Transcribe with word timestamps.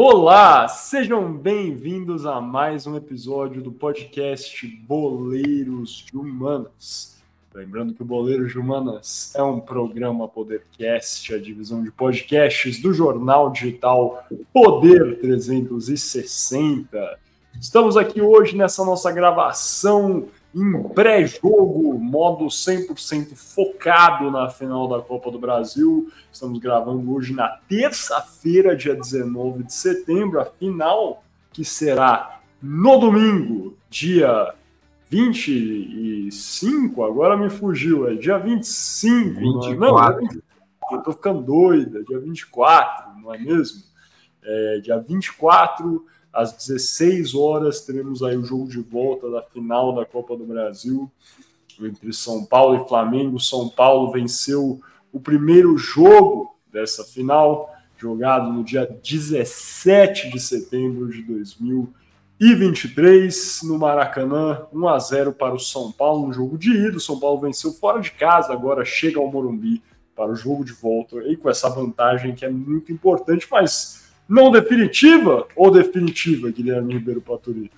Olá, 0.00 0.68
sejam 0.68 1.32
bem-vindos 1.32 2.24
a 2.24 2.40
mais 2.40 2.86
um 2.86 2.96
episódio 2.96 3.60
do 3.60 3.72
podcast 3.72 4.64
Boleiros 4.86 6.04
de 6.06 6.16
Humanas. 6.16 7.16
Lembrando 7.52 7.92
que 7.92 8.02
o 8.02 8.04
Boleiros 8.04 8.52
de 8.52 8.60
Humanas 8.60 9.34
é 9.34 9.42
um 9.42 9.58
programa 9.58 10.28
Podercast, 10.28 11.34
a 11.34 11.38
divisão 11.40 11.82
de 11.82 11.90
podcasts 11.90 12.80
do 12.80 12.94
jornal 12.94 13.50
digital 13.50 14.24
Poder 14.52 15.18
360. 15.18 17.18
Estamos 17.60 17.96
aqui 17.96 18.20
hoje 18.20 18.56
nessa 18.56 18.84
nossa 18.84 19.10
gravação 19.10 20.28
em 20.54 20.82
pré-jogo, 20.94 21.98
modo 21.98 22.46
100% 22.46 23.34
focado 23.34 24.30
na 24.30 24.48
final 24.48 24.88
da 24.88 25.00
Copa 25.00 25.30
do 25.30 25.38
Brasil. 25.38 26.10
Estamos 26.32 26.58
gravando 26.58 27.12
hoje 27.12 27.34
na 27.34 27.48
terça-feira, 27.68 28.74
dia 28.74 28.94
19 28.94 29.64
de 29.64 29.72
setembro, 29.72 30.40
a 30.40 30.44
final 30.44 31.22
que 31.52 31.64
será 31.64 32.40
no 32.62 32.98
domingo, 32.98 33.76
dia 33.90 34.54
25, 35.10 37.04
agora 37.04 37.36
me 37.36 37.48
fugiu, 37.48 38.08
é 38.08 38.14
dia 38.14 38.38
25. 38.38 39.40
24. 39.40 39.76
Não, 39.76 39.98
é? 39.98 40.12
não, 40.22 40.98
eu 40.98 41.02
tô 41.02 41.12
ficando 41.12 41.42
doida, 41.42 42.02
dia 42.04 42.18
24, 42.18 43.20
não 43.20 43.34
é 43.34 43.38
mesmo? 43.38 43.82
É, 44.42 44.80
dia 44.82 44.98
24 44.98 46.04
às 46.32 46.52
16 46.52 47.34
horas 47.34 47.80
teremos 47.80 48.22
aí 48.22 48.36
o 48.36 48.44
jogo 48.44 48.68
de 48.68 48.80
volta 48.80 49.30
da 49.30 49.42
final 49.42 49.94
da 49.94 50.04
Copa 50.04 50.36
do 50.36 50.44
Brasil 50.44 51.10
entre 51.80 52.12
São 52.12 52.44
Paulo 52.44 52.82
e 52.82 52.88
Flamengo. 52.88 53.38
São 53.38 53.68
Paulo 53.68 54.10
venceu 54.10 54.80
o 55.12 55.20
primeiro 55.20 55.78
jogo 55.78 56.58
dessa 56.72 57.04
final, 57.04 57.72
jogado 57.96 58.52
no 58.52 58.62
dia 58.62 58.86
17 59.02 60.30
de 60.30 60.38
setembro 60.40 61.08
de 61.08 61.22
2023 61.22 63.62
no 63.64 63.78
Maracanã, 63.78 64.66
1 64.72 64.88
a 64.88 64.98
0 64.98 65.32
para 65.32 65.54
o 65.54 65.58
São 65.58 65.90
Paulo 65.92 66.28
no 66.28 66.32
jogo 66.32 66.56
de 66.58 66.70
ida. 66.70 66.96
O 66.96 67.00
São 67.00 67.18
Paulo 67.18 67.40
venceu 67.40 67.72
fora 67.72 68.00
de 68.00 68.12
casa, 68.12 68.52
agora 68.52 68.84
chega 68.84 69.18
ao 69.18 69.30
Morumbi 69.30 69.82
para 70.14 70.30
o 70.32 70.36
jogo 70.36 70.64
de 70.64 70.72
volta 70.72 71.16
e 71.28 71.36
com 71.36 71.48
essa 71.48 71.68
vantagem 71.68 72.34
que 72.34 72.44
é 72.44 72.50
muito 72.50 72.92
importante, 72.92 73.46
mas 73.50 74.07
não 74.28 74.50
definitiva 74.50 75.48
ou 75.56 75.70
definitiva, 75.70 76.50
Guilherme 76.50 76.94
Ribeiro 76.94 77.20
Paturi? 77.20 77.70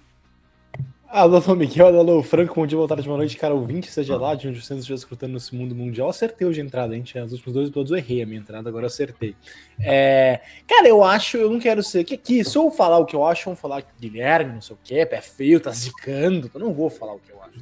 Alô, 1.12 1.41
Miguel, 1.57 1.98
alô, 1.98 2.23
Franco, 2.23 2.55
bom 2.55 2.65
dia, 2.65 2.77
boa 2.77 2.87
tarde, 2.87 3.05
boa 3.05 3.19
noite, 3.19 3.37
cara 3.37 3.53
ouvinte, 3.53 3.91
seja 3.91 4.17
lá 4.17 4.37
de 4.37 4.47
onde 4.47 4.65
você 4.65 4.75
estiver 4.75 4.95
escutando 4.95 5.33
nesse 5.33 5.53
mundo 5.57 5.75
mundial. 5.75 6.09
Acertei 6.09 6.47
hoje 6.47 6.61
a 6.61 6.65
entrada, 6.65 6.95
gente. 6.95 7.19
Nos 7.19 7.33
últimos 7.33 7.53
dois 7.53 7.69
episódios 7.69 7.91
eu 7.91 7.98
errei 7.98 8.23
a 8.23 8.27
minha 8.27 8.39
entrada, 8.39 8.69
agora 8.69 8.87
acertei. 8.87 9.34
É... 9.81 10.41
Cara, 10.69 10.87
eu 10.87 11.03
acho, 11.03 11.37
eu 11.37 11.51
não 11.51 11.59
quero 11.59 11.83
ser. 11.83 12.05
Que 12.05 12.15
aqui, 12.15 12.45
se 12.45 12.57
eu 12.57 12.70
falar 12.70 12.98
o 12.98 13.05
que 13.05 13.17
eu 13.17 13.27
acho, 13.27 13.47
vão 13.47 13.57
falar 13.57 13.83
que 13.83 13.91
Guilherme, 14.01 14.55
não 14.55 14.61
sei 14.61 14.77
o 14.77 14.79
quê, 14.85 15.05
pé 15.05 15.20
feio, 15.20 15.59
tá 15.59 15.73
zicando. 15.73 16.48
Eu 16.55 16.61
não 16.61 16.73
vou 16.73 16.89
falar 16.89 17.14
o 17.14 17.19
que 17.19 17.33
eu 17.33 17.42
acho. 17.42 17.59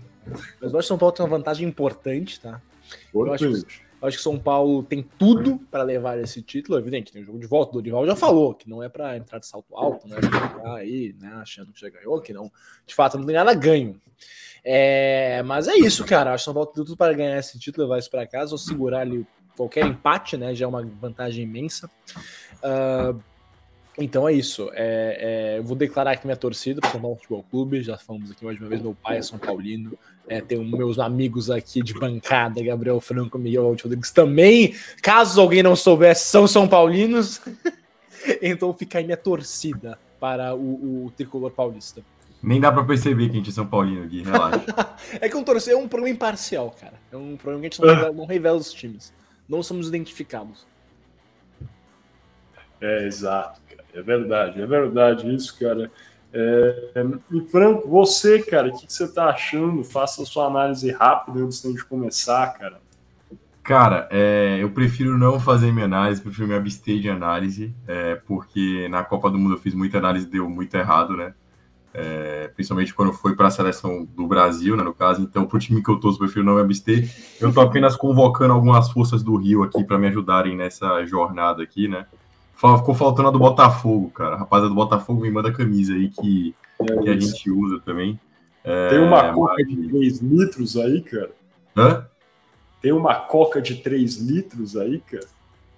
Mas 0.61 0.73
eu 0.75 0.79
acho 0.79 0.87
que 0.87 0.89
São 0.89 0.99
Paulo 0.99 1.15
tem 1.15 1.25
uma 1.25 1.39
vantagem 1.39 1.67
importante, 1.67 2.39
tá? 2.39 2.61
Eu 3.15 3.33
acho 3.33 3.51
que 3.51 3.88
eu 4.01 4.09
acho 4.09 4.17
que 4.17 4.23
São 4.23 4.39
Paulo 4.39 4.83
tem 4.83 5.03
tudo 5.19 5.59
para 5.71 5.83
levar 5.83 6.19
esse 6.19 6.41
título. 6.43 6.79
Evidente, 6.79 7.13
tem 7.13 7.23
um 7.23 7.27
jogo 7.27 7.39
de 7.39 7.47
volta. 7.47 7.71
O 7.71 7.75
Dorival 7.75 8.07
já 8.07 8.15
falou 8.15 8.55
que 8.55 8.69
não 8.69 8.83
é 8.83 8.89
para 8.89 9.17
entrar 9.17 9.39
de 9.39 9.47
salto 9.47 9.77
alto, 9.77 10.07
não 10.07 10.17
é 10.17 10.21
para 10.21 10.75
aí, 10.75 11.15
né, 11.21 11.33
achando 11.41 11.73
que 11.73 11.81
já 11.81 11.89
ganhou, 11.89 12.21
que 12.21 12.33
não, 12.33 12.51
de 12.87 12.95
fato, 12.95 13.19
não 13.19 13.27
tem 13.27 13.35
nada 13.35 13.53
ganho. 13.55 14.01
É, 14.65 15.43
mas 15.45 15.67
é 15.67 15.77
isso, 15.77 16.05
cara. 16.05 16.33
Acho 16.33 16.43
que 16.43 16.45
São 16.47 16.55
Paulo 16.55 16.69
tem 16.69 16.85
tudo 16.85 16.97
para 16.97 17.13
ganhar 17.13 17.39
esse 17.39 17.59
título, 17.59 17.87
levar 17.87 17.99
isso 17.99 18.11
para 18.11 18.27
casa 18.27 18.53
ou 18.53 18.59
segurar 18.59 19.01
ali 19.01 19.27
qualquer 19.57 19.85
empate, 19.87 20.37
né? 20.37 20.55
Já 20.55 20.67
é 20.67 20.69
uma 20.69 20.85
vantagem 20.85 21.45
imensa. 21.45 21.91
Uh, 22.59 23.21
então 23.99 24.29
é 24.29 24.33
isso. 24.33 24.71
É, 24.73 25.55
é, 25.55 25.59
eu 25.59 25.65
vou 25.65 25.77
declarar 25.77 26.13
aqui 26.13 26.27
minha 26.27 26.37
torcida 26.37 26.81
para 26.81 26.89
o 26.89 26.93
São 26.93 27.01
Paulo 27.01 27.17
Futebol 27.17 27.45
Clube. 27.51 27.83
Já 27.83 27.99
falamos 27.99 28.31
aqui 28.31 28.45
mais 28.45 28.59
uma 28.59 28.69
vez. 28.69 28.81
Meu 28.81 28.95
pai 28.95 29.19
é 29.19 29.23
São 29.23 29.39
Paulino. 29.39 29.99
É, 30.29 30.41
tenho 30.41 30.65
meus 30.65 30.99
amigos 30.99 31.51
aqui 31.51 31.83
de 31.83 31.95
bancada, 31.95 32.63
Gabriel 32.63 33.01
Franco, 33.01 33.39
Miguel 33.39 33.65
Rodrigues 33.65 34.11
também. 34.11 34.75
Caso 35.03 35.41
alguém 35.41 35.63
não 35.63 35.75
soubesse, 35.75 36.27
são 36.27 36.47
São 36.47 36.69
Paulinos. 36.69 37.41
então 38.41 38.73
fica 38.73 38.99
aí 38.99 39.05
minha 39.05 39.17
torcida 39.17 39.99
para 40.21 40.55
o, 40.55 41.07
o 41.07 41.11
tricolor 41.17 41.51
paulista. 41.51 42.03
Nem 42.43 42.61
dá 42.61 42.71
para 42.71 42.85
perceber 42.85 43.27
que 43.27 43.33
a 43.33 43.35
gente 43.37 43.51
é 43.51 43.53
São 43.53 43.67
Paulino 43.67 44.05
aqui, 44.05 44.23
relaxa. 44.23 44.65
é 45.21 45.29
que 45.29 45.37
um 45.37 45.43
torcer 45.43 45.75
é 45.75 45.77
um 45.77 45.89
problema 45.89 46.15
imparcial, 46.15 46.71
cara. 46.81 46.95
É 47.11 47.17
um 47.17 47.37
problema 47.37 47.63
que 47.63 47.67
a 47.67 47.71
gente 47.71 47.81
não 47.81 47.89
revela, 47.89 48.13
não 48.13 48.27
revela 48.27 48.59
os 48.59 48.73
times. 48.73 49.13
Não 49.49 49.63
somos 49.63 49.89
identificados. 49.89 50.67
É, 52.81 53.07
exato. 53.07 53.61
É 53.95 54.03
verdade, 54.03 54.61
é 54.61 54.67
verdade 54.67 55.35
isso, 55.35 55.59
cara. 55.59 55.91
É, 56.33 56.91
e 57.33 57.41
Franco, 57.41 57.89
você, 57.89 58.43
cara, 58.43 58.69
o 58.69 58.73
que, 58.73 58.87
que, 58.87 58.93
você 58.93 59.09
tá 59.09 59.27
achando? 59.27 59.83
Faça 59.83 60.23
a 60.23 60.27
sua 60.27 60.47
análise 60.47 60.91
rápida 60.91 61.41
antes 61.41 61.63
de 61.63 61.85
começar, 61.85 62.47
cara. 62.55 62.81
Cara, 63.63 64.09
é, 64.11 64.59
eu 64.61 64.71
prefiro 64.71 65.19
não 65.19 65.39
fazer 65.39 65.73
minha 65.73 65.85
análise, 65.85 66.23
prefiro 66.23 66.49
me 66.49 66.55
abster 66.55 67.01
de 67.01 67.11
análise, 67.11 67.75
é, 67.87 68.15
porque 68.15 68.89
na 68.89 69.05
Copa 69.05 69.31
do 69.31 69.39
Mundo 69.39 69.55
eu 69.55 69.59
fiz 69.59 69.75
muita 69.75 69.99
análise 69.99 70.27
deu 70.27 70.49
muito 70.49 70.75
errado, 70.75 71.17
né? 71.17 71.35
É, 71.93 72.49
principalmente 72.55 72.95
quando 72.95 73.13
foi 73.13 73.35
para 73.35 73.49
a 73.49 73.51
seleção 73.51 74.05
do 74.05 74.27
Brasil, 74.27 74.77
né, 74.77 74.83
no 74.83 74.95
caso. 74.95 75.21
Então, 75.23 75.47
para 75.47 75.57
o 75.57 75.61
time 75.61 75.83
que 75.83 75.91
eu 75.91 75.99
torço, 75.99 76.19
prefiro 76.19 76.45
não 76.45 76.55
me 76.55 76.61
abster. 76.61 77.11
Eu 77.41 77.49
estou 77.49 77.63
apenas 77.63 77.97
convocando 77.97 78.53
algumas 78.53 78.91
forças 78.91 79.23
do 79.23 79.37
Rio 79.37 79.63
aqui 79.63 79.83
para 79.85 79.99
me 79.99 80.07
ajudarem 80.07 80.57
nessa 80.57 81.05
jornada 81.05 81.63
aqui, 81.63 81.89
né? 81.89 82.07
Ficou 82.59 82.93
faltando 82.93 83.29
a 83.29 83.31
do 83.31 83.39
Botafogo, 83.39 84.11
cara. 84.11 84.35
Rapaziada 84.35 84.69
do 84.69 84.75
Botafogo 84.75 85.21
me 85.21 85.31
manda 85.31 85.53
camisa 85.53 85.93
aí 85.93 86.09
que, 86.09 86.53
é 86.81 86.97
que 86.97 87.09
a 87.09 87.13
gente 87.13 87.49
usa 87.53 87.81
também. 87.85 88.19
É, 88.65 88.89
Tem 88.89 88.99
uma 88.99 89.33
coca 89.33 89.55
mas... 89.59 89.69
de 89.69 89.89
3 89.89 90.19
litros 90.19 90.77
aí, 90.77 91.01
cara? 91.01 91.31
Hã? 91.77 92.07
Tem 92.83 92.91
uma 92.91 93.15
coca 93.15 93.63
de 93.63 93.77
3 93.77 94.17
litros 94.17 94.77
aí, 94.77 94.99
cara? 94.99 95.27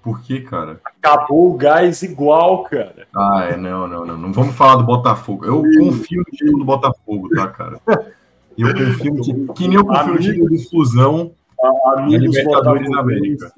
Por 0.02 0.22
que, 0.22 0.40
cara? 0.40 0.80
Acabou 0.82 1.52
o 1.52 1.56
gás 1.58 2.02
igual, 2.02 2.64
cara. 2.64 3.06
Ah, 3.14 3.44
é, 3.50 3.58
não, 3.58 3.86
não, 3.86 4.06
não. 4.06 4.16
Não 4.16 4.32
vamos 4.32 4.54
falar 4.56 4.76
do 4.76 4.84
Botafogo. 4.84 5.44
Eu 5.44 5.62
confio 5.62 6.24
no 6.26 6.36
time 6.36 6.58
do 6.58 6.64
Botafogo, 6.64 7.28
tá, 7.28 7.46
cara? 7.48 7.78
Eu 8.56 8.72
confio 8.72 9.14
no 9.14 9.20
time. 9.20 9.48
Que 9.52 9.68
nem 9.68 9.76
eu 9.76 9.84
confio 9.84 10.14
no 10.14 10.18
time 10.18 10.48
de 10.48 10.70
fusão 10.70 11.32
amigos 11.62 12.42
botafoguenses, 12.44 13.52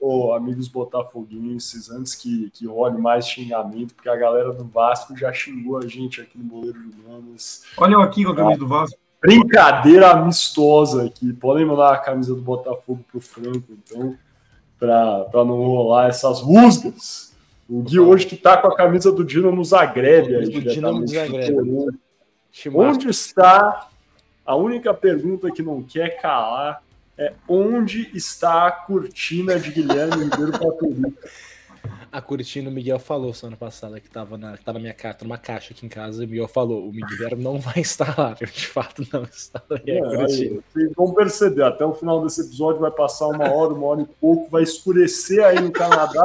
oh, 0.00 0.32
amigos 0.32 0.68
botafoguenses, 0.68 1.90
antes 1.90 2.14
que, 2.14 2.50
que 2.50 2.66
role 2.66 3.00
mais 3.00 3.26
xingamento, 3.26 3.94
porque 3.94 4.08
a 4.08 4.16
galera 4.16 4.52
do 4.52 4.64
Vasco 4.64 5.16
já 5.16 5.32
xingou 5.32 5.78
a 5.78 5.86
gente 5.86 6.20
aqui 6.20 6.38
no 6.38 6.44
Boleiro 6.44 6.78
de 6.78 7.02
Manos. 7.02 7.62
Olha 7.76 7.94
eu 7.94 8.00
aqui 8.00 8.24
com 8.24 8.32
a 8.32 8.36
camisa 8.36 8.58
do 8.58 8.68
Vasco. 8.68 8.98
Brincadeira 9.20 10.10
amistosa 10.10 11.06
aqui. 11.06 11.32
Podem 11.32 11.64
mandar 11.64 11.94
a 11.94 11.98
camisa 11.98 12.34
do 12.34 12.42
Botafogo 12.42 13.04
pro 13.10 13.20
Franco, 13.20 13.64
então, 13.70 14.16
para 14.78 15.44
não 15.44 15.62
rolar 15.62 16.08
essas 16.08 16.40
rusgas. 16.40 17.32
O 17.68 17.82
Gui 17.82 18.00
hoje 18.00 18.26
que 18.26 18.36
tá 18.36 18.56
com 18.56 18.66
a 18.66 18.76
camisa 18.76 19.12
do 19.12 19.24
Dinamo 19.24 19.64
Zagreb. 19.64 20.34
Aí, 20.34 20.48
do 20.48 20.60
Dinamo 20.60 21.06
Zagreb. 21.06 21.56
Onde 22.74 23.08
está 23.08 23.88
a 24.44 24.56
única 24.56 24.92
pergunta 24.92 25.50
que 25.50 25.62
não 25.62 25.82
quer 25.82 26.20
calar 26.20 26.82
é 27.18 27.32
onde 27.48 28.10
está 28.14 28.66
a 28.66 28.72
cortina 28.72 29.58
de 29.58 29.70
Guilherme 29.70 30.24
Ribeiro 30.24 30.52
Paturi? 30.52 31.14
A 32.10 32.20
cortina, 32.20 32.68
o 32.68 32.72
Miguel 32.72 32.98
falou 32.98 33.32
semana 33.32 33.56
passada 33.56 33.98
que 33.98 34.06
estava 34.06 34.36
na, 34.36 34.56
tá 34.56 34.72
na 34.72 34.78
minha 34.78 34.92
carta, 34.92 35.24
numa 35.24 35.38
caixa 35.38 35.72
aqui 35.72 35.86
em 35.86 35.88
casa, 35.88 36.22
e 36.22 36.26
o 36.26 36.28
Miguel 36.28 36.48
falou: 36.48 36.86
o 36.86 36.92
Miguel 36.92 37.36
não 37.38 37.58
vai 37.58 37.80
estar 37.80 38.18
lá, 38.18 38.34
de 38.34 38.66
fato 38.66 39.06
não 39.12 39.24
está 39.24 39.62
lá. 39.68 39.78
É, 39.86 39.98
aí, 39.98 40.60
vocês 40.72 40.92
vão 40.94 41.12
perceber, 41.14 41.64
até 41.64 41.84
o 41.84 41.94
final 41.94 42.22
desse 42.22 42.42
episódio 42.42 42.80
vai 42.80 42.90
passar 42.90 43.28
uma 43.28 43.50
hora, 43.50 43.72
uma 43.72 43.86
hora 43.86 44.02
e 44.02 44.06
pouco, 44.20 44.50
vai 44.50 44.62
escurecer 44.62 45.44
aí 45.44 45.60
no 45.60 45.72
Canadá 45.72 46.24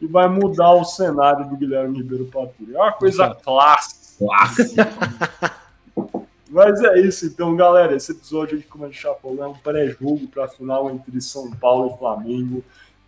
e 0.00 0.06
vai 0.06 0.28
mudar 0.28 0.72
o 0.72 0.84
cenário 0.84 1.48
do 1.48 1.56
Guilherme 1.56 1.98
Ribeiro 1.98 2.26
Paturi. 2.26 2.74
É 2.74 2.78
uma 2.78 2.92
coisa 2.92 3.34
clássica. 3.34 4.00
Clássica. 4.18 5.59
Mas 6.50 6.82
é 6.82 6.98
isso, 7.00 7.26
então, 7.26 7.54
galera. 7.54 7.94
Esse 7.94 8.10
episódio 8.10 8.58
gente 8.58 9.00
já 9.00 9.14
falou, 9.14 9.44
é 9.44 9.46
um 9.46 9.54
pré-jogo 9.54 10.26
para 10.26 10.46
a 10.46 10.48
final 10.48 10.90
entre 10.90 11.20
São 11.20 11.48
Paulo 11.52 11.94
e 11.94 11.98
Flamengo. 11.98 12.64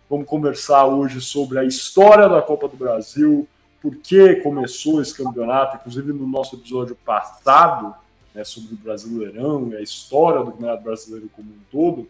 Vamos 0.09 0.25
conversar 0.25 0.85
hoje 0.85 1.19
sobre 1.19 1.59
a 1.59 1.65
história 1.65 2.29
da 2.29 2.41
Copa 2.41 2.69
do 2.69 2.77
Brasil, 2.77 3.45
por 3.81 3.97
que 3.97 4.35
começou 4.35 5.01
esse 5.01 5.13
campeonato, 5.13 5.75
inclusive 5.75 6.13
no 6.13 6.25
nosso 6.25 6.55
episódio 6.55 6.95
passado, 7.03 7.93
né, 8.33 8.45
sobre 8.45 8.75
o 8.75 8.77
Brasileirão 8.77 9.69
e 9.71 9.75
a 9.75 9.81
história 9.81 10.39
do 10.39 10.51
Campeonato 10.51 10.83
Brasileiro 10.83 11.29
como 11.35 11.49
um 11.49 11.59
todo. 11.69 12.07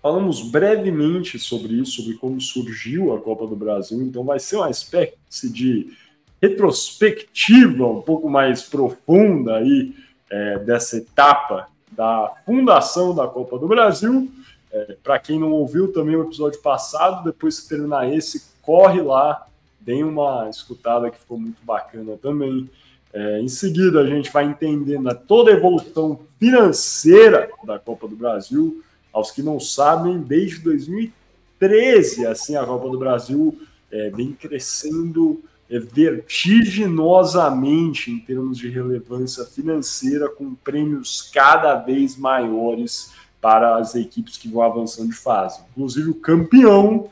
Falamos 0.00 0.48
brevemente 0.48 1.40
sobre 1.40 1.74
isso, 1.74 2.02
sobre 2.02 2.18
como 2.18 2.40
surgiu 2.40 3.12
a 3.12 3.20
Copa 3.20 3.48
do 3.48 3.56
Brasil, 3.56 4.00
então 4.00 4.22
vai 4.22 4.38
ser 4.38 4.56
uma 4.56 4.70
espécie 4.70 5.50
de 5.52 5.92
retrospectiva 6.40 7.86
um 7.86 8.00
pouco 8.00 8.30
mais 8.30 8.62
profunda 8.62 9.56
aí 9.56 9.92
é, 10.30 10.58
dessa 10.58 10.96
etapa 10.96 11.68
da 11.90 12.32
fundação 12.46 13.14
da 13.14 13.26
Copa 13.26 13.58
do 13.58 13.66
Brasil. 13.66 14.30
É, 14.72 14.96
Para 15.02 15.18
quem 15.18 15.38
não 15.38 15.50
ouviu 15.50 15.92
também 15.92 16.16
o 16.16 16.22
episódio 16.22 16.60
passado, 16.60 17.24
depois 17.24 17.60
que 17.60 17.68
terminar 17.68 18.10
esse, 18.12 18.50
corre 18.62 19.02
lá, 19.02 19.46
tem 19.84 20.04
uma 20.04 20.48
escutada 20.48 21.10
que 21.10 21.18
ficou 21.18 21.38
muito 21.38 21.62
bacana 21.64 22.16
também. 22.16 22.70
É, 23.12 23.40
em 23.40 23.48
seguida, 23.48 24.00
a 24.00 24.06
gente 24.06 24.30
vai 24.30 24.44
entendendo 24.44 25.12
toda 25.26 25.50
a 25.50 25.54
evolução 25.54 26.20
financeira 26.38 27.50
da 27.64 27.78
Copa 27.78 28.06
do 28.06 28.14
Brasil. 28.14 28.82
Aos 29.12 29.32
que 29.32 29.42
não 29.42 29.58
sabem, 29.58 30.20
desde 30.20 30.60
2013, 30.60 32.26
assim, 32.26 32.54
a 32.54 32.64
Copa 32.64 32.88
do 32.88 32.98
Brasil 32.98 33.60
é, 33.90 34.10
vem 34.10 34.32
crescendo 34.32 35.42
é, 35.70 35.78
vertiginosamente 35.78 38.10
em 38.10 38.18
termos 38.18 38.58
de 38.58 38.68
relevância 38.68 39.44
financeira, 39.44 40.28
com 40.28 40.52
prêmios 40.54 41.30
cada 41.32 41.76
vez 41.76 42.16
maiores 42.16 43.12
para 43.40 43.76
as 43.76 43.94
equipes 43.94 44.36
que 44.36 44.48
vão 44.48 44.62
avançando 44.62 45.10
de 45.10 45.16
fase. 45.16 45.60
Inclusive, 45.70 46.10
o 46.10 46.14
campeão 46.14 47.08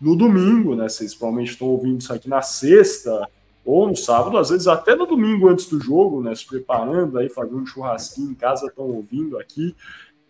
no 0.00 0.16
domingo, 0.16 0.74
né? 0.74 0.88
Vocês 0.88 1.14
provavelmente 1.14 1.52
estão 1.52 1.68
ouvindo 1.68 2.00
isso 2.00 2.12
aqui 2.12 2.28
na 2.28 2.42
sexta 2.42 3.28
ou 3.64 3.88
no 3.88 3.96
sábado, 3.96 4.36
às 4.36 4.50
vezes 4.50 4.66
até 4.66 4.94
no 4.94 5.06
domingo 5.06 5.48
antes 5.48 5.66
do 5.66 5.80
jogo, 5.80 6.20
né? 6.20 6.34
Se 6.34 6.46
preparando 6.46 7.18
aí, 7.18 7.30
fazendo 7.30 7.56
um 7.58 7.66
churrasquinho 7.66 8.32
em 8.32 8.34
casa, 8.34 8.66
estão 8.66 8.84
ouvindo 8.84 9.38
aqui. 9.38 9.74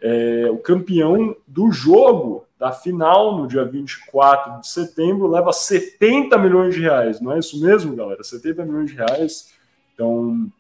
É, 0.00 0.49
o 0.50 0.58
campeão 0.58 1.34
do 1.49 1.72
jogo 1.72 2.44
da 2.64 2.72
final, 2.72 3.37
no 3.37 3.46
dia 3.46 3.62
24 3.62 4.58
de 4.62 4.69
setembro, 4.69 5.26
leva 5.26 5.52
70 5.52 6.38
milhões 6.38 6.75
de 6.75 6.81
reais. 6.81 7.20
Não 7.20 7.31
é 7.31 7.38
isso 7.38 7.61
mesmo, 7.61 7.94
galera? 7.94 8.25
70 8.25 8.64
milhões 8.64 8.90
de 8.90 8.96
reais. 8.96 9.52
Então, 9.93 10.50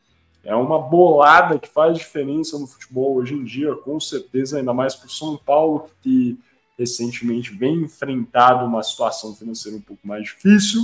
é 0.44 0.54
uma 0.54 0.78
bolada 0.78 1.58
que 1.58 1.66
faz 1.66 1.96
diferença 1.96 2.58
no 2.58 2.66
futebol 2.66 3.16
hoje 3.16 3.32
em 3.32 3.42
dia, 3.42 3.74
com 3.74 3.98
certeza, 3.98 4.58
ainda 4.58 4.74
mais 4.74 4.94
para 4.94 5.06
o 5.06 5.10
São 5.10 5.38
Paulo, 5.38 5.88
que 6.02 6.38
recentemente 6.78 7.54
vem 7.54 7.84
enfrentado 7.84 8.66
uma 8.66 8.82
situação 8.82 9.34
financeira 9.34 9.78
um 9.78 9.80
pouco 9.80 10.06
mais 10.06 10.24
difícil. 10.24 10.82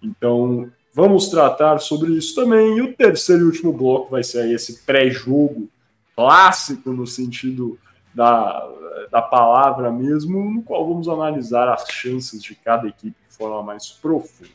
Então, 0.00 0.70
vamos 0.94 1.30
tratar 1.30 1.80
sobre 1.80 2.12
isso 2.12 2.32
também. 2.36 2.78
E 2.78 2.82
o 2.82 2.94
terceiro 2.94 3.42
e 3.42 3.46
último 3.46 3.72
bloco 3.72 4.12
vai 4.12 4.22
ser 4.22 4.48
esse 4.54 4.84
pré-jogo 4.84 5.68
clássico, 6.14 6.92
no 6.92 7.08
sentido 7.08 7.76
da, 8.14 8.68
da 9.10 9.22
palavra 9.22 9.90
mesmo, 9.90 10.50
no 10.50 10.62
qual 10.62 10.86
vamos 10.86 11.08
analisar 11.08 11.68
as 11.68 11.86
chances 11.88 12.42
de 12.42 12.54
cada 12.54 12.88
equipe 12.88 13.16
de 13.28 13.36
forma 13.36 13.62
mais 13.62 13.88
profunda. 13.88 14.50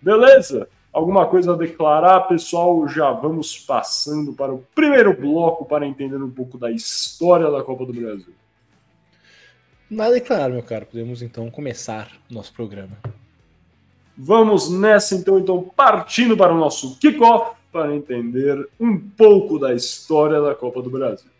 Beleza? 0.00 0.68
Alguma 0.92 1.26
coisa 1.26 1.52
a 1.52 1.56
declarar, 1.56 2.20
pessoal? 2.22 2.88
Já 2.88 3.10
vamos 3.10 3.58
passando 3.58 4.32
para 4.32 4.52
o 4.52 4.64
primeiro 4.74 5.14
bloco 5.14 5.64
para 5.64 5.86
entender 5.86 6.16
um 6.16 6.30
pouco 6.30 6.56
da 6.56 6.70
história 6.70 7.50
da 7.50 7.62
Copa 7.62 7.84
do 7.84 7.92
Brasil. 7.92 8.32
Nada 9.90 10.14
declarar, 10.14 10.48
meu 10.48 10.62
caro. 10.62 10.86
Podemos 10.86 11.22
então 11.22 11.50
começar 11.50 12.10
nosso 12.30 12.52
programa. 12.52 12.96
Vamos 14.16 14.70
nessa 14.70 15.14
então, 15.14 15.38
então 15.38 15.62
partindo 15.76 16.36
para 16.36 16.54
o 16.54 16.58
nosso 16.58 16.98
kickoff 16.98 17.56
para 17.70 17.94
entender 17.94 18.66
um 18.80 18.98
pouco 18.98 19.58
da 19.58 19.74
história 19.74 20.40
da 20.40 20.54
Copa 20.54 20.80
do 20.80 20.88
Brasil. 20.88 21.30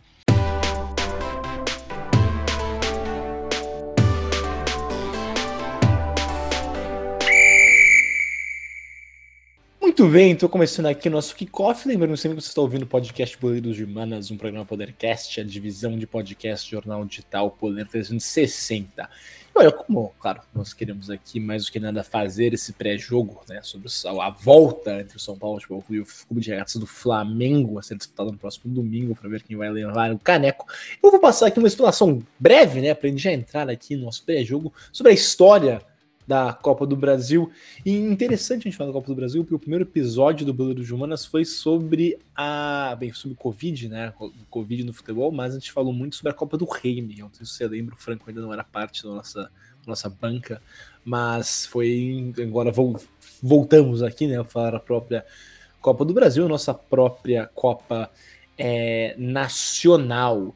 Muito 9.99 10.13
bem, 10.13 10.33
estou 10.33 10.47
começando 10.47 10.85
aqui 10.85 11.09
o 11.09 11.11
nosso 11.11 11.35
kickoff. 11.35 11.89
Lembrando 11.89 12.15
sempre 12.19 12.37
que 12.37 12.43
você 12.43 12.51
está 12.51 12.61
ouvindo 12.61 12.83
o 12.83 12.87
podcast 12.87 13.39
Boleiros 13.39 13.77
de 13.77 13.87
Manas, 13.87 14.31
um 14.31 14.37
programa 14.37 14.67
Podercast, 14.67 15.41
a 15.41 15.43
divisão 15.43 15.99
de 15.99 16.07
podcast 16.07 16.71
Jornal 16.71 17.03
Digital 17.07 17.51
Poder 17.51 17.89
360. 17.89 19.09
E 19.55 19.59
olha, 19.59 19.73
como, 19.73 20.13
claro, 20.21 20.43
nós 20.55 20.75
queremos 20.75 21.09
aqui 21.09 21.41
mais 21.41 21.65
do 21.65 21.73
que 21.73 21.81
nada 21.81 22.05
fazer 22.05 22.53
esse 22.53 22.75
pré-jogo, 22.75 23.41
né, 23.49 23.63
sobre 23.63 23.89
a 24.21 24.29
volta 24.29 25.01
entre 25.01 25.17
o 25.17 25.21
São 25.21 25.39
Paulo 25.39 25.59
e 25.89 25.99
o 25.99 26.05
Clube 26.05 26.43
de 26.43 26.51
Regatas 26.51 26.77
do 26.77 26.87
Flamengo 26.87 27.79
a 27.79 27.83
ser 27.83 27.97
disputado 27.97 28.31
no 28.31 28.37
próximo 28.37 28.75
domingo 28.75 29.15
para 29.15 29.31
ver 29.31 29.43
quem 29.43 29.57
vai 29.57 29.71
levar 29.71 30.13
o 30.13 30.19
caneco. 30.19 30.67
Eu 31.03 31.11
vou 31.11 31.19
passar 31.19 31.47
aqui 31.47 31.59
uma 31.59 31.69
explanação 31.69 32.23
breve, 32.39 32.83
né, 32.83 32.93
para 32.93 33.09
a 33.09 33.11
gente 33.11 33.23
já 33.23 33.33
entrar 33.33 33.71
aqui 33.71 33.97
no 33.97 34.05
nosso 34.05 34.23
pré-jogo 34.25 34.75
sobre 34.93 35.13
a 35.13 35.15
história 35.15 35.81
da 36.27 36.53
Copa 36.53 36.87
do 36.87 36.97
Brasil. 36.97 37.51
E 37.85 37.97
interessante 37.97 38.63
a 38.63 38.65
gente 38.65 38.77
falar 38.77 38.91
da 38.91 38.95
Copa 38.95 39.07
do 39.07 39.15
Brasil, 39.15 39.45
porque 39.45 39.55
o 39.55 39.59
primeiro 39.59 39.85
episódio 39.85 40.45
do 40.45 40.53
Belo 40.53 40.75
de 40.75 40.93
Humanas 40.93 41.25
foi 41.25 41.45
sobre 41.45 42.19
a. 42.35 42.97
Bem, 42.99 43.13
sobre 43.13 43.35
o 43.35 43.37
Covid, 43.37 43.89
né? 43.89 44.13
Covid 44.51 44.85
no 44.85 44.93
futebol, 44.93 45.31
mas 45.31 45.55
a 45.55 45.59
gente 45.59 45.73
falou 45.73 45.93
muito 45.93 46.17
sobre 46.17 46.33
a 46.33 46.35
Copa 46.35 46.59
do 46.59 46.65
Rei, 46.65 47.01
Miguel. 47.01 47.27
Não 47.27 47.35
sei 47.35 47.47
se 47.47 47.53
você 47.53 47.69
lembra, 47.69 47.95
o 47.95 47.99
Franco 47.99 48.25
ainda 48.29 48.41
não 48.41 48.53
era 48.53 48.65
parte 48.65 49.05
da 49.05 49.11
nossa, 49.11 49.43
da 49.43 49.51
nossa 49.87 50.09
banca, 50.09 50.61
mas 51.05 51.67
foi. 51.67 52.33
Agora 52.43 52.73
voltamos 53.43 54.03
aqui, 54.03 54.27
né? 54.27 54.43
Falar 54.45 54.75
a 54.75 54.81
própria 54.81 55.25
Copa 55.81 56.05
do 56.05 56.13
Brasil, 56.13 56.45
a 56.45 56.49
nossa 56.49 56.75
própria 56.75 57.49
Copa 57.55 58.11
é, 58.59 59.15
Nacional 59.17 60.55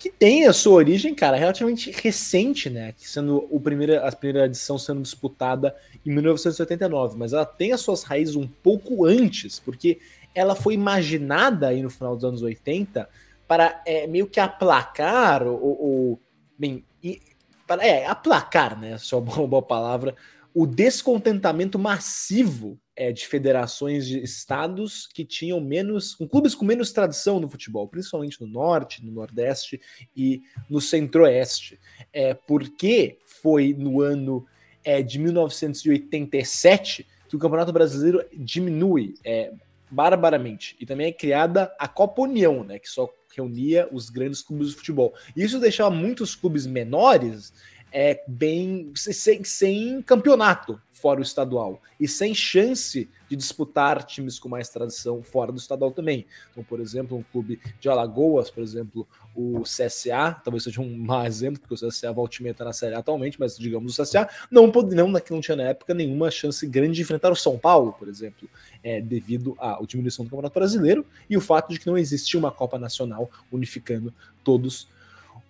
que 0.00 0.10
tem 0.10 0.46
a 0.46 0.52
sua 0.54 0.72
origem, 0.72 1.14
cara, 1.14 1.36
relativamente 1.36 1.90
recente, 1.90 2.70
né? 2.70 2.94
Sendo 2.96 3.46
o 3.50 3.60
primeira, 3.60 4.08
a 4.08 4.10
primeira 4.10 4.46
edição 4.46 4.78
sendo 4.78 5.02
disputada 5.02 5.76
em 6.06 6.10
1989, 6.10 7.18
mas 7.18 7.34
ela 7.34 7.44
tem 7.44 7.72
as 7.72 7.82
suas 7.82 8.02
raízes 8.02 8.34
um 8.34 8.48
pouco 8.48 9.04
antes, 9.04 9.60
porque 9.60 9.98
ela 10.34 10.54
foi 10.54 10.72
imaginada 10.72 11.68
aí 11.68 11.82
no 11.82 11.90
final 11.90 12.16
dos 12.16 12.24
anos 12.24 12.40
80 12.40 13.06
para 13.46 13.82
é, 13.84 14.06
meio 14.06 14.26
que 14.26 14.40
aplacar 14.40 15.46
o, 15.46 16.18
bem, 16.58 16.82
e, 17.04 17.20
para 17.66 17.86
é 17.86 18.06
aplacar, 18.06 18.80
né? 18.80 18.96
Só 18.96 19.18
uma 19.18 19.46
boa 19.46 19.62
palavra, 19.62 20.16
o 20.54 20.66
descontentamento 20.66 21.78
massivo 21.78 22.78
é, 22.96 23.12
de 23.12 23.26
federações 23.26 24.06
de 24.06 24.22
estados 24.22 25.06
que 25.06 25.24
tinham 25.24 25.60
menos, 25.60 26.14
com 26.14 26.28
clubes 26.28 26.54
com 26.54 26.64
menos 26.64 26.92
tradição 26.92 27.40
no 27.40 27.48
futebol, 27.48 27.88
principalmente 27.88 28.40
no 28.40 28.46
norte, 28.46 29.04
no 29.04 29.12
nordeste 29.12 29.80
e 30.16 30.42
no 30.68 30.80
centro-oeste. 30.80 31.80
É, 32.12 32.34
porque 32.34 33.18
foi 33.24 33.72
no 33.72 34.00
ano 34.00 34.46
é, 34.84 35.02
de 35.02 35.18
1987 35.18 37.06
que 37.28 37.36
o 37.36 37.38
Campeonato 37.38 37.72
Brasileiro 37.72 38.24
diminui 38.36 39.14
é, 39.24 39.52
barbaramente. 39.90 40.76
E 40.80 40.84
também 40.84 41.08
é 41.08 41.12
criada 41.12 41.74
a 41.78 41.88
Copa 41.88 42.22
União, 42.22 42.64
né, 42.64 42.78
que 42.78 42.88
só 42.88 43.08
reunia 43.34 43.88
os 43.92 44.10
grandes 44.10 44.42
clubes 44.42 44.70
de 44.70 44.76
futebol. 44.76 45.14
Isso 45.36 45.60
deixava 45.60 45.90
muitos 45.90 46.34
clubes 46.34 46.66
menores 46.66 47.52
é, 47.92 48.22
bem 48.26 48.92
sem, 48.94 49.42
sem 49.44 50.02
campeonato 50.02 50.80
fora 51.00 51.20
o 51.20 51.22
estadual 51.22 51.80
e 51.98 52.06
sem 52.06 52.34
chance 52.34 53.08
de 53.28 53.36
disputar 53.36 54.04
times 54.04 54.38
com 54.38 54.48
mais 54.48 54.68
tradição 54.68 55.22
fora 55.22 55.50
do 55.50 55.58
estadual 55.58 55.90
também. 55.90 56.26
Então, 56.50 56.62
por 56.62 56.78
exemplo, 56.78 57.16
um 57.16 57.22
clube 57.22 57.58
de 57.80 57.88
Alagoas, 57.88 58.50
por 58.50 58.62
exemplo, 58.62 59.08
o 59.34 59.62
CSA, 59.62 60.36
talvez 60.44 60.64
seja 60.64 60.80
um 60.80 60.96
mau 60.98 61.24
exemplo, 61.24 61.60
porque 61.60 61.74
o 61.74 61.88
CSA 61.88 62.12
Valtimenta 62.12 62.56
está 62.56 62.64
na 62.64 62.72
série 62.72 62.94
atualmente, 62.94 63.38
mas 63.40 63.56
digamos 63.56 63.98
o 63.98 64.02
CSA 64.02 64.28
não 64.50 64.70
pode 64.70 64.94
não, 64.94 65.08
não 65.08 65.40
tinha 65.40 65.56
na 65.56 65.64
época 65.64 65.94
nenhuma 65.94 66.30
chance 66.30 66.66
grande 66.66 66.96
de 66.96 67.02
enfrentar 67.02 67.30
o 67.30 67.36
São 67.36 67.58
Paulo, 67.58 67.92
por 67.92 68.08
exemplo, 68.08 68.48
é, 68.82 69.00
devido 69.00 69.56
à 69.58 69.78
diminuição 69.86 70.24
do 70.24 70.30
Campeonato 70.30 70.54
Brasileiro 70.54 71.06
e 71.28 71.36
o 71.36 71.40
fato 71.40 71.72
de 71.72 71.78
que 71.78 71.86
não 71.86 71.96
existia 71.96 72.38
uma 72.38 72.50
Copa 72.50 72.78
Nacional 72.78 73.30
unificando 73.50 74.12
todos 74.44 74.88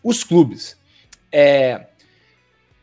os 0.03 0.23
clubes. 0.23 0.79
É, 1.33 1.87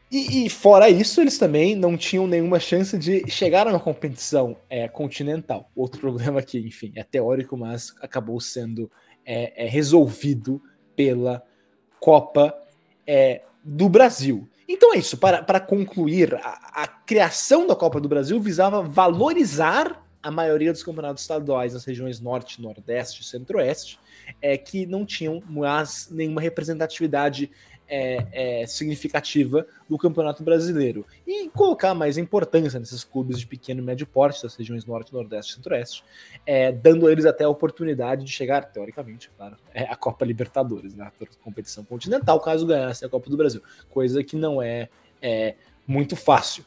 e, 0.10 0.46
e, 0.46 0.50
fora 0.50 0.90
isso, 0.90 1.20
eles 1.20 1.38
também 1.38 1.76
não 1.76 1.98
tinham 1.98 2.26
nenhuma 2.26 2.60
chance 2.60 2.98
de 2.98 3.30
chegar 3.30 3.68
a 3.68 3.72
uma 3.72 3.80
competição 3.80 4.56
é, 4.70 4.88
continental. 4.88 5.70
Outro 5.76 6.00
problema 6.02 6.42
que, 6.42 6.60
enfim, 6.60 6.94
é 6.96 7.04
teórico, 7.04 7.58
mas 7.58 7.94
acabou 8.02 8.40
sendo 8.40 8.90
é, 9.26 9.66
é 9.66 9.68
resolvido 9.68 10.62
pela 10.96 11.44
Copa 12.00 12.54
é, 13.06 13.42
do 13.64 13.90
Brasil. 13.90 14.48
Então 14.68 14.94
é 14.94 14.98
isso, 14.98 15.18
para, 15.18 15.42
para 15.44 15.60
concluir, 15.60 16.36
a, 16.36 16.84
a 16.84 16.88
criação 16.88 17.66
da 17.66 17.76
Copa 17.76 18.02
do 18.02 18.10
Brasil 18.10 18.40
visava 18.40 18.82
valorizar 18.82 20.06
a 20.22 20.32
maioria 20.32 20.74
dos 20.74 20.84
campeonatos 20.84 21.24
estaduais 21.24 21.74
nas 21.74 21.86
regiões 21.86 22.20
norte, 22.20 22.62
nordeste 22.62 23.22
e 23.22 23.26
centro-oeste, 23.26 23.98
é, 24.42 24.58
que 24.58 24.86
não 24.86 25.06
tinham 25.06 25.42
mais 25.48 26.10
nenhuma 26.12 26.42
representatividade 26.42 27.50
é, 27.88 28.62
é, 28.62 28.68
significativa 28.68 29.66
do 29.90 29.98
Campeonato 29.98 30.44
Brasileiro 30.44 31.06
e 31.26 31.50
colocar 31.50 31.94
mais 31.94 32.18
importância 32.18 32.80
nesses 32.80 33.04
clubes 33.04 33.40
de 33.40 33.48
pequeno 33.48 33.82
e 33.82 33.84
médio 33.84 34.06
porte 34.06 34.44
das 34.44 34.56
regiões 34.56 34.86
Norte, 34.86 35.14
Nordeste 35.14 35.54
e 35.54 35.56
Centro-Oeste, 35.56 36.04
é, 36.46 36.72
dando 36.72 37.08
a 37.08 37.12
eles 37.12 37.26
até 37.26 37.44
a 37.44 37.50
oportunidade 37.50 38.24
de 38.24 38.32
chegar, 38.32 38.66
teoricamente, 38.66 39.30
claro, 39.38 39.56
é, 39.74 39.84
à 39.84 39.96
Copa 39.96 40.26
Libertadores, 40.26 40.94
né, 40.94 41.08
a 41.08 41.44
competição 41.44 41.84
continental, 41.84 42.40
caso 42.40 42.66
ganhasse 42.66 43.06
a 43.06 43.10
Copa 43.10 43.30
do 43.30 43.38
Brasil, 43.38 43.62
coisa 43.90 44.24
que 44.24 44.36
não 44.36 44.62
é, 44.62 44.90
é 45.22 45.56
muito 45.86 46.16
fácil. 46.16 46.66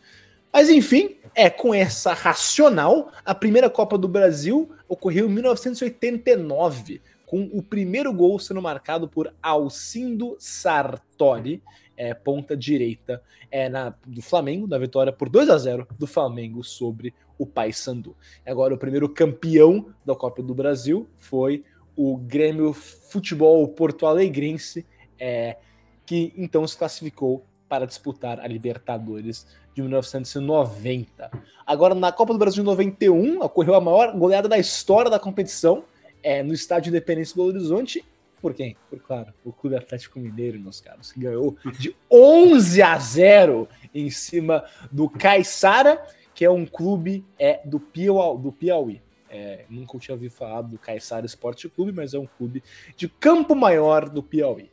Mas 0.52 0.68
enfim, 0.68 1.16
é 1.34 1.48
com 1.48 1.72
essa 1.72 2.12
racional, 2.12 3.12
a 3.24 3.34
primeira 3.34 3.70
Copa 3.70 3.96
do 3.96 4.08
Brasil 4.08 4.70
ocorreu 4.88 5.26
em 5.26 5.32
1989, 5.32 7.00
com 7.30 7.48
o 7.52 7.62
primeiro 7.62 8.12
gol 8.12 8.40
sendo 8.40 8.60
marcado 8.60 9.06
por 9.06 9.32
Alcindo 9.40 10.34
Sartori, 10.40 11.62
é, 11.96 12.12
ponta 12.12 12.56
direita 12.56 13.22
é, 13.52 13.68
na, 13.68 13.94
do 14.04 14.20
Flamengo, 14.20 14.66
na 14.66 14.76
vitória 14.76 15.12
por 15.12 15.28
2 15.28 15.48
a 15.48 15.56
0 15.56 15.86
do 15.96 16.08
Flamengo 16.08 16.64
sobre 16.64 17.14
o 17.38 17.46
Paysandu. 17.46 18.16
Agora, 18.44 18.74
o 18.74 18.78
primeiro 18.78 19.08
campeão 19.08 19.94
da 20.04 20.12
Copa 20.16 20.42
do 20.42 20.52
Brasil 20.56 21.08
foi 21.18 21.62
o 21.94 22.16
Grêmio 22.16 22.72
Futebol 22.72 23.68
Porto 23.68 24.06
Alegrense, 24.06 24.84
é, 25.16 25.56
que 26.04 26.32
então 26.36 26.66
se 26.66 26.76
classificou 26.76 27.46
para 27.68 27.86
disputar 27.86 28.40
a 28.40 28.48
Libertadores 28.48 29.46
de 29.72 29.82
1990. 29.82 31.30
Agora, 31.64 31.94
na 31.94 32.10
Copa 32.10 32.32
do 32.32 32.40
Brasil 32.40 32.64
de 32.64 32.68
91, 32.68 33.40
ocorreu 33.40 33.76
a 33.76 33.80
maior 33.80 34.18
goleada 34.18 34.48
da 34.48 34.58
história 34.58 35.08
da 35.08 35.20
competição 35.20 35.84
é, 36.22 36.42
no 36.42 36.52
estádio 36.52 36.90
Independência 36.90 37.34
do 37.34 37.42
Belo 37.42 37.48
Horizonte. 37.58 38.04
Por 38.40 38.54
quem? 38.54 38.76
Por, 38.88 39.00
claro, 39.00 39.32
o 39.44 39.52
Clube 39.52 39.76
Atlético 39.76 40.18
Mineiro, 40.18 40.58
meus 40.58 40.80
caros, 40.80 41.12
que 41.12 41.20
ganhou 41.20 41.56
de 41.78 41.94
11 42.10 42.82
a 42.82 42.98
0 42.98 43.68
em 43.94 44.08
cima 44.10 44.64
do 44.90 45.08
Caiçara, 45.10 46.02
que 46.34 46.44
é 46.44 46.50
um 46.50 46.64
clube 46.64 47.24
é, 47.38 47.60
do, 47.64 47.78
Piauí. 47.78 48.38
Do 48.40 48.50
Piauí. 48.50 49.02
É, 49.28 49.64
nunca 49.68 49.98
tinha 49.98 50.14
ouvido 50.14 50.32
falar 50.32 50.62
do 50.62 50.78
Caiçara 50.78 51.26
Esporte 51.26 51.68
Clube, 51.68 51.92
mas 51.92 52.14
é 52.14 52.18
um 52.18 52.26
clube 52.26 52.62
de 52.96 53.08
Campo 53.08 53.54
Maior 53.54 54.08
do 54.08 54.22
Piauí. 54.22 54.69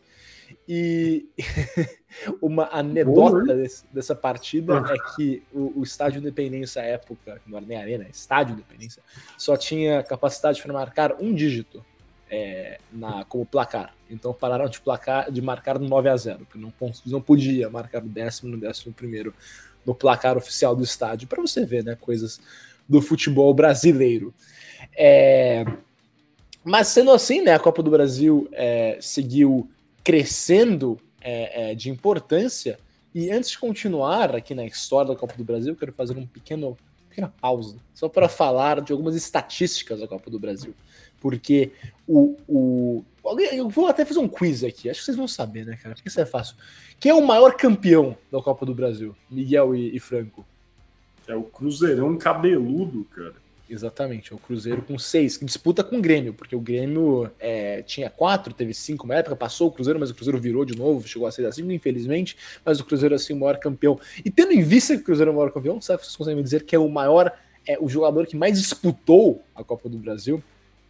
E 0.68 1.28
uma 2.42 2.68
anedota 2.72 3.56
desse, 3.56 3.86
dessa 3.92 4.14
partida 4.14 4.84
é 4.90 5.16
que 5.16 5.42
o, 5.54 5.80
o 5.80 5.84
estádio 5.84 6.20
Independência, 6.20 6.82
à 6.82 6.86
época, 6.86 7.42
não 7.48 7.58
era 7.58 7.66
nem 7.66 7.78
arena, 7.78 8.04
é 8.04 8.10
estádio 8.10 8.54
Independência, 8.54 9.02
só 9.38 9.56
tinha 9.56 10.04
capacidade 10.04 10.62
para 10.62 10.74
marcar 10.74 11.16
um 11.22 11.34
dígito 11.34 11.86
é, 12.30 12.80
na, 12.92 13.24
como 13.26 13.46
placar. 13.46 13.94
Então 14.10 14.34
pararam 14.34 14.68
de, 14.68 14.80
placar, 14.82 15.32
de 15.32 15.42
marcar 15.42 15.80
no 15.80 15.88
9 15.88 16.10
a 16.10 16.18
0 16.18 16.40
porque 16.40 16.58
não, 16.58 16.74
não 17.06 17.22
podia 17.22 17.70
marcar 17.70 18.04
o 18.04 18.08
décimo 18.08 18.52
no 18.52 18.58
décimo 18.58 18.94
primeiro 18.94 19.34
no 19.86 19.96
placar 19.96 20.36
oficial 20.38 20.76
do 20.76 20.84
estádio, 20.84 21.30
para 21.30 21.42
você 21.42 21.66
ver, 21.66 21.82
né, 21.82 21.96
coisas 21.96 22.42
do 22.90 23.02
futebol 23.02 23.54
brasileiro. 23.54 24.34
É, 24.96 25.66
mas 26.62 26.90
sendo 26.90 27.12
assim, 27.12 27.42
né, 27.42 27.54
a 27.54 27.60
Copa 27.60 27.82
do 27.82 27.90
Brasil 27.90 28.50
é, 28.52 28.98
seguiu 29.00 29.70
crescendo 30.08 30.98
é, 31.20 31.72
é, 31.72 31.76
de 31.76 31.90
importância. 31.90 32.80
E 33.14 33.30
antes 33.30 33.50
de 33.50 33.60
continuar 33.60 34.34
aqui 34.34 34.56
na 34.56 34.66
história 34.66 35.12
da 35.12 35.20
Copa 35.20 35.36
do 35.36 35.44
Brasil, 35.44 35.76
quero 35.76 35.92
fazer 35.92 36.18
um 36.18 36.26
pequeno, 36.26 36.78
pequena 37.10 37.28
pausa, 37.42 37.76
só 37.94 38.08
para 38.08 38.30
falar 38.30 38.80
de 38.80 38.94
algumas 38.94 39.18
estatísticas 39.18 40.00
da 40.00 40.08
Copa 40.08 40.32
do 40.32 40.40
Brasil. 40.40 40.74
Porque 41.20 41.74
o, 42.08 42.38
o. 42.48 43.04
Eu 43.52 43.68
vou 43.68 43.88
até 43.88 44.06
fazer 44.06 44.20
um 44.20 44.30
quiz 44.30 44.64
aqui, 44.64 44.90
acho 44.90 45.02
que 45.02 45.06
vocês 45.08 45.18
vão 45.18 45.28
saber, 45.28 45.66
né, 45.66 45.76
cara? 45.76 45.94
Porque 45.94 46.08
isso 46.08 46.22
é 46.22 46.26
fácil. 46.26 46.56
Quem 46.98 47.12
é 47.12 47.14
o 47.14 47.28
maior 47.28 47.58
campeão 47.58 48.16
da 48.32 48.42
Copa 48.42 48.66
do 48.66 48.74
Brasil? 48.74 49.14
Miguel 49.30 49.76
e, 49.76 49.94
e 49.94 50.00
Franco. 50.00 50.46
É 51.28 51.36
o 51.36 51.44
Cruzeirão 51.44 52.18
cabeludo, 52.18 53.04
cara. 53.14 53.36
Exatamente, 53.70 54.32
é 54.32 54.36
o 54.36 54.40
Cruzeiro 54.40 54.82
com 54.82 54.98
seis, 54.98 55.36
que 55.36 55.44
disputa 55.44 55.84
com 55.84 55.98
o 55.98 56.02
Grêmio, 56.02 56.34
porque 56.34 56.56
o 56.56 56.60
Grêmio 56.60 57.30
é, 57.38 57.82
tinha 57.82 58.10
quatro, 58.10 58.54
teve 58.54 58.74
cinco 58.74 59.04
uma 59.04 59.16
época, 59.16 59.36
passou 59.36 59.68
o 59.68 59.72
Cruzeiro, 59.72 60.00
mas 60.00 60.10
o 60.10 60.16
Cruzeiro 60.16 60.40
virou 60.40 60.64
de 60.64 60.78
novo, 60.78 61.06
chegou 61.06 61.28
a 61.28 61.32
seis 61.32 61.46
a 61.46 61.52
cinco, 61.52 61.70
infelizmente, 61.72 62.38
mas 62.64 62.80
o 62.80 62.86
Cruzeiro 62.86 63.14
assim, 63.14 63.34
o 63.34 63.40
maior 63.40 63.58
campeão. 63.58 64.00
E 64.24 64.32
tendo 64.32 64.54
em 64.54 64.62
vista 64.62 64.96
que 64.96 65.02
o 65.02 65.06
Cruzeiro 65.06 65.32
é 65.32 65.34
o 65.34 65.36
maior 65.36 65.52
campeão, 65.52 65.82
sabe 65.82 66.02
vocês 66.02 66.16
conseguem 66.16 66.38
me 66.38 66.44
dizer 66.44 66.64
que 66.64 66.76
é 66.76 66.80
o 66.80 66.88
maior, 66.88 67.38
é 67.66 67.78
o 67.78 67.90
jogador 67.90 68.26
que 68.26 68.38
mais 68.38 68.58
disputou 68.58 69.44
a 69.54 69.64
Copa 69.66 69.90
do 69.90 69.98
Brasil? 69.98 70.42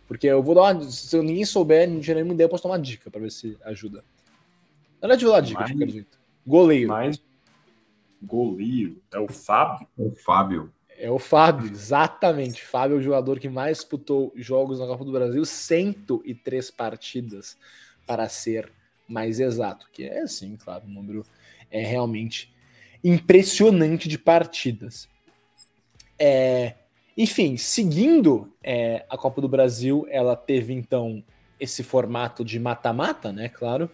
Porque 0.07 0.27
eu 0.27 0.41
vou 0.43 0.53
dar 0.53 0.62
uma. 0.74 0.89
Se 0.89 1.19
ninguém 1.22 1.43
souber, 1.43 1.89
não 1.89 2.00
tinha 2.00 2.15
nenhuma 2.15 2.34
ideia, 2.34 2.46
eu 2.46 2.50
posso 2.50 2.63
dar 2.63 2.69
uma 2.69 2.79
dica 2.79 3.10
para 3.10 3.19
ver 3.19 3.31
se 3.31 3.57
ajuda. 3.65 4.03
Na 5.01 5.07
verdade, 5.07 5.25
vou 5.25 5.34
dar 5.34 5.41
dica, 5.41 5.60
mais, 5.60 5.72
de 5.72 5.77
qualquer 5.77 5.91
jeito. 5.91 6.19
Goleiro. 6.46 6.88
Mais 6.88 7.19
goleiro. 8.22 9.01
É 9.12 9.19
o 9.19 9.27
Fábio? 9.27 9.88
É 9.98 10.01
o 10.01 10.12
Fábio. 10.12 10.72
É 11.00 11.12
o 11.12 11.20
Fábio, 11.20 11.70
exatamente. 11.70 12.66
Fábio 12.66 12.98
é 12.98 13.00
o 13.00 13.04
jogador 13.04 13.39
que 13.39 13.48
mais 13.48 13.77
disputou 13.77 14.34
jogos 14.36 14.80
na 14.80 14.88
Copa 14.88 15.06
do 15.06 15.12
Brasil, 15.12 15.46
103 15.46 16.72
partidas, 16.72 17.56
para 18.06 18.27
ser 18.27 18.72
mais 19.08 19.39
exato. 19.39 19.88
Que 19.94 20.06
é, 20.06 20.25
sim, 20.25 20.58
claro, 20.58 20.86
um 20.88 20.92
número 20.92 21.24
é 21.70 21.86
realmente 21.86 22.51
impressionante 23.04 24.10
de 24.10 24.18
partidas. 24.18 25.08
É, 26.18 26.74
enfim, 27.16 27.58
seguindo 27.58 28.51
é, 28.63 29.06
a 29.08 29.16
Copa 29.16 29.39
do 29.39 29.48
Brasil, 29.48 30.08
ela 30.10 30.36
teve 30.36 30.74
então 30.74 31.24
esse 31.60 31.84
formato 31.84 32.44
de 32.44 32.60
mata-mata, 32.60 33.32
né? 33.32 33.50
Claro. 33.50 33.89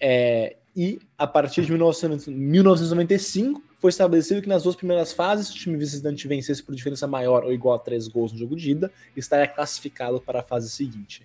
É, 0.00 0.56
e 0.76 1.00
a 1.16 1.26
partir 1.26 1.64
de 1.64 1.72
1995 1.72 3.62
foi 3.84 3.90
estabelecido 3.90 4.40
que 4.40 4.48
nas 4.48 4.62
duas 4.62 4.74
primeiras 4.74 5.12
fases, 5.12 5.48
se 5.48 5.52
o 5.52 5.56
time 5.56 5.76
visitante 5.76 6.26
vencesse 6.26 6.62
por 6.62 6.74
diferença 6.74 7.06
maior 7.06 7.44
ou 7.44 7.52
igual 7.52 7.74
a 7.74 7.78
três 7.78 8.08
gols 8.08 8.32
no 8.32 8.38
jogo 8.38 8.56
de 8.56 8.70
ida, 8.70 8.90
estaria 9.14 9.46
classificado 9.46 10.18
para 10.22 10.40
a 10.40 10.42
fase 10.42 10.70
seguinte. 10.70 11.22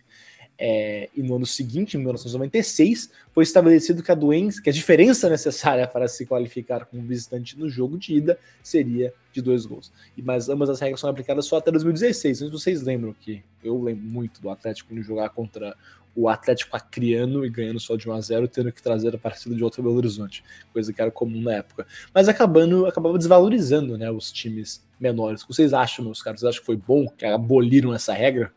É, 0.58 1.08
e 1.16 1.24
no 1.24 1.38
ano 1.38 1.46
seguinte, 1.46 1.96
em 1.96 2.00
1996, 2.02 3.12
foi 3.32 3.46
estabelecido 3.46 4.04
que 4.04 4.12
a 4.12 4.14
doença, 4.14 4.62
que 4.62 4.70
a 4.70 4.74
diferença 4.74 5.30
necessária 5.30 5.88
para 5.88 6.06
se 6.10 6.26
qualificar 6.26 6.84
como 6.84 7.02
visitante 7.02 7.58
no 7.58 7.70
jogo 7.70 7.98
de 7.98 8.16
ida 8.16 8.38
seria 8.62 9.14
de 9.32 9.42
dois 9.42 9.66
gols. 9.66 9.90
E 10.18 10.22
mas 10.22 10.50
ambas 10.50 10.70
as 10.70 10.82
regras 10.82 11.00
são 11.00 11.10
aplicadas 11.10 11.46
só 11.46 11.60
até 11.60 11.72
2016. 11.72 12.42
Não 12.42 12.50
sei 12.50 12.58
se 12.58 12.64
vocês 12.64 12.82
lembram 12.82 13.16
que 13.22 13.42
eu 13.64 13.82
lembro 13.82 14.04
muito 14.04 14.42
do 14.42 14.50
Atlético 14.50 14.94
no 14.94 15.02
jogar 15.02 15.30
contra 15.30 15.78
o 16.20 16.28
Atlético 16.28 16.76
Acreano 16.76 17.46
e 17.46 17.50
ganhando 17.50 17.80
só 17.80 17.96
de 17.96 18.10
1 18.10 18.12
a 18.12 18.20
0 18.20 18.48
tendo 18.50 18.74
que 18.74 18.84
trazer 18.84 19.16
a 19.16 19.18
partida 19.18 19.56
de 19.56 19.64
outro 19.64 19.82
Belo 19.82 19.96
Horizonte, 19.96 20.44
coisa 20.74 20.92
que 20.92 21.02
era 21.02 21.10
comum 21.10 21.42
na 21.42 21.54
época. 21.54 21.88
Mas 22.14 22.28
acabando, 22.28 22.86
acabava 22.86 23.18
desvalorizando 23.18 23.98
né, 23.98 24.12
os 24.12 24.30
times 24.30 24.86
menores. 25.00 25.42
O 25.42 25.48
que 25.48 25.54
vocês 25.54 25.74
acham, 25.74 26.04
meus 26.04 26.22
caros? 26.22 26.42
Vocês 26.42 26.50
acham 26.50 26.60
que 26.60 26.66
foi 26.66 26.76
bom 26.76 27.08
que 27.08 27.26
aboliram 27.26 27.94
essa 27.94 28.12
regra? 28.12 28.52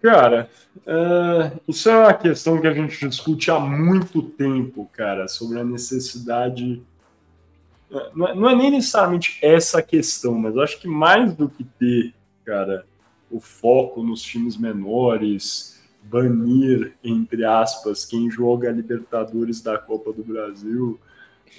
Cara, 0.00 0.48
uh, 0.78 1.60
isso 1.68 1.90
é 1.90 1.98
uma 1.98 2.14
questão 2.14 2.58
que 2.58 2.68
a 2.68 2.72
gente 2.72 3.06
discute 3.06 3.50
há 3.50 3.60
muito 3.60 4.22
tempo, 4.22 4.88
cara, 4.94 5.28
sobre 5.28 5.60
a 5.60 5.64
necessidade. 5.64 6.82
É, 7.90 8.10
não 8.14 8.28
é, 8.28 8.34
não 8.34 8.48
é 8.48 8.54
nem 8.54 8.70
necessariamente 8.70 9.38
essa 9.42 9.82
questão, 9.82 10.34
mas 10.36 10.56
acho 10.56 10.80
que 10.80 10.88
mais 10.88 11.34
do 11.34 11.50
que 11.50 11.64
ter 11.64 12.14
cara, 12.48 12.86
o 13.30 13.38
foco 13.38 14.02
nos 14.02 14.22
times 14.22 14.56
menores, 14.56 15.78
banir, 16.02 16.94
entre 17.04 17.44
aspas, 17.44 18.06
quem 18.06 18.30
joga 18.30 18.70
Libertadores 18.70 19.60
da 19.60 19.76
Copa 19.76 20.14
do 20.14 20.24
Brasil. 20.24 20.98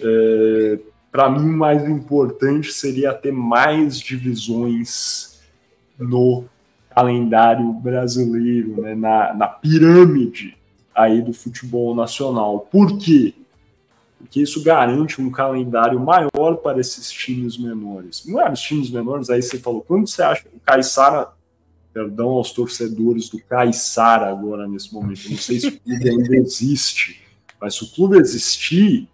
É, 0.02 0.80
Para 1.12 1.30
mim, 1.30 1.48
o 1.48 1.58
mais 1.58 1.88
importante 1.88 2.74
seria 2.74 3.14
ter 3.14 3.32
mais 3.32 4.00
divisões 4.00 5.40
no 6.00 6.46
calendário 6.90 7.72
brasileiro, 7.72 8.82
né, 8.82 8.96
na, 8.96 9.34
na 9.36 9.48
pirâmide 9.48 10.58
aí 10.96 11.22
do 11.22 11.34
futebol 11.34 11.94
nacional. 11.94 12.68
Por 12.72 12.98
quê? 12.98 13.36
Porque 14.30 14.42
isso 14.42 14.64
garante 14.64 15.20
um 15.20 15.32
calendário 15.32 16.00
maior 16.00 16.58
para 16.58 16.80
esses 16.80 17.12
times 17.12 17.58
menores. 17.58 18.24
Não 18.28 18.40
é 18.40 18.52
os 18.52 18.62
times 18.62 18.92
menores, 18.92 19.28
aí 19.28 19.42
você 19.42 19.58
falou, 19.58 19.82
quando 19.82 20.08
você 20.08 20.22
acha 20.22 20.44
que 20.44 20.56
o 20.56 20.60
Caissara, 20.60 21.30
perdão 21.92 22.28
aos 22.28 22.52
torcedores 22.52 23.28
do 23.28 23.40
Caissara 23.40 24.30
agora 24.30 24.68
nesse 24.68 24.94
momento, 24.94 25.28
não 25.32 25.38
sei 25.38 25.60
se 25.60 25.68
o 25.70 25.80
clube 25.80 26.10
ainda 26.10 26.36
existe, 26.38 27.24
mas 27.60 27.74
se 27.74 27.84
o 27.84 27.92
clube 27.92 28.20
existir, 28.20 29.10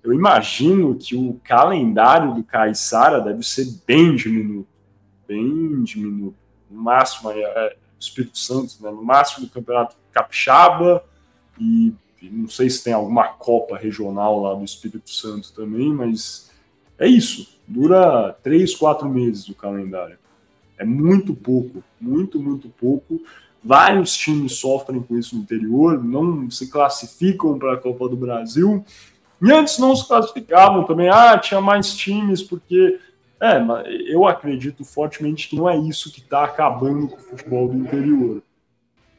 eu 0.00 0.12
imagino 0.12 0.94
que 0.94 1.16
o 1.16 1.40
calendário 1.42 2.32
do 2.32 2.44
Caissara 2.44 3.20
deve 3.20 3.42
ser 3.42 3.66
bem 3.84 4.14
diminuto, 4.14 4.68
bem 5.26 5.82
diminuto. 5.82 6.36
No 6.70 6.80
máximo, 6.80 7.32
é, 7.32 7.40
é, 7.40 7.76
Espírito 7.98 8.38
Santo, 8.38 8.76
né? 8.80 8.92
no 8.92 9.02
máximo 9.02 9.46
o 9.46 9.50
Campeonato 9.50 9.96
Capixaba 10.12 11.04
e 11.58 11.92
não 12.30 12.48
sei 12.48 12.70
se 12.70 12.84
tem 12.84 12.92
alguma 12.92 13.28
Copa 13.28 13.76
regional 13.76 14.40
lá 14.40 14.54
do 14.54 14.64
Espírito 14.64 15.10
Santo 15.10 15.52
também, 15.52 15.92
mas 15.92 16.50
é 16.98 17.06
isso. 17.06 17.58
Dura 17.66 18.36
três, 18.42 18.74
quatro 18.74 19.08
meses 19.08 19.48
o 19.48 19.54
calendário. 19.54 20.18
É 20.78 20.84
muito 20.84 21.34
pouco, 21.34 21.82
muito, 22.00 22.40
muito 22.40 22.68
pouco. 22.68 23.20
Vários 23.62 24.16
times 24.16 24.54
sofrem 24.54 25.00
com 25.00 25.16
isso 25.16 25.36
no 25.36 25.42
interior, 25.42 26.02
não 26.02 26.50
se 26.50 26.70
classificam 26.70 27.58
para 27.58 27.74
a 27.74 27.76
Copa 27.76 28.08
do 28.08 28.16
Brasil. 28.16 28.84
E 29.40 29.52
antes 29.52 29.78
não 29.78 29.94
se 29.94 30.06
classificavam 30.06 30.84
também. 30.84 31.08
Ah, 31.08 31.38
tinha 31.38 31.60
mais 31.60 31.94
times, 31.94 32.42
porque. 32.42 32.98
É, 33.40 33.60
eu 34.06 34.24
acredito 34.24 34.84
fortemente 34.84 35.48
que 35.48 35.56
não 35.56 35.68
é 35.68 35.76
isso 35.76 36.12
que 36.12 36.20
está 36.20 36.44
acabando 36.44 37.08
com 37.08 37.16
o 37.16 37.20
futebol 37.20 37.66
do 37.66 37.76
interior 37.76 38.40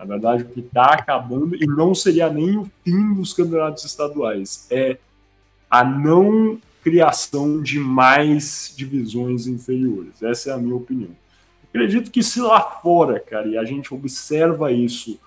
na 0.03 0.13
verdade, 0.15 0.43
o 0.43 0.47
que 0.47 0.59
está 0.59 0.93
acabando, 0.93 1.55
e 1.55 1.65
não 1.65 1.95
seria 1.95 2.29
nem 2.29 2.57
o 2.57 2.69
fim 2.83 3.13
dos 3.13 3.33
campeonatos 3.33 3.85
estaduais, 3.85 4.67
é 4.69 4.97
a 5.69 5.83
não 5.83 6.59
criação 6.83 7.61
de 7.61 7.79
mais 7.79 8.73
divisões 8.75 9.47
inferiores. 9.47 10.21
Essa 10.21 10.51
é 10.51 10.53
a 10.53 10.57
minha 10.57 10.75
opinião. 10.75 11.11
Acredito 11.69 12.11
que 12.11 12.21
se 12.21 12.39
lá 12.41 12.61
fora, 12.61 13.19
cara, 13.19 13.47
e 13.47 13.57
a 13.57 13.63
gente 13.63 13.93
observa 13.93 14.71
isso 14.71 15.19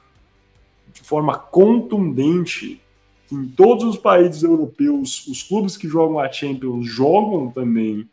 de 0.93 1.01
forma 1.03 1.37
contundente 1.37 2.81
em 3.33 3.49
todos 3.49 3.85
os 3.85 3.97
países 3.97 4.43
europeus 4.43 5.27
os 5.27 5.43
clubes 5.43 5.77
que 5.77 5.89
jogam 5.89 6.21
a 6.21 6.31
Champions 6.31 6.87
jogam 6.87 7.51
também 7.51 8.09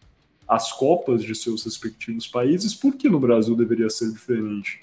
as 0.48 0.72
Copas 0.72 1.24
de 1.24 1.34
seus 1.36 1.64
respectivos 1.64 2.28
países, 2.28 2.74
por 2.74 2.96
que 2.96 3.10
no 3.10 3.20
Brasil 3.20 3.56
deveria 3.56 3.90
ser 3.90 4.12
diferente? 4.12 4.82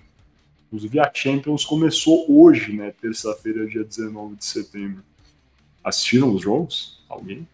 Inclusive 0.71 1.01
a 1.01 1.11
Champions 1.13 1.65
começou 1.65 2.25
hoje, 2.29 2.73
né? 2.73 2.95
Terça-feira, 3.01 3.67
dia 3.67 3.83
19 3.83 4.37
de 4.37 4.45
setembro. 4.45 5.03
Assistiram 5.83 6.33
os 6.33 6.41
jogos? 6.43 7.03
Alguém? 7.09 7.47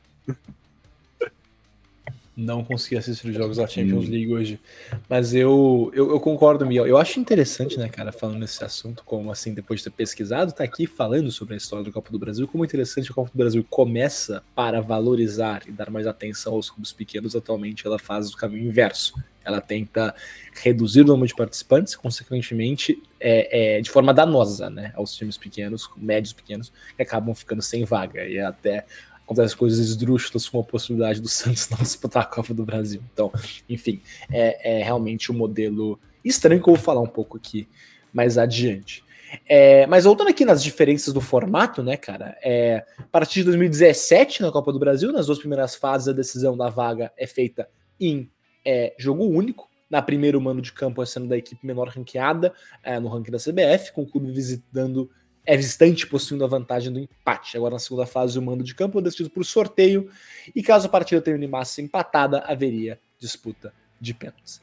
não 2.37 2.62
consegui 2.62 2.99
assistir 2.99 3.30
os 3.30 3.35
jogos 3.35 3.56
da 3.56 3.66
Champions 3.66 4.06
League 4.06 4.30
hoje. 4.30 4.61
Mas 5.08 5.35
eu, 5.35 5.90
eu, 5.94 6.11
eu, 6.11 6.20
concordo, 6.20 6.66
Miguel. 6.66 6.87
Eu 6.87 6.99
acho 6.99 7.18
interessante, 7.18 7.78
né, 7.78 7.88
cara, 7.88 8.12
falando 8.12 8.38
nesse 8.38 8.62
assunto, 8.62 9.02
como 9.04 9.32
assim, 9.32 9.54
depois 9.54 9.80
de 9.80 9.85
ter 9.85 9.90
pesquisado, 9.90 10.52
tá 10.52 10.62
aqui 10.62 10.87
falando 10.87 11.32
sobre 11.32 11.54
a 11.54 11.56
história 11.56 11.82
do 11.82 11.90
Copa 11.90 12.11
do 12.11 12.18
Brasil, 12.18 12.46
como 12.46 12.64
interessante 12.64 13.11
a 13.11 13.14
Copa 13.14 13.30
do 13.32 13.38
Brasil 13.38 13.64
começa 13.70 14.42
para 14.54 14.82
valorizar 14.82 15.62
e 15.66 15.73
dar 15.73 15.90
mais 15.90 16.06
atenção 16.06 16.52
aos 16.52 16.68
clubes 16.68 16.92
pequenos, 16.92 17.35
atualmente 17.35 17.87
ela 17.87 17.99
faz 17.99 18.30
o 18.30 18.37
caminho 18.37 18.66
inverso. 18.66 19.14
Ela 19.46 19.60
tenta 19.60 20.14
reduzir 20.62 21.02
o 21.02 21.04
número 21.04 21.28
de 21.28 21.34
participantes, 21.34 21.94
consequentemente, 21.94 23.02
é, 23.20 23.76
é, 23.76 23.80
de 23.80 23.90
forma 23.90 24.12
danosa, 24.12 24.68
né, 24.68 24.92
aos 24.94 25.14
times 25.14 25.38
pequenos, 25.38 25.88
médios 25.96 26.32
pequenos, 26.32 26.72
que 26.96 27.02
acabam 27.02 27.34
ficando 27.34 27.62
sem 27.62 27.84
vaga. 27.84 28.24
E 28.26 28.38
até 28.38 28.84
acontece 29.24 29.56
coisas 29.56 29.78
esdrúxulas 29.78 30.48
com 30.48 30.60
a 30.60 30.64
possibilidade 30.64 31.20
do 31.20 31.28
Santos 31.30 31.68
não 31.68 31.78
disputar 31.78 32.22
a 32.22 32.26
Copa 32.26 32.52
do 32.52 32.64
Brasil. 32.64 33.02
Então, 33.12 33.32
enfim, 33.68 34.00
é, 34.30 34.80
é 34.80 34.82
realmente 34.82 35.30
um 35.30 35.34
modelo 35.34 35.98
estranho 36.24 36.62
que 36.62 36.68
eu 36.68 36.74
vou 36.74 36.82
falar 36.82 37.00
um 37.00 37.06
pouco 37.06 37.36
aqui 37.36 37.68
mais 38.12 38.38
adiante. 38.38 39.04
É, 39.48 39.86
mas 39.86 40.04
voltando 40.04 40.28
aqui 40.28 40.44
nas 40.44 40.62
diferenças 40.62 41.12
do 41.12 41.20
formato, 41.20 41.82
né, 41.82 41.96
cara? 41.96 42.36
É, 42.42 42.84
a 42.98 43.02
partir 43.02 43.40
de 43.40 43.46
2017, 43.46 44.42
na 44.42 44.52
Copa 44.52 44.72
do 44.72 44.78
Brasil, 44.78 45.12
nas 45.12 45.26
duas 45.26 45.38
primeiras 45.38 45.74
fases, 45.74 46.08
a 46.08 46.12
decisão 46.12 46.56
da 46.56 46.68
vaga 46.68 47.12
é 47.16 47.26
feita 47.26 47.68
em 48.00 48.30
é, 48.66 48.94
jogo 48.99 49.25
único. 49.25 49.70
Na 49.88 50.02
primeira, 50.02 50.37
o 50.37 50.40
mando 50.40 50.61
de 50.61 50.73
campo 50.73 51.00
é 51.00 51.06
sendo 51.06 51.28
da 51.28 51.38
equipe 51.38 51.64
menor 51.64 51.88
ranqueada 51.88 52.52
é, 52.82 52.99
no 52.99 53.08
ranking 53.08 53.30
da 53.30 53.38
CBF, 53.38 53.92
com 53.92 54.02
o 54.02 54.06
clube 54.06 54.32
visitando 54.32 55.08
é 55.46 55.56
visitante 55.56 56.06
possuindo 56.08 56.44
a 56.44 56.49
vantagem 56.49 56.92
do 56.92 56.99
empate. 56.99 57.56
Agora, 57.56 57.75
na 57.75 57.78
segunda 57.78 58.04
fase, 58.04 58.37
o 58.37 58.42
mando 58.42 58.64
de 58.64 58.75
campo 58.75 58.99
é 58.99 59.02
decidido 59.02 59.30
por 59.30 59.44
sorteio, 59.44 60.11
e 60.54 60.61
caso 60.61 60.88
a 60.88 60.90
partida 60.90 61.23
terminasse 61.23 61.80
empatada, 61.80 62.40
haveria 62.40 62.99
disputa 63.16 63.73
de 64.00 64.12
pênaltis. 64.12 64.61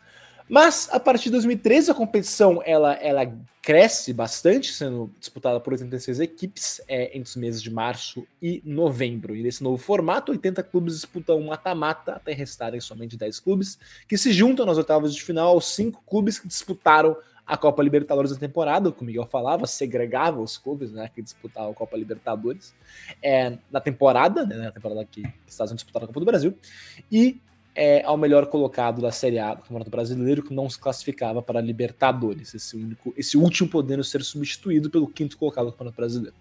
Mas 0.49 0.89
a 0.91 0.99
partir 0.99 1.25
de 1.25 1.31
2013 1.31 1.91
a 1.91 1.93
competição 1.93 2.61
ela, 2.65 2.93
ela 2.95 3.25
cresce 3.61 4.11
bastante, 4.11 4.73
sendo 4.73 5.09
disputada 5.19 5.59
por 5.59 5.71
86 5.71 6.19
equipes 6.19 6.81
é, 6.87 7.17
entre 7.17 7.29
os 7.29 7.35
meses 7.37 7.61
de 7.61 7.71
março 7.71 8.27
e 8.41 8.61
novembro. 8.65 9.35
E 9.35 9.41
nesse 9.41 9.63
novo 9.63 9.77
formato, 9.77 10.33
80 10.33 10.61
clubes 10.63 10.95
disputam 10.95 11.39
um 11.39 11.47
mata-mata 11.47 12.13
até 12.13 12.33
restarem 12.33 12.81
somente 12.81 13.15
10 13.15 13.39
clubes, 13.39 13.79
que 14.07 14.17
se 14.17 14.33
juntam 14.33 14.65
nas 14.65 14.77
oitavas 14.77 15.15
de 15.15 15.23
final 15.23 15.49
aos 15.49 15.73
5 15.73 16.03
clubes 16.05 16.37
que 16.37 16.47
disputaram 16.47 17.15
a 17.45 17.57
Copa 17.57 17.83
Libertadores 17.83 18.31
da 18.31 18.37
temporada, 18.37 18.91
como 18.91 19.03
o 19.03 19.05
Miguel 19.05 19.25
falava, 19.25 19.67
segregava 19.67 20.41
os 20.41 20.57
clubes 20.57 20.91
né, 20.91 21.09
que 21.13 21.21
disputavam 21.21 21.71
a 21.71 21.75
Copa 21.75 21.97
Libertadores 21.97 22.73
é, 23.21 23.57
na 23.69 23.81
temporada, 23.81 24.45
né, 24.45 24.55
na 24.55 24.71
temporada 24.71 25.05
que, 25.05 25.21
que 25.21 25.33
Estados 25.47 25.71
Unidos 25.71 25.83
disputaram 25.83 26.05
a 26.05 26.07
Copa 26.07 26.19
do 26.19 26.25
Brasil, 26.25 26.57
e 27.11 27.41
é, 27.75 28.03
ao 28.03 28.17
melhor 28.17 28.47
colocado 28.47 29.01
da 29.01 29.11
Série 29.11 29.39
A 29.39 29.53
do 29.53 29.61
Campeonato 29.61 29.89
Brasileiro, 29.89 30.43
que 30.43 30.53
não 30.53 30.69
se 30.69 30.77
classificava 30.77 31.41
para 31.41 31.59
a 31.59 31.61
Libertadores, 31.61 32.53
esse, 32.53 32.75
único, 32.75 33.13
esse 33.17 33.37
último 33.37 33.69
podendo 33.69 34.03
ser 34.03 34.23
substituído 34.23 34.89
pelo 34.89 35.07
quinto 35.07 35.37
colocado 35.37 35.65
do 35.65 35.71
Campeonato 35.71 35.97
Brasileiro. 35.97 36.35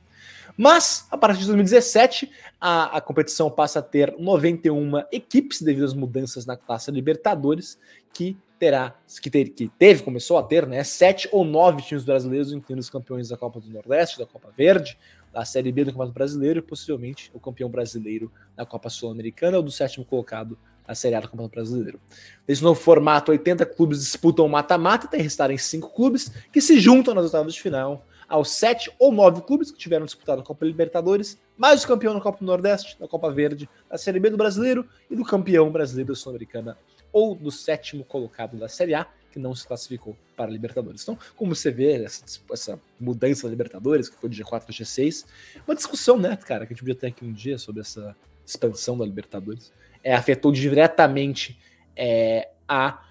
Mas, 0.56 1.06
a 1.10 1.16
partir 1.16 1.40
de 1.40 1.46
2017, 1.46 2.30
a, 2.60 2.96
a 2.98 3.00
competição 3.00 3.50
passa 3.50 3.78
a 3.78 3.82
ter 3.82 4.14
91 4.18 4.98
equipes 5.10 5.62
devido 5.62 5.84
às 5.84 5.94
mudanças 5.94 6.44
na 6.44 6.56
classe 6.56 6.90
Libertadores, 6.90 7.78
que 8.12 8.36
terá, 8.58 8.94
que, 9.20 9.30
ter, 9.30 9.48
que 9.48 9.68
teve, 9.68 10.02
começou 10.02 10.38
a 10.38 10.42
ter, 10.42 10.66
né, 10.66 10.84
sete 10.84 11.28
ou 11.32 11.44
nove 11.44 11.82
times 11.82 12.04
brasileiros, 12.04 12.52
incluindo 12.52 12.80
os 12.80 12.90
campeões 12.90 13.28
da 13.28 13.36
Copa 13.36 13.58
do 13.58 13.68
Nordeste, 13.70 14.18
da 14.18 14.26
Copa 14.26 14.52
Verde, 14.56 14.96
da 15.32 15.44
Série 15.44 15.72
B 15.72 15.84
do 15.84 15.90
Campeonato 15.90 16.14
Brasileiro 16.14 16.58
e 16.58 16.62
possivelmente 16.62 17.30
o 17.32 17.40
campeão 17.40 17.68
brasileiro 17.68 18.30
da 18.54 18.66
Copa 18.66 18.90
Sul-Americana 18.90 19.56
ou 19.56 19.62
do 19.62 19.72
sétimo 19.72 20.04
colocado 20.04 20.58
na 20.86 20.94
Série 20.94 21.14
A 21.14 21.20
do 21.20 21.28
Campeonato 21.28 21.54
Brasileiro. 21.54 22.00
Nesse 22.46 22.62
novo 22.62 22.80
formato, 22.80 23.30
80 23.30 23.64
clubes 23.66 24.00
disputam 24.00 24.48
mata-mata, 24.48 25.06
até 25.06 25.16
restarem 25.16 25.58
cinco 25.58 25.90
clubes 25.90 26.30
que 26.52 26.60
se 26.60 26.78
juntam 26.80 27.14
nas 27.14 27.24
oitavas 27.24 27.54
de 27.54 27.60
final 27.60 28.04
aos 28.32 28.50
sete 28.50 28.90
ou 28.98 29.12
nove 29.12 29.42
clubes 29.42 29.70
que 29.70 29.76
tiveram 29.76 30.06
disputado 30.06 30.40
a 30.40 30.44
Copa 30.44 30.64
Libertadores, 30.64 31.38
mais 31.54 31.84
o 31.84 31.86
campeão 31.86 32.14
da 32.14 32.20
Copa 32.20 32.38
do 32.38 32.46
Nordeste, 32.46 32.98
da 32.98 33.06
Copa 33.06 33.30
Verde, 33.30 33.68
da 33.90 33.98
Série 33.98 34.18
B 34.18 34.30
do 34.30 34.38
Brasileiro 34.38 34.88
e 35.10 35.14
do 35.14 35.22
campeão 35.22 35.70
brasileiro 35.70 36.14
da 36.14 36.18
Sul-Americana 36.18 36.78
ou 37.12 37.34
do 37.34 37.50
sétimo 37.50 38.02
colocado 38.04 38.56
da 38.56 38.68
Série 38.68 38.94
A, 38.94 39.06
que 39.30 39.38
não 39.38 39.54
se 39.54 39.66
classificou 39.66 40.16
para 40.34 40.46
a 40.46 40.50
Libertadores. 40.50 41.02
Então, 41.02 41.18
como 41.36 41.54
você 41.54 41.70
vê 41.70 42.02
essa, 42.04 42.24
essa 42.50 42.80
mudança 42.98 43.42
da 43.42 43.50
Libertadores, 43.50 44.08
que 44.08 44.16
foi 44.16 44.30
de 44.30 44.42
G4 44.42 44.64
para 44.64 44.74
G6, 44.74 45.26
uma 45.66 45.74
discussão, 45.74 46.18
né, 46.18 46.34
cara, 46.34 46.66
que 46.66 46.72
a 46.72 46.74
gente 46.74 46.80
podia 46.80 46.94
ter 46.94 47.08
aqui 47.08 47.26
um 47.26 47.32
dia 47.32 47.58
sobre 47.58 47.82
essa 47.82 48.16
expansão 48.46 48.96
da 48.96 49.04
Libertadores, 49.04 49.70
é, 50.02 50.14
afetou 50.14 50.52
diretamente 50.52 51.58
é, 51.96 52.48
a 52.68 53.02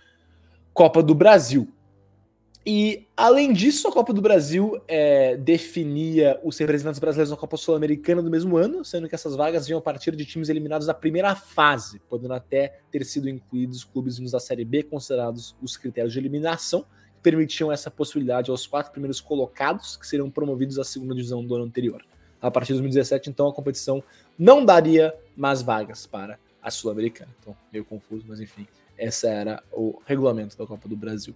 Copa 0.74 1.02
do 1.04 1.14
Brasil. 1.14 1.72
E, 2.64 3.08
além 3.18 3.52
disso, 3.52 3.88
a 3.88 3.92
Copa 3.92 4.14
do 4.14 4.22
Brasil 4.22 4.80
é, 4.88 5.36
definia 5.36 6.40
os 6.44 6.60
representantes 6.60 7.00
brasileiros 7.00 7.32
na 7.32 7.38
Copa 7.38 7.58
Sul-Americana 7.58 8.22
do 8.22 8.30
mesmo 8.30 8.56
ano, 8.56 8.86
sendo 8.86 9.10
que 9.10 9.16
essas 9.16 9.36
vagas 9.36 9.66
vinham 9.66 9.80
a 9.80 9.82
partir 9.82 10.16
de 10.16 10.24
times 10.26 10.48
eliminados 10.48 10.86
da 10.86 10.94
primeira 10.94 11.36
fase, 11.36 12.00
podendo 12.08 12.36
até 12.36 12.80
ter 12.92 13.04
sido 13.04 13.28
incluídos 13.28 13.84
clubes 13.84 14.20
da 14.32 14.40
Série 14.40 14.64
B, 14.64 14.84
considerados 14.84 15.56
os 15.60 15.76
critérios 15.76 16.14
de 16.14 16.20
eliminação, 16.20 16.82
que 17.16 17.22
permitiam 17.24 17.72
essa 17.72 17.90
possibilidade 17.90 18.52
aos 18.52 18.68
quatro 18.68 18.92
primeiros 18.92 19.20
colocados, 19.20 19.98
que 19.98 20.06
seriam 20.06 20.30
promovidos 20.30 20.78
à 20.78 20.84
segunda 20.84 21.16
divisão 21.16 21.44
do 21.44 21.56
ano 21.56 21.66
anterior. 21.66 22.06
A 22.40 22.52
partir 22.52 22.74
de 22.74 22.80
2017, 22.80 23.30
então, 23.30 23.48
a 23.48 23.54
competição 23.54 24.04
não 24.38 24.64
daria 24.64 25.16
mais 25.36 25.64
vagas 25.64 26.06
para 26.06 26.38
a 26.62 26.70
Sul-Americana. 26.70 27.32
Então, 27.40 27.56
meio 27.72 27.86
confuso, 27.86 28.26
mas 28.28 28.40
enfim, 28.40 28.68
esse 28.98 29.28
era 29.28 29.64
o 29.72 30.02
regulamento 30.06 30.58
da 30.58 30.66
Copa 30.66 30.88
do 30.88 30.96
Brasil. 30.96 31.36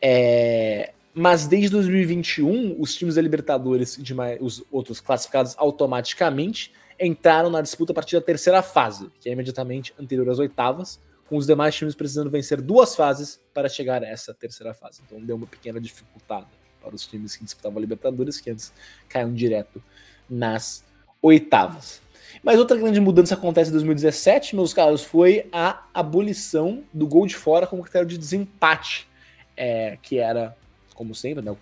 É, 0.00 0.92
mas 1.14 1.46
desde 1.46 1.70
2021, 1.70 2.76
os 2.78 2.94
times 2.94 3.14
da 3.14 3.22
Libertadores 3.22 3.96
e 3.96 4.04
os 4.40 4.62
outros 4.70 5.00
classificados 5.00 5.54
automaticamente 5.56 6.72
entraram 7.00 7.50
na 7.50 7.60
disputa 7.60 7.92
a 7.92 7.94
partir 7.94 8.16
da 8.16 8.22
terceira 8.22 8.62
fase, 8.62 9.10
que 9.20 9.28
é 9.28 9.32
imediatamente 9.32 9.94
anterior 9.98 10.28
às 10.28 10.38
oitavas, 10.38 11.00
com 11.28 11.36
os 11.36 11.46
demais 11.46 11.74
times 11.74 11.94
precisando 11.94 12.30
vencer 12.30 12.60
duas 12.60 12.94
fases 12.94 13.40
para 13.52 13.68
chegar 13.68 14.02
a 14.02 14.06
essa 14.06 14.32
terceira 14.32 14.72
fase. 14.74 15.00
Então 15.06 15.20
deu 15.20 15.36
uma 15.36 15.46
pequena 15.46 15.80
dificuldade 15.80 16.46
para 16.80 16.94
os 16.94 17.06
times 17.06 17.36
que 17.36 17.44
disputavam 17.44 17.78
a 17.78 17.80
Libertadores, 17.80 18.40
que 18.40 18.50
antes 18.50 18.72
caíam 19.08 19.32
direto 19.32 19.82
nas 20.28 20.84
oitavas. 21.20 22.00
Mas 22.42 22.58
outra 22.58 22.76
grande 22.76 23.00
mudança 23.00 23.34
acontece 23.34 23.70
em 23.70 23.72
2017, 23.72 24.54
meus 24.56 24.72
caros, 24.72 25.02
foi 25.02 25.48
a 25.52 25.84
abolição 25.92 26.82
do 26.92 27.06
gol 27.06 27.26
de 27.26 27.36
fora 27.36 27.66
como 27.66 27.82
critério 27.82 28.06
de 28.06 28.18
desempate 28.18 29.08
é, 29.56 29.96
que 30.02 30.18
era, 30.18 30.56
como 30.94 31.14
sempre, 31.14 31.42
né, 31.42 31.50
o, 31.50 31.58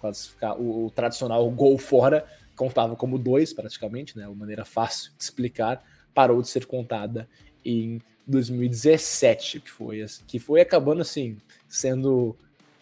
o, 0.59 0.87
o 0.87 0.91
tradicional 0.91 1.49
gol 1.51 1.79
fora 1.79 2.27
contava 2.57 2.97
como 2.97 3.19
dois, 3.19 3.53
praticamente, 3.53 4.17
né, 4.19 4.27
uma 4.27 4.35
maneira 4.35 4.65
fácil 4.65 5.13
de 5.17 5.23
explicar, 5.23 5.83
parou 6.13 6.43
de 6.43 6.49
ser 6.49 6.67
contada 6.67 7.29
em 7.65 8.01
2017, 8.27 9.61
que 9.61 9.71
foi, 9.71 10.05
que 10.27 10.39
foi 10.39 10.61
acabando 10.61 11.03
assim, 11.03 11.37
sendo. 11.69 12.37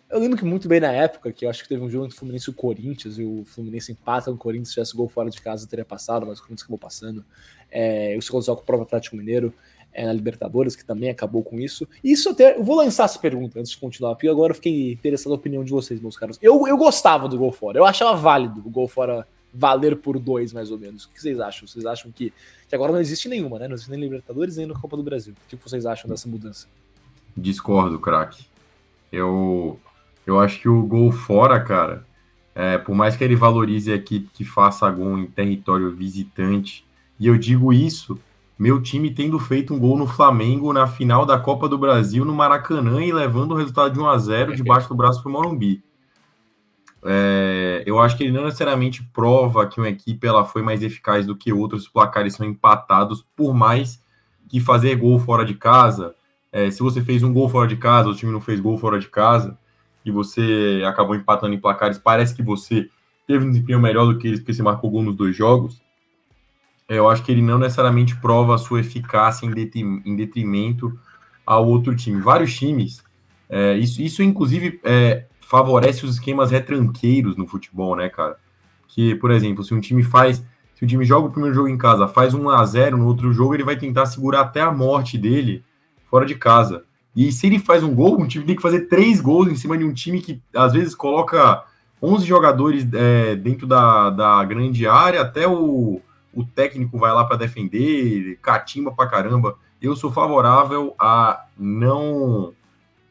Eu 0.08 0.18
lembro 0.18 0.36
que 0.36 0.44
muito 0.44 0.68
bem 0.68 0.78
na 0.78 0.92
época, 0.92 1.32
que 1.32 1.46
eu 1.46 1.50
acho 1.50 1.62
que 1.62 1.68
teve 1.70 1.82
um 1.82 1.88
jogo 1.88 2.04
entre 2.04 2.16
o 2.16 2.18
Fluminense 2.18 2.50
e 2.50 2.52
o 2.52 2.54
Corinthians, 2.54 3.18
e 3.18 3.24
o 3.24 3.44
Fluminense 3.46 3.92
empata 3.92 4.30
o 4.30 4.36
Corinthians, 4.36 4.68
se 4.68 4.74
tivesse 4.74 4.94
gol 4.94 5.08
fora 5.08 5.30
de 5.30 5.40
casa, 5.40 5.66
teria 5.66 5.86
passado, 5.86 6.26
mas 6.26 6.38
o 6.38 6.42
Corinthians 6.42 6.62
acabou 6.62 6.78
passando. 6.78 7.24
É, 7.72 8.14
o 8.18 8.22
segundo 8.22 8.44
jogo 8.44 8.58
com 8.58 8.62
o 8.62 8.66
próprio 8.66 8.86
Atlético 8.86 9.16
Mineiro 9.16 9.52
é, 9.92 10.06
na 10.06 10.12
Libertadores, 10.12 10.76
que 10.76 10.84
também 10.84 11.10
acabou 11.10 11.42
com 11.42 11.58
isso. 11.58 11.88
Isso 12.02 12.30
até. 12.30 12.56
Eu 12.56 12.64
vou 12.64 12.76
lançar 12.76 13.04
essa 13.04 13.18
pergunta 13.18 13.58
antes 13.58 13.72
de 13.72 13.78
continuar, 13.78 14.14
porque 14.14 14.28
agora 14.28 14.52
eu 14.52 14.56
fiquei 14.56 14.92
interessado 14.92 15.30
na 15.30 15.36
opinião 15.36 15.64
de 15.64 15.70
vocês, 15.70 16.00
meus 16.00 16.16
caros. 16.16 16.38
Eu, 16.42 16.66
eu 16.66 16.76
gostava 16.76 17.28
do 17.28 17.38
gol 17.38 17.52
fora, 17.52 17.78
eu 17.78 17.84
achava 17.84 18.16
válido 18.16 18.60
o 18.64 18.70
gol 18.70 18.88
fora 18.88 19.26
valer 19.52 19.96
por 19.96 20.18
dois, 20.18 20.52
mais 20.52 20.70
ou 20.70 20.78
menos. 20.78 21.04
O 21.04 21.10
que 21.10 21.20
vocês 21.20 21.38
acham? 21.38 21.68
Vocês 21.68 21.84
acham 21.84 22.10
que, 22.10 22.32
que 22.68 22.74
agora 22.74 22.92
não 22.92 23.00
existe 23.00 23.28
nenhuma, 23.28 23.58
né? 23.58 23.68
Não 23.68 23.74
existe 23.74 23.90
nem 23.90 24.00
Libertadores 24.00 24.56
nem 24.56 24.66
na 24.66 24.74
Copa 24.74 24.96
do 24.96 25.02
Brasil. 25.02 25.34
O 25.44 25.48
que 25.48 25.56
vocês 25.56 25.84
acham 25.84 26.08
dessa 26.08 26.28
mudança? 26.28 26.66
Discordo, 27.36 27.98
craque. 27.98 28.46
Eu, 29.10 29.78
eu 30.26 30.40
acho 30.40 30.60
que 30.60 30.68
o 30.68 30.82
gol 30.82 31.12
fora, 31.12 31.60
cara, 31.60 32.06
é, 32.54 32.78
por 32.78 32.94
mais 32.94 33.14
que 33.14 33.24
ele 33.24 33.36
valorize 33.36 33.92
a 33.92 33.96
equipe 33.96 34.30
que 34.32 34.44
faça 34.44 34.90
gol 34.90 35.18
em 35.18 35.26
território 35.26 35.94
visitante, 35.94 36.84
e 37.18 37.26
eu 37.26 37.36
digo 37.36 37.72
isso 37.72 38.18
meu 38.58 38.80
time 38.80 39.10
tendo 39.10 39.40
feito 39.40 39.74
um 39.74 39.78
gol 39.78 39.98
no 39.98 40.06
Flamengo 40.06 40.72
na 40.72 40.86
final 40.86 41.26
da 41.26 41.36
Copa 41.36 41.68
do 41.68 41.76
Brasil 41.76 42.24
no 42.24 42.32
Maracanã 42.32 43.02
e 43.02 43.12
levando 43.12 43.52
o 43.52 43.56
resultado 43.56 43.92
de 43.92 43.98
1 43.98 44.06
a 44.06 44.18
0 44.18 44.54
debaixo 44.56 44.88
do 44.88 44.94
braço 44.94 45.20
para 45.20 45.30
o 45.30 45.32
Morumbi. 45.32 45.82
é, 47.04 47.82
eu 47.84 47.98
acho 47.98 48.16
que 48.16 48.22
ele 48.22 48.30
não 48.30 48.44
necessariamente 48.44 49.02
prova 49.12 49.66
que 49.66 49.78
uma 49.80 49.88
equipe 49.88 50.24
ela 50.26 50.44
foi 50.44 50.62
mais 50.62 50.80
eficaz 50.80 51.26
do 51.26 51.34
que 51.34 51.52
outros, 51.52 51.82
os 51.82 51.88
placares 51.88 52.34
são 52.34 52.46
empatados, 52.46 53.26
por 53.34 53.52
mais 53.52 54.00
que 54.48 54.60
fazer 54.60 54.94
gol 54.94 55.18
fora 55.18 55.44
de 55.44 55.54
casa, 55.54 56.14
é, 56.52 56.70
se 56.70 56.80
você 56.84 57.02
fez 57.02 57.24
um 57.24 57.32
gol 57.32 57.48
fora 57.48 57.66
de 57.66 57.76
casa, 57.76 58.10
o 58.10 58.14
time 58.14 58.30
não 58.30 58.40
fez 58.40 58.60
gol 58.60 58.78
fora 58.78 59.00
de 59.00 59.08
casa, 59.08 59.58
e 60.04 60.10
você 60.12 60.84
acabou 60.86 61.16
empatando 61.16 61.52
em 61.52 61.58
placares, 61.58 61.98
parece 61.98 62.32
que 62.32 62.44
você 62.44 62.88
teve 63.26 63.44
um 63.44 63.50
desempenho 63.50 63.80
melhor 63.80 64.06
do 64.06 64.18
que 64.18 64.28
eles, 64.28 64.38
porque 64.38 64.54
você 64.54 64.62
marcou 64.62 64.88
gol 64.88 65.02
nos 65.02 65.16
dois 65.16 65.34
jogos. 65.34 65.81
Eu 66.88 67.08
acho 67.08 67.22
que 67.22 67.32
ele 67.32 67.42
não 67.42 67.58
necessariamente 67.58 68.16
prova 68.16 68.54
a 68.54 68.58
sua 68.58 68.80
eficácia 68.80 69.46
em 69.46 70.16
detrimento 70.16 70.98
ao 71.46 71.66
outro 71.66 71.94
time. 71.94 72.20
Vários 72.20 72.56
times, 72.56 73.02
é, 73.48 73.76
isso, 73.76 74.00
isso 74.00 74.22
inclusive 74.22 74.80
é, 74.84 75.26
favorece 75.40 76.04
os 76.04 76.14
esquemas 76.14 76.50
retranqueiros 76.50 77.36
no 77.36 77.46
futebol, 77.46 77.94
né, 77.94 78.08
cara? 78.08 78.36
Que, 78.88 79.14
por 79.16 79.30
exemplo, 79.30 79.62
se 79.62 79.74
um 79.74 79.80
time 79.80 80.02
faz, 80.02 80.44
se 80.74 80.84
o 80.84 80.86
time 80.86 81.04
joga 81.04 81.28
o 81.28 81.30
primeiro 81.30 81.54
jogo 81.54 81.68
em 81.68 81.76
casa, 81.76 82.08
faz 82.08 82.34
1 82.34 82.48
a 82.48 82.64
0 82.64 82.96
no 82.96 83.06
outro 83.06 83.32
jogo, 83.32 83.54
ele 83.54 83.64
vai 83.64 83.76
tentar 83.76 84.06
segurar 84.06 84.40
até 84.40 84.60
a 84.60 84.72
morte 84.72 85.18
dele 85.18 85.64
fora 86.10 86.24
de 86.24 86.34
casa. 86.34 86.84
E 87.14 87.30
se 87.30 87.46
ele 87.46 87.58
faz 87.58 87.82
um 87.82 87.94
gol, 87.94 88.18
um 88.18 88.26
time 88.26 88.44
tem 88.44 88.56
que 88.56 88.62
fazer 88.62 88.88
três 88.88 89.20
gols 89.20 89.48
em 89.48 89.54
cima 89.54 89.76
de 89.76 89.84
um 89.84 89.92
time 89.92 90.20
que 90.20 90.42
às 90.54 90.72
vezes 90.72 90.94
coloca 90.94 91.64
11 92.02 92.26
jogadores 92.26 92.88
é, 92.92 93.36
dentro 93.36 93.66
da, 93.66 94.10
da 94.10 94.44
grande 94.44 94.86
área, 94.86 95.20
até 95.20 95.46
o, 95.46 96.00
o 96.32 96.44
técnico 96.44 96.98
vai 96.98 97.12
lá 97.12 97.24
para 97.24 97.36
defender, 97.36 98.38
catimba 98.40 98.92
pra 98.92 99.08
caramba. 99.08 99.58
Eu 99.80 99.94
sou 99.96 100.10
favorável 100.10 100.94
a 100.98 101.46
não 101.56 102.54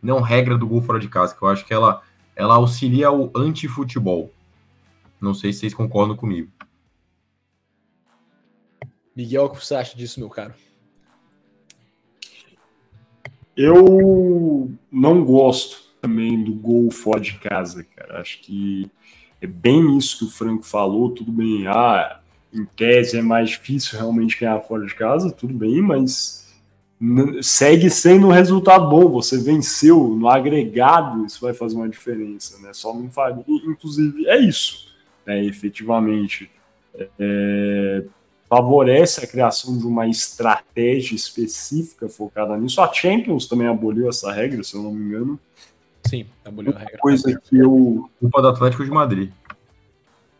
não 0.02 0.20
regra 0.20 0.58
do 0.58 0.68
gol 0.68 0.82
fora 0.82 1.00
de 1.00 1.08
casa, 1.08 1.36
que 1.36 1.42
eu 1.42 1.48
acho 1.48 1.66
que 1.66 1.74
ela 1.74 2.02
ela 2.36 2.56
auxilia 2.56 3.12
o 3.12 3.32
anti-futebol. 3.36 4.32
Não 5.20 5.34
sei 5.34 5.54
se 5.54 5.60
vocês 5.60 5.74
concordam 5.74 6.16
comigo. 6.16 6.52
Miguel, 9.16 9.46
o 9.46 9.50
que 9.50 9.64
você 9.64 9.76
acha 9.76 9.96
disso, 9.96 10.20
meu 10.20 10.30
caro? 10.30 10.54
Eu 13.56 14.72
não 14.92 15.24
gosto 15.24 15.92
também 16.02 16.44
do 16.44 16.54
gol 16.54 16.90
fora 16.90 17.20
de 17.20 17.38
casa, 17.38 17.84
cara. 17.84 18.22
Acho 18.22 18.42
que 18.42 18.90
é 19.40 19.46
bem 19.46 19.98
isso 19.98 20.18
que 20.18 20.26
o 20.26 20.30
Franco 20.30 20.64
falou. 20.64 21.12
Tudo 21.12 21.32
bem, 21.32 21.68
ah, 21.68 22.21
em 22.54 22.66
tese 22.66 23.18
é 23.18 23.22
mais 23.22 23.52
difícil 23.52 23.98
realmente 23.98 24.40
ganhar 24.40 24.60
fora 24.62 24.86
de 24.86 24.94
casa, 24.94 25.32
tudo 25.32 25.54
bem, 25.54 25.82
mas 25.82 26.42
segue 27.42 27.90
sendo 27.90 28.28
um 28.28 28.32
resultado 28.32 28.88
bom. 28.90 29.10
Você 29.10 29.38
venceu 29.38 30.08
no 30.10 30.30
agregado, 30.30 31.26
isso 31.26 31.42
vai 31.42 31.54
fazer 31.54 31.76
uma 31.76 31.90
diferença, 31.90 32.60
né? 32.60 32.72
Só 32.74 32.94
não 32.94 33.10
faria, 33.10 33.44
inclusive, 33.48 34.28
é 34.28 34.38
isso, 34.38 34.88
né? 35.26 35.44
Efetivamente, 35.44 36.52
é, 37.20 38.04
favorece 38.48 39.24
a 39.24 39.28
criação 39.28 39.78
de 39.78 39.86
uma 39.86 40.08
estratégia 40.08 41.16
específica 41.16 42.08
focada 42.08 42.56
nisso. 42.58 42.82
A 42.82 42.94
Champions 42.94 43.48
também 43.48 43.68
aboliu 43.68 44.10
essa 44.10 44.32
regra, 44.32 44.62
se 44.64 44.76
eu 44.76 44.84
não 44.84 44.94
me 44.94 45.06
engano. 45.06 45.40
Sim, 46.06 46.26
aboliu 46.46 46.76
a 46.76 46.80
regra. 46.80 46.98
Coisa 47.00 47.40
que 47.40 47.58
eu. 47.58 48.10
Culpa 48.20 48.42
do 48.42 48.48
Atlético 48.50 48.84
de 48.84 48.92
Madrid. 48.92 49.32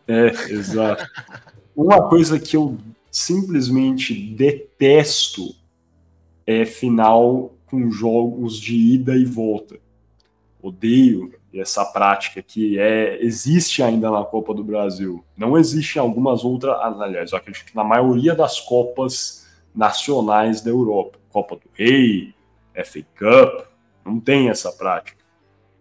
É, 0.06 0.26
exato. 0.52 1.04
Uma 1.74 2.08
coisa 2.08 2.38
que 2.38 2.56
eu 2.56 2.76
simplesmente 3.10 4.14
detesto 4.14 5.54
é 6.46 6.64
final 6.64 7.52
com 7.66 7.90
jogos 7.90 8.58
de 8.58 8.76
ida 8.76 9.16
e 9.16 9.24
volta. 9.24 9.78
Odeio 10.60 11.32
essa 11.54 11.84
prática 11.84 12.42
que 12.42 12.78
é 12.78 13.22
existe 13.22 13.82
ainda 13.82 14.10
na 14.10 14.24
Copa 14.24 14.54
do 14.54 14.62
Brasil. 14.62 15.24
Não 15.36 15.56
existe 15.56 15.96
em 15.96 16.00
algumas 16.00 16.44
outras, 16.44 16.74
aliás, 16.80 17.32
eu 17.32 17.38
acredito 17.38 17.66
que 17.66 17.76
na 17.76 17.84
maioria 17.84 18.34
das 18.34 18.60
Copas 18.60 19.46
nacionais 19.74 20.60
da 20.60 20.70
Europa, 20.70 21.18
Copa 21.30 21.56
do 21.56 21.62
Rei, 21.72 22.34
FA 22.84 23.02
Cup, 23.18 23.66
não 24.04 24.20
tem 24.20 24.50
essa 24.50 24.70
prática. 24.70 25.22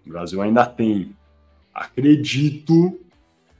O 0.06 0.10
Brasil 0.10 0.42
ainda 0.42 0.66
tem. 0.66 1.16
Acredito 1.74 3.00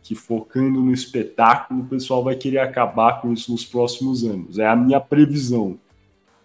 que 0.04 0.16
focando 0.16 0.82
no 0.82 0.94
espetáculo, 0.94 1.82
o 1.82 1.86
pessoal 1.86 2.24
vai 2.24 2.36
querer 2.36 2.60
acabar 2.60 3.22
com 3.22 3.32
isso 3.32 3.52
nos 3.52 3.66
próximos 3.66 4.24
anos. 4.24 4.58
É 4.58 4.68
a 4.68 4.76
minha 4.76 5.00
previsão 5.00 5.78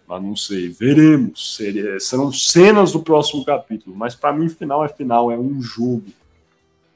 mas 0.07 0.23
não 0.23 0.35
sei, 0.35 0.69
veremos. 0.69 1.57
Seria, 1.57 1.99
serão 1.99 2.31
cenas 2.31 2.93
do 2.93 3.01
próximo 3.01 3.43
capítulo, 3.43 3.95
mas 3.95 4.15
para 4.15 4.31
mim, 4.31 4.47
final 4.47 4.85
é 4.85 4.87
final, 4.87 5.29
é 5.29 5.37
um 5.37 5.61
jogo. 5.61 6.05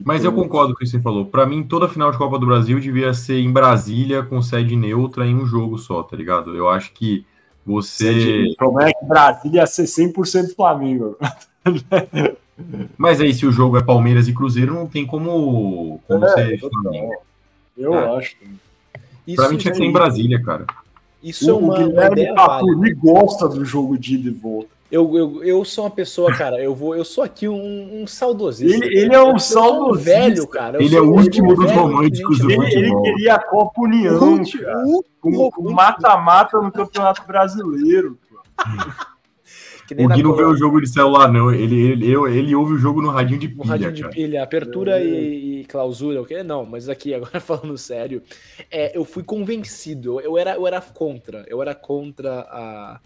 Mas 0.02 0.24
então, 0.24 0.32
eu 0.32 0.42
concordo 0.42 0.72
com 0.72 0.76
o 0.76 0.78
que 0.78 0.86
você 0.86 0.98
falou. 0.98 1.26
Para 1.26 1.46
mim, 1.46 1.62
toda 1.62 1.88
final 1.88 2.10
de 2.10 2.16
Copa 2.16 2.38
do 2.38 2.46
Brasil 2.46 2.80
devia 2.80 3.12
ser 3.12 3.38
em 3.38 3.52
Brasília, 3.52 4.22
com 4.22 4.40
sede 4.40 4.74
neutra, 4.74 5.26
em 5.26 5.36
um 5.36 5.46
jogo 5.46 5.78
só, 5.78 6.02
tá 6.02 6.16
ligado? 6.16 6.56
Eu 6.56 6.68
acho 6.70 6.92
que 6.92 7.24
você. 7.66 8.48
O 8.50 8.56
problema 8.56 8.90
é 8.90 8.94
que 8.94 9.04
Brasília 9.04 9.60
ia 9.60 9.66
ser 9.66 9.84
100% 9.84 10.56
Flamengo. 10.56 11.16
Mas 12.96 13.20
aí, 13.20 13.32
se 13.32 13.46
o 13.46 13.52
jogo 13.52 13.76
é 13.76 13.82
Palmeiras 13.82 14.28
e 14.28 14.32
Cruzeiro, 14.32 14.74
não 14.74 14.86
tem 14.86 15.06
como, 15.06 16.00
como 16.06 16.24
é, 16.24 16.28
ser 16.34 16.60
Flamengo. 16.60 17.14
Eu 17.76 17.94
é. 17.94 18.16
acho. 18.18 18.36
Para 19.36 19.48
mim, 19.48 19.56
tinha 19.56 19.72
que 19.72 19.78
ser 19.78 19.84
em 19.84 19.92
Brasília, 19.92 20.42
cara. 20.42 20.66
Isso 21.22 21.46
o, 21.46 21.50
é 21.50 21.52
uma, 21.58 21.74
o 21.74 21.86
Guilherme 21.86 22.34
Papuri 22.34 22.94
gosta 22.94 23.48
do 23.48 23.64
jogo 23.64 23.96
de 23.96 24.14
ida 24.14 24.28
e 24.28 24.32
volta. 24.32 24.68
Eu, 24.90 25.16
eu, 25.16 25.44
eu 25.44 25.64
sou 25.64 25.84
uma 25.84 25.90
pessoa, 25.90 26.34
cara, 26.36 26.62
eu 26.62 26.74
vou, 26.74 26.94
eu 26.94 27.02
sou 27.02 27.24
aqui 27.24 27.48
um, 27.48 28.02
um 28.02 28.06
saudosista. 28.06 28.84
Ele, 28.84 28.98
ele 28.98 29.14
é 29.14 29.22
um 29.22 29.38
saudosista. 29.38 30.10
velho, 30.10 30.46
cara. 30.46 30.76
Eu 30.76 30.82
ele 30.82 30.96
é 30.96 31.00
o 31.00 31.10
último 31.10 31.54
dos 31.54 31.70
românticos 31.70 32.40
do 32.40 32.50
ele, 32.50 32.66
ele 32.66 33.00
queria 33.00 33.36
a 33.36 33.38
Copa 33.38 33.80
União, 33.80 34.42
com 35.18 35.72
mata-mata 35.72 36.60
no 36.60 36.70
Campeonato 36.70 37.26
Brasileiro. 37.26 38.18
o 39.98 40.08
Gui 40.08 40.22
não 40.22 40.34
vê 40.34 40.44
o 40.44 40.56
jogo 40.56 40.80
de 40.80 40.88
celular, 40.88 41.32
não. 41.32 41.52
Ele, 41.52 41.92
ele, 41.92 42.12
ele, 42.12 42.38
ele 42.38 42.54
ouve 42.54 42.74
o 42.74 42.78
jogo 42.78 43.00
no 43.00 43.10
radinho 43.10 43.38
de 43.38 43.48
pilha. 43.48 43.64
No 43.64 43.70
radinho 43.70 43.92
de 43.92 44.08
pilha, 44.08 44.42
apertura 44.42 45.00
é. 45.00 45.04
e, 45.04 45.60
e, 45.60 45.64
clausura, 45.64 46.20
o 46.20 46.22
okay? 46.22 46.42
Não, 46.42 46.64
mas 46.64 46.88
aqui, 46.88 47.12
agora 47.14 47.40
falando 47.40 47.76
sério, 47.76 48.22
é, 48.70 48.96
eu 48.96 49.04
fui 49.04 49.22
convencido. 49.22 50.20
Eu 50.20 50.36
era, 50.38 50.54
eu 50.54 50.66
era 50.66 50.80
contra. 50.80 51.44
Eu 51.48 51.60
era 51.62 51.74
contra 51.74 52.40
a 52.40 53.00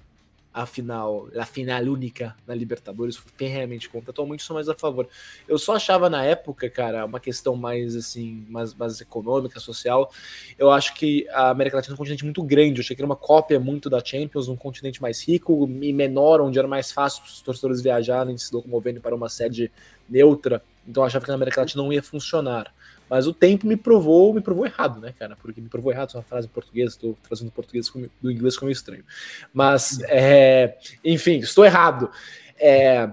a 0.56 0.64
final, 0.64 1.28
a 1.36 1.44
final 1.44 1.82
única 1.82 2.34
na 2.46 2.54
Libertadores, 2.54 3.14
fui 3.14 3.30
realmente 3.46 3.90
contra. 3.90 4.10
Atualmente 4.10 4.42
sou 4.42 4.54
mais 4.54 4.70
a 4.70 4.74
favor. 4.74 5.06
Eu 5.46 5.58
só 5.58 5.76
achava 5.76 6.08
na 6.08 6.24
época, 6.24 6.70
cara, 6.70 7.04
uma 7.04 7.20
questão 7.20 7.54
mais 7.54 7.94
assim, 7.94 8.46
mais, 8.48 8.72
mais 8.72 8.98
econômica, 8.98 9.60
social. 9.60 10.10
Eu 10.58 10.70
acho 10.70 10.94
que 10.94 11.28
a 11.28 11.50
América 11.50 11.76
Latina 11.76 11.92
é 11.92 11.94
um 11.94 11.98
continente 11.98 12.24
muito 12.24 12.42
grande. 12.42 12.80
Eu 12.80 12.82
achei 12.82 12.96
que 12.96 13.02
era 13.02 13.06
uma 13.06 13.16
cópia 13.16 13.60
muito 13.60 13.90
da 13.90 14.02
Champions, 14.02 14.48
um 14.48 14.56
continente 14.56 15.02
mais 15.02 15.22
rico 15.28 15.68
e 15.82 15.92
menor, 15.92 16.40
onde 16.40 16.58
era 16.58 16.66
mais 16.66 16.90
fácil 16.90 17.22
os 17.24 17.42
torcedores 17.42 17.82
viajarem, 17.82 18.38
se 18.38 18.50
locomovendo 18.54 18.98
para 18.98 19.14
uma 19.14 19.28
sede 19.28 19.70
neutra. 20.08 20.62
Então 20.88 21.02
eu 21.02 21.06
achava 21.06 21.22
que 21.22 21.28
na 21.28 21.34
América 21.34 21.60
Latina 21.60 21.82
não 21.82 21.92
ia 21.92 22.02
funcionar. 22.02 22.72
Mas 23.08 23.26
o 23.26 23.32
tempo 23.32 23.66
me 23.66 23.76
provou, 23.76 24.34
me 24.34 24.40
provou 24.40 24.66
errado, 24.66 25.00
né, 25.00 25.12
cara? 25.16 25.36
Porque 25.36 25.60
me 25.60 25.68
provou 25.68 25.92
errado, 25.92 26.08
essa 26.08 26.22
frase 26.22 26.46
em 26.46 26.50
português, 26.50 26.92
estou 26.92 27.16
trazendo 27.22 27.50
português 27.52 27.90
do 28.20 28.30
inglês 28.30 28.56
como 28.56 28.70
estranho. 28.70 29.04
Mas, 29.52 30.00
é, 30.04 30.76
enfim, 31.04 31.38
estou 31.38 31.64
errado. 31.64 32.10
É, 32.58 33.08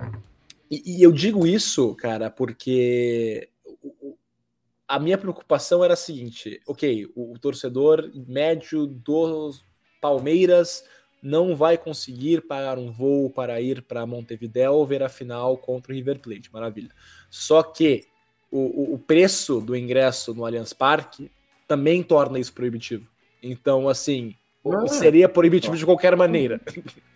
e, 0.70 0.98
e 0.98 1.04
eu 1.04 1.12
digo 1.12 1.46
isso, 1.46 1.94
cara, 1.96 2.32
porque 2.32 3.50
a 4.88 5.00
minha 5.00 5.18
preocupação 5.18 5.84
era 5.84 5.94
a 5.94 5.98
seguinte: 5.98 6.62
ok, 6.68 7.12
o, 7.16 7.34
o 7.34 7.40
torcedor 7.40 8.12
médio 8.14 8.88
do 8.88 9.52
Palmeiras 10.02 10.84
não 11.22 11.56
vai 11.56 11.78
conseguir 11.78 12.42
pagar 12.42 12.78
um 12.78 12.92
voo 12.92 13.30
para 13.30 13.62
ir 13.62 13.82
para 13.82 14.06
Montevideo 14.06 14.86
ver 14.86 15.02
a 15.02 15.10
final 15.10 15.58
contra 15.58 15.94
o 15.94 15.96
River 15.96 16.20
Plate, 16.20 16.52
maravilha. 16.52 16.90
Só 17.30 17.64
que 17.64 18.06
o, 18.54 18.94
o 18.94 19.00
preço 19.00 19.60
do 19.60 19.76
ingresso 19.76 20.34
no 20.34 20.46
Allianz 20.46 20.74
Parque 20.74 21.32
também 21.68 22.04
torna 22.04 22.38
isso 22.38 22.54
proibitivo. 22.54 23.08
Então, 23.42 23.90
assim, 23.90 24.36
ah, 24.64 24.88
seria 24.88 25.28
proibitivo 25.28 25.76
de 25.76 25.84
qualquer 25.84 26.16
maneira. 26.16 26.62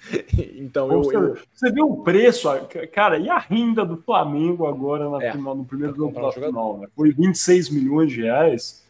então, 0.57 0.91
eu, 0.91 1.03
você, 1.03 1.15
eu... 1.15 1.37
você 1.53 1.71
vê 1.71 1.81
o 1.81 1.97
preço, 1.97 2.49
cara, 2.91 3.19
e 3.19 3.29
a 3.29 3.37
renda 3.37 3.85
do 3.85 3.97
Flamengo 3.97 4.65
agora 4.65 5.07
na 5.09 5.23
é, 5.23 5.31
final, 5.31 5.55
no 5.55 5.63
primeiro 5.63 5.95
jogo 5.95 6.19
da 6.19 6.31
final? 6.31 6.79
Né? 6.79 6.87
Foi 6.95 7.11
26 7.11 7.69
milhões 7.69 8.11
de 8.11 8.23
reais. 8.23 8.83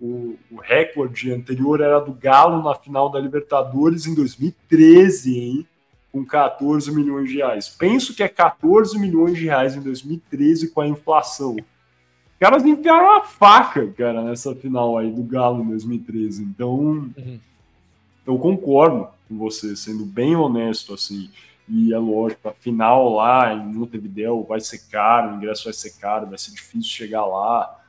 O, 0.00 0.34
o, 0.50 0.56
recorde 0.60 1.32
anterior 1.32 1.80
era 1.80 2.00
do 2.00 2.12
Galo 2.12 2.60
na 2.60 2.74
final 2.74 3.08
da 3.08 3.20
Libertadores 3.20 4.06
em 4.06 4.14
2013, 4.16 5.38
hein? 5.38 5.66
Com 6.10 6.24
14 6.24 6.92
milhões 6.92 7.28
de 7.28 7.36
reais. 7.36 7.68
Penso 7.68 8.12
que 8.14 8.22
é 8.22 8.28
14 8.28 8.98
milhões 8.98 9.38
de 9.38 9.44
reais 9.44 9.76
em 9.76 9.80
2013 9.80 10.70
com 10.70 10.80
a 10.80 10.88
inflação 10.88 11.56
caras 12.44 12.66
enfiaram 12.66 13.16
a 13.16 13.24
faca, 13.24 13.86
cara, 13.96 14.22
nessa 14.22 14.54
final 14.54 14.98
aí 14.98 15.10
do 15.10 15.22
Galo 15.22 15.64
em 15.64 15.68
2013. 15.68 16.42
Então, 16.42 16.74
uhum. 16.74 17.40
eu 18.26 18.38
concordo 18.38 19.08
com 19.26 19.38
você, 19.38 19.74
sendo 19.74 20.04
bem 20.04 20.36
honesto, 20.36 20.92
assim. 20.92 21.30
E 21.66 21.94
é 21.94 21.96
lógico, 21.96 22.46
a 22.46 22.52
final 22.52 23.14
lá 23.14 23.54
em 23.54 23.72
Montevideo 23.72 24.42
vai 24.42 24.60
ser 24.60 24.80
caro, 24.90 25.32
o 25.32 25.36
ingresso 25.36 25.64
vai 25.64 25.72
ser 25.72 25.92
caro, 25.98 26.26
vai 26.26 26.36
ser 26.36 26.50
difícil 26.50 26.90
chegar 26.90 27.24
lá. 27.24 27.80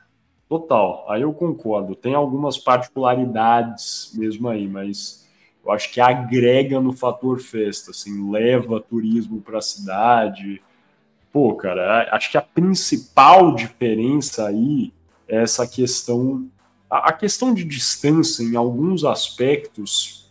Total, 0.48 1.04
aí 1.06 1.20
eu 1.20 1.34
concordo. 1.34 1.94
Tem 1.94 2.14
algumas 2.14 2.56
particularidades 2.56 4.10
mesmo 4.14 4.48
aí, 4.48 4.66
mas 4.66 5.28
eu 5.62 5.70
acho 5.70 5.92
que 5.92 6.00
agrega 6.00 6.80
no 6.80 6.94
fator 6.94 7.40
festa, 7.40 7.90
assim, 7.90 8.30
leva 8.30 8.80
turismo 8.80 9.38
para 9.38 9.58
a 9.58 9.62
cidade. 9.62 10.62
Pô, 11.36 11.54
cara, 11.54 12.08
acho 12.12 12.30
que 12.30 12.38
a 12.38 12.40
principal 12.40 13.54
diferença 13.54 14.48
aí 14.48 14.90
é 15.28 15.42
essa 15.42 15.66
questão, 15.66 16.48
a 16.88 17.12
questão 17.12 17.52
de 17.52 17.62
distância 17.62 18.42
em 18.42 18.56
alguns 18.56 19.04
aspectos, 19.04 20.30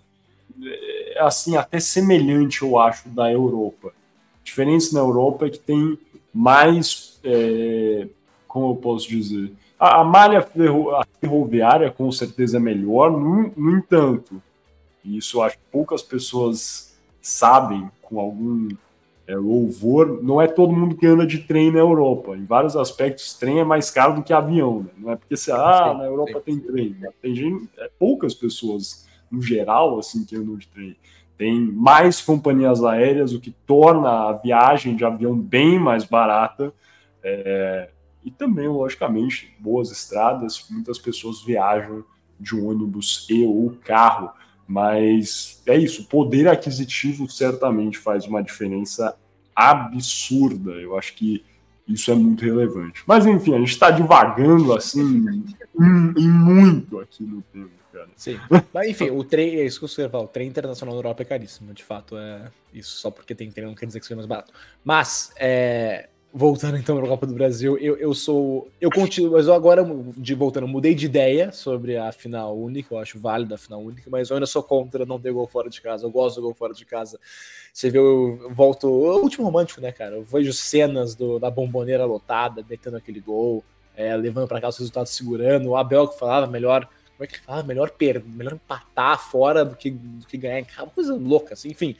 é, 0.60 1.18
assim, 1.20 1.58
até 1.58 1.80
semelhante, 1.80 2.63
eu 2.63 2.80
acho, 2.80 3.08
da 3.10 3.32
Europa. 3.32 3.89
A 3.89 4.44
diferença 4.44 4.96
na 4.96 5.02
Europa 5.02 5.46
é 5.46 5.52
que 5.52 5.60
tem 5.60 5.96
mais, 6.34 7.20
é, 7.24 8.08
como 8.48 8.72
eu 8.72 8.76
posso 8.76 9.08
dizer, 9.08 9.54
a, 9.78 10.02
a 10.02 10.04
malha 10.04 10.41
ferroviária 11.22 11.91
com 11.91 12.12
certeza 12.12 12.58
é 12.58 12.60
melhor, 12.60 13.12
no, 13.12 13.54
no 13.56 13.78
entanto, 13.78 14.41
isso 15.04 15.39
acho 15.44 15.56
que 15.56 15.63
poucas 15.72 16.02
pessoas 16.02 16.98
sabem 17.22 17.91
com 18.02 18.20
algum 18.20 18.70
é, 19.28 19.36
louvor, 19.36 20.22
não 20.24 20.40
é 20.40 20.48
todo 20.48 20.74
mundo 20.74 20.96
que 20.96 21.06
anda 21.06 21.26
de 21.26 21.40
trem 21.40 21.72
na 21.72 21.80
Europa. 21.80 22.36
Em 22.36 22.46
vários 22.46 22.76
aspectos, 22.76 23.34
trem 23.34 23.60
é 23.60 23.64
mais 23.64 23.90
caro 23.90 24.16
do 24.16 24.24
que 24.24 24.32
avião. 24.32 24.82
Né? 24.82 24.90
Não 24.98 25.12
é 25.12 25.16
porque 25.16 25.36
se 25.36 25.52
ah, 25.52 25.96
na 25.98 26.06
Europa 26.06 26.42
tem 26.42 26.60
trem. 26.60 26.96
Tem 27.22 27.36
gente, 27.36 27.70
é, 27.78 27.90
poucas 27.98 28.34
pessoas, 28.34 29.08
no 29.32 29.42
geral, 29.42 29.98
assim, 29.98 30.24
que 30.24 30.36
andam 30.36 30.56
de 30.56 30.68
trem. 30.68 30.96
Tem 31.38 31.60
mais 31.60 32.22
companhias 32.22 32.84
aéreas, 32.84 33.34
o 33.34 33.42
que 33.42 33.52
torna 33.52 34.30
a 34.30 34.34
viagem 34.34 34.96
de 34.96 35.04
avião 35.04 35.38
bem 35.38 35.80
mais 35.80 36.06
barata. 36.06 36.72
É, 37.24 37.90
e 38.24 38.30
também, 38.30 38.68
logicamente, 38.68 39.56
boas 39.60 39.92
estradas. 39.92 40.68
Muitas 40.70 41.00
pessoas 41.00 41.44
viajam 41.44 42.04
de 42.40 42.56
ônibus 42.56 43.28
e 43.30 43.44
ou 43.44 43.76
carro, 43.84 44.32
mas 44.67 45.62
é 45.65 45.78
isso. 45.78 46.06
Poder 46.06 46.47
aquisitivo 46.47 47.30
certamente 47.30 47.97
faz 47.97 48.25
uma 48.25 48.41
diferença 48.41 49.15
absurda. 49.56 50.71
Eu 50.71 50.97
acho 50.97 51.13
que 51.13 51.43
isso 51.88 52.12
é 52.12 52.15
muito 52.15 52.43
relevante. 52.43 53.04
Mas 53.06 53.25
enfim, 53.25 53.54
a 53.54 53.60
gente 53.60 53.71
está 53.71 53.91
divagando 53.91 54.73
assim 54.73 55.25
em, 55.80 56.30
muito 56.30 56.99
aqui 56.99 57.23
no 57.23 57.41
tema, 57.54 57.69
cara. 57.93 58.08
Sim. 58.15 58.39
Mas 58.73 58.89
enfim, 58.89 59.12
o 59.12 59.23
trem, 59.23 59.56
é 59.56 59.65
isso 59.65 59.80
que 59.80 59.88
você 59.88 60.10
fala, 60.10 60.23
o 60.23 60.28
trem 60.28 60.47
internacional 60.47 60.95
na 60.95 60.99
Europa 60.99 61.21
é 61.21 61.25
caríssimo, 61.25 61.73
de 61.73 61.84
fato. 61.84 62.17
É 62.17 62.51
isso 62.73 62.97
só 62.97 63.12
porque 63.12 63.36
tem 63.36 63.51
trem 63.51 63.67
não 63.67 63.75
quer 63.75 63.86
dizer 63.86 63.99
que 63.99 64.06
seja 64.06 64.15
mais 64.15 64.28
barato. 64.28 64.51
Mas 64.84 65.32
é, 65.38 66.10
voltando 66.36 66.78
então 66.78 66.98
para 66.98 67.06
a 67.06 67.10
Copa 67.10 67.26
do 67.26 67.34
Brasil, 67.34 67.78
eu, 67.78 67.95
eu 67.95 68.13
sou. 68.13 68.69
Eu 68.82 68.91
continuo, 68.91 69.32
mas 69.32 69.48
eu 69.48 69.54
agora, 69.54 69.88
de 70.17 70.36
voltando, 70.36 70.67
mudei 70.67 70.93
de 70.93 71.06
ideia 71.06 71.54
sobre 71.54 71.95
a 71.95 72.12
final 72.12 72.58
única, 72.58 72.93
eu 72.93 73.00
acho 73.00 73.17
válida 73.17 73.56
a 73.56 73.58
final 73.58 73.82
única, 73.82 74.10
mas 74.10 74.30
eu 74.30 74.36
ainda 74.36 74.45
sou 74.45 74.62
contra 74.62 75.06
não 75.06 75.17
ter 75.17 75.32
gol 75.32 75.48
fora 75.48 75.69
de 75.69 75.82
casa. 75.82 76.06
Eu 76.06 76.12
gosto 76.12 76.36
do 76.36 76.41
gol 76.41 76.54
fora 76.54 76.74
de 76.74 76.86
casa. 76.86 77.17
Você 77.74 77.89
vê, 77.89 77.98
eu 77.98 78.52
volto. 78.52 78.86
O 78.86 79.21
último 79.21 79.45
romântico, 79.45 79.80
né, 79.80 79.93
cara? 79.93 80.15
Eu 80.15 80.24
vejo 80.24 80.52
cenas 80.52 81.15
do, 81.15 81.39
da 81.39 81.50
bomboneira 81.50 82.04
lotada, 82.04 82.65
metendo 82.69 82.98
aquele 82.98 83.21
gol, 83.21 83.63
é, 83.95 84.15
levando 84.17 84.48
para 84.48 84.60
cá 84.60 84.67
os 84.67 84.78
resultados 84.78 85.13
segurando. 85.13 85.69
O 85.69 85.78
Abel 85.78 86.10
que 86.10 86.19
falava 86.19 86.48
melhor. 86.48 86.86
Como 87.15 87.24
é 87.24 87.28
que 87.28 87.36
ele 87.36 87.43
falava? 87.43 87.65
Melhor, 87.65 87.91
per, 87.91 88.21
melhor 88.26 88.56
empatar 88.56 89.17
fora 89.17 89.63
do 89.63 89.74
que, 89.74 89.89
do 89.89 90.28
que 90.28 90.36
ganhar 90.36 90.60
em 90.60 90.65
casa. 90.65 90.84
Uma 90.84 90.91
coisa 90.91 91.15
louca, 91.15 91.54
assim, 91.54 91.69
enfim 91.69 91.95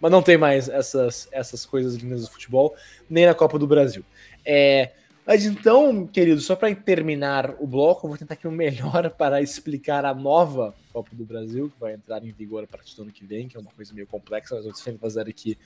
mas 0.00 0.10
não 0.10 0.22
tem 0.22 0.38
mais 0.38 0.68
essas, 0.68 1.28
essas 1.30 1.66
coisas 1.66 1.96
lindas 1.96 2.22
do 2.22 2.30
futebol, 2.30 2.74
nem 3.08 3.26
na 3.26 3.34
Copa 3.34 3.58
do 3.58 3.66
Brasil. 3.66 4.04
É, 4.44 4.92
mas 5.26 5.44
então, 5.44 6.06
querido, 6.06 6.40
só 6.40 6.56
para 6.56 6.74
terminar 6.74 7.54
o 7.60 7.66
bloco, 7.66 8.06
eu 8.06 8.08
vou 8.08 8.18
tentar 8.18 8.34
aqui 8.34 8.48
o 8.48 8.52
melhor 8.52 9.10
para 9.16 9.40
explicar 9.40 10.04
a 10.04 10.14
nova 10.14 10.74
Copa 10.92 11.10
do 11.12 11.24
Brasil, 11.24 11.70
que 11.70 11.78
vai 11.78 11.94
entrar 11.94 12.24
em 12.24 12.32
vigor 12.32 12.64
a 12.64 12.66
partir 12.66 12.96
do 12.96 13.02
ano 13.02 13.12
que 13.12 13.24
vem, 13.24 13.46
que 13.46 13.56
é 13.56 13.60
uma 13.60 13.70
coisa 13.70 13.92
meio 13.94 14.06
complexa, 14.06 14.54
mas 14.54 14.64
eu 14.64 14.72
vou 14.72 14.80
sempre 14.80 15.00
fazer 15.00 15.28
aqui 15.28 15.56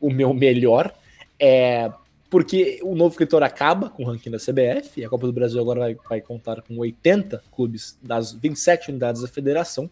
o 0.00 0.10
meu 0.10 0.32
melhor. 0.32 0.92
É, 1.38 1.92
porque 2.28 2.80
o 2.82 2.94
novo 2.94 3.12
escritor 3.12 3.42
acaba 3.42 3.90
com 3.90 4.02
o 4.02 4.06
ranking 4.06 4.30
da 4.30 4.38
CBF, 4.38 5.00
e 5.00 5.04
a 5.04 5.08
Copa 5.08 5.26
do 5.26 5.32
Brasil 5.32 5.60
agora 5.60 5.80
vai, 5.80 5.96
vai 6.08 6.20
contar 6.20 6.62
com 6.62 6.76
80 6.76 7.44
clubes 7.52 7.98
das 8.02 8.32
27 8.32 8.90
unidades 8.90 9.22
da 9.22 9.28
federação 9.28 9.88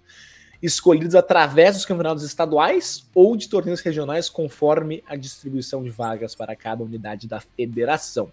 escolhidos 0.64 1.14
através 1.14 1.74
dos 1.77 1.85
campeonatos 1.85 2.24
estaduais 2.24 3.07
ou 3.14 3.37
de 3.37 3.48
torneios 3.48 3.83
regionais, 3.83 4.31
conforme 4.31 5.05
a 5.07 5.14
distribuição 5.14 5.83
de 5.85 5.90
vagas 5.90 6.35
para 6.35 6.57
cada 6.57 6.83
unidade 6.83 7.29
da 7.29 7.38
federação. 7.38 8.31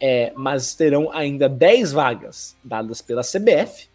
É, 0.00 0.32
mas 0.34 0.74
terão 0.74 1.12
ainda 1.12 1.48
10 1.48 1.92
vagas 1.92 2.56
dadas 2.64 3.00
pela 3.00 3.22
CBF, 3.22 3.88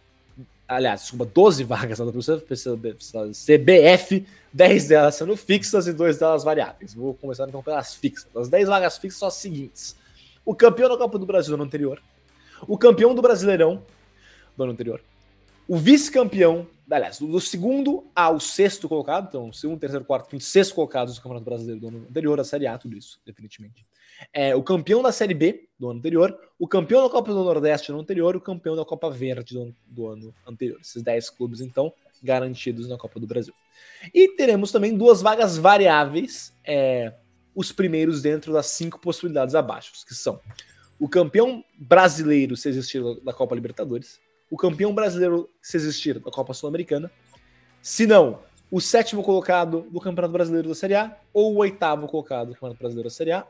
aliás, 0.66 1.02
desculpa, 1.02 1.26
12 1.26 1.64
vagas 1.64 1.98
dadas 1.98 2.26
pela 2.26 3.30
CBF, 3.32 4.26
10 4.52 4.88
delas 4.88 5.16
sendo 5.16 5.36
fixas 5.36 5.86
e 5.86 5.92
2 5.92 6.18
delas 6.18 6.42
variáveis. 6.42 6.94
Vou 6.94 7.12
começar 7.12 7.46
então 7.46 7.62
pelas 7.62 7.94
fixas. 7.94 8.34
As 8.34 8.48
10 8.48 8.68
vagas 8.68 8.96
fixas 8.96 9.18
são 9.18 9.28
as 9.28 9.34
seguintes: 9.34 9.94
o 10.46 10.54
campeão 10.54 10.88
da 10.88 10.96
Copa 10.96 11.18
do 11.18 11.26
Brasil 11.26 11.50
do 11.50 11.54
ano 11.54 11.64
anterior, 11.64 12.00
o 12.66 12.78
campeão 12.78 13.14
do 13.14 13.20
Brasileirão 13.20 13.82
do 14.56 14.62
ano 14.62 14.72
anterior, 14.72 15.02
o 15.70 15.76
vice-campeão 15.76 16.66
aliás, 16.90 17.20
do 17.20 17.40
segundo 17.40 18.10
ao 18.12 18.40
sexto 18.40 18.88
colocado, 18.88 19.28
então, 19.28 19.52
segundo, 19.52 19.78
terceiro, 19.78 20.04
quarto, 20.04 20.28
quinto, 20.28 20.42
sexto 20.42 20.74
colocados 20.74 21.14
do 21.14 21.20
Campeonato 21.20 21.44
Brasileiro 21.44 21.80
do 21.80 21.86
ano 21.86 22.06
anterior, 22.10 22.40
a 22.40 22.42
Série 22.42 22.66
A, 22.66 22.76
tudo 22.76 22.98
isso, 22.98 23.20
definitivamente. 23.24 23.86
É, 24.32 24.56
o 24.56 24.64
campeão 24.64 25.00
da 25.00 25.12
Série 25.12 25.32
B 25.32 25.68
do 25.78 25.88
ano 25.88 26.00
anterior, 26.00 26.36
o 26.58 26.66
campeão 26.66 27.04
da 27.04 27.08
Copa 27.08 27.32
do 27.32 27.44
Nordeste 27.44 27.86
do 27.86 27.92
ano 27.92 28.02
anterior, 28.02 28.34
o 28.34 28.40
campeão 28.40 28.74
da 28.74 28.84
Copa 28.84 29.08
Verde 29.08 29.54
do, 29.54 29.72
do 29.86 30.08
ano 30.08 30.34
anterior. 30.44 30.80
Esses 30.80 31.00
10 31.00 31.30
clubes, 31.30 31.60
então, 31.60 31.92
garantidos 32.20 32.88
na 32.88 32.98
Copa 32.98 33.20
do 33.20 33.26
Brasil. 33.28 33.54
E 34.12 34.34
teremos 34.34 34.72
também 34.72 34.96
duas 34.96 35.22
vagas 35.22 35.56
variáveis, 35.56 36.52
é, 36.64 37.14
os 37.54 37.70
primeiros 37.70 38.20
dentro 38.20 38.52
das 38.52 38.66
cinco 38.66 39.00
possibilidades 39.00 39.54
abaixo, 39.54 39.92
que 40.04 40.16
são 40.16 40.40
o 40.98 41.08
campeão 41.08 41.64
brasileiro, 41.78 42.56
se 42.56 42.68
existir 42.68 43.00
da 43.22 43.32
Copa 43.32 43.54
Libertadores, 43.54 44.18
o 44.50 44.56
campeão 44.56 44.92
brasileiro, 44.92 45.48
se 45.62 45.76
existir, 45.76 46.18
da 46.18 46.30
Copa 46.30 46.52
Sul-Americana. 46.52 47.10
Se 47.80 48.06
não, 48.06 48.40
o 48.70 48.80
sétimo 48.80 49.22
colocado 49.22 49.86
do 49.90 50.00
Campeonato 50.00 50.32
Brasileiro 50.32 50.68
da 50.68 50.74
Série 50.74 50.94
A, 50.94 51.16
ou 51.32 51.54
o 51.54 51.58
oitavo 51.58 52.06
colocado 52.06 52.48
do 52.48 52.54
Campeonato 52.54 52.78
Brasileiro 52.78 53.08
da 53.08 53.14
Série 53.14 53.32
A, 53.32 53.46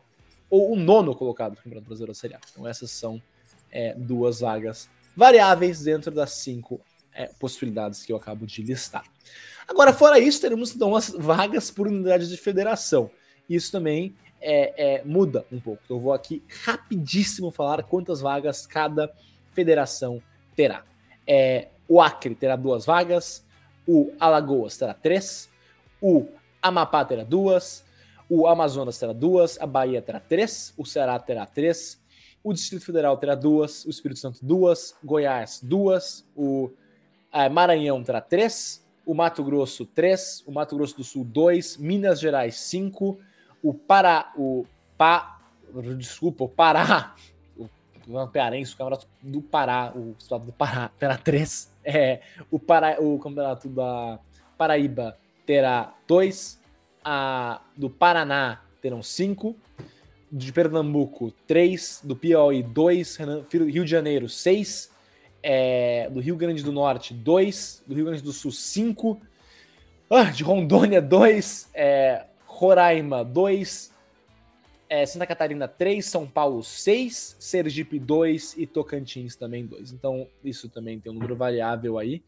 ou 0.48 0.72
o 0.72 0.76
nono 0.76 1.14
colocado 1.14 1.52
do 1.52 1.56
Campeonato 1.56 1.86
Brasileiro 1.86 2.12
da 2.12 2.18
Série 2.18 2.34
A. 2.34 2.40
Então, 2.52 2.66
essas 2.66 2.90
são 2.90 3.20
é, 3.70 3.94
duas 3.94 4.40
vagas 4.40 4.88
variáveis 5.16 5.82
dentro 5.82 6.10
das 6.10 6.32
cinco 6.32 6.80
é, 7.14 7.26
possibilidades 7.38 8.02
que 8.02 8.12
eu 8.12 8.16
acabo 8.16 8.46
de 8.46 8.62
listar. 8.62 9.04
Agora, 9.68 9.92
fora 9.92 10.18
isso, 10.18 10.40
teremos 10.40 10.74
então 10.74 10.96
as 10.96 11.10
vagas 11.10 11.70
por 11.70 11.86
unidade 11.86 12.28
de 12.28 12.36
federação. 12.36 13.10
Isso 13.48 13.70
também 13.70 14.14
é, 14.40 14.96
é, 14.96 15.04
muda 15.04 15.44
um 15.52 15.60
pouco. 15.60 15.82
Então, 15.84 15.96
eu 15.96 16.00
vou 16.00 16.12
aqui 16.12 16.42
rapidíssimo 16.64 17.50
falar 17.50 17.82
quantas 17.84 18.20
vagas 18.20 18.66
cada 18.66 19.12
federação 19.52 20.22
terá. 20.56 20.84
É, 21.32 21.68
o 21.88 22.00
Acre 22.02 22.34
terá 22.34 22.56
duas 22.56 22.84
vagas, 22.84 23.46
o 23.86 24.12
Alagoas 24.18 24.76
terá 24.76 24.92
três, 24.92 25.48
o 26.02 26.26
Amapá 26.60 27.04
terá 27.04 27.22
duas, 27.22 27.84
o 28.28 28.48
Amazonas 28.48 28.98
terá 28.98 29.12
duas, 29.12 29.56
a 29.60 29.66
Bahia 29.66 30.02
terá 30.02 30.18
três, 30.18 30.74
o 30.76 30.84
Ceará 30.84 31.16
terá 31.20 31.46
três, 31.46 32.02
o 32.42 32.52
Distrito 32.52 32.84
Federal 32.84 33.16
terá 33.16 33.36
duas, 33.36 33.84
o 33.84 33.90
Espírito 33.90 34.18
Santo 34.18 34.44
duas, 34.44 34.96
Goiás 35.04 35.60
duas, 35.62 36.26
o 36.34 36.68
é, 37.32 37.48
Maranhão 37.48 38.02
terá 38.02 38.20
três, 38.20 38.84
o 39.06 39.14
Mato 39.14 39.44
Grosso 39.44 39.86
três, 39.86 40.42
o 40.48 40.50
Mato 40.50 40.74
Grosso 40.74 40.96
do 40.96 41.04
Sul 41.04 41.22
dois, 41.22 41.76
Minas 41.76 42.18
Gerais 42.18 42.56
cinco, 42.56 43.20
o 43.62 43.72
Pará, 43.72 44.32
o 44.36 44.66
Pa, 44.98 45.40
desculpa, 45.96 46.42
o 46.42 46.48
Pará 46.48 47.14
o 48.10 48.28
Pearense, 48.28 48.74
o 48.74 48.76
campeonato 48.76 49.06
do 49.22 49.40
Pará, 49.40 49.92
o 49.94 50.14
estado 50.18 50.46
do 50.46 50.52
Pará 50.52 50.90
terá 50.98 51.16
três. 51.16 51.72
É, 51.84 52.20
o, 52.50 52.58
Pará, 52.58 52.96
o 53.00 53.18
campeonato 53.18 53.68
da 53.68 54.18
Paraíba 54.58 55.16
terá 55.46 55.94
dois. 56.06 56.60
A 57.04 57.62
do 57.76 57.88
Paraná 57.88 58.62
terão 58.82 59.02
cinco. 59.02 59.56
De 60.30 60.52
Pernambuco, 60.52 61.32
três. 61.46 62.00
Do 62.04 62.14
Piauí, 62.14 62.62
dois. 62.62 63.18
Rio 63.50 63.84
de 63.84 63.90
Janeiro, 63.90 64.28
seis. 64.28 64.90
É, 65.42 66.08
do 66.10 66.20
Rio 66.20 66.36
Grande 66.36 66.62
do 66.62 66.72
Norte, 66.72 67.14
dois. 67.14 67.82
Do 67.86 67.94
Rio 67.94 68.04
Grande 68.06 68.22
do 68.22 68.32
Sul, 68.32 68.52
cinco. 68.52 69.20
Ah, 70.08 70.24
de 70.24 70.42
Rondônia, 70.42 71.00
dois. 71.00 71.68
É, 71.72 72.26
Roraima, 72.44 73.24
dois 73.24 73.90
é, 74.90 75.06
Santa 75.06 75.24
Catarina 75.24 75.68
3, 75.68 76.04
São 76.04 76.26
Paulo 76.26 76.64
6, 76.64 77.36
Sergipe 77.38 77.96
2 77.96 78.56
e 78.58 78.66
Tocantins 78.66 79.36
também 79.36 79.64
2. 79.64 79.92
Então, 79.92 80.26
isso 80.44 80.68
também 80.68 80.98
tem 80.98 81.12
um 81.12 81.14
número 81.14 81.36
variável 81.36 81.96
aí, 81.96 82.20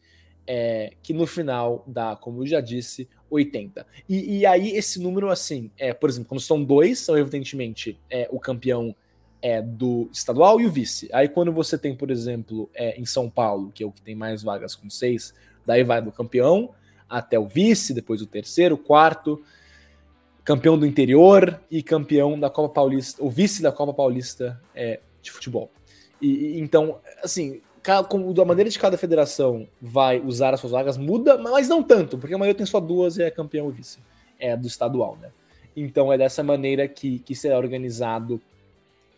é, 0.47 0.93
que 1.03 1.11
no 1.13 1.27
final 1.27 1.83
dá, 1.85 2.15
como 2.15 2.41
eu 2.41 2.47
já 2.47 2.61
disse, 2.61 3.09
80. 3.29 3.85
E, 4.07 4.39
e 4.39 4.45
aí, 4.45 4.71
esse 4.71 4.97
número, 5.01 5.29
assim, 5.29 5.69
é, 5.77 5.93
por 5.93 6.09
exemplo, 6.09 6.29
quando 6.29 6.39
são 6.39 6.63
dois, 6.63 6.99
são 6.99 7.17
evidentemente 7.17 7.99
é, 8.09 8.29
o 8.31 8.39
campeão 8.39 8.95
é 9.41 9.61
do 9.61 10.09
estadual 10.13 10.61
e 10.61 10.65
o 10.65 10.71
vice. 10.71 11.09
Aí 11.11 11.27
quando 11.27 11.51
você 11.51 11.77
tem, 11.77 11.93
por 11.93 12.09
exemplo, 12.09 12.69
é, 12.73 12.97
em 12.97 13.05
São 13.05 13.29
Paulo, 13.29 13.73
que 13.75 13.83
é 13.83 13.85
o 13.85 13.91
que 13.91 14.01
tem 14.01 14.15
mais 14.15 14.41
vagas 14.41 14.73
com 14.73 14.89
seis, 14.89 15.33
daí 15.65 15.83
vai 15.83 16.01
do 16.01 16.13
campeão 16.13 16.73
até 17.09 17.37
o 17.37 17.45
vice, 17.45 17.93
depois 17.93 18.21
o 18.21 18.25
terceiro, 18.25 18.77
quarto, 18.77 19.43
campeão 20.43 20.77
do 20.77 20.85
interior 20.85 21.59
e 21.71 21.81
campeão 21.81 22.39
da 22.39 22.49
Copa 22.49 22.73
Paulista, 22.73 23.23
o 23.23 23.29
vice 23.29 23.61
da 23.61 23.71
Copa 23.71 23.93
Paulista 23.93 24.59
é, 24.75 24.99
de 25.21 25.31
futebol. 25.31 25.71
E, 26.21 26.27
e 26.27 26.59
então, 26.59 26.99
assim, 27.23 27.61
da 28.33 28.45
maneira 28.45 28.69
de 28.69 28.79
cada 28.79 28.97
federação 28.97 29.67
vai 29.81 30.19
usar 30.19 30.53
as 30.53 30.59
suas 30.59 30.71
vagas 30.71 30.97
muda, 30.97 31.37
mas 31.37 31.67
não 31.67 31.83
tanto, 31.83 32.17
porque 32.17 32.33
a 32.33 32.37
maioria 32.37 32.57
tem 32.57 32.65
só 32.65 32.79
duas 32.79 33.17
e 33.17 33.23
é 33.23 33.31
campeão 33.31 33.69
e 33.69 33.71
vice. 33.71 33.99
É 34.39 34.55
do 34.55 34.67
estadual, 34.67 35.17
né? 35.21 35.31
Então 35.75 36.11
é 36.11 36.17
dessa 36.17 36.43
maneira 36.43 36.87
que, 36.87 37.19
que 37.19 37.35
será 37.35 37.57
organizado 37.57 38.41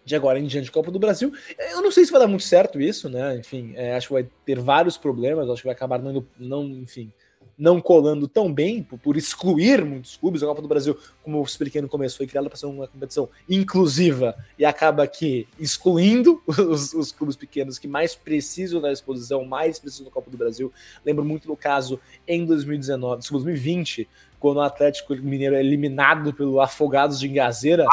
de 0.04 0.16
agora 0.16 0.40
em 0.40 0.46
diante 0.46 0.72
Copa 0.72 0.92
do 0.92 1.00
Brasil. 1.00 1.34
Eu 1.58 1.82
não 1.82 1.92
sei 1.92 2.06
se 2.06 2.12
vai 2.12 2.22
dar 2.22 2.28
muito 2.28 2.44
certo 2.44 2.80
isso, 2.80 3.10
né? 3.10 3.36
Enfim, 3.38 3.74
é, 3.76 3.96
acho 3.96 4.08
que 4.08 4.14
vai 4.14 4.28
ter 4.46 4.60
vários 4.60 4.98
problemas, 4.98 5.50
acho 5.50 5.62
que 5.62 5.68
vai 5.68 5.76
acabar 5.76 6.00
não, 6.00 6.26
não 6.38 6.64
enfim, 6.64 7.12
não 7.58 7.80
colando 7.80 8.28
tão 8.28 8.52
bem, 8.52 8.84
por, 8.84 9.00
por, 9.00 9.18
excluir 9.18 9.84
muitos 9.86 10.18
clubes. 10.18 10.44
A 10.44 10.48
Copa 10.48 10.62
do 10.62 10.68
Brasil, 10.68 10.98
como 11.24 11.38
eu 11.38 11.44
expliquei 11.44 11.82
no 11.82 11.88
começo, 11.88 12.18
foi 12.18 12.28
criada 12.28 12.50
para 12.50 12.58
ser 12.58 12.66
uma 12.66 12.88
competição 12.88 13.30
inclusiva 13.50 14.36
e 14.60 14.66
acaba 14.66 15.04
aqui 15.04 15.48
excluindo 15.60 16.42
os, 16.48 16.94
os, 16.94 17.12
clubes 17.12 17.36
pequenos 17.36 17.80
que 17.80 17.88
mais 17.88 18.16
precisam 18.16 18.82
da 18.82 18.92
exposição, 18.92 19.46
mais 19.46 19.80
precisam 19.80 20.06
da 20.06 20.12
Copa 20.12 20.30
do 20.30 20.38
Brasil. 20.38 20.72
Lembro 21.06 21.24
muito 21.24 21.48
do 21.48 21.56
caso 21.56 22.00
em 22.28 22.46
2019, 22.46 23.22
2020, 23.30 24.08
quando 24.40 24.58
o 24.58 24.62
Atlético 24.62 25.16
Mineiro 25.16 25.56
é 25.56 25.60
eliminado 25.60 26.34
pelo 26.34 26.60
Afogados 26.60 27.20
de 27.20 27.28
Engazeira. 27.28 27.86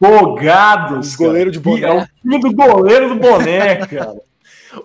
Afogados. 0.00 1.16
Goleiro 1.16 1.50
de 1.50 1.58
boné. 1.58 1.86
É 1.86 1.92
o 1.92 2.06
time 2.20 2.38
do 2.40 2.52
goleiro 2.52 3.08
do 3.08 3.16
boné, 3.16 3.76
cara. 3.88 4.20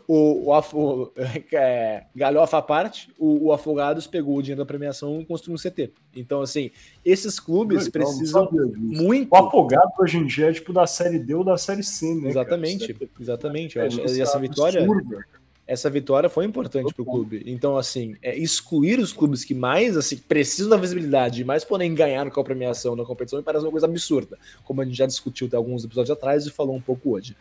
O, 0.08 0.52
o, 0.52 0.60
o 0.74 1.12
é, 1.54 2.06
galhofa 2.16 2.58
à 2.58 2.62
parte, 2.62 3.10
o, 3.18 3.48
o, 3.48 3.54
Afogados 3.54 4.08
pegou 4.08 4.38
o 4.38 4.42
dinheiro 4.42 4.62
da 4.62 4.66
premiação 4.66 5.22
e 5.22 5.26
construiu 5.26 5.56
um 5.56 5.58
CT. 5.58 5.92
Então, 6.16 6.42
assim, 6.42 6.72
esses 7.04 7.40
clubes 7.40 7.88
então, 7.88 8.02
precisam 8.02 8.50
muito. 8.78 9.32
O 9.32 9.36
Afogado 9.36 9.92
hoje 10.00 10.18
em 10.18 10.26
dia 10.26 10.50
é 10.50 10.54
tipo 10.54 10.74
da 10.74 10.86
série 10.88 11.20
D 11.20 11.34
ou 11.34 11.44
da 11.44 11.58
série 11.58 11.84
C, 11.84 12.14
né? 12.16 12.30
Exatamente, 12.30 12.94
cara? 12.94 13.12
exatamente. 13.20 13.78
Eu 13.78 13.86
acho, 13.86 14.00
e 14.00 14.22
essa 14.22 14.40
vitória. 14.40 14.82
Absurda 14.82 15.26
essa 15.70 15.88
vitória 15.88 16.28
foi 16.28 16.46
importante 16.46 16.92
para 16.92 17.04
o 17.04 17.06
clube. 17.06 17.44
Então, 17.46 17.78
assim, 17.78 18.16
é, 18.24 18.36
excluir 18.36 18.98
os 18.98 19.14
clubes 19.14 19.44
que 19.44 19.54
mais 19.54 19.96
assim, 19.96 20.18
precisam 20.18 20.68
da 20.68 20.78
visibilidade 20.78 21.44
e 21.44 21.46
mais 21.46 21.64
podem 21.64 21.94
ganhar 21.94 22.32
com 22.32 22.42
a 22.42 22.44
premiação 22.44 22.96
na 22.96 23.06
competição 23.06 23.38
me 23.38 23.46
parece 23.46 23.64
uma 23.64 23.70
coisa 23.70 23.86
absurda, 23.86 24.36
como 24.64 24.82
a 24.82 24.86
gente 24.86 24.98
já 24.98 25.06
discutiu 25.06 25.46
até 25.46 25.56
alguns 25.56 25.86
episódios 25.86 26.10
atrás 26.10 26.48
e 26.48 26.50
falou 26.50 26.76
um 26.76 26.82
pouco 26.82 27.12
hoje. 27.12 27.38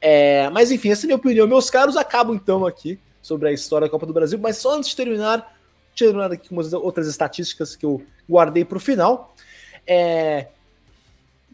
É, 0.00 0.48
mas, 0.50 0.70
enfim, 0.70 0.90
essa 0.90 1.02
é 1.02 1.06
a 1.06 1.08
minha 1.08 1.16
opinião. 1.16 1.48
Meus 1.48 1.70
caros, 1.70 1.96
acabo 1.96 2.32
então 2.32 2.64
aqui 2.64 3.00
sobre 3.20 3.48
a 3.48 3.52
história 3.52 3.88
da 3.88 3.90
Copa 3.90 4.06
do 4.06 4.12
Brasil, 4.12 4.38
mas 4.38 4.58
só 4.58 4.76
antes 4.76 4.90
de 4.90 4.94
terminar, 4.94 5.58
terminar 5.96 6.30
aqui 6.30 6.48
com 6.48 6.54
umas 6.54 6.72
outras 6.72 7.08
estatísticas 7.08 7.74
que 7.74 7.84
eu 7.84 8.00
guardei 8.30 8.64
para 8.64 8.76
o 8.76 8.80
final. 8.80 9.34
É, 9.84 10.46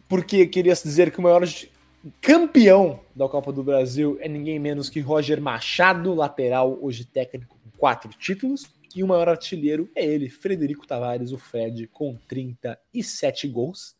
porque 0.07 0.45
queria 0.45 0.75
dizer 0.75 1.09
que 1.09 1.17
o 1.17 1.23
maior 1.23 1.43
campeão 2.21 3.01
da 3.15 3.27
Copa 3.27 3.51
do 3.51 3.63
Brasil 3.63 4.17
é 4.21 4.27
ninguém 4.27 4.59
menos 4.59 4.89
que 4.89 4.99
Roger 4.99 5.41
Machado, 5.41 6.13
lateral, 6.13 6.77
hoje 6.81 7.05
técnico 7.05 7.57
com 7.63 7.77
quatro 7.77 8.09
títulos. 8.11 8.65
E 8.95 9.03
o 9.03 9.07
maior 9.07 9.29
artilheiro 9.29 9.89
é 9.95 10.03
ele, 10.03 10.29
Frederico 10.29 10.87
Tavares, 10.87 11.31
o 11.31 11.37
Fred, 11.37 11.87
com 11.87 12.17
37 12.27 13.47
gols. 13.47 13.95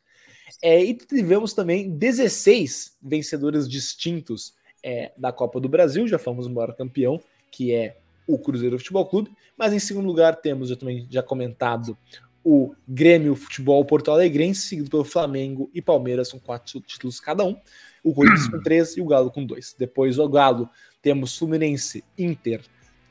É, 0.63 0.83
e 0.83 0.95
tivemos 0.95 1.53
também 1.53 1.89
16 1.91 2.97
vencedores 3.01 3.69
distintos 3.69 4.55
é, 4.83 5.11
da 5.15 5.31
Copa 5.31 5.59
do 5.59 5.69
Brasil. 5.69 6.07
Já 6.07 6.17
fomos 6.17 6.47
o 6.47 6.49
maior 6.49 6.73
campeão, 6.73 7.21
que 7.51 7.71
é 7.71 7.97
o 8.25 8.37
Cruzeiro 8.39 8.79
Futebol 8.79 9.05
Clube. 9.05 9.31
Mas 9.55 9.73
em 9.73 9.79
segundo 9.79 10.07
lugar 10.07 10.37
temos, 10.37 10.69
já 10.69 10.75
também 10.75 11.05
já 11.09 11.21
comentado, 11.21 11.95
o 12.43 12.73
Grêmio 12.87 13.35
Futebol 13.35 13.83
Porto 13.85 14.09
Alegrense, 14.09 14.61
seguido 14.61 14.89
pelo 14.89 15.03
Flamengo 15.03 15.69
e 15.71 15.81
Palmeiras, 15.81 16.31
com 16.31 16.39
quatro 16.39 16.79
títulos 16.81 17.19
cada 17.19 17.43
um 17.43 17.55
o 18.03 18.13
Corinthians 18.13 18.47
com 18.49 18.61
três 18.61 18.97
e 18.97 19.01
o 19.01 19.05
Galo 19.05 19.31
com 19.31 19.45
dois. 19.45 19.75
Depois 19.77 20.17
o 20.19 20.29
Galo 20.29 20.69
temos 21.01 21.37
Fluminense, 21.37 22.03
Inter, 22.17 22.61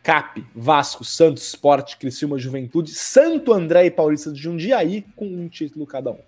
Cap, 0.02 0.44
Vasco, 0.54 1.04
Santos, 1.04 1.46
Sport, 1.48 1.96
Criciúma, 1.96 2.38
Juventude, 2.38 2.92
Santo 2.94 3.52
André 3.52 3.86
e 3.86 3.90
Paulista 3.90 4.32
de 4.32 4.40
Jundiaí 4.40 5.04
com 5.14 5.26
um 5.26 5.48
título 5.48 5.86
cada 5.86 6.10
um. 6.10 6.20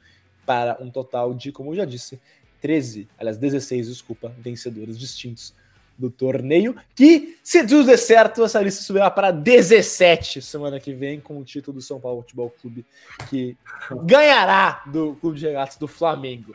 Para 0.45 0.77
um 0.81 0.91
total 0.91 1.33
de, 1.33 1.53
como 1.53 1.73
eu 1.73 1.77
já 1.77 1.85
disse, 1.85 2.21
13, 2.61 3.09
aliás, 3.19 3.39
16, 3.39 3.89
desculpa, 3.89 4.33
vencedores 4.39 4.99
distintos 4.99 5.55
do 6.01 6.11
torneio, 6.11 6.75
que, 6.95 7.39
se 7.45 7.67
tudo 7.67 7.85
der 7.85 7.99
certo, 7.99 8.43
essa 8.43 8.61
lista 8.61 8.83
subirá 8.83 9.11
para 9.11 9.31
17 9.31 10.41
semana 10.41 10.81
que 10.81 10.95
vem, 10.95 11.21
com 11.21 11.39
o 11.39 11.45
título 11.45 11.77
do 11.77 11.83
São 11.83 12.01
Paulo 12.01 12.23
Futebol 12.23 12.51
Clube, 12.51 12.87
que 13.29 13.57
ganhará 14.05 14.83
do 14.87 15.15
Clube 15.17 15.39
de 15.39 15.47
Regatas 15.47 15.77
do 15.77 15.87
Flamengo. 15.87 16.55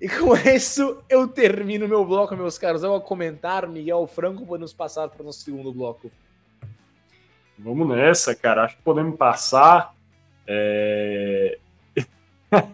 E 0.00 0.08
com 0.08 0.34
isso 0.48 1.02
eu 1.08 1.26
termino 1.26 1.88
meu 1.88 2.04
bloco, 2.04 2.36
meus 2.36 2.58
caros. 2.58 2.82
Eu 2.82 2.90
vou 2.90 3.00
comentar, 3.00 3.68
Miguel 3.68 4.06
Franco, 4.06 4.46
podemos 4.46 4.72
passar 4.72 5.08
para 5.08 5.22
o 5.22 5.26
nosso 5.26 5.40
segundo 5.40 5.72
bloco. 5.72 6.10
Vamos 7.58 7.88
nessa, 7.88 8.34
cara. 8.34 8.64
Acho 8.64 8.76
que 8.76 8.82
podemos 8.82 9.16
passar. 9.16 9.94
É... 10.46 11.58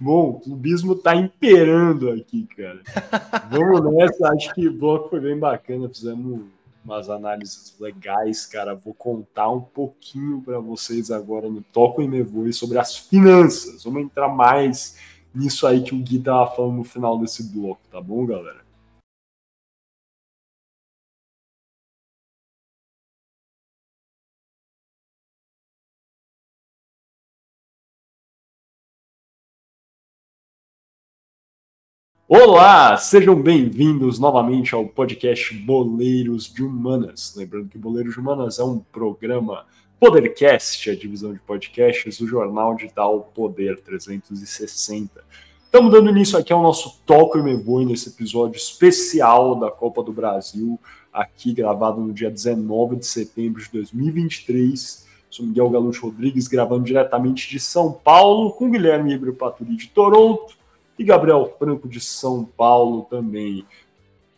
Bom, 0.00 0.30
o 0.30 0.40
clubismo 0.40 0.94
tá 0.94 1.14
imperando 1.14 2.10
aqui, 2.10 2.46
cara. 2.56 2.80
Vamos 3.50 3.92
nessa. 3.92 4.32
Acho 4.32 4.54
que 4.54 4.66
o 4.66 4.72
bloco 4.72 5.10
foi 5.10 5.20
bem 5.20 5.38
bacana. 5.38 5.88
Fizemos 5.88 6.40
umas 6.82 7.10
análises 7.10 7.76
legais, 7.78 8.46
cara. 8.46 8.74
Vou 8.74 8.94
contar 8.94 9.50
um 9.50 9.60
pouquinho 9.60 10.40
para 10.40 10.58
vocês 10.58 11.10
agora 11.10 11.50
no 11.50 11.60
Toco 11.60 12.00
e 12.00 12.08
Me 12.08 12.22
Voe 12.22 12.52
sobre 12.52 12.78
as 12.78 12.96
finanças. 12.96 13.84
Vamos 13.84 14.02
entrar 14.02 14.28
mais 14.28 14.96
nisso 15.38 15.66
aí 15.66 15.82
que 15.82 15.94
o 15.94 15.98
Gui 16.02 16.20
tava 16.20 16.50
falando 16.54 16.76
no 16.78 16.84
final 16.84 17.18
desse 17.18 17.42
bloco, 17.52 17.80
tá 17.90 18.00
bom, 18.00 18.26
galera? 18.26 18.66
Olá, 32.30 32.96
sejam 32.98 33.40
bem-vindos 33.40 34.18
novamente 34.18 34.74
ao 34.74 34.86
podcast 34.86 35.54
Boleiros 35.54 36.52
de 36.52 36.62
Humanas. 36.62 37.34
Lembrando 37.34 37.68
que 37.70 37.78
Boleiros 37.78 38.12
de 38.12 38.20
Humanas 38.20 38.58
é 38.58 38.64
um 38.64 38.80
programa 38.80 39.64
Podercast, 40.00 40.88
a 40.90 40.94
divisão 40.94 41.32
de 41.32 41.40
podcasts 41.40 42.18
do 42.18 42.26
jornal 42.28 42.76
digital 42.76 43.32
Poder 43.34 43.80
360. 43.80 45.24
Estamos 45.64 45.90
dando 45.90 46.10
início 46.10 46.38
aqui 46.38 46.52
ao 46.52 46.62
nosso 46.62 47.00
Toco 47.04 47.36
e 47.36 47.42
Meboi 47.42 47.84
nesse 47.84 48.10
episódio 48.10 48.56
especial 48.56 49.56
da 49.56 49.72
Copa 49.72 50.00
do 50.00 50.12
Brasil, 50.12 50.78
aqui 51.12 51.52
gravado 51.52 52.00
no 52.00 52.12
dia 52.12 52.30
19 52.30 52.94
de 52.94 53.06
setembro 53.06 53.60
de 53.60 53.72
2023. 53.72 55.04
Sou 55.28 55.44
Miguel 55.44 55.68
Galucho 55.68 56.06
Rodrigues, 56.06 56.46
gravando 56.46 56.84
diretamente 56.84 57.50
de 57.50 57.58
São 57.58 57.92
Paulo, 57.92 58.52
com 58.52 58.70
Guilherme 58.70 59.14
Ibro 59.14 59.34
Paturi 59.34 59.74
de 59.74 59.88
Toronto 59.88 60.54
e 60.96 61.02
Gabriel 61.02 61.56
Franco 61.58 61.88
de 61.88 62.00
São 62.00 62.44
Paulo 62.44 63.08
também. 63.10 63.66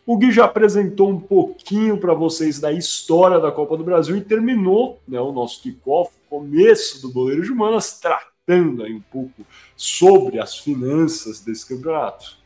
O 0.05 0.17
Gui 0.17 0.31
já 0.31 0.45
apresentou 0.45 1.09
um 1.09 1.19
pouquinho 1.19 1.97
para 1.97 2.13
vocês 2.13 2.59
da 2.59 2.71
história 2.71 3.39
da 3.39 3.51
Copa 3.51 3.77
do 3.77 3.83
Brasil 3.83 4.17
e 4.17 4.21
terminou 4.21 4.99
né, 5.07 5.21
o 5.21 5.31
nosso 5.31 5.61
kickoff, 5.61 6.11
começo 6.27 7.01
do 7.01 7.13
Boleiro 7.13 7.43
de 7.43 7.51
Humanas, 7.51 7.99
tratando 7.99 8.83
aí 8.83 8.93
um 8.93 9.01
pouco 9.01 9.45
sobre 9.75 10.39
as 10.39 10.57
finanças 10.57 11.41
desse 11.41 11.67
campeonato. 11.67 12.37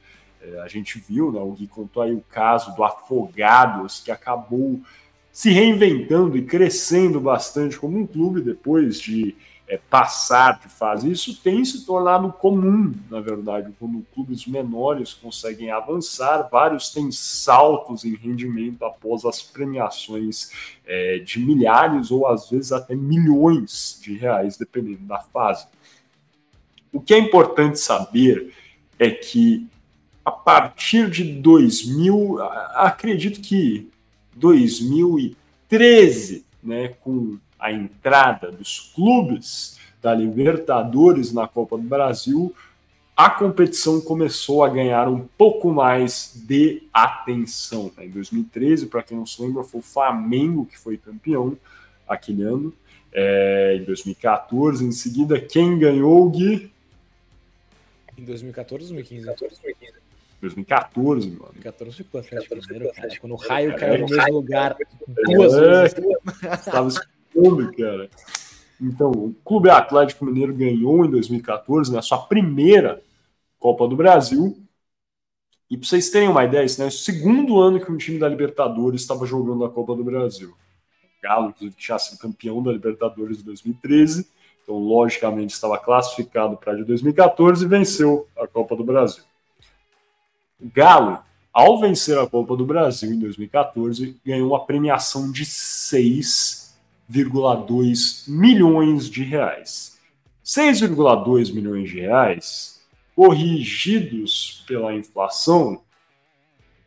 É, 0.41 0.60
a 0.60 0.68
gente 0.68 1.00
viu, 1.00 1.32
né, 1.32 1.39
o 1.39 1.52
Gui 1.52 1.68
contou 1.68 2.03
aí 2.03 2.14
o 2.14 2.24
caso 2.30 2.76
do 2.76 2.84
Afogados, 2.84 4.01
que 4.01 4.12
acabou 4.12 4.82
se 5.32 5.49
reinventando 5.49 6.38
e 6.38 6.45
crescendo 6.45 7.22
bastante 7.22 7.80
como 7.80 7.97
um 7.97 8.06
clube 8.06 8.41
depois 8.41 8.99
de 8.99 9.36
é, 9.68 9.78
passar 9.78 10.59
de 10.59 10.70
fase. 10.70 11.11
Isso 11.11 11.41
tem 11.41 11.66
se 11.66 11.86
tornado 11.86 12.32
comum, 12.32 12.93
na 13.09 13.20
verdade, 13.20 13.74
quando 13.80 14.05
clubes 14.13 14.45
menores 14.45 15.13
conseguem 15.13 15.72
avançar, 15.72 16.47
vários 16.51 16.91
têm 16.91 17.11
saltos 17.11 18.05
em 18.05 18.16
rendimento 18.16 18.86
após 18.86 19.26
as 19.26 19.41
premiações 19.41 20.51
é, 20.86 21.18
de 21.20 21.39
milhares 21.39 22.11
ou 22.11 22.28
às 22.28 22.49
vezes 22.49 22.72
até 22.72 22.95
milhões 22.95 23.99
de 24.01 24.16
reais, 24.16 24.57
dependendo 24.57 25.05
da 25.05 25.20
fase. 25.20 25.66
O 26.93 27.01
que 27.01 27.13
é 27.13 27.18
importante 27.18 27.80
saber 27.80 28.53
é 28.97 29.09
que 29.09 29.68
a 30.24 30.32
partir 30.32 31.09
de 31.09 31.24
2000, 31.24 32.38
acredito 32.74 33.41
que 33.41 33.89
2013, 34.36 36.45
né, 36.63 36.89
com 37.01 37.38
a 37.66 37.72
entrada 37.72 38.51
dos 38.51 38.91
clubes 38.93 39.80
da 39.99 40.13
Libertadores 40.13 41.34
na 41.34 41.47
Copa 41.47 41.76
do 41.76 41.84
Brasil, 41.84 42.55
a 43.18 43.28
competição 43.28 43.99
começou 43.99 44.63
a 44.63 44.70
ganhar 44.70 45.07
um 45.07 45.26
pouco 45.36 45.74
mais 45.74 46.43
de 46.47 46.84
atenção. 46.93 47.91
Em 47.97 48.07
2013, 48.09 48.86
para 48.86 49.01
quem 49.01 49.18
não 49.18 49.26
se 49.26 49.41
lembra, 49.41 49.63
foi 49.63 49.80
o 49.80 49.84
Flamengo 49.84 50.68
que 50.68 50.78
foi 50.78 50.95
campeão 50.95 51.57
aquele 52.07 52.43
ano. 52.43 52.72
É, 53.11 53.78
em 53.82 53.84
2014, 53.84 54.86
em 54.86 54.91
seguida, 54.91 55.41
quem 55.41 55.80
ganhou, 55.80 56.30
Gui? 56.30 56.72
Em 58.16 58.26
2014 58.26 58.93
ou 58.93 58.97
2015? 59.01 59.26
2014, 60.39 61.30
mano. 61.30 61.39
2014 61.53 61.97
ficou 61.97 62.22
Atlético 62.22 62.55
Mineiro, 62.57 62.93
cara. 62.93 63.09
Quando 63.20 63.32
o 63.32 63.38
raio 63.38 63.76
caiu 63.76 64.01
no 64.01 64.16
mesmo 64.16 64.34
lugar 64.34 64.78
duas 65.07 65.53
é, 65.55 65.82
vezes. 65.82 65.97
Estava 66.59 66.89
cara. 67.76 68.10
Então, 68.82 69.12
o 69.12 69.36
Clube 69.44 69.70
Atlético 69.70 70.26
Mineiro 70.26 70.54
ganhou 70.54 71.06
em 71.06 71.10
2014, 71.10 71.92
na 71.94 72.02
sua 72.02 72.20
primeira 72.20 73.02
Copa 73.60 73.88
do 73.88 73.96
Brasil. 73.96 74.58
E 75.70 75.78
para 75.78 75.88
vocês 75.88 76.10
terem 76.10 76.30
uma 76.30 76.44
ideia, 76.44 76.64
esse 76.64 76.82
é 76.82 76.86
o 76.86 76.92
segundo 76.92 77.60
ano 77.60 77.84
que 77.84 77.92
um 77.92 77.98
time 77.98 78.20
da 78.20 78.30
Libertadores 78.30 79.02
estava 79.02 79.26
jogando 79.26 79.66
a 79.66 79.70
Copa 79.70 79.96
do 79.96 80.04
Brasil. 80.04 80.50
O 80.50 81.22
Galo, 81.24 81.50
inclusive, 81.50 81.76
tinha 81.76 81.98
sido 81.98 82.20
campeão 82.20 82.62
da 82.62 82.72
Libertadores 82.72 83.38
de 83.38 83.44
2013, 83.44 84.28
então, 84.64 84.78
logicamente, 84.78 85.54
estava 85.54 85.78
classificado 85.78 86.58
para 86.58 86.74
a 86.74 86.76
de 86.76 86.84
2014 86.84 87.64
e 87.64 87.68
venceu 87.68 88.28
a 88.38 88.48
Copa 88.48 88.76
do 88.76 88.84
Brasil. 88.84 89.24
O 90.60 90.70
Galo, 90.70 91.20
ao 91.54 91.80
vencer 91.80 92.18
a 92.18 92.28
Copa 92.28 92.56
do 92.56 92.66
Brasil 92.66 93.12
em 93.12 93.20
2014, 93.20 94.20
ganhou 94.26 94.50
uma 94.50 94.66
premiação 94.66 95.32
de 95.32 95.46
6,2 97.12 98.30
milhões 98.30 99.10
de 99.10 99.24
reais. 99.24 99.97
6,2 100.43 101.53
milhões 101.53 101.89
de 101.89 101.99
reais, 102.01 102.82
corrigidos 103.16 104.64
pela 104.68 104.93
inflação, 104.93 105.82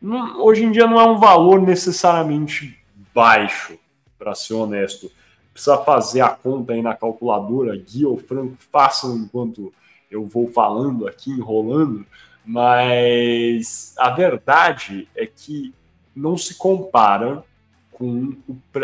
não, 0.01 0.41
hoje 0.41 0.63
em 0.63 0.71
dia 0.71 0.87
não 0.87 0.99
é 0.99 1.05
um 1.05 1.17
valor 1.17 1.61
necessariamente 1.61 2.77
baixo, 3.13 3.77
para 4.17 4.33
ser 4.33 4.53
honesto. 4.53 5.11
Precisa 5.51 5.77
fazer 5.79 6.21
a 6.21 6.29
conta 6.29 6.73
aí 6.73 6.81
na 6.81 6.95
calculadora, 6.95 7.75
Gui 7.75 8.05
ou 8.05 8.17
Franco, 8.17 8.55
façam 8.71 9.17
enquanto 9.17 9.73
eu 10.09 10.25
vou 10.25 10.47
falando 10.47 11.07
aqui, 11.07 11.31
enrolando, 11.31 12.05
mas 12.45 13.93
a 13.97 14.09
verdade 14.09 15.07
é 15.15 15.25
que 15.25 15.73
não 16.15 16.37
se 16.37 16.55
compara 16.55 17.43
com 17.91 18.33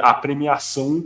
a 0.01 0.13
premiação 0.13 1.05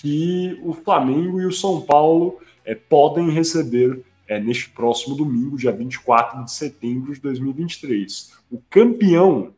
que 0.00 0.58
o 0.62 0.72
Flamengo 0.72 1.40
e 1.40 1.46
o 1.46 1.52
São 1.52 1.80
Paulo 1.80 2.38
é, 2.64 2.74
podem 2.74 3.30
receber 3.30 4.04
é, 4.26 4.40
neste 4.40 4.70
próximo 4.70 5.14
domingo, 5.14 5.56
dia 5.56 5.70
24 5.72 6.44
de 6.44 6.52
setembro 6.52 7.12
de 7.12 7.20
2023. 7.20 8.32
O 8.50 8.60
campeão 8.70 9.52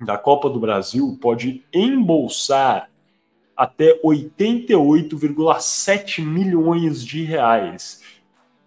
da 0.00 0.16
Copa 0.18 0.50
do 0.50 0.60
Brasil 0.60 1.18
pode 1.20 1.64
embolsar 1.72 2.90
até 3.56 3.98
88,7 4.02 6.22
milhões 6.22 7.02
de 7.04 7.22
reais 7.22 8.02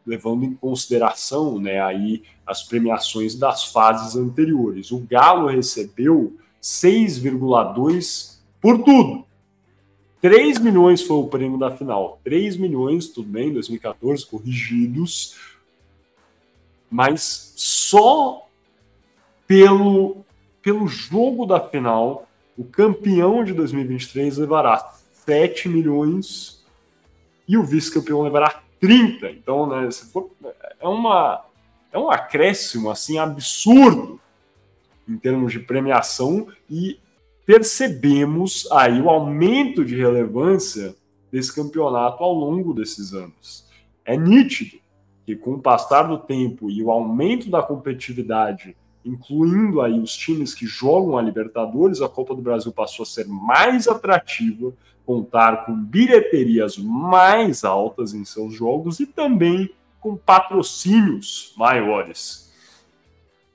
levando 0.09 0.43
em 0.43 0.55
consideração 0.55 1.59
né, 1.59 1.79
aí 1.79 2.23
as 2.45 2.63
premiações 2.63 3.35
das 3.35 3.65
fases 3.65 4.15
anteriores. 4.15 4.91
O 4.91 4.99
Galo 4.99 5.47
recebeu 5.47 6.35
6,2 6.59 8.39
por 8.59 8.83
tudo. 8.83 9.23
3 10.21 10.59
milhões 10.59 11.01
foi 11.01 11.17
o 11.17 11.27
prêmio 11.27 11.57
da 11.57 11.71
final. 11.71 12.19
3 12.23 12.57
milhões, 12.57 13.07
tudo 13.07 13.29
bem, 13.29 13.53
2014, 13.53 14.25
corrigidos. 14.25 15.37
Mas 16.89 17.53
só 17.55 18.47
pelo, 19.47 20.25
pelo 20.61 20.87
jogo 20.87 21.45
da 21.45 21.59
final, 21.59 22.27
o 22.57 22.63
campeão 22.63 23.43
de 23.43 23.53
2023 23.53 24.37
levará 24.37 24.93
7 25.25 25.69
milhões 25.69 26.65
e 27.47 27.57
o 27.57 27.63
vice-campeão 27.63 28.21
levará 28.21 28.61
30. 28.79 29.31
Então, 29.31 29.67
né, 29.67 29.89
for, 29.91 30.29
é, 30.79 30.87
uma, 30.87 31.45
é 31.91 31.97
um 31.97 32.09
acréscimo 32.11 32.91
assim 32.91 33.17
absurdo 33.17 34.19
em 35.07 35.17
termos 35.17 35.51
de 35.51 35.59
premiação 35.59 36.47
e 36.69 36.99
percebemos 37.49 38.67
aí 38.71 39.01
o 39.01 39.09
aumento 39.09 39.83
de 39.83 39.95
relevância 39.95 40.95
desse 41.31 41.51
campeonato 41.51 42.23
ao 42.23 42.31
longo 42.31 42.75
desses 42.75 43.11
anos. 43.11 43.65
É 44.05 44.15
nítido 44.15 44.77
que 45.25 45.35
com 45.35 45.53
o 45.53 45.59
passar 45.59 46.03
do 46.03 46.19
tempo 46.19 46.69
e 46.69 46.83
o 46.83 46.91
aumento 46.91 47.49
da 47.49 47.63
competitividade, 47.63 48.77
incluindo 49.03 49.81
aí 49.81 49.99
os 49.99 50.15
times 50.15 50.53
que 50.53 50.67
jogam 50.67 51.17
a 51.17 51.23
Libertadores, 51.23 52.03
a 52.03 52.07
Copa 52.07 52.35
do 52.35 52.41
Brasil 52.43 52.71
passou 52.71 53.01
a 53.01 53.07
ser 53.07 53.27
mais 53.27 53.87
atrativa, 53.87 54.71
contar 55.03 55.65
com 55.65 55.73
bilheterias 55.73 56.77
mais 56.77 57.63
altas 57.63 58.13
em 58.13 58.23
seus 58.25 58.53
jogos 58.53 58.99
e 58.99 59.07
também 59.07 59.71
com 59.99 60.15
patrocínios 60.15 61.51
maiores. 61.57 62.53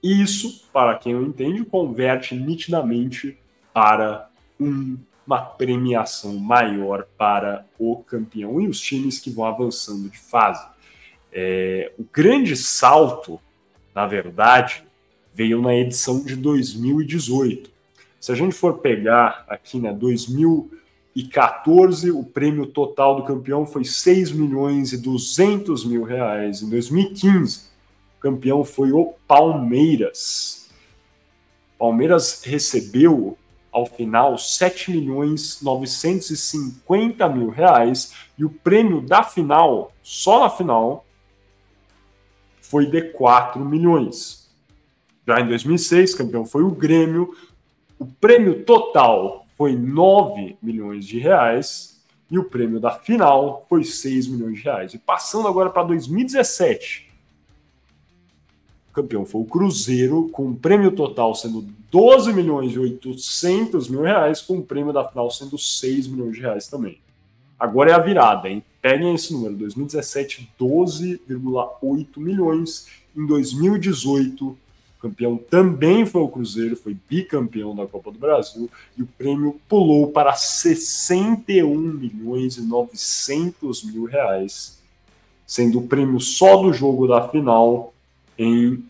Isso, 0.02 0.68
para 0.72 0.98
quem 0.98 1.14
não 1.14 1.22
entende, 1.22 1.64
converte 1.64 2.34
nitidamente 2.34 3.38
para 3.74 4.30
um, 4.58 4.96
uma 5.26 5.42
premiação 5.42 6.38
maior 6.38 7.06
para 7.18 7.66
o 7.78 7.96
campeão 7.96 8.58
e 8.58 8.68
os 8.68 8.80
times 8.80 9.18
que 9.18 9.28
vão 9.28 9.44
avançando 9.44 10.08
de 10.08 10.18
fase. 10.18 10.66
É, 11.30 11.92
o 11.98 12.04
grande 12.10 12.56
salto, 12.56 13.38
na 13.94 14.06
verdade, 14.06 14.82
veio 15.34 15.60
na 15.60 15.74
edição 15.74 16.24
de 16.24 16.36
2018. 16.36 17.70
Se 18.18 18.32
a 18.32 18.34
gente 18.34 18.54
for 18.54 18.78
pegar 18.78 19.44
aqui, 19.48 19.78
né, 19.78 19.92
2000 19.92 20.70
2014, 21.14 22.10
o 22.10 22.24
prêmio 22.24 22.66
total 22.66 23.16
do 23.16 23.22
campeão 23.22 23.64
foi 23.64 23.84
6 23.84 24.32
milhões 24.32 24.92
e 24.92 24.96
200 24.96 25.84
mil 25.84 26.02
reais. 26.02 26.60
Em 26.60 26.68
2015, 26.68 27.68
o 28.18 28.20
campeão 28.20 28.64
foi 28.64 28.90
o 28.90 29.14
Palmeiras. 29.26 30.68
Palmeiras 31.78 32.42
recebeu, 32.44 33.38
ao 33.74 33.84
final, 33.84 34.38
7 34.38 34.92
milhões 34.92 35.60
950 35.60 37.28
mil 37.28 37.50
reais 37.50 38.14
e 38.38 38.44
o 38.44 38.48
prêmio 38.48 39.00
da 39.00 39.24
final, 39.24 39.92
só 40.00 40.38
na 40.38 40.48
final, 40.48 41.04
foi 42.62 42.86
de 42.86 43.02
4 43.02 43.62
milhões. 43.64 44.48
Já 45.26 45.40
em 45.40 45.48
2006, 45.48 46.14
campeão 46.14 46.46
foi 46.46 46.62
o 46.62 46.70
Grêmio. 46.70 47.34
O 47.98 48.06
prêmio 48.06 48.64
total 48.64 49.44
foi 49.56 49.76
9 49.76 50.56
milhões 50.62 51.04
de 51.04 51.18
reais 51.18 52.00
e 52.30 52.38
o 52.38 52.44
prêmio 52.44 52.78
da 52.78 52.92
final 52.92 53.66
foi 53.68 53.82
6 53.82 54.28
milhões 54.28 54.58
de 54.58 54.62
reais. 54.62 54.94
E 54.94 54.98
passando 54.98 55.48
agora 55.48 55.68
para 55.68 55.82
2017, 55.82 57.03
o 57.03 57.03
campeão 58.94 59.26
foi 59.26 59.40
o 59.42 59.44
Cruzeiro, 59.44 60.28
com 60.32 60.50
o 60.50 60.54
prêmio 60.54 60.92
total 60.92 61.34
sendo 61.34 61.66
12 61.90 62.32
milhões 62.32 62.72
e 62.72 62.78
800 62.78 63.88
mil 63.88 64.02
reais, 64.02 64.40
com 64.40 64.58
o 64.58 64.62
prêmio 64.62 64.92
da 64.92 65.04
final 65.04 65.30
sendo 65.30 65.58
6 65.58 66.06
milhões 66.06 66.34
de 66.34 66.40
reais 66.40 66.68
também. 66.68 66.98
Agora 67.58 67.90
é 67.90 67.94
a 67.94 67.98
virada, 67.98 68.48
hein? 68.48 68.62
Peguem 68.80 69.14
esse 69.14 69.32
número, 69.32 69.54
2017, 69.54 70.50
12,8 70.60 72.06
milhões. 72.18 72.86
Em 73.16 73.26
2018, 73.26 74.56
campeão 75.00 75.36
também 75.36 76.04
foi 76.04 76.22
o 76.22 76.28
Cruzeiro, 76.28 76.76
foi 76.76 76.96
bicampeão 77.08 77.74
da 77.74 77.86
Copa 77.86 78.10
do 78.12 78.18
Brasil, 78.18 78.70
e 78.96 79.02
o 79.02 79.06
prêmio 79.06 79.58
pulou 79.68 80.08
para 80.08 80.34
61 80.34 81.76
milhões 81.76 82.56
e 82.56 82.62
900 82.62 83.84
mil 83.84 84.04
reais, 84.04 84.78
sendo 85.46 85.78
o 85.78 85.86
prêmio 85.86 86.20
só 86.20 86.56
do 86.62 86.72
jogo 86.72 87.06
da 87.06 87.28
final 87.28 87.93
em 88.38 88.84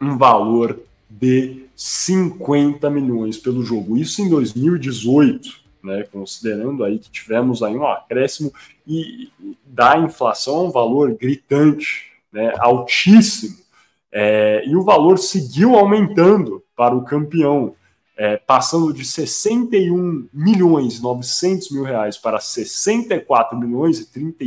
um 0.00 0.16
valor 0.16 0.80
de 1.08 1.66
50 1.76 2.88
milhões 2.90 3.36
pelo 3.36 3.62
jogo. 3.62 3.96
Isso 3.96 4.22
em 4.22 4.28
2018, 4.28 5.62
né, 5.82 6.04
considerando 6.04 6.84
aí 6.84 6.98
que 6.98 7.10
tivemos 7.10 7.62
aí 7.62 7.76
um 7.76 7.86
acréscimo 7.86 8.52
e 8.86 9.30
da 9.66 9.98
inflação 9.98 10.66
um 10.66 10.70
valor 10.70 11.14
gritante, 11.14 12.06
né, 12.32 12.52
altíssimo. 12.58 13.56
É, 14.10 14.62
e 14.66 14.76
o 14.76 14.82
valor 14.82 15.18
seguiu 15.18 15.74
aumentando 15.74 16.62
para 16.76 16.94
o 16.94 17.04
campeão, 17.04 17.74
é, 18.16 18.36
passando 18.36 18.92
de 18.92 19.04
61 19.04 20.28
milhões 20.32 21.00
900 21.00 21.70
mil 21.70 21.82
reais 21.82 22.18
para 22.18 22.38
64 22.38 23.58
milhões 23.58 23.98
e, 23.98 24.12
30 24.12 24.44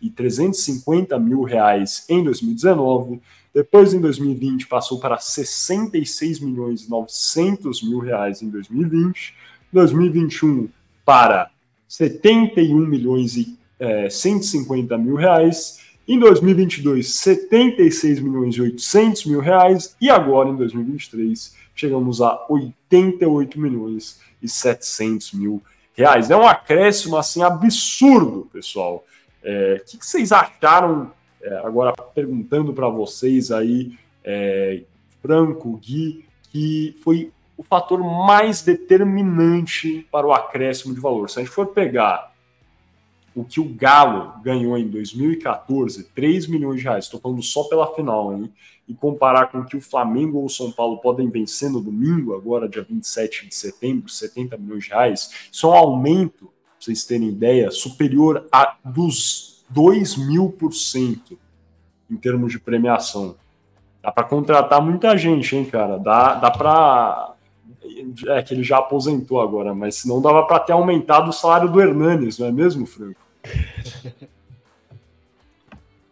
e 0.00 0.10
350 0.10 1.18
mil 1.18 1.42
reais 1.42 2.04
em 2.08 2.22
2019. 2.22 3.20
Depois, 3.52 3.92
em 3.92 4.00
2020, 4.00 4.66
passou 4.68 5.00
para 5.00 5.18
66 5.18 6.40
milhões 6.40 6.84
e 6.84 6.90
900 6.90 7.82
mil 7.82 7.98
reais 7.98 8.42
em 8.42 8.48
2020. 8.48 9.34
2021 9.72 10.68
para 11.04 11.50
71 11.88 12.86
milhões 12.86 13.36
e 13.36 13.58
é, 13.78 14.10
150 14.10 14.96
mil 14.98 15.16
reais 15.16 15.80
Em 16.06 16.18
2022, 16.18 17.14
76 17.14 18.20
milhões 18.20 18.56
e 18.56 18.62
800 18.62 19.26
mil 19.26 19.40
reais. 19.40 19.94
E 20.00 20.10
agora, 20.10 20.48
em 20.48 20.56
2023, 20.56 21.54
chegamos 21.74 22.20
a 22.20 22.46
88 22.48 23.60
milhões 23.60 24.20
e 24.42 24.48
700 24.48 25.32
mil 25.34 25.62
reais. 25.94 26.28
É 26.30 26.36
um 26.36 26.46
acréscimo 26.46 27.16
assim 27.16 27.42
absurdo, 27.42 28.48
pessoal. 28.52 29.04
É, 29.42 29.82
o 29.82 29.84
que, 29.84 30.04
vocês 30.04 30.32
acharam? 30.32 31.12
É, 31.42 31.56
agora 31.58 31.92
perguntando 32.14 32.72
para 32.72 32.88
vocês 32.88 33.50
aí, 33.50 33.98
é, 34.22 34.82
Franco, 35.22 35.76
Gui, 35.78 36.26
que 36.50 36.96
foi 37.02 37.32
o 37.56 37.62
fator 37.62 38.00
mais 38.00 38.62
determinante 38.62 40.06
para 40.10 40.26
o 40.26 40.32
acréscimo 40.32 40.94
de 40.94 41.00
valor. 41.00 41.30
Se 41.30 41.38
a 41.38 41.42
gente 41.42 41.52
for 41.52 41.66
pegar 41.68 42.30
o 43.34 43.44
que 43.44 43.60
o 43.60 43.64
Galo 43.64 44.34
ganhou 44.42 44.76
em 44.76 44.88
2014, 44.88 46.04
3 46.14 46.46
milhões 46.46 46.78
de 46.78 46.84
reais, 46.84 47.04
estou 47.04 47.20
falando 47.20 47.42
só 47.42 47.64
pela 47.64 47.94
final, 47.94 48.34
hein? 48.34 48.52
e 48.90 48.94
comparar 48.94 49.46
com 49.46 49.58
o 49.58 49.64
que 49.64 49.76
o 49.76 49.80
Flamengo 49.80 50.38
ou 50.38 50.46
o 50.46 50.50
São 50.50 50.72
Paulo 50.72 50.98
podem 50.98 51.30
vencer 51.30 51.70
no 51.70 51.80
domingo, 51.80 52.34
agora 52.34 52.68
dia 52.68 52.82
27 52.82 53.46
de 53.46 53.54
setembro, 53.54 54.08
70 54.08 54.56
milhões 54.58 54.84
de 54.84 54.90
reais, 54.90 55.48
isso 55.50 55.68
é 55.68 55.70
um 55.70 55.74
aumento, 55.74 56.50
para 56.80 56.86
vocês 56.86 57.04
terem 57.04 57.28
ideia, 57.28 57.70
superior 57.70 58.46
a 58.50 58.76
dos 58.82 59.64
2 59.68 60.16
mil 60.16 60.48
por 60.50 60.72
cento 60.72 61.38
em 62.10 62.16
termos 62.16 62.50
de 62.50 62.58
premiação. 62.58 63.36
Dá 64.02 64.10
para 64.10 64.24
contratar 64.24 64.80
muita 64.80 65.16
gente, 65.16 65.54
hein, 65.54 65.64
cara? 65.66 65.98
Dá, 65.98 66.34
dá 66.34 66.50
para 66.50 67.34
é 68.28 68.42
que 68.42 68.54
ele 68.54 68.62
já 68.62 68.78
aposentou 68.78 69.40
agora, 69.40 69.74
mas 69.74 69.96
se 69.96 70.08
não 70.08 70.22
dava 70.22 70.44
para 70.44 70.58
ter 70.60 70.72
aumentado 70.72 71.28
o 71.28 71.32
salário 71.32 71.68
do 71.68 71.80
Hernanes, 71.80 72.38
não 72.38 72.46
é 72.46 72.52
mesmo, 72.52 72.86
Franco? 72.86 73.20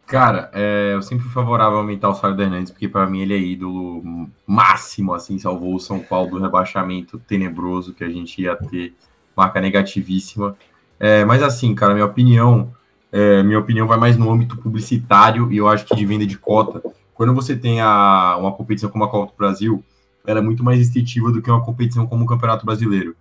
Cara, 0.07 0.51
é, 0.55 0.93
eu 0.95 1.03
sempre 1.03 1.25
fui 1.25 1.33
favorável 1.33 1.77
a 1.77 1.81
aumentar 1.83 2.09
o 2.09 2.15
salário 2.15 2.37
do 2.37 2.43
Hernandes, 2.43 2.73
porque 2.73 2.89
para 2.89 3.07
mim 3.07 3.21
ele 3.21 3.35
é 3.35 3.39
ídolo 3.39 4.31
máximo, 4.47 5.13
assim, 5.13 5.39
salvou 5.39 5.75
o 5.75 5.81
São 5.81 6.01
Paulo 6.01 6.31
do 6.31 6.39
rebaixamento 6.39 7.19
tenebroso 7.19 7.93
que 7.93 8.03
a 8.03 8.09
gente 8.09 8.41
ia 8.41 8.57
ter, 8.57 8.95
marca 9.39 9.61
negativíssima. 9.61 10.57
É, 10.99 11.25
mas 11.25 11.43
assim, 11.43 11.75
cara, 11.75 11.95
minha 11.95 12.05
opinião, 12.05 12.73
é, 13.13 13.43
minha 13.43 13.59
opinião 13.59 13.87
vai 13.87 13.97
mais 13.97 14.17
no 14.17 14.31
âmbito 14.31 14.57
publicitário 14.57 15.51
e 15.53 15.57
eu 15.57 15.69
acho 15.69 15.87
que 15.87 15.95
de 15.95 16.05
venda 16.05 16.27
de 16.27 16.37
cota. 16.37 16.83
Quando 17.15 17.33
você 17.33 17.57
tem 17.57 17.81
a, 17.81 18.37
uma 18.37 18.53
competição 18.53 18.91
como 18.91 19.05
a 19.05 19.09
Copa 19.09 19.33
do 19.33 19.39
Brasil, 19.39 19.83
ela 20.27 20.41
é 20.41 20.43
muito 20.43 20.63
mais 20.63 20.79
restritiva 20.79 21.33
do 21.33 21.41
que 21.41 21.51
uma 21.51 21.65
competição 21.65 22.07
como 22.07 22.25
o 22.25 22.27
Campeonato 22.27 22.67
Brasileiro. 22.67 23.17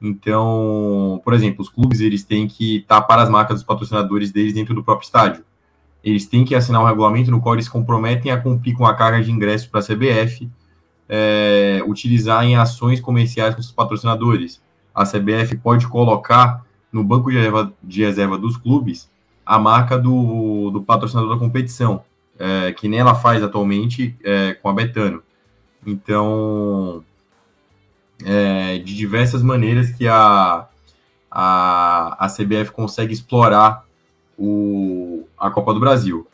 Então, 0.00 1.20
por 1.24 1.34
exemplo, 1.34 1.62
os 1.62 1.68
clubes 1.68 2.00
eles 2.00 2.22
têm 2.22 2.46
que 2.46 2.84
tapar 2.86 3.18
as 3.18 3.28
marcas 3.28 3.56
dos 3.56 3.64
patrocinadores 3.64 4.30
deles 4.30 4.54
dentro 4.54 4.74
do 4.74 4.84
próprio 4.84 5.06
estádio. 5.06 5.44
Eles 6.04 6.26
têm 6.26 6.44
que 6.44 6.54
assinar 6.54 6.80
um 6.80 6.86
regulamento 6.86 7.30
no 7.30 7.40
qual 7.40 7.54
eles 7.54 7.68
comprometem 7.68 8.30
a 8.30 8.40
cumprir 8.40 8.76
com 8.76 8.86
a 8.86 8.94
carga 8.94 9.22
de 9.22 9.32
ingresso 9.32 9.68
para 9.68 9.80
a 9.80 9.82
CBF, 9.82 10.48
é, 11.08 11.82
utilizar 11.86 12.44
em 12.44 12.56
ações 12.56 13.00
comerciais 13.00 13.54
com 13.54 13.62
seus 13.62 13.74
patrocinadores. 13.74 14.60
A 14.96 15.04
CBF 15.04 15.58
pode 15.58 15.86
colocar 15.86 16.64
no 16.90 17.04
banco 17.04 17.30
de 17.30 17.36
reserva, 17.36 17.72
de 17.82 18.02
reserva 18.02 18.38
dos 18.38 18.56
clubes 18.56 19.10
a 19.44 19.58
marca 19.58 19.96
do, 19.96 20.70
do 20.70 20.82
patrocinador 20.82 21.34
da 21.34 21.38
competição, 21.38 22.02
é, 22.38 22.72
que 22.72 22.88
nem 22.88 22.98
ela 22.98 23.14
faz 23.14 23.42
atualmente 23.42 24.16
é, 24.24 24.54
com 24.54 24.68
a 24.68 24.72
Betano. 24.72 25.22
Então, 25.86 27.04
é, 28.24 28.78
de 28.78 28.96
diversas 28.96 29.42
maneiras 29.42 29.90
que 29.90 30.08
a, 30.08 30.66
a, 31.30 32.24
a 32.24 32.28
CBF 32.28 32.72
consegue 32.72 33.12
explorar 33.12 33.84
o, 34.36 35.28
a 35.38 35.48
Copa 35.50 35.72
do 35.72 35.78
Brasil. 35.78 36.26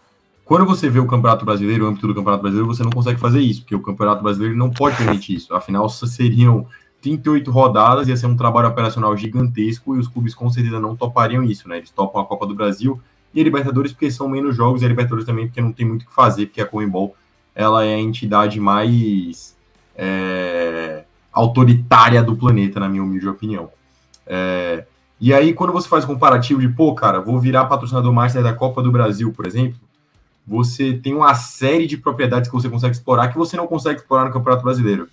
Quando 0.45 0.65
você 0.65 0.89
vê 0.89 0.99
o 0.99 1.07
Campeonato 1.07 1.45
Brasileiro, 1.45 1.85
o 1.85 1.89
âmbito 1.89 2.07
do 2.07 2.15
Campeonato 2.15 2.43
Brasileiro, 2.43 2.73
você 2.73 2.83
não 2.83 2.91
consegue 2.91 3.21
fazer 3.21 3.41
isso, 3.41 3.61
porque 3.61 3.75
o 3.75 3.83
Campeonato 3.83 4.23
Brasileiro 4.23 4.57
não 4.57 4.71
pode 4.71 4.97
permitir 4.97 5.35
isso. 5.35 5.55
Afinal, 5.55 5.89
seriam 5.91 6.67
38 7.03 7.51
rodadas, 7.51 8.09
ia 8.09 8.17
ser 8.17 8.27
um 8.27 8.37
trabalho 8.37 8.69
operacional 8.69 9.15
gigantesco 9.17 9.97
e 9.97 9.99
os 9.99 10.09
clubes 10.09 10.35
com 10.35 10.49
certeza 10.49 10.81
não 10.81 10.97
topariam 10.97 11.43
isso, 11.43 11.69
né? 11.69 11.79
Eles 11.79 11.91
topam 11.91 12.23
a 12.23 12.25
Copa 12.25 12.47
do 12.47 12.55
Brasil 12.55 13.01
e 13.35 13.41
a 13.41 13.45
Libertadores 13.45 13.93
porque 13.93 14.11
são 14.11 14.29
menos 14.29 14.57
jogos, 14.57 14.83
e 14.83 14.85
a 14.85 14.89
Libertadores 14.89 15.27
também 15.27 15.47
porque 15.47 15.61
não 15.61 15.73
tem 15.73 15.85
muito 15.85 16.03
o 16.03 16.07
que 16.07 16.15
fazer, 16.15 16.47
porque 16.47 16.61
a 16.61 16.67
Comembol 16.67 17.15
ela 17.55 17.85
é 17.85 17.95
a 17.95 17.99
entidade 17.99 18.59
mais 18.61 19.57
é, 19.97 21.05
autoritária 21.33 22.23
do 22.23 22.37
planeta, 22.37 22.81
na 22.81 22.89
minha 22.89 23.03
humilde 23.03 23.29
opinião. 23.29 23.71
É, 24.27 24.85
e 25.21 25.33
aí, 25.33 25.53
quando 25.53 25.73
você 25.73 25.89
faz 25.89 26.05
comparativo 26.05 26.61
de, 26.61 26.69
pô, 26.69 26.95
cara, 26.95 27.21
vou 27.21 27.39
virar 27.39 27.67
patrocinador 27.67 28.13
master 28.13 28.43
da 28.43 28.53
Copa 28.53 28.83
do 28.83 28.91
Brasil, 28.91 29.33
por 29.33 29.47
exemplo, 29.47 29.79
você 30.47 30.95
tem 30.95 31.15
uma 31.15 31.35
série 31.35 31.87
de 31.87 31.97
propriedades 31.97 32.49
que 32.49 32.55
você 32.55 32.69
consegue 32.69 32.95
explorar 32.95 33.29
que 33.29 33.39
você 33.39 33.57
não 33.57 33.67
consegue 33.67 34.01
explorar 34.01 34.25
no 34.25 34.33
Campeonato 34.33 34.65
Brasileiro. 34.65 35.09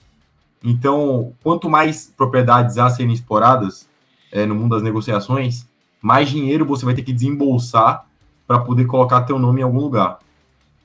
Então, 0.63 1.33
quanto 1.41 1.69
mais 1.69 2.13
propriedades 2.15 2.77
há 2.77 2.89
serem 2.89 3.13
exploradas 3.13 3.87
é, 4.31 4.45
no 4.45 4.55
mundo 4.55 4.75
das 4.75 4.83
negociações, 4.83 5.67
mais 6.01 6.29
dinheiro 6.29 6.65
você 6.65 6.85
vai 6.85 6.93
ter 6.93 7.01
que 7.01 7.13
desembolsar 7.13 8.05
para 8.45 8.59
poder 8.59 8.85
colocar 8.85 9.21
teu 9.21 9.39
nome 9.39 9.61
em 9.61 9.63
algum 9.63 9.79
lugar. 9.79 10.19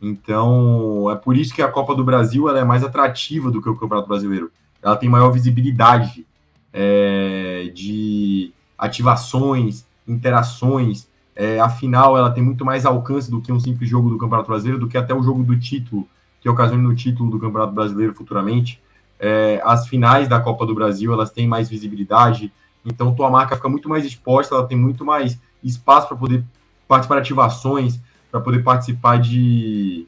Então, 0.01 1.11
é 1.11 1.17
por 1.17 1.37
isso 1.37 1.55
que 1.55 1.63
a 1.63 1.69
Copa 1.69 1.95
do 1.95 2.05
Brasil 2.05 2.49
ela 2.49 2.59
é 2.59 2.65
mais 2.65 2.85
atrativa 2.85 3.51
do 3.51 3.63
que 3.63 3.69
o 3.69 3.77
Campeonato 3.77 4.09
Brasileiro. 4.09 4.51
Ela 4.83 4.97
tem 4.97 5.09
maior 5.09 5.31
visibilidade 5.31 6.27
é, 6.73 7.71
de 7.75 8.53
ativações, 8.77 9.87
interações. 10.07 11.09
É, 11.35 11.59
afinal, 11.59 12.19
ela 12.19 12.31
tem 12.31 12.43
muito 12.43 12.65
mais 12.65 12.85
alcance 12.85 13.31
do 13.31 13.41
que 13.41 13.51
um 13.51 13.59
simples 13.59 13.89
jogo 13.89 14.11
do 14.11 14.19
Campeonato 14.19 14.49
Brasileiro, 14.49 14.79
do 14.79 14.89
que 14.89 14.99
até 14.99 15.15
o 15.15 15.23
jogo 15.23 15.43
do 15.43 15.59
título, 15.59 16.07
que 16.41 16.49
ocasiona 16.49 16.83
no 16.83 16.95
título 16.95 17.31
do 17.31 17.39
Campeonato 17.39 17.73
Brasileiro 17.73 18.13
futuramente. 18.13 18.81
É, 19.27 19.59
as 19.65 19.89
finais 19.89 20.29
da 20.29 20.39
Copa 20.39 20.67
do 20.67 20.75
Brasil, 20.75 21.11
elas 21.11 21.31
têm 21.31 21.49
mais 21.49 21.67
visibilidade, 21.67 22.53
então 22.85 23.15
tua 23.15 23.31
marca 23.31 23.57
fica 23.57 23.71
muito 23.71 23.89
mais 23.89 24.05
exposta, 24.05 24.55
ela 24.55 24.67
tem 24.67 24.77
muito 24.77 25.03
mais 25.03 25.41
espaço 25.63 26.09
para 26.09 26.17
poder 26.19 26.45
participar 26.87 27.15
de 27.15 27.21
ativações, 27.23 27.99
para 28.31 28.39
poder 28.39 28.63
participar 28.63 29.19
de, 29.19 30.07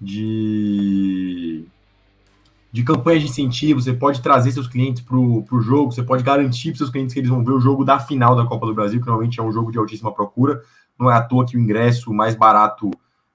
de, 0.00 1.66
de 2.72 2.82
campanhas 2.82 3.24
de 3.24 3.28
incentivo, 3.28 3.82
você 3.82 3.92
pode 3.92 4.22
trazer 4.22 4.50
seus 4.52 4.66
clientes 4.66 5.02
para 5.02 5.18
o 5.18 5.60
jogo, 5.60 5.92
você 5.92 6.02
pode 6.02 6.22
garantir 6.22 6.70
para 6.70 6.78
seus 6.78 6.88
clientes 6.88 7.12
que 7.12 7.20
eles 7.20 7.28
vão 7.28 7.44
ver 7.44 7.52
o 7.52 7.60
jogo 7.60 7.84
da 7.84 7.98
final 7.98 8.34
da 8.34 8.46
Copa 8.46 8.64
do 8.64 8.72
Brasil, 8.72 9.00
que 9.00 9.06
normalmente 9.06 9.38
é 9.38 9.42
um 9.42 9.52
jogo 9.52 9.70
de 9.70 9.76
altíssima 9.76 10.10
procura. 10.10 10.62
Não 10.98 11.10
é 11.10 11.14
à 11.14 11.20
toa 11.20 11.44
que 11.44 11.58
o 11.58 11.60
ingresso 11.60 12.10
mais 12.10 12.34
barato 12.34 12.90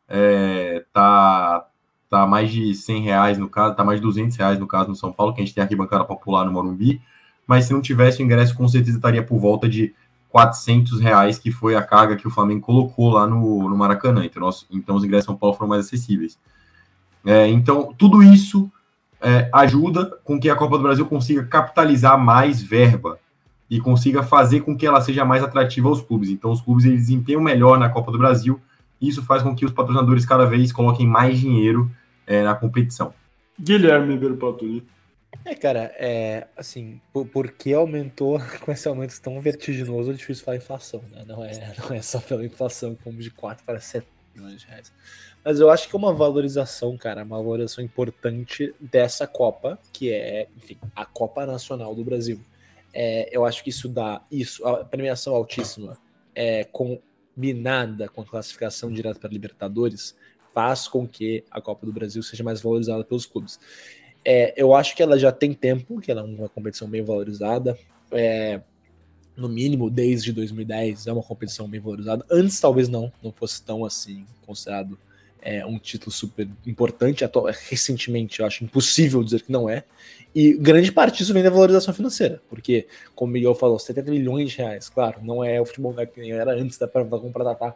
é, 0.09 0.83
tá, 0.91 1.67
tá 2.11 2.27
mais 2.27 2.51
de 2.51 2.75
100 2.75 3.03
reais 3.03 3.37
no 3.37 3.47
caso, 3.47 3.73
tá 3.73 3.85
mais 3.85 4.01
de 4.01 4.03
200 4.05 4.35
reais 4.35 4.59
no 4.59 4.67
caso 4.67 4.89
no 4.89 4.95
São 4.95 5.13
Paulo, 5.13 5.33
que 5.33 5.41
a 5.41 5.45
gente 5.45 5.55
tem 5.55 5.63
aqui 5.63 5.77
bancada 5.77 6.03
popular 6.03 6.45
no 6.45 6.51
Morumbi, 6.51 7.01
mas 7.47 7.65
se 7.65 7.73
não 7.73 7.81
tivesse 7.81 8.21
o 8.21 8.25
ingresso, 8.25 8.53
com 8.53 8.67
certeza 8.67 8.97
estaria 8.97 9.23
por 9.23 9.39
volta 9.39 9.69
de 9.69 9.95
400 10.27 10.99
reais, 10.99 11.39
que 11.39 11.51
foi 11.51 11.73
a 11.73 11.81
carga 11.81 12.17
que 12.17 12.27
o 12.27 12.29
Flamengo 12.29 12.59
colocou 12.59 13.11
lá 13.11 13.25
no, 13.25 13.69
no 13.69 13.77
Maracanã. 13.77 14.25
Então, 14.25 14.41
nós, 14.41 14.67
então 14.69 14.97
os 14.97 15.05
ingressos 15.05 15.25
São 15.25 15.37
Paulo 15.37 15.55
foram 15.55 15.69
mais 15.69 15.85
acessíveis. 15.85 16.37
É, 17.25 17.47
então, 17.47 17.93
tudo 17.97 18.21
isso 18.21 18.69
é, 19.21 19.49
ajuda 19.53 20.05
com 20.25 20.37
que 20.37 20.49
a 20.49 20.55
Copa 20.55 20.77
do 20.77 20.83
Brasil 20.83 21.05
consiga 21.05 21.45
capitalizar 21.45 22.19
mais 22.19 22.61
verba 22.61 23.19
e 23.69 23.79
consiga 23.79 24.21
fazer 24.21 24.61
com 24.61 24.75
que 24.75 24.85
ela 24.85 24.99
seja 24.99 25.23
mais 25.23 25.43
atrativa 25.43 25.87
aos 25.87 26.01
clubes. 26.01 26.29
Então, 26.29 26.51
os 26.51 26.61
clubes 26.61 26.83
eles 26.83 27.01
desempenham 27.01 27.41
melhor 27.41 27.79
na 27.79 27.89
Copa 27.89 28.11
do 28.11 28.17
Brasil 28.17 28.59
isso 29.01 29.23
faz 29.23 29.41
com 29.41 29.55
que 29.55 29.65
os 29.65 29.71
patrocinadores 29.71 30.25
cada 30.25 30.45
vez 30.45 30.71
coloquem 30.71 31.07
mais 31.07 31.39
dinheiro 31.39 31.89
é, 32.25 32.43
na 32.43 32.55
competição. 32.55 33.13
Guilherme 33.59 34.13
Ribeiro 34.13 34.37
Paturi. 34.37 34.85
É, 35.45 35.55
cara, 35.55 35.93
é 35.95 36.47
assim, 36.57 36.99
por, 37.13 37.25
porque 37.27 37.73
aumentou 37.73 38.39
com 38.61 38.71
esse 38.71 38.87
aumento 38.87 39.19
tão 39.21 39.39
vertiginoso, 39.39 40.11
é 40.11 40.13
difícil 40.13 40.43
falar 40.43 40.57
inflação, 40.57 41.01
né? 41.11 41.23
Não 41.25 41.43
é, 41.43 41.73
não 41.79 41.95
é 41.95 42.01
só 42.01 42.19
pela 42.19 42.45
inflação, 42.45 42.97
como 43.03 43.17
de 43.17 43.31
4 43.31 43.65
para 43.65 43.79
7 43.79 44.05
milhões 44.35 44.61
de 44.61 44.67
reais. 44.67 44.91
Mas 45.43 45.59
eu 45.59 45.69
acho 45.69 45.89
que 45.89 45.95
é 45.95 45.97
uma 45.99 46.13
valorização, 46.13 46.95
cara, 46.97 47.23
uma 47.23 47.41
valorização 47.41 47.83
importante 47.83 48.73
dessa 48.79 49.25
Copa, 49.25 49.79
que 49.91 50.11
é, 50.11 50.47
enfim, 50.55 50.77
a 50.95 51.05
Copa 51.05 51.45
Nacional 51.45 51.95
do 51.95 52.03
Brasil. 52.03 52.39
É, 52.93 53.29
eu 53.35 53.45
acho 53.45 53.63
que 53.63 53.69
isso 53.69 53.89
dá, 53.89 54.21
isso, 54.31 54.65
a 54.67 54.83
premiação 54.83 55.33
altíssima, 55.33 55.97
é, 56.35 56.65
combinada 56.65 58.07
com 58.07 58.21
a 58.21 58.25
classificação 58.25 58.91
direta 58.91 59.19
para 59.19 59.29
Libertadores, 59.29 60.15
faz 60.53 60.87
com 60.87 61.07
que 61.07 61.43
a 61.49 61.61
Copa 61.61 61.85
do 61.85 61.93
Brasil 61.93 62.21
seja 62.21 62.43
mais 62.43 62.61
valorizada 62.61 63.03
pelos 63.03 63.25
clubes. 63.25 63.59
É, 64.23 64.53
eu 64.55 64.75
acho 64.75 64.95
que 64.95 65.01
ela 65.01 65.17
já 65.17 65.31
tem 65.31 65.53
tempo, 65.53 65.99
que 65.99 66.11
ela 66.11 66.21
é 66.21 66.23
uma 66.23 66.49
competição 66.49 66.87
bem 66.87 67.01
valorizada. 67.01 67.77
É, 68.11 68.61
no 69.35 69.49
mínimo, 69.49 69.89
desde 69.89 70.31
2010, 70.31 71.07
é 71.07 71.13
uma 71.13 71.23
competição 71.23 71.67
bem 71.67 71.79
valorizada. 71.79 72.25
Antes, 72.29 72.59
talvez 72.59 72.87
não, 72.87 73.11
não 73.23 73.31
fosse 73.31 73.63
tão 73.63 73.83
assim 73.83 74.25
considerado 74.45 74.97
é 75.41 75.65
um 75.65 75.79
título 75.79 76.11
super 76.11 76.47
importante. 76.65 77.23
Recentemente, 77.69 78.39
eu 78.39 78.45
acho 78.45 78.63
impossível 78.63 79.23
dizer 79.23 79.41
que 79.41 79.51
não 79.51 79.69
é. 79.69 79.83
E 80.33 80.53
grande 80.53 80.91
parte 80.91 81.17
disso 81.17 81.33
vem 81.33 81.43
da 81.43 81.49
valorização 81.49 81.93
financeira, 81.93 82.41
porque, 82.49 82.87
como 83.13 83.31
o 83.31 83.33
Miguel 83.33 83.53
falou, 83.53 83.77
70 83.77 84.11
milhões 84.11 84.51
de 84.51 84.59
reais, 84.59 84.87
claro, 84.87 85.19
não 85.21 85.43
é 85.43 85.59
o 85.59 85.65
futebol 85.65 85.93
que 85.93 86.31
era 86.31 86.53
antes 86.53 86.77
da 86.77 86.87
para 86.87 87.03
contratar 87.03 87.75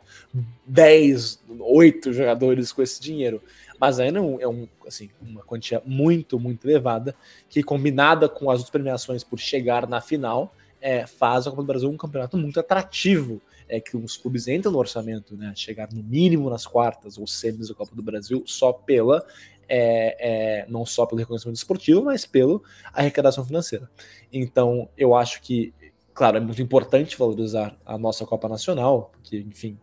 10, 0.66 1.42
8 1.60 2.14
jogadores 2.14 2.72
com 2.72 2.82
esse 2.82 3.02
dinheiro. 3.02 3.42
Mas 3.78 4.00
ainda 4.00 4.20
é, 4.20 4.22
um, 4.22 4.40
é 4.40 4.48
um, 4.48 4.68
assim, 4.88 5.10
uma 5.22 5.42
quantia 5.42 5.82
muito, 5.86 6.40
muito 6.40 6.66
elevada, 6.66 7.14
que 7.50 7.62
combinada 7.62 8.30
com 8.30 8.50
as 8.50 8.60
outras 8.60 8.70
premiações 8.70 9.22
por 9.22 9.38
chegar 9.38 9.86
na 9.86 10.00
final, 10.00 10.56
é, 10.82 11.06
faz 11.06 11.46
a 11.46 11.50
Copa 11.50 11.62
do 11.62 11.68
Brasil 11.68 11.90
um 11.90 11.98
campeonato 11.98 12.38
muito 12.38 12.58
atrativo 12.58 13.42
é 13.68 13.80
que 13.80 13.98
os 13.98 14.18
clubes 14.18 14.48
entram 14.48 14.72
no 14.72 14.78
orçamento, 14.78 15.36
né? 15.36 15.54
Chegar 15.56 15.92
no 15.92 16.04
mínimo 16.04 16.50
nas 16.50 16.66
quartas 16.66 17.18
ou 17.18 17.26
semis 17.26 17.70
da 17.70 17.76
Copa 17.76 17.96
do 17.96 18.04
Brasil 18.04 18.44
só 18.46 18.72
pela 18.72 19.26
é, 19.68 20.62
é, 20.64 20.66
não 20.70 20.86
só 20.86 21.06
pelo 21.06 21.20
reconhecimento 21.20 21.58
esportivo, 21.58 22.04
mas 22.04 22.26
pela 22.26 22.60
arrecadação 22.94 23.44
financeira. 23.44 23.90
Então, 24.32 24.90
eu 24.98 25.16
acho 25.16 25.42
que, 25.42 25.74
claro, 26.14 26.38
é 26.38 26.40
muito 26.40 26.62
importante 26.62 27.18
valorizar 27.18 27.76
a 27.86 27.98
nossa 27.98 28.26
Copa 28.26 28.48
Nacional, 28.48 29.12
porque, 29.14 29.38
enfim, 29.38 29.78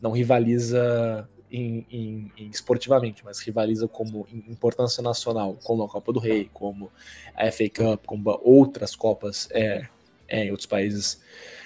não 0.00 0.12
rivaliza 0.12 1.28
em, 1.50 1.86
em, 1.90 2.32
em, 2.36 2.48
esportivamente, 2.48 3.24
mas 3.24 3.40
rivaliza 3.40 3.88
como 3.88 4.26
importância 4.32 5.02
nacional, 5.02 5.56
como 5.62 5.84
a 5.84 5.88
Copa 5.88 6.12
do 6.12 6.20
Rei, 6.20 6.50
como 6.52 6.90
a 7.34 7.50
FA 7.50 7.68
Cup, 7.68 8.06
como 8.06 8.40
outras 8.42 8.94
Copas 8.94 9.48
é, 9.52 9.86
é, 10.28 10.44
em 10.46 10.50
outros 10.50 10.66
países 10.66 11.20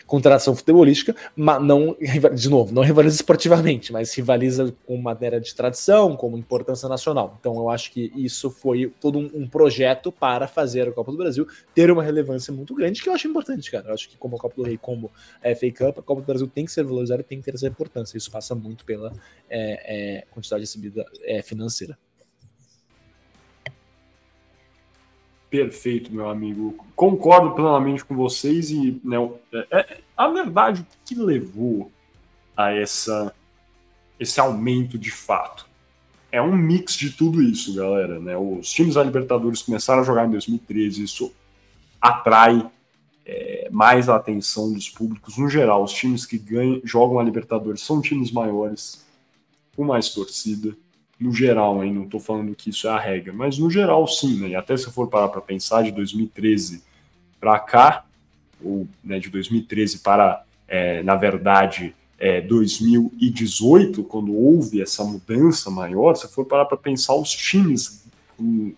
com 0.09 0.23
tradição 0.23 0.57
futebolística, 0.57 1.15
mas 1.37 1.63
não, 1.63 1.95
de 2.35 2.49
novo, 2.49 2.75
não 2.75 2.83
rivaliza 2.83 3.17
esportivamente, 3.17 3.93
mas 3.93 4.13
rivaliza 4.15 4.75
com 4.87 4.97
matéria 4.97 5.39
de 5.39 5.55
tradição, 5.55 6.17
como 6.17 6.39
importância 6.39 6.89
nacional. 6.89 7.37
Então 7.39 7.55
eu 7.57 7.69
acho 7.69 7.93
que 7.93 8.11
isso 8.17 8.51
foi 8.51 8.91
todo 9.01 9.19
um, 9.19 9.31
um, 9.35 9.47
projeto 9.47 10.11
para 10.11 10.49
fazer 10.49 10.89
a 10.89 10.93
Copa 10.93 11.13
do 11.13 11.19
Brasil 11.19 11.47
ter 11.75 11.91
uma 11.91 12.03
relevância 12.03 12.51
muito 12.51 12.75
grande, 12.75 13.03
que 13.03 13.09
eu 13.09 13.13
acho 13.13 13.29
importante, 13.29 13.71
cara. 13.71 13.89
Eu 13.89 13.95
acho 13.95 14.09
que 14.09 14.17
como 14.17 14.37
a 14.37 14.39
Copa 14.39 14.57
do 14.57 14.63
Rei, 14.63 14.79
como 14.79 15.11
a 15.45 15.55
FA 15.55 15.71
Cup, 15.71 15.99
a 15.99 16.03
Copa 16.03 16.23
do 16.23 16.27
Brasil 16.27 16.47
tem 16.47 16.65
que 16.65 16.73
ser 16.73 16.85
valorizada 16.85 17.21
e 17.21 17.25
tem 17.25 17.39
que 17.39 17.45
ter 17.45 17.55
essa 17.55 17.67
importância. 17.69 18.17
Isso 18.17 18.31
passa 18.31 18.55
muito 18.55 18.87
pela 18.87 19.13
é, 19.51 20.21
é, 20.21 20.27
quantidade 20.31 20.63
recebida 20.63 21.05
é, 21.23 21.43
financeira. 21.43 21.99
Perfeito, 25.51 26.13
meu 26.13 26.29
amigo. 26.29 26.85
Concordo 26.95 27.53
plenamente 27.53 28.05
com 28.05 28.15
vocês 28.15 28.71
e 28.71 29.01
né, 29.03 29.17
é, 29.53 29.67
é, 29.71 30.01
a 30.17 30.29
verdade 30.29 30.87
que 31.05 31.15
levou 31.15 31.91
a 32.57 32.73
essa 32.73 33.35
esse 34.21 34.41
aumento 34.41 34.99
de 34.99 35.13
fato 35.13 35.69
é 36.31 36.43
um 36.43 36.55
mix 36.55 36.95
de 36.95 37.11
tudo 37.11 37.43
isso, 37.43 37.75
galera. 37.75 38.19
Né? 38.19 38.37
Os 38.37 38.71
times 38.71 38.95
da 38.95 39.03
Libertadores 39.03 39.63
começaram 39.63 40.03
a 40.03 40.05
jogar 40.05 40.27
em 40.27 40.31
2013, 40.31 41.03
isso 41.03 41.33
atrai 42.01 42.69
é, 43.25 43.69
mais 43.71 44.09
a 44.09 44.17
atenção 44.17 44.73
dos 44.73 44.89
públicos 44.89 45.39
no 45.39 45.49
geral. 45.49 45.83
Os 45.83 45.93
times 45.93 46.27
que 46.27 46.39
ganham, 46.39 46.81
jogam 46.85 47.19
a 47.19 47.23
Libertadores 47.23 47.81
são 47.81 48.01
times 48.01 48.31
maiores, 48.31 49.05
com 49.75 49.85
mais 49.85 50.11
torcida 50.11 50.77
no 51.19 51.33
geral, 51.33 51.83
hein? 51.83 51.93
não 51.93 52.05
estou 52.05 52.21
falando 52.21 52.55
que 52.55 52.71
isso 52.71 52.87
é 52.87 52.91
a 52.91 52.99
regra, 52.99 53.33
mas 53.33 53.59
no 53.59 53.71
geral 53.71 54.07
sim, 54.07 54.41
né? 54.41 54.49
E 54.51 54.55
até 54.55 54.77
se 54.77 54.91
for 54.91 55.09
parar 55.09 55.29
para 55.29 55.41
pensar 55.41 55.83
de 55.83 55.91
2013 55.91 56.83
para 57.41 57.59
cá, 57.59 58.05
ou 58.63 58.87
né, 59.03 59.19
de 59.19 59.29
2013 59.29 59.99
para, 59.99 60.45
é, 60.67 61.03
na 61.03 61.17
verdade, 61.17 61.95
é, 62.19 62.41
2018, 62.41 64.03
quando 64.05 64.35
houve 64.35 64.83
essa 64.83 65.05
mudança 65.05 65.71
maior, 65.71 66.15
se 66.15 66.29
for 66.29 66.45
parar 66.45 66.65
para 66.65 66.77
pensar 66.77 67.15
os 67.15 67.31
times 67.31 68.05
com 68.37 68.73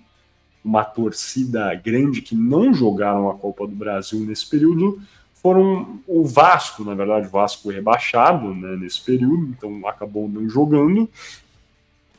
uma 0.63 0.85
torcida 0.85 1.75
grande 1.75 2.21
que 2.21 2.35
não 2.35 2.73
jogaram 2.73 3.31
a 3.31 3.35
Copa 3.35 3.67
do 3.67 3.75
Brasil 3.75 4.21
nesse 4.21 4.49
período, 4.49 5.01
foram 5.35 6.01
o 6.07 6.23
Vasco, 6.23 6.85
na 6.85 6.95
verdade, 6.95 7.27
o 7.27 7.31
Vasco 7.31 7.71
rebaixado 7.71 8.55
né, 8.55 8.77
nesse 8.77 9.01
período, 9.01 9.47
então 9.57 9.87
acabou 9.87 10.29
não 10.29 10.47
jogando, 10.51 11.09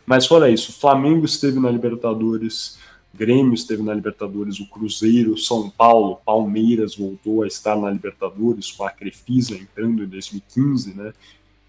mas 0.05 0.25
fora 0.25 0.49
isso, 0.49 0.73
Flamengo 0.73 1.25
esteve 1.25 1.59
na 1.59 1.69
Libertadores, 1.69 2.77
Grêmio 3.13 3.53
esteve 3.53 3.83
na 3.83 3.93
Libertadores, 3.93 4.59
o 4.59 4.69
Cruzeiro, 4.69 5.37
São 5.37 5.69
Paulo, 5.69 6.21
Palmeiras 6.25 6.95
voltou 6.95 7.43
a 7.43 7.47
estar 7.47 7.75
na 7.75 7.89
Libertadores, 7.89 8.71
com 8.71 8.85
a 8.85 8.89
Crefisa 8.89 9.55
entrando 9.55 10.03
em 10.03 10.07
2015, 10.07 10.93
né? 10.93 11.13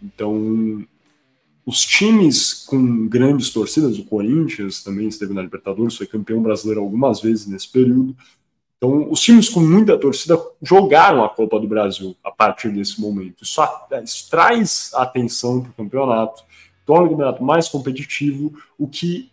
Então, 0.00 0.86
os 1.66 1.84
times 1.84 2.64
com 2.66 3.06
grandes 3.08 3.50
torcidas, 3.50 3.98
o 3.98 4.04
Corinthians 4.04 4.82
também 4.82 5.08
esteve 5.08 5.34
na 5.34 5.42
Libertadores, 5.42 5.96
foi 5.96 6.06
campeão 6.06 6.42
brasileiro 6.42 6.80
algumas 6.80 7.20
vezes 7.20 7.46
nesse 7.46 7.68
período. 7.68 8.16
Então, 8.76 9.10
os 9.10 9.20
times 9.20 9.48
com 9.48 9.60
muita 9.60 9.96
torcida 9.96 10.36
jogaram 10.60 11.24
a 11.24 11.28
Copa 11.28 11.58
do 11.60 11.68
Brasil 11.68 12.16
a 12.22 12.32
partir 12.32 12.70
desse 12.70 13.00
momento. 13.00 13.44
Isso, 13.44 13.60
isso 14.02 14.28
traz 14.28 14.90
atenção 14.94 15.60
para 15.60 15.70
o 15.70 15.74
campeonato 15.74 16.42
torna 16.84 17.06
o 17.06 17.10
campeonato 17.10 17.42
mais 17.42 17.68
competitivo, 17.68 18.52
o 18.78 18.86
que 18.86 19.30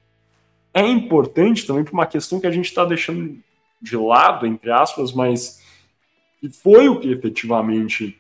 é 0.74 0.86
importante 0.86 1.66
também 1.66 1.84
para 1.84 1.94
uma 1.94 2.06
questão 2.06 2.40
que 2.40 2.48
a 2.48 2.52
gente 2.52 2.66
está 2.66 2.86
deixando 2.86 3.38
de 3.82 3.98
lado, 3.98 4.46
entre 4.46 4.72
aspas, 4.72 5.14
mas 5.14 5.62
que 6.40 6.50
foi 6.50 6.88
o 6.88 7.00
que 7.00 7.12
efetivamente 7.12 8.18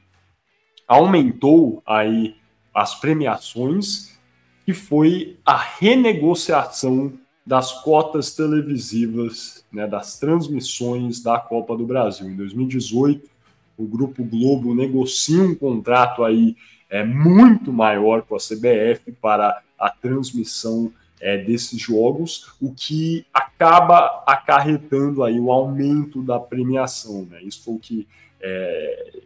aumentou 0.87 1.81
aí 1.85 2.35
as 2.73 2.95
premiações, 2.95 4.17
que 4.65 4.73
foi 4.73 5.37
a 5.45 5.55
renegociação 5.57 7.13
das 7.45 7.81
cotas 7.83 8.35
televisivas, 8.35 9.65
né, 9.71 9.87
das 9.87 10.19
transmissões 10.19 11.21
da 11.21 11.39
Copa 11.39 11.75
do 11.75 11.85
Brasil. 11.85 12.29
Em 12.29 12.35
2018, 12.35 13.29
o 13.77 13.85
Grupo 13.85 14.23
Globo 14.23 14.75
negocia 14.75 15.41
um 15.41 15.55
contrato 15.55 16.23
aí 16.23 16.55
é, 16.89 17.03
muito 17.03 17.71
maior 17.71 18.23
com 18.23 18.35
a 18.35 18.39
CBF 18.39 19.11
para 19.21 19.61
a 19.77 19.89
transmissão 19.89 20.91
é, 21.21 21.37
desses 21.37 21.79
jogos, 21.79 22.53
o 22.61 22.73
que 22.73 23.25
acaba 23.33 24.23
acarretando 24.25 25.23
aí 25.23 25.39
o 25.39 25.51
aumento 25.51 26.21
da 26.21 26.39
premiação. 26.39 27.27
Né? 27.29 27.43
Isso 27.43 27.63
foi 27.63 27.73
o 27.75 27.79
que 27.79 28.07
é, 28.41 29.19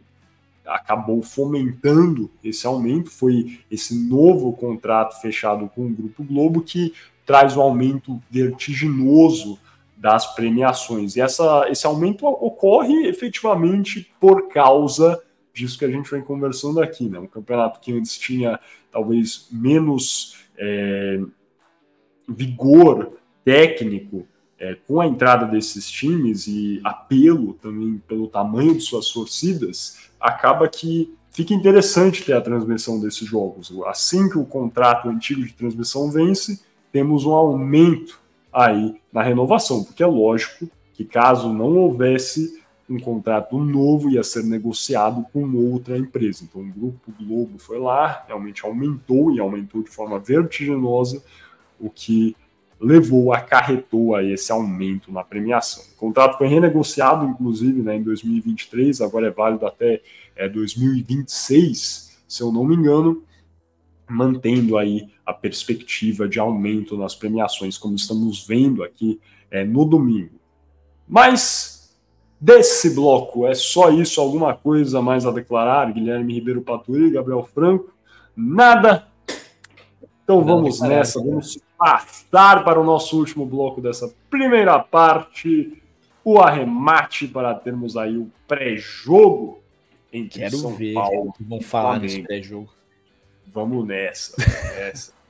acabou 0.66 1.22
fomentando 1.22 2.30
esse 2.42 2.66
aumento, 2.66 3.10
foi 3.10 3.60
esse 3.70 3.94
novo 3.94 4.52
contrato 4.52 5.20
fechado 5.20 5.68
com 5.68 5.86
o 5.86 5.90
Grupo 5.90 6.24
Globo 6.24 6.62
que 6.62 6.92
traz 7.24 7.56
o 7.56 7.60
um 7.60 7.62
aumento 7.62 8.20
vertiginoso 8.30 9.58
das 9.96 10.34
premiações. 10.34 11.16
E 11.16 11.20
essa, 11.20 11.66
esse 11.70 11.86
aumento 11.86 12.26
ocorre 12.26 13.06
efetivamente 13.06 14.10
por 14.20 14.48
causa 14.48 15.20
disso 15.54 15.78
que 15.78 15.84
a 15.84 15.90
gente 15.90 16.10
vem 16.10 16.20
conversando 16.20 16.82
aqui, 16.82 17.08
né? 17.08 17.18
Um 17.18 17.26
campeonato 17.26 17.80
que 17.80 17.92
antes 17.92 18.18
tinha 18.18 18.58
talvez 18.90 19.48
menos 19.50 20.36
é, 20.58 21.20
vigor 22.28 23.12
técnico 23.44 24.26
é, 24.58 24.74
com 24.86 25.00
a 25.00 25.06
entrada 25.06 25.46
desses 25.46 25.88
times 25.88 26.46
e 26.46 26.80
apelo 26.82 27.54
também 27.54 28.02
pelo 28.06 28.28
tamanho 28.28 28.74
de 28.74 28.80
suas 28.80 29.08
torcidas, 29.08 30.10
acaba 30.20 30.68
que 30.68 31.14
fica 31.30 31.52
interessante 31.52 32.24
ter 32.24 32.32
a 32.32 32.40
transmissão 32.40 33.00
desses 33.00 33.26
jogos. 33.28 33.72
Assim 33.86 34.28
que 34.28 34.38
o 34.38 34.44
contrato 34.44 35.08
antigo 35.08 35.42
de 35.42 35.52
transmissão 35.52 36.10
vence, 36.10 36.62
temos 36.92 37.24
um 37.24 37.32
aumento 37.32 38.20
aí 38.52 39.00
na 39.12 39.22
renovação, 39.22 39.82
porque 39.82 40.02
é 40.02 40.06
lógico 40.06 40.68
que 40.94 41.04
caso 41.04 41.52
não 41.52 41.76
houvesse 41.76 42.62
um 42.88 42.98
contrato 42.98 43.58
novo 43.58 44.10
ia 44.10 44.22
ser 44.22 44.44
negociado 44.44 45.24
com 45.32 45.50
outra 45.54 45.96
empresa. 45.96 46.44
Então 46.44 46.60
o 46.60 46.64
Grupo 46.64 47.12
Globo 47.18 47.58
foi 47.58 47.78
lá, 47.78 48.24
realmente 48.26 48.64
aumentou 48.64 49.32
e 49.32 49.40
aumentou 49.40 49.82
de 49.82 49.90
forma 49.90 50.18
vertiginosa, 50.18 51.22
o 51.80 51.88
que 51.88 52.36
levou, 52.78 53.32
acarretou 53.32 54.14
a 54.14 54.22
esse 54.22 54.52
aumento 54.52 55.10
na 55.10 55.24
premiação. 55.24 55.82
O 55.94 55.96
contrato 55.96 56.36
foi 56.36 56.48
renegociado, 56.48 57.24
inclusive, 57.24 57.80
né, 57.80 57.96
em 57.96 58.02
2023, 58.02 59.00
agora 59.00 59.28
é 59.28 59.30
válido 59.30 59.66
até 59.66 60.02
é, 60.36 60.48
2026, 60.48 62.22
se 62.28 62.42
eu 62.42 62.52
não 62.52 62.64
me 62.64 62.74
engano, 62.74 63.22
mantendo 64.08 64.76
aí 64.76 65.08
a 65.24 65.32
perspectiva 65.32 66.28
de 66.28 66.38
aumento 66.38 66.96
nas 66.96 67.14
premiações, 67.14 67.78
como 67.78 67.94
estamos 67.94 68.46
vendo 68.46 68.82
aqui 68.82 69.18
é, 69.50 69.64
no 69.64 69.84
domingo. 69.84 70.38
Mas 71.08 71.73
desse 72.44 72.90
bloco. 72.94 73.46
É 73.46 73.54
só 73.54 73.90
isso, 73.90 74.20
alguma 74.20 74.54
coisa 74.54 75.00
mais 75.00 75.24
a 75.24 75.30
declarar? 75.30 75.90
Guilherme 75.90 76.34
Ribeiro 76.34 76.60
Paturi, 76.60 77.10
Gabriel 77.10 77.42
Franco? 77.42 77.90
Nada? 78.36 79.08
Então 80.22 80.40
Não, 80.40 80.44
vamos 80.44 80.80
nessa, 80.80 81.20
vamos 81.20 81.58
passar 81.78 82.62
para 82.62 82.78
o 82.78 82.84
nosso 82.84 83.18
último 83.18 83.46
bloco 83.46 83.80
dessa 83.80 84.12
primeira 84.28 84.78
parte, 84.78 85.82
o 86.22 86.38
arremate 86.38 87.26
para 87.26 87.54
termos 87.54 87.96
aí 87.96 88.16
o 88.16 88.30
pré-jogo 88.46 89.60
entre 90.12 90.40
Quero 90.40 90.56
São 90.58 90.74
ver 90.74 90.94
Paulo. 90.94 91.34
Vamos 91.40 91.66
falar 91.66 91.98
nesse 91.98 92.22
pré-jogo. 92.22 92.72
Vamos 93.46 93.86
nessa, 93.86 94.34
vamos 94.36 94.76
nessa. 94.76 95.14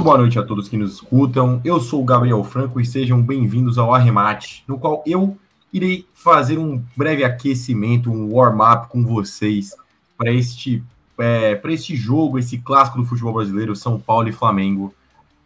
Muito 0.00 0.08
boa 0.08 0.16
noite 0.16 0.38
a 0.38 0.42
todos 0.42 0.66
que 0.66 0.78
nos 0.78 0.94
escutam. 0.94 1.60
Eu 1.62 1.78
sou 1.78 2.00
o 2.00 2.04
Gabriel 2.06 2.42
Franco 2.42 2.80
e 2.80 2.86
sejam 2.86 3.20
bem-vindos 3.20 3.76
ao 3.76 3.94
Arremate, 3.94 4.64
no 4.66 4.78
qual 4.78 5.04
eu 5.06 5.36
irei 5.70 6.06
fazer 6.14 6.58
um 6.58 6.82
breve 6.96 7.22
aquecimento, 7.22 8.10
um 8.10 8.32
warm-up 8.32 8.88
com 8.88 9.04
vocês 9.04 9.76
para 10.16 10.32
este, 10.32 10.82
é, 11.18 11.54
para 11.54 11.70
este 11.70 11.96
jogo, 11.96 12.38
esse 12.38 12.56
clássico 12.56 12.96
do 12.96 13.04
futebol 13.04 13.34
brasileiro, 13.34 13.76
São 13.76 14.00
Paulo 14.00 14.26
e 14.26 14.32
Flamengo, 14.32 14.94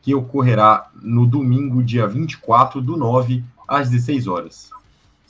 que 0.00 0.14
ocorrerá 0.14 0.88
no 1.02 1.26
domingo, 1.26 1.82
dia 1.82 2.06
24 2.06 2.80
do 2.80 2.96
9, 2.96 3.42
às 3.66 3.90
16 3.90 4.28
horas. 4.28 4.70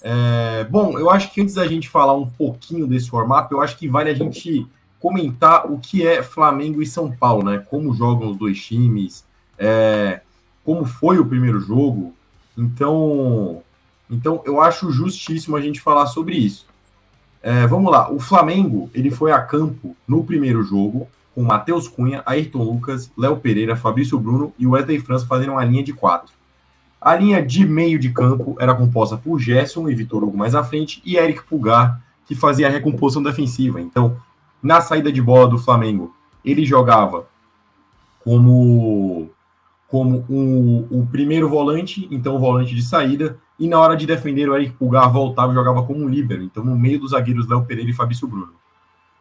É, 0.02 0.64
bom, 0.64 0.98
eu 0.98 1.08
acho 1.08 1.32
que 1.32 1.40
antes 1.40 1.54
da 1.54 1.66
gente 1.66 1.88
falar 1.88 2.12
um 2.12 2.26
pouquinho 2.26 2.86
desse 2.86 3.10
warm-up, 3.10 3.50
eu 3.50 3.62
acho 3.62 3.78
que 3.78 3.88
vale 3.88 4.10
a 4.10 4.14
gente 4.14 4.66
comentar 5.05 5.70
o 5.70 5.78
que 5.78 6.07
é 6.07 6.22
Flamengo 6.22 6.80
e 6.80 6.86
São 6.86 7.12
Paulo, 7.12 7.44
né? 7.44 7.59
Como 7.59 7.92
jogam 7.92 8.30
os 8.30 8.38
dois 8.38 8.59
times, 8.59 9.22
é, 9.59 10.22
como 10.64 10.86
foi 10.86 11.18
o 11.18 11.26
primeiro 11.26 11.61
jogo. 11.61 12.14
Então, 12.57 13.62
então 14.11 14.40
eu 14.46 14.62
acho 14.62 14.90
justíssimo 14.90 15.57
a 15.57 15.61
gente 15.61 15.78
falar 15.78 16.07
sobre 16.07 16.36
isso. 16.36 16.66
É, 17.42 17.66
vamos 17.66 17.92
lá, 17.92 18.11
o 18.11 18.18
Flamengo 18.18 18.88
ele 18.94 19.11
foi 19.11 19.30
a 19.30 19.42
campo 19.42 19.94
no 20.09 20.24
primeiro 20.24 20.62
jogo 20.62 21.07
com 21.34 21.42
Matheus 21.42 21.86
Cunha, 21.86 22.22
Ayrton 22.24 22.62
Lucas, 22.62 23.12
Léo 23.14 23.36
Pereira, 23.36 23.76
Fabrício 23.76 24.18
Bruno 24.18 24.55
e 24.59 24.66
Wesley 24.66 25.00
França 25.00 25.26
fazendo 25.26 25.52
uma 25.52 25.64
linha 25.66 25.84
de 25.84 25.92
quatro. 25.92 26.32
A 26.98 27.14
linha 27.14 27.44
de 27.44 27.66
meio 27.66 27.98
de 27.98 28.09
campo 28.09 28.57
era 28.59 28.74
composta 28.74 29.18
por 29.18 29.38
Gerson 29.38 29.86
e 29.90 29.94
Vitor 29.94 30.24
Hugo 30.24 30.38
mais 30.38 30.55
à 30.55 30.64
frente 30.64 31.02
e 31.05 31.18
Eric 31.18 31.44
Pulgar, 31.44 32.00
que 32.26 32.34
fazia 32.34 32.68
a 32.68 32.70
recomposição 32.70 33.22
defensiva. 33.22 33.78
Então, 33.82 34.16
na 34.64 34.80
saída 34.80 35.12
de 35.12 35.20
bola 35.20 35.46
do 35.46 35.58
Flamengo, 35.58 36.14
ele 36.42 36.64
jogava 36.64 37.26
como 38.24 39.30
como 39.86 40.24
um, 40.28 40.88
o 40.90 41.06
primeiro 41.06 41.48
volante, 41.48 42.08
então 42.10 42.34
o 42.34 42.38
volante 42.38 42.74
de 42.74 42.82
saída, 42.82 43.38
e 43.60 43.68
na 43.68 43.78
hora 43.78 43.96
de 43.96 44.06
defender 44.06 44.48
o 44.48 44.56
Eric 44.56 44.72
Pulgar 44.72 45.12
voltava 45.12 45.52
e 45.52 45.54
jogava 45.54 45.84
como 45.84 46.02
um 46.02 46.08
líbero, 46.08 46.42
então 46.42 46.64
no 46.64 46.76
meio 46.76 46.98
dos 46.98 47.12
zagueiros 47.12 47.46
Léo 47.46 47.64
Pereira 47.64 47.90
e 47.90 47.94
Fabrício 47.94 48.26
Bruno. 48.26 48.54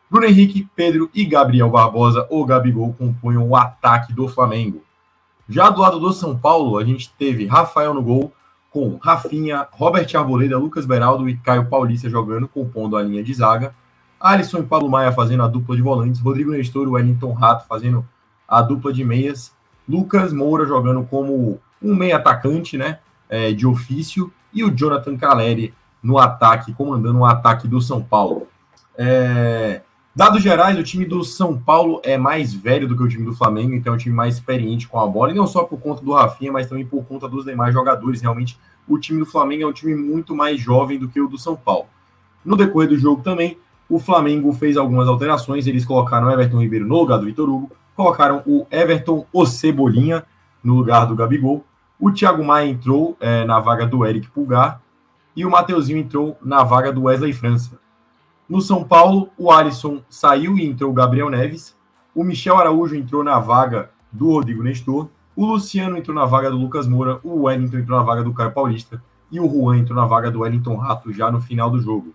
Bruno 0.10 0.26
Henrique, 0.26 0.68
Pedro 0.76 1.12
e 1.14 1.26
Gabriel 1.26 1.70
Barbosa, 1.70 2.26
ou 2.30 2.44
Gabigol, 2.44 2.94
compunham 2.94 3.48
o 3.48 3.56
ataque 3.56 4.14
do 4.14 4.28
Flamengo. 4.28 4.82
Já 5.48 5.70
do 5.70 5.82
lado 5.82 6.00
do 6.00 6.12
São 6.12 6.36
Paulo, 6.36 6.78
a 6.80 6.84
gente 6.84 7.14
teve 7.20 7.46
Rafael 7.46 7.94
no 7.94 8.02
gol, 8.02 8.34
com 8.72 8.98
Rafinha, 8.98 9.68
Robert 9.72 10.08
Arboleda, 10.16 10.58
Lucas 10.58 10.86
Beraldo 10.86 11.30
e 11.30 11.38
Caio 11.38 11.66
Paulista 11.66 12.10
jogando, 12.10 12.48
compondo 12.48 12.98
a 12.98 13.04
linha 13.04 13.24
de 13.24 13.34
zaga. 13.34 13.76
Alisson 14.24 14.60
e 14.60 14.64
Paulo 14.64 14.90
Maia 14.90 15.12
fazendo 15.12 15.44
a 15.44 15.50
dupla 15.50 15.76
de 15.76 15.82
volantes, 15.82 16.22
Rodrigo 16.22 16.52
Nestor 16.52 16.88
e 16.88 16.92
Wellington 16.92 17.34
Rato 17.34 17.68
fazendo 17.68 18.08
a 18.48 18.62
dupla 18.62 18.94
de 18.94 19.04
meias, 19.04 19.54
Lucas 19.88 20.32
Moura 20.32 20.66
jogando 20.66 21.04
como 21.04 21.60
um 21.82 21.94
meio 21.94 22.16
atacante, 22.16 22.78
né, 22.78 23.00
é, 23.28 23.52
de 23.52 23.68
ofício, 23.68 24.32
e 24.54 24.64
o 24.64 24.72
Jonathan 24.72 25.18
Caleri 25.18 25.74
no 26.02 26.18
ataque, 26.18 26.74
comandando 26.74 27.20
o 27.20 27.26
ataque 27.26 27.68
do 27.68 27.82
São 27.82 28.02
Paulo. 28.02 28.48
É, 28.98 29.82
dados 30.16 30.42
gerais, 30.42 30.80
o 30.80 30.84
time 30.84 31.04
do 31.04 31.22
São 31.26 31.60
Paulo 31.60 32.00
é 32.02 32.18
mais 32.18 32.54
velho 32.54 32.88
do 32.88 32.96
que 32.96 33.04
o 33.04 33.10
time 33.10 33.26
do 33.26 33.34
Flamengo, 33.34 33.74
então 33.74 33.92
é 33.92 33.96
um 33.98 34.00
time 34.00 34.16
mais 34.16 34.36
experiente 34.36 34.88
com 34.88 35.02
a 35.02 35.06
bola, 35.06 35.32
e 35.32 35.36
não 35.36 35.48
só 35.48 35.66
por 35.66 35.82
conta 35.82 36.02
do 36.02 36.14
Rafinha, 36.14 36.52
mas 36.52 36.70
também 36.70 36.86
por 36.86 37.04
conta 37.04 37.28
dos 37.28 37.44
demais 37.44 37.74
jogadores. 37.74 38.22
Realmente, 38.22 38.58
o 38.88 38.98
time 38.98 39.20
do 39.20 39.26
Flamengo 39.26 39.64
é 39.64 39.68
um 39.68 39.74
time 39.74 39.94
muito 39.96 40.34
mais 40.34 40.62
jovem 40.62 40.98
do 40.98 41.10
que 41.10 41.20
o 41.20 41.28
do 41.28 41.38
São 41.38 41.58
Paulo. 41.58 41.88
No 42.46 42.56
decorrer 42.56 42.88
do 42.88 42.98
jogo 42.98 43.22
também, 43.22 43.58
o 43.94 44.00
Flamengo 44.00 44.52
fez 44.52 44.76
algumas 44.76 45.08
alterações. 45.08 45.68
Eles 45.68 45.86
colocaram 45.86 46.32
Everton 46.32 46.60
Ribeiro 46.60 46.88
no 46.88 46.98
lugar 46.98 47.20
do 47.20 47.26
Vitor 47.26 47.48
Hugo, 47.48 47.72
colocaram 47.96 48.42
o 48.44 48.66
Everton 48.72 49.24
o 49.32 49.46
Cebolinha 49.46 50.26
no 50.64 50.74
lugar 50.74 51.06
do 51.06 51.16
Gabigol. 51.16 51.64
O 52.00 52.12
Thiago 52.12 52.44
Maia 52.44 52.68
entrou 52.68 53.16
é, 53.20 53.46
na 53.46 53.60
vaga 53.60 53.86
do 53.86 54.04
Eric 54.04 54.32
Pulgar 54.32 54.82
e 55.36 55.46
o 55.46 55.52
Mateuzinho 55.52 56.00
entrou 56.00 56.36
na 56.42 56.64
vaga 56.64 56.92
do 56.92 57.04
Wesley 57.04 57.34
França. 57.34 57.80
No 58.50 58.62
São 58.62 58.84
Paulo, 58.84 59.30
o 59.38 59.52
Alisson 59.52 60.02
saiu 60.10 60.58
e 60.58 60.66
entrou 60.66 60.90
o 60.90 60.94
Gabriel 60.94 61.30
Neves. 61.30 61.78
O 62.16 62.24
Michel 62.24 62.58
Araújo 62.58 62.96
entrou 62.96 63.24
na 63.24 63.38
vaga 63.38 63.92
do 64.12 64.32
Rodrigo 64.32 64.64
Nestor. 64.64 65.08
O 65.36 65.46
Luciano 65.46 65.98
entrou 65.98 66.16
na 66.16 66.26
vaga 66.26 66.50
do 66.50 66.58
Lucas 66.58 66.88
Moura. 66.88 67.20
O 67.24 67.44
Wellington 67.44 67.78
entrou 67.78 68.00
na 68.00 68.04
vaga 68.04 68.24
do 68.24 68.34
Caio 68.34 68.52
Paulista. 68.52 69.04
E 69.32 69.40
o 69.40 69.48
Juan 69.48 69.78
entrou 69.78 69.96
na 69.96 70.06
vaga 70.08 70.32
do 70.32 70.40
Wellington 70.40 70.78
Rato 70.78 71.14
já 71.14 71.32
no 71.32 71.40
final 71.40 71.70
do 71.70 71.80
jogo. 71.80 72.14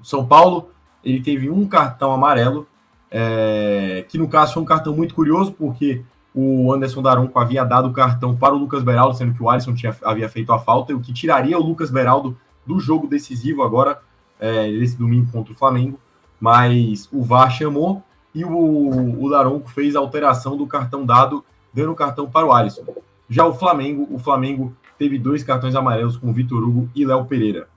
São 0.00 0.24
Paulo 0.24 0.70
ele 1.06 1.20
teve 1.20 1.48
um 1.48 1.64
cartão 1.66 2.12
amarelo, 2.12 2.66
é, 3.08 4.04
que 4.08 4.18
no 4.18 4.26
caso 4.26 4.54
foi 4.54 4.62
um 4.64 4.66
cartão 4.66 4.94
muito 4.94 5.14
curioso, 5.14 5.52
porque 5.52 6.02
o 6.34 6.72
Anderson 6.72 7.00
Daronco 7.00 7.38
havia 7.38 7.64
dado 7.64 7.88
o 7.88 7.92
cartão 7.92 8.36
para 8.36 8.52
o 8.52 8.58
Lucas 8.58 8.82
Beraldo, 8.82 9.16
sendo 9.16 9.32
que 9.32 9.40
o 9.42 9.48
Alisson 9.48 9.72
tinha, 9.72 9.96
havia 10.02 10.28
feito 10.28 10.52
a 10.52 10.58
falta, 10.58 10.92
o 10.92 11.00
que 11.00 11.12
tiraria 11.12 11.56
o 11.56 11.62
Lucas 11.62 11.90
Beraldo 11.92 12.36
do 12.66 12.80
jogo 12.80 13.06
decisivo 13.06 13.62
agora, 13.62 14.00
é, 14.40 14.68
esse 14.68 14.98
domingo 14.98 15.30
contra 15.30 15.52
o 15.52 15.56
Flamengo. 15.56 15.98
Mas 16.40 17.08
o 17.12 17.22
VAR 17.22 17.50
chamou 17.52 18.02
e 18.34 18.44
o, 18.44 19.24
o 19.24 19.30
Daronco 19.30 19.70
fez 19.70 19.94
a 19.94 20.00
alteração 20.00 20.56
do 20.56 20.66
cartão 20.66 21.06
dado, 21.06 21.44
dando 21.72 21.92
o 21.92 21.96
cartão 21.96 22.28
para 22.28 22.44
o 22.44 22.52
Alisson. 22.52 22.84
Já 23.30 23.46
o 23.46 23.54
Flamengo, 23.54 24.08
o 24.10 24.18
Flamengo 24.18 24.74
teve 24.98 25.18
dois 25.18 25.44
cartões 25.44 25.76
amarelos 25.76 26.16
com 26.16 26.32
Vitor 26.32 26.62
Hugo 26.64 26.90
e 26.94 27.06
Léo 27.06 27.24
Pereira. 27.26 27.68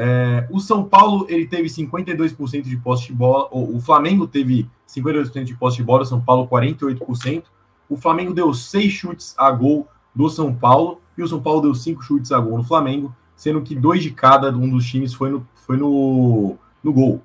É, 0.00 0.46
o 0.48 0.60
São 0.60 0.84
Paulo 0.84 1.26
ele 1.28 1.44
teve 1.44 1.68
52% 1.68 2.62
de 2.62 2.76
posse 2.76 3.08
de 3.08 3.12
bola, 3.12 3.48
o 3.50 3.80
Flamengo 3.80 4.28
teve 4.28 4.70
52% 4.88 5.42
de 5.42 5.56
posse 5.56 5.78
de 5.78 5.82
bola, 5.82 6.02
o 6.02 6.06
São 6.06 6.20
Paulo 6.20 6.46
48%. 6.46 7.42
O 7.88 7.96
Flamengo 7.96 8.32
deu 8.32 8.54
seis 8.54 8.92
chutes 8.92 9.34
a 9.36 9.50
gol 9.50 9.88
do 10.14 10.30
São 10.30 10.54
Paulo 10.54 11.00
e 11.16 11.22
o 11.22 11.26
São 11.26 11.42
Paulo 11.42 11.62
deu 11.62 11.74
cinco 11.74 12.00
chutes 12.00 12.30
a 12.30 12.38
gol 12.38 12.58
no 12.58 12.62
Flamengo, 12.62 13.12
sendo 13.34 13.60
que 13.60 13.74
dois 13.74 14.00
de 14.00 14.12
cada 14.12 14.56
um 14.56 14.70
dos 14.70 14.86
times 14.86 15.12
foi 15.12 15.30
no, 15.30 15.44
foi 15.66 15.76
no, 15.76 16.56
no 16.80 16.92
gol. 16.92 17.20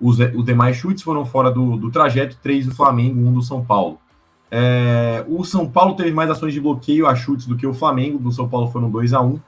Os, 0.00 0.20
os 0.20 0.44
demais 0.44 0.76
chutes 0.76 1.02
foram 1.02 1.26
fora 1.26 1.50
do, 1.50 1.76
do 1.76 1.90
trajeto, 1.90 2.38
três 2.40 2.64
do 2.64 2.72
Flamengo, 2.72 3.18
um 3.18 3.32
do 3.32 3.42
São 3.42 3.64
Paulo. 3.64 3.98
É, 4.52 5.24
o 5.26 5.42
São 5.42 5.68
Paulo 5.68 5.96
teve 5.96 6.12
mais 6.12 6.30
ações 6.30 6.54
de 6.54 6.60
bloqueio 6.60 7.08
a 7.08 7.14
chutes 7.16 7.44
do 7.44 7.56
que 7.56 7.66
o 7.66 7.74
Flamengo, 7.74 8.20
do 8.20 8.30
São 8.30 8.48
Paulo 8.48 8.70
foram 8.70 8.88
2 8.88 9.12
a 9.12 9.20
1 9.20 9.40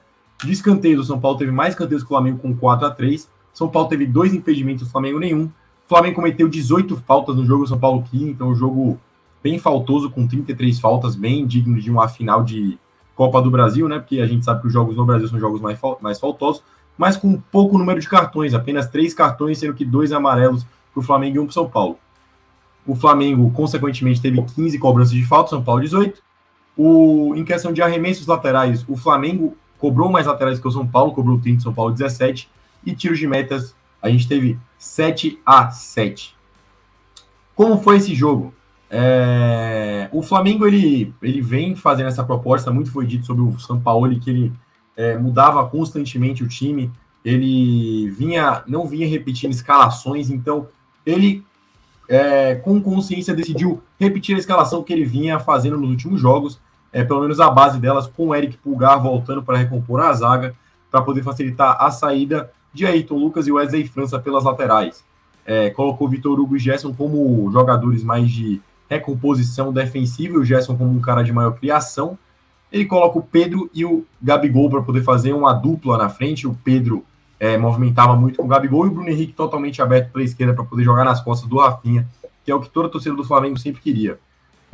de 0.43 0.51
escanteio, 0.51 0.99
o 0.99 1.03
São 1.03 1.19
Paulo 1.19 1.37
teve 1.37 1.51
mais 1.51 1.73
escanteios 1.73 2.03
que 2.03 2.07
o 2.07 2.09
Flamengo 2.09 2.39
com 2.39 2.55
4 2.55 2.87
a 2.87 2.91
3 2.91 3.29
São 3.53 3.67
Paulo 3.67 3.89
teve 3.89 4.05
dois 4.05 4.33
impedimentos, 4.33 4.87
o 4.87 4.91
Flamengo 4.91 5.19
nenhum. 5.19 5.45
O 5.45 5.89
Flamengo 5.89 6.15
cometeu 6.15 6.47
18 6.47 6.97
faltas 6.97 7.35
no 7.35 7.45
jogo, 7.45 7.63
o 7.63 7.67
São 7.67 7.79
Paulo 7.79 8.03
15, 8.03 8.29
então 8.29 8.49
um 8.49 8.55
jogo 8.55 8.99
bem 9.41 9.57
faltoso, 9.57 10.09
com 10.09 10.27
33 10.27 10.79
faltas, 10.79 11.15
bem 11.15 11.45
digno 11.47 11.79
de 11.79 11.89
uma 11.89 12.07
final 12.07 12.43
de 12.43 12.77
Copa 13.15 13.41
do 13.41 13.49
Brasil, 13.49 13.87
né? 13.87 13.97
Porque 13.97 14.19
a 14.19 14.27
gente 14.27 14.45
sabe 14.45 14.61
que 14.61 14.67
os 14.67 14.73
jogos 14.73 14.95
no 14.95 15.05
Brasil 15.05 15.27
são 15.27 15.39
jogos 15.39 15.59
mais, 15.59 15.79
mais 16.01 16.19
faltosos, 16.19 16.61
mas 16.97 17.17
com 17.17 17.39
pouco 17.51 17.77
número 17.77 17.99
de 17.99 18.07
cartões, 18.07 18.53
apenas 18.53 18.87
três 18.87 19.13
cartões, 19.13 19.57
sendo 19.57 19.73
que 19.73 19.85
dois 19.85 20.11
amarelos 20.11 20.65
para 20.93 20.99
o 20.99 21.03
Flamengo 21.03 21.37
e 21.37 21.39
um 21.39 21.45
para 21.45 21.51
o 21.51 21.53
São 21.53 21.69
Paulo. 21.69 21.97
O 22.85 22.95
Flamengo, 22.95 23.49
consequentemente, 23.51 24.21
teve 24.21 24.41
15 24.41 24.77
cobranças 24.77 25.13
de 25.13 25.25
falta, 25.25 25.49
São 25.49 25.63
Paulo 25.63 25.81
18. 25.81 26.21
O, 26.77 27.33
em 27.35 27.43
questão 27.43 27.73
de 27.73 27.81
arremessos 27.81 28.27
laterais, 28.27 28.85
o 28.87 28.95
Flamengo 28.95 29.57
cobrou 29.77 30.11
mais 30.11 30.25
laterais 30.25 30.59
que 30.59 30.67
o 30.67 30.71
São 30.71 30.87
Paulo, 30.87 31.13
cobrou 31.13 31.37
o 31.37 31.41
30 31.41 31.61
São 31.61 31.73
Paulo 31.73 31.91
17, 31.91 32.49
e 32.85 32.95
tiros 32.95 33.19
de 33.19 33.27
metas, 33.27 33.75
a 34.01 34.09
gente 34.09 34.27
teve 34.27 34.57
7 34.77 35.39
a 35.45 35.69
7. 35.71 36.35
Como 37.55 37.81
foi 37.81 37.97
esse 37.97 38.13
jogo? 38.13 38.53
É... 38.89 40.09
O 40.11 40.21
Flamengo 40.21 40.65
ele, 40.65 41.13
ele 41.21 41.41
vem 41.41 41.75
fazendo 41.75 42.07
essa 42.07 42.23
proposta, 42.23 42.71
muito 42.71 42.91
foi 42.91 43.05
dito 43.05 43.25
sobre 43.25 43.43
o 43.43 43.59
São 43.59 43.79
Paulo, 43.79 44.17
que 44.19 44.29
ele 44.29 44.53
é, 44.95 45.17
mudava 45.17 45.67
constantemente 45.67 46.43
o 46.43 46.47
time, 46.47 46.91
ele 47.23 48.09
vinha 48.11 48.63
não 48.67 48.87
vinha 48.87 49.07
repetindo 49.07 49.51
escalações, 49.51 50.29
então 50.29 50.67
ele 51.05 51.43
é, 52.09 52.55
com 52.55 52.81
consciência 52.81 53.35
decidiu 53.35 53.83
repetir 53.99 54.35
a 54.35 54.39
escalação 54.39 54.81
que 54.81 54.93
ele 54.93 55.03
vinha 55.03 55.37
fazendo 55.39 55.77
nos 55.77 55.89
últimos 55.89 56.21
jogos 56.21 56.59
é, 56.91 57.03
pelo 57.03 57.21
menos 57.21 57.39
a 57.39 57.49
base 57.49 57.79
delas, 57.79 58.07
com 58.07 58.27
o 58.27 58.35
Eric 58.35 58.57
Pulgar 58.57 59.01
voltando 59.01 59.43
para 59.43 59.57
recompor 59.57 60.01
a 60.01 60.13
zaga, 60.13 60.55
para 60.89 61.01
poder 61.01 61.23
facilitar 61.23 61.77
a 61.79 61.91
saída 61.91 62.51
de 62.73 62.85
Ayrton 62.85 63.15
Lucas 63.15 63.47
e 63.47 63.51
Wesley 63.51 63.87
França 63.87 64.19
pelas 64.19 64.43
laterais. 64.43 65.03
É, 65.45 65.69
colocou 65.69 66.09
Vitor 66.09 66.39
Hugo 66.39 66.55
e 66.55 66.59
Gerson 66.59 66.93
como 66.93 67.49
jogadores 67.51 68.03
mais 68.03 68.29
de 68.29 68.61
recomposição 68.89 69.71
defensiva, 69.71 70.35
e 70.35 70.37
o 70.37 70.45
Gerson 70.45 70.75
como 70.75 70.91
um 70.91 70.99
cara 70.99 71.23
de 71.23 71.31
maior 71.31 71.51
criação. 71.51 72.17
Ele 72.71 72.85
coloca 72.85 73.17
o 73.17 73.21
Pedro 73.21 73.69
e 73.73 73.85
o 73.85 74.05
Gabigol 74.21 74.69
para 74.69 74.81
poder 74.81 75.01
fazer 75.03 75.33
uma 75.33 75.53
dupla 75.53 75.97
na 75.97 76.09
frente. 76.09 76.47
O 76.47 76.53
Pedro 76.63 77.05
é, 77.39 77.57
movimentava 77.57 78.15
muito 78.15 78.37
com 78.37 78.43
o 78.43 78.47
Gabigol 78.47 78.85
e 78.85 78.89
o 78.89 78.91
Bruno 78.91 79.09
Henrique 79.09 79.33
totalmente 79.33 79.81
aberto 79.81 80.11
pela 80.11 80.25
esquerda 80.25 80.53
para 80.53 80.65
poder 80.65 80.83
jogar 80.83 81.05
nas 81.05 81.21
costas 81.21 81.49
do 81.49 81.57
Rafinha, 81.57 82.07
que 82.43 82.51
é 82.51 82.55
o 82.55 82.59
que 82.59 82.69
toda 82.69 82.87
a 82.87 82.91
torcida 82.91 83.15
do 83.15 83.23
Flamengo 83.23 83.57
sempre 83.57 83.81
queria. 83.81 84.19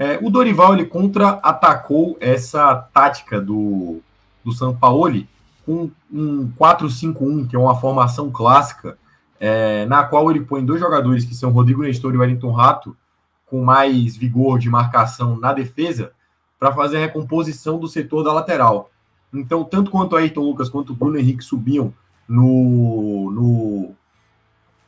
É, 0.04 0.20
o 0.22 0.30
Dorival 0.30 0.74
ele 0.74 0.84
contra-atacou 0.84 2.18
essa 2.20 2.76
tática 2.76 3.39
do, 3.39 4.01
do 4.43 4.51
Sampaoli 4.51 5.30
com 5.66 5.89
um 6.12 6.51
4-5-1, 6.60 7.47
que 7.47 7.56
é 7.56 7.60
uma 7.60 7.80
formação 7.80 8.30
clássica, 8.30 8.97
é, 9.39 9.86
na 9.86 10.04
qual 10.04 10.30
ele 10.30 10.41
põe 10.41 10.66
dois 10.66 10.82
jogadores 10.82 11.24
que 11.24 11.34
são 11.34 11.51
Rodrigo 11.51 11.84
Nestor 11.84 12.14
e 12.14 12.18
Wellington 12.18 12.51
Rato, 12.51 12.97
com 13.45 13.64
mais 13.64 14.18
vigor 14.18 14.60
de 14.60 14.70
marcação 14.70 15.39
na 15.39 15.54
defesa 15.54 16.12
para 16.60 16.74
fazer 16.74 16.97
a 16.97 16.99
recomposição 16.99 17.80
do 17.80 17.88
setor 17.88 18.26
da 18.26 18.34
lateral. 18.34 18.91
Então, 19.34 19.64
tanto 19.64 19.89
quanto 19.89 20.18
Ayrton 20.18 20.41
Lucas 20.41 20.68
quanto 20.68 20.91
o 20.91 20.95
Bruno 20.97 21.18
Henrique 21.18 21.45
subiam 21.45 21.93
no, 22.28 23.32
no, 23.32 23.91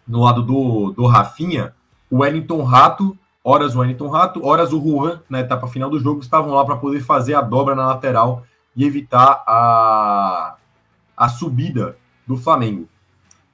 no 0.05 0.23
lado 0.23 0.43
do, 0.43 0.91
do 0.91 1.05
Rafinha, 1.05 1.73
o 2.11 2.17
Wellington 2.17 2.63
Rato, 2.63 3.17
horas 3.45 3.75
o 3.75 3.79
Wellington 3.79 4.07
Rato, 4.07 4.43
horas 4.43 4.73
o 4.73 4.81
Juan, 4.81 5.21
na 5.29 5.39
etapa 5.39 5.67
final 5.67 5.87
do 5.87 5.99
jogo, 5.99 6.19
estavam 6.19 6.51
lá 6.51 6.65
para 6.65 6.77
poder 6.77 7.01
fazer 7.01 7.35
a 7.35 7.41
dobra 7.41 7.75
na 7.75 7.85
lateral 7.85 8.43
e 8.75 8.83
evitar 8.83 9.43
a, 9.45 10.55
a 11.15 11.29
subida 11.29 11.95
do 12.25 12.35
Flamengo. 12.35 12.89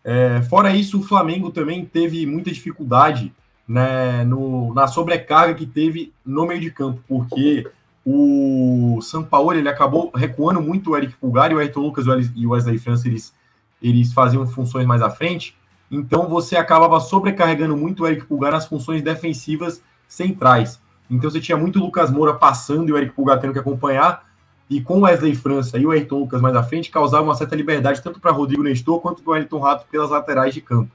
É, 0.01 0.41
fora 0.43 0.73
isso, 0.73 1.01
o 1.01 1.03
Flamengo 1.03 1.51
também 1.51 1.83
teve 1.83 2.25
muita 2.25 2.49
dificuldade 2.49 3.33
né, 3.67 4.23
no, 4.23 4.73
na 4.73 4.87
sobrecarga 4.87 5.53
que 5.53 5.65
teve 5.65 6.13
no 6.25 6.47
meio 6.47 6.61
de 6.61 6.71
campo, 6.71 7.03
porque 7.05 7.69
o 8.05 8.99
São 9.01 9.23
Paulo 9.23 9.53
ele 9.53 9.67
acabou 9.67 10.09
recuando 10.15 10.61
muito 10.61 10.91
o 10.91 10.97
Eric 10.97 11.15
Pulgar 11.17 11.51
e 11.51 11.55
o 11.55 11.59
Ayrton 11.59 11.81
Lucas 11.81 12.05
e 12.35 12.47
o 12.47 12.51
Wesley 12.51 12.79
França 12.79 13.09
eles, 13.09 13.33
eles 13.81 14.13
faziam 14.13 14.47
funções 14.47 14.87
mais 14.87 15.01
à 15.01 15.09
frente, 15.09 15.53
então 15.91 16.29
você 16.29 16.55
acabava 16.55 16.99
sobrecarregando 17.01 17.75
muito 17.75 18.03
o 18.03 18.07
Eric 18.07 18.25
Pulgar 18.25 18.53
nas 18.53 18.65
funções 18.65 19.01
defensivas 19.01 19.83
centrais. 20.07 20.81
Então 21.09 21.29
você 21.29 21.41
tinha 21.41 21.57
muito 21.57 21.79
o 21.79 21.83
Lucas 21.83 22.09
Moura 22.09 22.33
passando 22.33 22.87
e 22.87 22.93
o 22.93 22.97
Eric 22.97 23.13
Pulgar 23.13 23.39
tendo 23.39 23.51
que 23.51 23.59
acompanhar, 23.59 24.23
e 24.69 24.79
com 24.79 24.99
o 24.99 25.01
Wesley 25.01 25.35
França 25.35 25.77
e 25.77 25.85
o 25.85 25.91
Ayrton 25.91 26.19
Lucas 26.19 26.39
mais 26.39 26.55
à 26.55 26.63
frente, 26.63 26.89
causava 26.89 27.23
uma 27.23 27.35
certa 27.35 27.57
liberdade 27.57 28.01
tanto 28.01 28.21
para 28.21 28.31
Rodrigo 28.31 28.63
Nestor 28.63 29.01
quanto 29.01 29.21
para 29.21 29.31
o 29.31 29.33
Wellington 29.33 29.59
Rato 29.59 29.85
pelas 29.91 30.09
laterais 30.09 30.53
de 30.53 30.61
campo. 30.61 30.89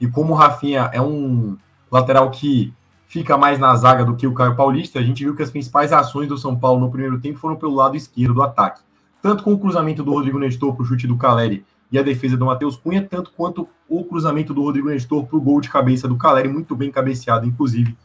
E 0.00 0.06
como 0.06 0.32
o 0.32 0.36
Rafinha 0.36 0.90
é 0.92 1.02
um 1.02 1.56
lateral 1.90 2.30
que 2.30 2.72
fica 3.08 3.36
mais 3.36 3.58
na 3.58 3.74
zaga 3.74 4.04
do 4.04 4.14
que 4.14 4.28
o 4.28 4.32
Caio 4.32 4.54
Paulista, 4.54 5.00
a 5.00 5.02
gente 5.02 5.24
viu 5.24 5.34
que 5.34 5.42
as 5.42 5.50
principais 5.50 5.92
ações 5.92 6.28
do 6.28 6.38
São 6.38 6.56
Paulo 6.56 6.80
no 6.80 6.90
primeiro 6.90 7.18
tempo 7.18 7.40
foram 7.40 7.56
pelo 7.56 7.74
lado 7.74 7.96
esquerdo 7.96 8.34
do 8.34 8.42
ataque. 8.44 8.80
Tanto 9.20 9.42
com 9.42 9.52
o 9.52 9.58
cruzamento 9.58 10.04
do 10.04 10.12
Rodrigo 10.12 10.38
Nestor 10.38 10.74
para 10.76 10.84
o 10.84 10.86
chute 10.86 11.08
do 11.08 11.16
Caleri 11.16 11.64
e 11.90 11.98
a 11.98 12.02
defesa 12.02 12.36
do 12.36 12.46
Matheus 12.46 12.76
Cunha, 12.76 13.06
tanto 13.08 13.30
quanto 13.32 13.68
o 13.88 14.04
cruzamento 14.04 14.52
do 14.52 14.62
Rodrigo 14.62 14.88
Nestor 14.88 15.26
para 15.26 15.36
o 15.36 15.40
gol 15.40 15.60
de 15.60 15.68
cabeça 15.68 16.08
do 16.08 16.16
Caleri, 16.16 16.48
muito 16.48 16.74
bem 16.74 16.90
cabeceado, 16.90 17.46
inclusive. 17.46 17.96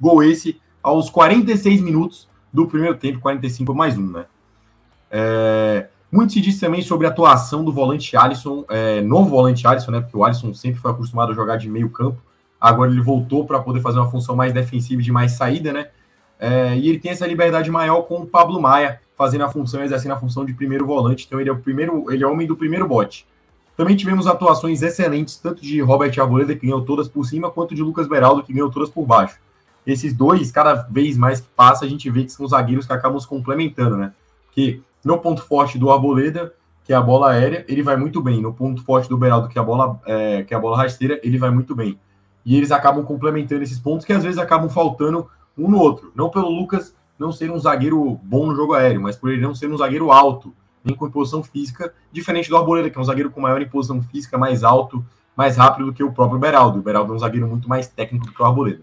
Gol 0.00 0.22
esse 0.22 0.60
aos 0.82 1.10
46 1.10 1.80
minutos 1.80 2.28
do 2.52 2.66
primeiro 2.66 2.96
tempo, 2.96 3.20
45 3.20 3.74
mais 3.74 3.96
um, 3.96 4.10
né? 4.10 4.26
É, 5.10 5.88
muito 6.10 6.32
se 6.32 6.40
disse 6.40 6.60
também 6.60 6.82
sobre 6.82 7.06
a 7.06 7.10
atuação 7.10 7.64
do 7.64 7.72
volante 7.72 8.16
Alisson, 8.16 8.64
é, 8.68 9.00
novo 9.00 9.30
volante 9.30 9.66
Alisson, 9.66 9.92
né? 9.92 10.00
Porque 10.00 10.16
o 10.16 10.24
Alisson 10.24 10.52
sempre 10.52 10.80
foi 10.80 10.90
acostumado 10.90 11.32
a 11.32 11.34
jogar 11.34 11.56
de 11.56 11.68
meio 11.68 11.88
campo. 11.90 12.20
Agora 12.60 12.90
ele 12.90 13.00
voltou 13.00 13.46
para 13.46 13.60
poder 13.60 13.80
fazer 13.80 13.98
uma 13.98 14.10
função 14.10 14.36
mais 14.36 14.52
defensiva 14.52 15.00
e 15.00 15.04
de 15.04 15.12
mais 15.12 15.32
saída, 15.32 15.72
né? 15.72 15.88
É, 16.38 16.76
e 16.76 16.88
ele 16.88 16.98
tem 16.98 17.10
essa 17.10 17.26
liberdade 17.26 17.70
maior 17.70 18.02
com 18.02 18.16
o 18.16 18.26
Pablo 18.26 18.60
Maia, 18.60 19.00
fazendo 19.16 19.44
a 19.44 19.48
função, 19.48 19.82
exercendo 19.82 20.12
a 20.12 20.16
função 20.16 20.44
de 20.44 20.52
primeiro 20.52 20.86
volante. 20.86 21.26
Então 21.26 21.40
ele 21.40 21.48
é 21.48 21.52
o 21.52 21.58
primeiro, 21.58 22.10
ele 22.10 22.24
é 22.24 22.26
o 22.26 22.32
homem 22.32 22.46
do 22.46 22.56
primeiro 22.56 22.88
bote. 22.88 23.26
Também 23.80 23.96
tivemos 23.96 24.26
atuações 24.26 24.82
excelentes, 24.82 25.38
tanto 25.38 25.62
de 25.62 25.80
Robert 25.80 26.12
Arboleda, 26.20 26.54
que 26.54 26.66
ganhou 26.66 26.84
todas 26.84 27.08
por 27.08 27.24
cima, 27.24 27.50
quanto 27.50 27.74
de 27.74 27.82
Lucas 27.82 28.06
Beraldo, 28.06 28.42
que 28.42 28.52
ganhou 28.52 28.70
todas 28.70 28.90
por 28.90 29.06
baixo. 29.06 29.40
Esses 29.86 30.12
dois, 30.12 30.52
cada 30.52 30.74
vez 30.74 31.16
mais 31.16 31.40
que 31.40 31.48
passa, 31.56 31.86
a 31.86 31.88
gente 31.88 32.10
vê 32.10 32.24
que 32.24 32.30
são 32.30 32.46
zagueiros 32.46 32.84
que 32.84 32.92
acabam 32.92 33.18
se 33.18 33.26
complementando, 33.26 33.96
né? 33.96 34.12
Que 34.52 34.82
no 35.02 35.16
ponto 35.16 35.42
forte 35.42 35.78
do 35.78 35.90
Arboleda, 35.90 36.52
que 36.84 36.92
é 36.92 36.96
a 36.96 37.00
bola 37.00 37.30
aérea, 37.30 37.64
ele 37.66 37.82
vai 37.82 37.96
muito 37.96 38.20
bem. 38.20 38.42
No 38.42 38.52
ponto 38.52 38.84
forte 38.84 39.08
do 39.08 39.16
Beraldo, 39.16 39.48
que 39.48 39.58
é 39.58 39.62
a 39.62 39.64
bola, 39.64 39.98
é, 40.04 40.42
que 40.42 40.52
é 40.52 40.56
a 40.58 40.60
bola 40.60 40.76
rasteira, 40.76 41.18
ele 41.24 41.38
vai 41.38 41.48
muito 41.48 41.74
bem. 41.74 41.98
E 42.44 42.58
eles 42.58 42.70
acabam 42.70 43.02
complementando 43.02 43.62
esses 43.62 43.78
pontos 43.78 44.04
que 44.04 44.12
às 44.12 44.22
vezes 44.22 44.38
acabam 44.38 44.68
faltando 44.68 45.26
um 45.56 45.70
no 45.70 45.78
outro. 45.78 46.12
Não 46.14 46.28
pelo 46.28 46.50
Lucas 46.50 46.94
não 47.18 47.32
ser 47.32 47.50
um 47.50 47.58
zagueiro 47.58 48.20
bom 48.24 48.44
no 48.44 48.54
jogo 48.54 48.74
aéreo, 48.74 49.00
mas 49.00 49.16
por 49.16 49.30
ele 49.30 49.40
não 49.40 49.54
ser 49.54 49.72
um 49.72 49.78
zagueiro 49.78 50.12
alto, 50.12 50.52
nem 50.84 50.94
com 50.94 51.06
imposição 51.06 51.42
física, 51.42 51.92
diferente 52.12 52.48
do 52.48 52.56
Arboleda, 52.56 52.90
que 52.90 52.98
é 52.98 53.00
um 53.00 53.04
zagueiro 53.04 53.30
com 53.30 53.40
maior 53.40 53.60
imposição 53.60 54.00
física, 54.02 54.38
mais 54.38 54.64
alto, 54.64 55.04
mais 55.36 55.56
rápido 55.56 55.86
do 55.86 55.92
que 55.92 56.02
o 56.02 56.12
próprio 56.12 56.38
Beraldo. 56.38 56.78
O 56.78 56.82
Beraldo 56.82 57.12
é 57.12 57.16
um 57.16 57.18
zagueiro 57.18 57.46
muito 57.46 57.68
mais 57.68 57.88
técnico 57.88 58.26
do 58.26 58.32
que 58.32 58.42
o 58.42 58.44
Arboleda. 58.44 58.82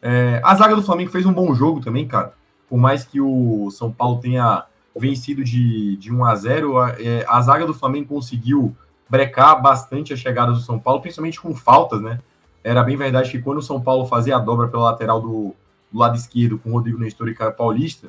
É, 0.00 0.40
a 0.44 0.54
zaga 0.54 0.76
do 0.76 0.82
Flamengo 0.82 1.10
fez 1.10 1.26
um 1.26 1.32
bom 1.32 1.54
jogo 1.54 1.80
também, 1.80 2.06
cara. 2.06 2.32
Por 2.68 2.78
mais 2.78 3.04
que 3.04 3.20
o 3.20 3.70
São 3.70 3.90
Paulo 3.90 4.20
tenha 4.20 4.64
vencido 4.96 5.44
de, 5.44 5.96
de 5.96 6.12
1 6.12 6.24
a 6.24 6.34
0 6.34 6.78
a, 6.78 6.90
é, 6.98 7.24
a 7.28 7.40
zaga 7.40 7.66
do 7.66 7.74
Flamengo 7.74 8.08
conseguiu 8.08 8.76
brecar 9.08 9.60
bastante 9.62 10.12
a 10.12 10.16
chegada 10.16 10.52
do 10.52 10.60
São 10.60 10.78
Paulo, 10.78 11.00
principalmente 11.00 11.40
com 11.40 11.54
faltas, 11.54 12.00
né? 12.00 12.20
Era 12.62 12.82
bem 12.82 12.96
verdade 12.96 13.30
que 13.30 13.40
quando 13.40 13.58
o 13.58 13.62
São 13.62 13.80
Paulo 13.80 14.06
fazia 14.06 14.36
a 14.36 14.38
dobra 14.38 14.68
pela 14.68 14.84
lateral 14.84 15.20
do, 15.20 15.54
do 15.90 15.98
lado 15.98 16.16
esquerdo 16.16 16.58
com 16.58 16.70
o 16.70 16.72
Rodrigo 16.72 16.98
Nestor 16.98 17.28
e 17.28 17.34
Caio 17.34 17.54
Paulista, 17.54 18.08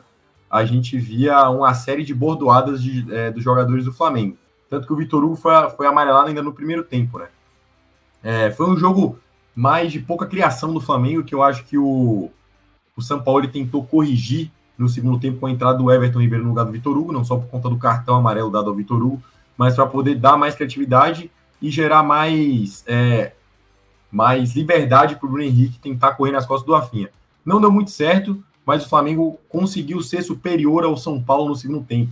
a 0.50 0.66
gente 0.66 0.98
via 0.98 1.50
uma 1.50 1.74
série 1.74 2.04
de 2.04 2.14
bordoadas 2.14 2.82
de, 2.82 3.06
é, 3.14 3.32
dos 3.32 3.44
jogadores 3.44 3.86
do 3.86 3.94
Flamengo. 3.94 4.38
Tanto 4.70 4.88
que 4.88 4.94
o 4.94 4.96
Vitor 4.96 5.24
Hugo 5.24 5.36
foi, 5.36 5.52
foi 5.72 5.88
amarelado 5.88 6.28
ainda 6.28 6.42
no 6.42 6.54
primeiro 6.54 6.84
tempo, 6.84 7.20
né? 7.20 7.28
É, 8.24 8.52
foi 8.52 8.70
um 8.70 8.78
jogo 8.78 9.20
mais 9.56 9.92
de 9.92 10.00
pouca 10.00 10.26
criação 10.26 10.74
do 10.74 10.82
Flamengo, 10.82 11.24
que 11.24 11.34
eu 11.34 11.44
acho 11.44 11.64
que 11.66 11.78
o, 11.78 12.30
o 12.96 13.02
São 13.02 13.22
Paulo 13.22 13.48
tentou 13.48 13.86
corrigir 13.86 14.52
no 14.78 14.88
segundo 14.88 15.20
tempo 15.20 15.40
com 15.40 15.46
a 15.46 15.52
entrada 15.52 15.78
do 15.78 15.92
Everton 15.92 16.22
Ribeiro 16.22 16.44
no 16.44 16.52
lugar 16.52 16.66
do 16.66 16.72
Vitor 16.72 16.98
Hugo, 16.98 17.12
não 17.12 17.24
só 17.24 17.36
por 17.38 17.48
conta 17.48 17.70
do 17.70 17.78
cartão 17.78 18.16
amarelo 18.16 18.50
dado 18.50 18.70
ao 18.70 18.76
Vitor 18.76 19.02
Hugo, 19.02 19.22
mas 19.58 19.76
para 19.76 19.86
poder 19.86 20.16
dar 20.16 20.38
mais 20.38 20.56
criatividade 20.56 21.30
e 21.62 21.70
gerar 21.70 22.04
mais, 22.04 22.84
é, 22.88 23.34
mais 24.10 24.56
liberdade 24.56 25.16
para 25.16 25.26
o 25.26 25.30
Bruno 25.30 25.44
Henrique 25.44 25.80
tentar 25.80 26.14
correr 26.14 26.32
nas 26.32 26.46
costas 26.46 26.66
do 26.66 26.74
Rafinha. 26.74 27.10
Não 27.46 27.60
deu 27.60 27.72
muito 27.72 27.92
certo, 27.92 28.42
mas 28.70 28.86
o 28.86 28.88
Flamengo 28.88 29.40
conseguiu 29.50 30.00
ser 30.00 30.22
superior 30.22 30.84
ao 30.84 30.96
São 30.96 31.20
Paulo 31.20 31.50
no 31.50 31.56
segundo 31.56 31.84
tempo. 31.84 32.12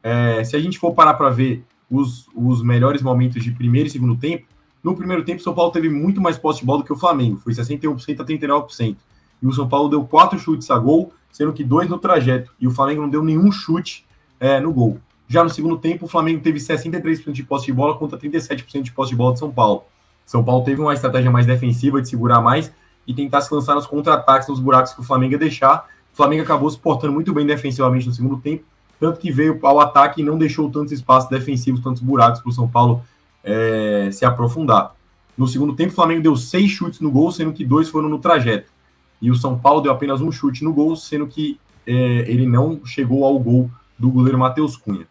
É, 0.00 0.44
se 0.44 0.54
a 0.54 0.60
gente 0.60 0.78
for 0.78 0.94
parar 0.94 1.14
para 1.14 1.30
ver 1.30 1.64
os, 1.90 2.28
os 2.32 2.62
melhores 2.62 3.02
momentos 3.02 3.42
de 3.42 3.50
primeiro 3.50 3.88
e 3.88 3.90
segundo 3.90 4.14
tempo, 4.14 4.46
no 4.84 4.94
primeiro 4.94 5.24
tempo 5.24 5.40
o 5.40 5.42
São 5.42 5.52
Paulo 5.52 5.72
teve 5.72 5.88
muito 5.88 6.20
mais 6.20 6.38
posse 6.38 6.60
de 6.60 6.64
bola 6.64 6.78
do 6.78 6.84
que 6.84 6.92
o 6.92 6.96
Flamengo, 6.96 7.38
foi 7.38 7.52
61% 7.52 8.20
a 8.20 8.24
39%. 8.24 8.96
E 9.42 9.46
o 9.48 9.52
São 9.52 9.68
Paulo 9.68 9.88
deu 9.88 10.04
quatro 10.04 10.38
chutes 10.38 10.70
a 10.70 10.78
gol 10.78 11.12
sendo 11.32 11.52
que 11.52 11.64
dois 11.64 11.88
no 11.88 11.98
trajeto, 11.98 12.54
e 12.60 12.68
o 12.68 12.70
Flamengo 12.70 13.02
não 13.02 13.10
deu 13.10 13.24
nenhum 13.24 13.50
chute 13.50 14.06
é, 14.38 14.60
no 14.60 14.72
gol. 14.72 15.00
Já 15.26 15.42
no 15.42 15.50
segundo 15.50 15.76
tempo, 15.76 16.04
o 16.04 16.08
Flamengo 16.08 16.40
teve 16.40 16.60
63% 16.60 17.32
de 17.32 17.42
posse 17.42 17.66
de 17.66 17.72
bola 17.72 17.98
contra 17.98 18.16
37% 18.16 18.82
de 18.82 18.92
posse 18.92 19.10
de 19.10 19.16
bola 19.16 19.32
de 19.32 19.40
São 19.40 19.50
Paulo. 19.50 19.82
São 20.24 20.44
Paulo 20.44 20.64
teve 20.64 20.80
uma 20.80 20.94
estratégia 20.94 21.32
mais 21.32 21.46
defensiva 21.46 22.00
de 22.00 22.08
segurar 22.08 22.40
mais 22.40 22.72
e 23.06 23.14
tentar 23.14 23.40
se 23.40 23.52
lançar 23.54 23.74
nos 23.74 23.86
contra-ataques, 23.86 24.48
nos 24.48 24.58
buracos 24.58 24.92
que 24.92 25.00
o 25.00 25.04
Flamengo 25.04 25.32
ia 25.32 25.38
deixar. 25.38 25.88
O 26.16 26.22
Flamengo 26.24 26.44
acabou 26.44 26.70
se 26.70 26.78
portando 26.78 27.12
muito 27.12 27.30
bem 27.34 27.44
defensivamente 27.44 28.06
no 28.06 28.14
segundo 28.14 28.38
tempo, 28.38 28.64
tanto 28.98 29.20
que 29.20 29.30
veio 29.30 29.58
ao 29.62 29.78
ataque 29.80 30.22
e 30.22 30.24
não 30.24 30.38
deixou 30.38 30.70
tantos 30.70 30.90
espaços 30.90 31.28
defensivos, 31.28 31.82
tantos 31.82 32.00
buracos 32.00 32.40
para 32.40 32.48
o 32.48 32.52
São 32.52 32.66
Paulo 32.66 33.02
é, 33.44 34.08
se 34.10 34.24
aprofundar. 34.24 34.96
No 35.36 35.46
segundo 35.46 35.76
tempo, 35.76 35.92
o 35.92 35.94
Flamengo 35.94 36.22
deu 36.22 36.34
seis 36.34 36.70
chutes 36.70 37.00
no 37.00 37.10
gol, 37.10 37.30
sendo 37.30 37.52
que 37.52 37.66
dois 37.66 37.90
foram 37.90 38.08
no 38.08 38.18
trajeto 38.18 38.72
e 39.20 39.30
o 39.30 39.34
São 39.34 39.58
Paulo 39.58 39.82
deu 39.82 39.92
apenas 39.92 40.22
um 40.22 40.32
chute 40.32 40.64
no 40.64 40.72
gol, 40.72 40.96
sendo 40.96 41.26
que 41.26 41.60
é, 41.86 41.92
ele 42.26 42.46
não 42.46 42.80
chegou 42.86 43.22
ao 43.22 43.38
gol 43.38 43.70
do 43.98 44.10
goleiro 44.10 44.38
Matheus 44.38 44.74
Cunha. 44.74 45.06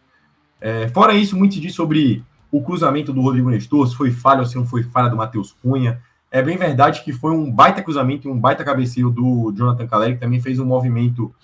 É, 0.60 0.88
fora 0.88 1.14
isso, 1.14 1.36
muito 1.36 1.54
se 1.54 1.60
diz 1.60 1.72
sobre 1.72 2.24
o 2.50 2.60
cruzamento 2.60 3.12
do 3.12 3.20
Rodrigo 3.20 3.48
Nestor, 3.48 3.86
se 3.86 3.94
foi 3.94 4.10
falha 4.10 4.40
ou 4.40 4.46
se 4.46 4.56
não 4.56 4.66
foi 4.66 4.82
falha 4.82 5.08
do 5.08 5.16
Matheus 5.16 5.54
Cunha. 5.62 6.02
É 6.30 6.42
bem 6.42 6.56
verdade 6.56 7.02
que 7.02 7.12
foi 7.12 7.32
um 7.32 7.50
baita 7.50 7.82
cruzamento 7.82 8.28
um 8.30 8.38
baita 8.38 8.64
cabeceio 8.64 9.10
do 9.10 9.52
Jonathan 9.52 9.86
Caleri, 9.86 10.14
que 10.14 10.20
também 10.20 10.40
fez 10.40 10.58
um 10.58 10.64
movimento 10.64 11.34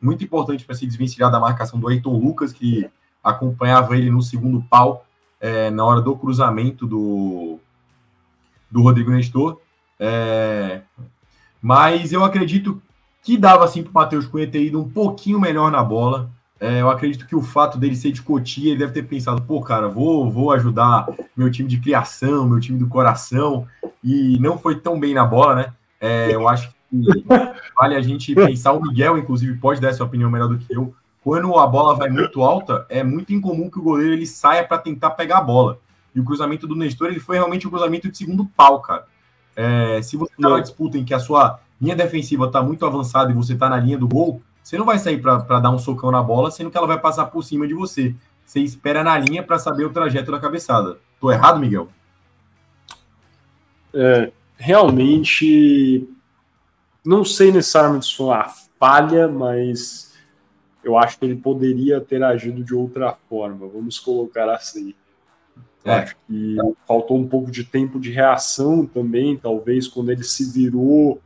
muito 0.00 0.24
importante 0.24 0.64
para 0.64 0.74
se 0.74 0.86
desvencilhar 0.86 1.30
da 1.30 1.38
marcação 1.38 1.78
do 1.78 1.88
Ayrton 1.88 2.18
Lucas, 2.18 2.52
que 2.52 2.90
acompanhava 3.22 3.96
ele 3.96 4.10
no 4.10 4.20
segundo 4.20 4.62
pau 4.62 5.06
é, 5.40 5.70
na 5.70 5.84
hora 5.84 6.00
do 6.00 6.16
cruzamento 6.16 6.86
do, 6.86 7.58
do 8.70 8.82
Rodrigo 8.82 9.10
Nestor. 9.10 9.60
É, 9.98 10.82
mas 11.60 12.12
eu 12.12 12.24
acredito 12.24 12.82
que 13.22 13.36
dava 13.36 13.64
assim 13.64 13.82
para 13.82 13.90
o 13.90 13.94
Matheus 13.94 14.26
Cunha 14.26 14.50
ter 14.50 14.64
ido 14.64 14.80
um 14.80 14.88
pouquinho 14.90 15.40
melhor 15.40 15.70
na 15.70 15.82
bola. 15.82 16.28
É, 16.62 16.80
eu 16.80 16.88
acredito 16.88 17.26
que 17.26 17.34
o 17.34 17.42
fato 17.42 17.76
dele 17.76 17.96
ser 17.96 18.12
de 18.12 18.22
Cotia, 18.22 18.70
ele 18.70 18.78
deve 18.78 18.92
ter 18.92 19.02
pensado, 19.02 19.42
pô, 19.42 19.60
cara, 19.60 19.88
vou, 19.88 20.30
vou 20.30 20.52
ajudar 20.52 21.08
meu 21.36 21.50
time 21.50 21.68
de 21.68 21.80
criação, 21.80 22.48
meu 22.48 22.60
time 22.60 22.78
do 22.78 22.86
coração, 22.86 23.66
e 24.02 24.38
não 24.38 24.56
foi 24.56 24.78
tão 24.78 25.00
bem 25.00 25.12
na 25.12 25.24
bola, 25.24 25.56
né? 25.56 25.72
É, 26.00 26.32
eu 26.32 26.46
acho 26.46 26.70
que 26.70 26.76
vale 27.76 27.96
a 27.96 28.00
gente 28.00 28.32
pensar, 28.32 28.74
o 28.74 28.80
Miguel, 28.80 29.18
inclusive, 29.18 29.58
pode 29.58 29.80
dar 29.80 29.88
essa 29.88 30.04
opinião 30.04 30.30
melhor 30.30 30.48
do 30.48 30.56
que 30.56 30.72
eu. 30.72 30.94
Quando 31.24 31.52
a 31.58 31.66
bola 31.66 31.96
vai 31.96 32.08
muito 32.08 32.42
alta, 32.42 32.86
é 32.88 33.02
muito 33.02 33.32
incomum 33.32 33.68
que 33.68 33.80
o 33.80 33.82
goleiro 33.82 34.12
ele 34.12 34.26
saia 34.26 34.62
para 34.62 34.78
tentar 34.78 35.10
pegar 35.10 35.38
a 35.38 35.42
bola. 35.42 35.80
E 36.14 36.20
o 36.20 36.24
cruzamento 36.24 36.68
do 36.68 36.76
Nestor, 36.76 37.08
ele 37.08 37.18
foi 37.18 37.34
realmente 37.38 37.66
um 37.66 37.70
cruzamento 37.70 38.08
de 38.08 38.16
segundo 38.16 38.44
pau, 38.44 38.80
cara. 38.80 39.04
É, 39.56 40.00
se 40.00 40.16
você 40.16 40.32
está 40.32 40.48
numa 40.48 40.62
disputa 40.62 40.96
em 40.96 41.04
que 41.04 41.12
a 41.12 41.18
sua 41.18 41.58
linha 41.80 41.96
defensiva 41.96 42.46
está 42.46 42.62
muito 42.62 42.86
avançada 42.86 43.32
e 43.32 43.34
você 43.34 43.54
está 43.54 43.68
na 43.68 43.78
linha 43.78 43.98
do 43.98 44.06
gol, 44.06 44.40
você 44.62 44.78
não 44.78 44.84
vai 44.84 44.98
sair 44.98 45.20
para 45.20 45.60
dar 45.60 45.70
um 45.70 45.78
socão 45.78 46.10
na 46.10 46.22
bola, 46.22 46.50
sendo 46.50 46.70
que 46.70 46.76
ela 46.76 46.86
vai 46.86 46.98
passar 46.98 47.26
por 47.26 47.42
cima 47.42 47.66
de 47.66 47.74
você. 47.74 48.14
Você 48.44 48.60
espera 48.60 49.02
na 49.02 49.18
linha 49.18 49.42
para 49.42 49.58
saber 49.58 49.84
o 49.84 49.92
trajeto 49.92 50.30
da 50.30 50.38
cabeçada. 50.38 50.98
Tô 51.20 51.30
errado, 51.30 51.58
Miguel? 51.58 51.88
É, 53.94 54.32
realmente 54.56 56.08
não 57.04 57.24
sei 57.24 57.50
necessariamente 57.50 58.06
se 58.06 58.16
foi 58.16 58.26
uma 58.26 58.48
falha, 58.78 59.28
mas 59.28 60.12
eu 60.84 60.96
acho 60.96 61.18
que 61.18 61.24
ele 61.24 61.36
poderia 61.36 62.00
ter 62.00 62.22
agido 62.22 62.62
de 62.62 62.74
outra 62.74 63.12
forma, 63.28 63.66
vamos 63.66 63.98
colocar 63.98 64.48
assim. 64.48 64.94
É. 65.84 65.94
Acho 65.94 66.16
que 66.28 66.56
faltou 66.86 67.18
um 67.18 67.26
pouco 67.26 67.50
de 67.50 67.64
tempo 67.64 67.98
de 67.98 68.10
reação 68.10 68.86
também, 68.86 69.36
talvez, 69.36 69.88
quando 69.88 70.10
ele 70.10 70.22
se 70.22 70.50
virou. 70.50 71.20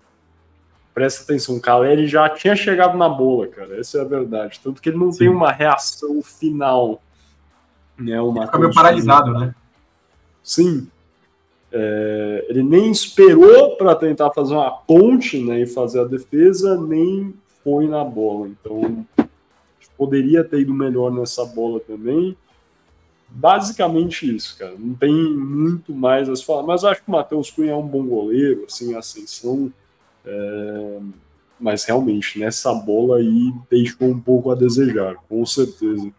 Presta 0.96 1.24
atenção, 1.24 1.56
o 1.56 1.60
Caleri 1.60 2.06
já 2.06 2.26
tinha 2.26 2.56
chegado 2.56 2.96
na 2.96 3.06
bola, 3.06 3.46
cara. 3.48 3.78
Essa 3.78 3.98
é 3.98 4.00
a 4.00 4.04
verdade. 4.04 4.58
Tanto 4.64 4.80
que 4.80 4.88
ele 4.88 4.96
não 4.96 5.12
Sim. 5.12 5.18
tem 5.18 5.28
uma 5.28 5.52
reação 5.52 6.22
final. 6.22 7.02
Né, 7.98 8.18
uma 8.18 8.38
ele 8.38 8.46
fica 8.46 8.58
meio 8.58 8.72
paralisado, 8.72 9.30
né? 9.32 9.54
Sim. 10.42 10.88
É, 11.70 12.46
ele 12.48 12.62
nem 12.62 12.90
esperou 12.90 13.76
para 13.76 13.94
tentar 13.94 14.30
fazer 14.30 14.54
uma 14.54 14.70
ponte 14.70 15.38
né, 15.38 15.60
e 15.60 15.66
fazer 15.66 16.00
a 16.00 16.04
defesa, 16.04 16.80
nem 16.80 17.34
foi 17.62 17.86
na 17.86 18.02
bola. 18.02 18.48
Então, 18.48 19.06
poderia 19.98 20.42
ter 20.44 20.60
ido 20.60 20.72
melhor 20.72 21.12
nessa 21.12 21.44
bola 21.44 21.78
também 21.78 22.34
basicamente 23.28 24.34
isso, 24.34 24.56
cara. 24.56 24.76
Não 24.78 24.94
tem 24.94 25.12
muito 25.12 25.92
mais 25.92 26.26
a 26.26 26.34
se 26.34 26.42
falar. 26.42 26.62
Mas 26.62 26.84
acho 26.84 27.02
que 27.02 27.08
o 27.08 27.12
Matheus 27.12 27.50
Cunha 27.50 27.72
é 27.72 27.76
um 27.76 27.86
bom 27.86 28.06
goleiro, 28.06 28.64
assim, 28.66 28.94
ascensão. 28.94 29.70
É... 30.26 30.98
Mas 31.58 31.84
realmente, 31.84 32.38
nessa 32.38 32.74
bola 32.74 33.16
aí 33.16 33.52
deixou 33.70 34.08
um 34.08 34.20
pouco 34.20 34.50
a 34.50 34.54
desejar, 34.54 35.14
com 35.28 35.44
certeza. 35.46 36.10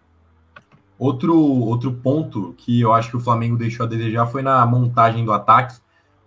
Outro, 0.98 1.38
outro 1.38 1.94
ponto 1.94 2.56
que 2.58 2.82
eu 2.82 2.92
acho 2.92 3.12
que 3.12 3.18
o 3.18 3.20
Flamengo 3.20 3.56
deixou 3.56 3.86
a 3.86 3.90
desejar 3.90 4.26
foi 4.26 4.42
na 4.42 4.66
montagem 4.66 5.24
do 5.24 5.32
ataque, 5.32 5.80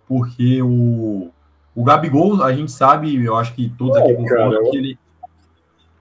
porque 0.07 0.61
o, 0.61 1.29
o 1.75 1.83
Gabigol, 1.83 2.41
a 2.41 2.53
gente 2.53 2.71
sabe, 2.71 3.23
eu 3.23 3.35
acho 3.35 3.53
que 3.53 3.69
todos 3.77 3.97
aqui 3.97 4.13
concordam 4.13 4.71
que 4.71 4.77
ele. 4.77 4.99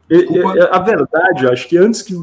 Desculpa. 0.08 0.68
A 0.70 0.78
verdade, 0.78 1.48
acho 1.48 1.68
que 1.68 1.76
antes 1.76 2.02
que 2.02 2.14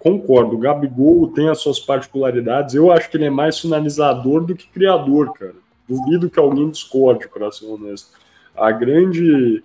concordo, 0.00 0.56
o 0.56 0.58
Gabigol 0.58 1.28
tem 1.28 1.48
as 1.48 1.58
suas 1.58 1.78
particularidades. 1.78 2.74
Eu 2.74 2.90
acho 2.90 3.08
que 3.08 3.16
ele 3.16 3.26
é 3.26 3.30
mais 3.30 3.58
finalizador 3.58 4.44
do 4.44 4.56
que 4.56 4.66
criador, 4.66 5.32
cara. 5.32 5.54
Duvido 5.88 6.30
que 6.30 6.38
alguém 6.38 6.70
discorde, 6.70 7.28
para 7.28 7.50
ser 7.52 7.66
honesto. 7.66 8.18
A 8.56 8.70
grande 8.72 9.62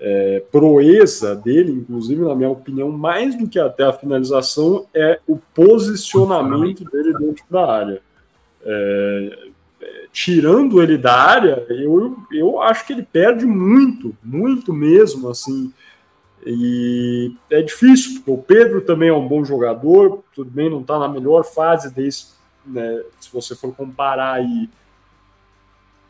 é, 0.00 0.42
proeza 0.50 1.36
dele, 1.36 1.72
inclusive, 1.72 2.22
na 2.22 2.34
minha 2.34 2.48
opinião, 2.48 2.90
mais 2.90 3.36
do 3.36 3.46
que 3.48 3.58
até 3.58 3.84
a 3.84 3.92
finalização, 3.92 4.86
é 4.94 5.20
o 5.26 5.36
posicionamento 5.54 6.84
dele 6.84 7.12
dentro 7.18 7.44
da 7.50 7.70
área. 7.70 8.02
É, 8.64 9.38
é, 9.82 10.06
tirando 10.12 10.82
ele 10.82 10.96
da 10.96 11.14
área, 11.14 11.66
eu, 11.68 12.16
eu 12.32 12.60
acho 12.62 12.86
que 12.86 12.92
ele 12.92 13.02
perde 13.02 13.44
muito, 13.44 14.16
muito 14.24 14.72
mesmo, 14.72 15.28
assim. 15.28 15.72
E 16.46 17.34
é 17.50 17.60
difícil, 17.60 18.14
porque 18.14 18.30
o 18.30 18.38
Pedro 18.38 18.80
também 18.80 19.10
é 19.10 19.14
um 19.14 19.28
bom 19.28 19.44
jogador, 19.44 20.22
tudo 20.34 20.50
bem, 20.50 20.70
não 20.70 20.80
está 20.80 20.98
na 20.98 21.08
melhor 21.08 21.44
fase 21.44 21.94
desse, 21.94 22.28
né, 22.64 23.02
se 23.20 23.30
você 23.30 23.54
for 23.54 23.74
comparar 23.74 24.34
aí 24.34 24.68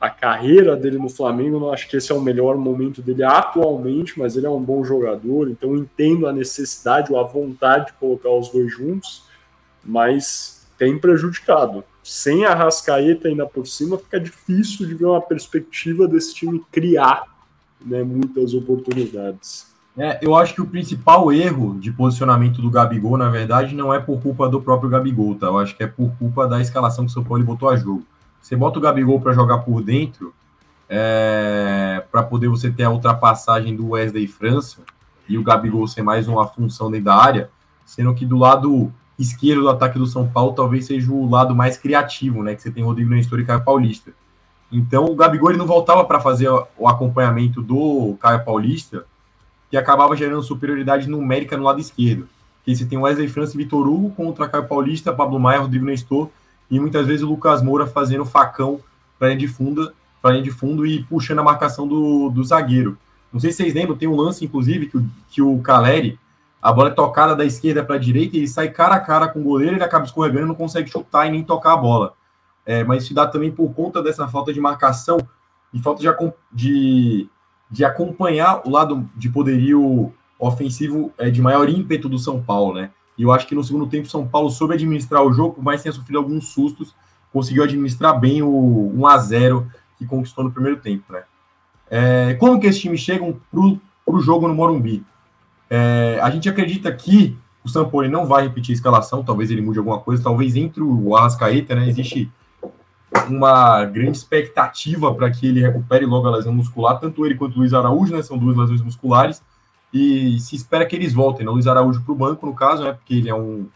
a 0.00 0.08
carreira 0.08 0.74
dele 0.74 0.96
no 0.96 1.10
Flamengo, 1.10 1.60
não 1.60 1.72
acho 1.72 1.86
que 1.86 1.96
esse 1.96 2.10
é 2.10 2.14
o 2.14 2.22
melhor 2.22 2.56
momento 2.56 3.02
dele 3.02 3.22
atualmente, 3.22 4.18
mas 4.18 4.34
ele 4.34 4.46
é 4.46 4.50
um 4.50 4.62
bom 4.62 4.82
jogador, 4.82 5.50
então 5.50 5.76
entendo 5.76 6.26
a 6.26 6.32
necessidade 6.32 7.12
ou 7.12 7.20
a 7.20 7.24
vontade 7.24 7.88
de 7.88 7.92
colocar 7.94 8.30
os 8.30 8.48
dois 8.48 8.72
juntos, 8.72 9.24
mas 9.84 10.66
tem 10.78 10.98
prejudicado. 10.98 11.84
Sem 12.02 12.46
a 12.46 12.54
Rascaeta 12.54 13.28
ainda 13.28 13.44
por 13.44 13.66
cima, 13.66 13.98
fica 13.98 14.18
difícil 14.18 14.86
de 14.86 14.94
ver 14.94 15.04
uma 15.04 15.20
perspectiva 15.20 16.08
desse 16.08 16.34
time 16.34 16.62
criar 16.72 17.24
né, 17.84 18.02
muitas 18.02 18.54
oportunidades. 18.54 19.66
É, 19.98 20.18
eu 20.22 20.34
acho 20.34 20.54
que 20.54 20.62
o 20.62 20.66
principal 20.66 21.30
erro 21.30 21.78
de 21.78 21.92
posicionamento 21.92 22.62
do 22.62 22.70
Gabigol, 22.70 23.18
na 23.18 23.28
verdade, 23.28 23.74
não 23.74 23.92
é 23.92 23.98
por 23.98 24.22
culpa 24.22 24.48
do 24.48 24.62
próprio 24.62 24.88
Gabigol, 24.88 25.34
tá? 25.34 25.48
Eu 25.48 25.58
acho 25.58 25.76
que 25.76 25.82
é 25.82 25.86
por 25.86 26.10
culpa 26.18 26.46
da 26.46 26.58
escalação 26.58 27.04
que 27.04 27.10
o 27.10 27.12
São 27.12 27.24
Paulo 27.24 27.44
botou 27.44 27.68
a 27.68 27.76
jogo. 27.76 28.02
Você 28.40 28.56
bota 28.56 28.78
o 28.78 28.82
Gabigol 28.82 29.20
para 29.20 29.32
jogar 29.32 29.58
por 29.58 29.82
dentro, 29.82 30.34
é, 30.88 32.02
para 32.10 32.22
poder 32.22 32.48
você 32.48 32.70
ter 32.70 32.82
a 32.82 32.90
ultrapassagem 32.90 33.76
do 33.76 33.90
Wesley 33.90 34.26
França 34.26 34.78
e 35.28 35.38
o 35.38 35.42
Gabigol 35.42 35.86
ser 35.86 36.02
mais 36.02 36.26
uma 36.26 36.46
função 36.46 36.90
dentro 36.90 37.06
da 37.06 37.14
área, 37.14 37.50
sendo 37.84 38.12
que 38.14 38.26
do 38.26 38.36
lado 38.36 38.92
esquerdo 39.18 39.62
do 39.62 39.68
ataque 39.68 39.98
do 39.98 40.06
São 40.06 40.26
Paulo 40.26 40.52
talvez 40.52 40.86
seja 40.86 41.12
o 41.12 41.28
lado 41.28 41.54
mais 41.54 41.76
criativo, 41.76 42.42
né? 42.42 42.54
Que 42.54 42.62
você 42.62 42.70
tem 42.70 42.82
Rodrigo 42.82 43.10
Nestor 43.10 43.38
e 43.38 43.44
Caio 43.44 43.62
Paulista. 43.62 44.12
Então 44.72 45.04
o 45.04 45.14
Gabigol 45.14 45.50
ele 45.50 45.58
não 45.58 45.66
voltava 45.66 46.04
para 46.04 46.20
fazer 46.20 46.48
o 46.76 46.88
acompanhamento 46.88 47.62
do 47.62 48.16
Caio 48.20 48.44
Paulista 48.44 49.04
que 49.70 49.76
acabava 49.76 50.16
gerando 50.16 50.42
superioridade 50.42 51.08
numérica 51.08 51.56
no 51.56 51.64
lado 51.64 51.80
esquerdo. 51.80 52.28
Que 52.64 52.74
você 52.74 52.84
tem 52.84 52.98
Wesley 52.98 53.28
França 53.28 53.54
e 53.54 53.58
Vitor 53.58 53.86
Hugo 53.86 54.10
contra 54.10 54.48
Caio 54.48 54.66
Paulista, 54.66 55.12
Pablo 55.12 55.38
Maia, 55.38 55.60
Rodrigo 55.60 55.84
Nestor 55.84 56.28
e 56.70 56.78
muitas 56.78 57.06
vezes 57.06 57.22
o 57.22 57.28
Lucas 57.28 57.62
Moura 57.62 57.86
fazendo 57.86 58.24
facão 58.24 58.80
para 59.18 59.34
linha 59.34 59.48
para 60.22 60.32
linha 60.32 60.42
de 60.42 60.50
fundo 60.50 60.86
e 60.86 61.02
puxando 61.04 61.38
a 61.38 61.42
marcação 61.42 61.88
do, 61.88 62.28
do 62.28 62.44
zagueiro. 62.44 62.98
Não 63.32 63.40
sei 63.40 63.50
se 63.50 63.58
vocês 63.58 63.74
lembram, 63.74 63.96
tem 63.96 64.08
um 64.08 64.16
lance 64.16 64.44
inclusive 64.44 64.86
que 64.86 64.96
o, 64.96 65.10
que 65.28 65.42
o 65.42 65.58
Caleri, 65.60 66.18
a 66.60 66.72
bola 66.72 66.90
é 66.90 66.92
tocada 66.92 67.34
da 67.34 67.44
esquerda 67.44 67.82
para 67.84 67.96
a 67.96 67.98
direita 67.98 68.36
e 68.36 68.40
ele 68.40 68.48
sai 68.48 68.68
cara 68.68 68.96
a 68.96 69.00
cara 69.00 69.28
com 69.28 69.40
o 69.40 69.44
goleiro, 69.44 69.76
ele 69.76 69.84
acaba 69.84 70.04
escorregando, 70.04 70.46
não 70.46 70.54
consegue 70.54 70.90
chutar 70.90 71.26
e 71.26 71.30
nem 71.30 71.42
tocar 71.42 71.72
a 71.72 71.76
bola. 71.76 72.14
É, 72.66 72.84
mas 72.84 73.04
isso 73.04 73.14
dá 73.14 73.26
também 73.26 73.50
por 73.50 73.72
conta 73.72 74.02
dessa 74.02 74.28
falta 74.28 74.52
de 74.52 74.60
marcação 74.60 75.18
e 75.72 75.80
falta 75.80 76.02
de, 76.02 76.08
de 76.52 77.30
de 77.70 77.84
acompanhar 77.84 78.62
o 78.66 78.70
lado 78.70 79.08
de 79.14 79.28
poderio 79.28 80.12
ofensivo 80.38 81.12
é, 81.16 81.30
de 81.30 81.40
maior 81.40 81.68
ímpeto 81.68 82.08
do 82.08 82.18
São 82.18 82.42
Paulo, 82.42 82.74
né? 82.74 82.90
E 83.20 83.22
eu 83.22 83.30
acho 83.30 83.46
que 83.46 83.54
no 83.54 83.62
segundo 83.62 83.86
tempo 83.86 84.08
São 84.08 84.26
Paulo 84.26 84.48
soube 84.48 84.72
administrar 84.72 85.22
o 85.22 85.30
jogo, 85.30 85.62
mais 85.62 85.82
tenha 85.82 85.92
sofrido 85.92 86.16
alguns 86.16 86.48
sustos, 86.48 86.94
conseguiu 87.30 87.62
administrar 87.62 88.18
bem 88.18 88.40
o 88.40 88.90
1 88.96 89.06
a 89.06 89.18
0 89.18 89.70
que 89.98 90.06
conquistou 90.06 90.42
no 90.42 90.50
primeiro 90.50 90.78
tempo, 90.78 91.12
né? 91.12 91.24
É, 91.90 92.32
como 92.40 92.58
que 92.58 92.66
esses 92.66 92.80
times 92.80 93.00
chegam 93.00 93.38
para 93.52 94.14
o 94.14 94.20
jogo 94.20 94.48
no 94.48 94.54
Morumbi? 94.54 95.04
É, 95.68 96.18
a 96.22 96.30
gente 96.30 96.48
acredita 96.48 96.90
que 96.90 97.36
o 97.62 97.84
Paulo 97.90 98.08
não 98.08 98.24
vai 98.24 98.44
repetir 98.44 98.72
a 98.72 98.76
escalação, 98.76 99.22
talvez 99.22 99.50
ele 99.50 99.60
mude 99.60 99.78
alguma 99.78 99.98
coisa, 99.98 100.22
talvez 100.22 100.56
entre 100.56 100.82
o 100.82 101.14
Arrascaeta, 101.14 101.74
né? 101.74 101.86
Existe 101.90 102.32
uma 103.28 103.84
grande 103.84 104.16
expectativa 104.16 105.14
para 105.14 105.30
que 105.30 105.46
ele 105.46 105.60
recupere 105.60 106.06
logo 106.06 106.26
a 106.26 106.36
lesão 106.36 106.54
muscular, 106.54 106.98
tanto 106.98 107.26
ele 107.26 107.34
quanto 107.34 107.56
o 107.56 107.58
Luiz 107.58 107.74
Araújo, 107.74 108.16
né? 108.16 108.22
São 108.22 108.38
duas 108.38 108.56
lesões 108.56 108.80
musculares, 108.80 109.42
e 109.92 110.38
se 110.40 110.56
espera 110.56 110.86
que 110.86 110.94
eles 110.94 111.12
voltem, 111.12 111.44
né? 111.44 111.50
O 111.50 111.54
Luiz 111.54 111.66
Araújo 111.66 112.02
para 112.02 112.12
o 112.12 112.16
banco, 112.16 112.46
no 112.46 112.54
caso, 112.54 112.84
né? 112.84 112.92
Porque 112.92 113.14
ele 113.14 113.28
é 113.28 113.34
um, 113.34 113.68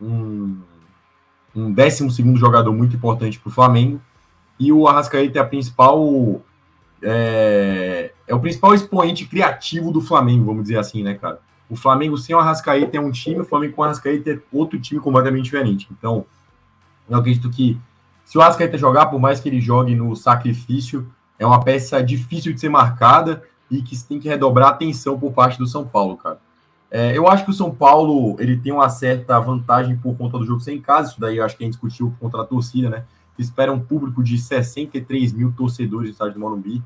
um, 0.00 0.58
um 1.54 1.72
décimo 1.72 2.10
segundo 2.10 2.38
jogador 2.38 2.72
muito 2.72 2.96
importante 2.96 3.38
para 3.38 3.48
o 3.48 3.52
Flamengo, 3.52 4.00
e 4.58 4.72
o 4.72 4.86
Arrascaeta 4.86 5.38
é 5.38 5.42
a 5.42 5.46
principal. 5.46 6.42
É, 7.02 8.12
é 8.26 8.34
o 8.34 8.40
principal 8.40 8.74
expoente 8.74 9.26
criativo 9.26 9.90
do 9.90 10.00
Flamengo, 10.00 10.46
vamos 10.46 10.62
dizer 10.62 10.78
assim, 10.78 11.02
né, 11.02 11.14
cara? 11.14 11.40
O 11.68 11.76
Flamengo 11.76 12.16
sem 12.16 12.34
o 12.34 12.38
Arrascaeta 12.38 12.96
é 12.96 13.00
um 13.00 13.10
time, 13.10 13.40
o 13.40 13.44
Flamengo 13.44 13.74
com 13.74 13.82
o 13.82 13.84
Arrascaeta 13.84 14.30
é 14.30 14.38
outro 14.52 14.78
time 14.78 15.00
completamente 15.00 15.44
diferente. 15.44 15.88
Então, 15.90 16.24
eu 17.08 17.18
acredito 17.18 17.50
que 17.50 17.78
se 18.24 18.38
o 18.38 18.42
Ascaeta 18.42 18.78
jogar, 18.78 19.06
por 19.06 19.20
mais 19.20 19.40
que 19.40 19.48
ele 19.48 19.60
jogue 19.60 19.94
no 19.94 20.16
sacrifício, 20.16 21.06
é 21.38 21.46
uma 21.46 21.62
peça 21.62 22.02
difícil 22.02 22.52
de 22.52 22.60
ser 22.60 22.68
marcada 22.68 23.42
e 23.70 23.82
que 23.82 23.96
tem 24.04 24.18
que 24.18 24.28
redobrar 24.28 24.70
atenção 24.70 25.18
por 25.18 25.32
parte 25.32 25.58
do 25.58 25.66
São 25.66 25.86
Paulo, 25.86 26.16
cara. 26.16 26.38
É, 26.90 27.16
eu 27.16 27.26
acho 27.26 27.44
que 27.44 27.50
o 27.50 27.54
São 27.54 27.74
Paulo 27.74 28.36
ele 28.38 28.56
tem 28.56 28.72
uma 28.72 28.88
certa 28.88 29.40
vantagem 29.40 29.96
por 29.96 30.16
conta 30.16 30.38
do 30.38 30.46
jogo 30.46 30.60
sem 30.60 30.80
casa, 30.80 31.10
isso 31.10 31.20
daí 31.20 31.40
acho 31.40 31.56
que 31.56 31.64
a 31.64 31.66
gente 31.66 31.74
discutiu 31.74 32.14
contra 32.20 32.42
a 32.42 32.44
torcida, 32.44 32.88
né? 32.88 33.04
Espera 33.36 33.72
um 33.72 33.80
público 33.80 34.22
de 34.22 34.38
63 34.38 35.32
mil 35.32 35.52
torcedores 35.52 36.06
no 36.06 36.12
estádio 36.12 36.34
do 36.34 36.40
Morumbi, 36.40 36.82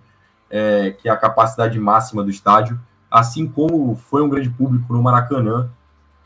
é, 0.49 0.93
que 0.93 1.09
é 1.09 1.13
a 1.13 1.17
capacidade 1.17 1.79
máxima 1.79 2.25
do 2.25 2.31
estádio, 2.31 2.81
assim 3.11 3.47
como 3.47 3.95
foi 3.97 4.23
um 4.23 4.29
grande 4.29 4.49
público 4.49 4.93
no 4.95 5.03
Maracanã. 5.03 5.71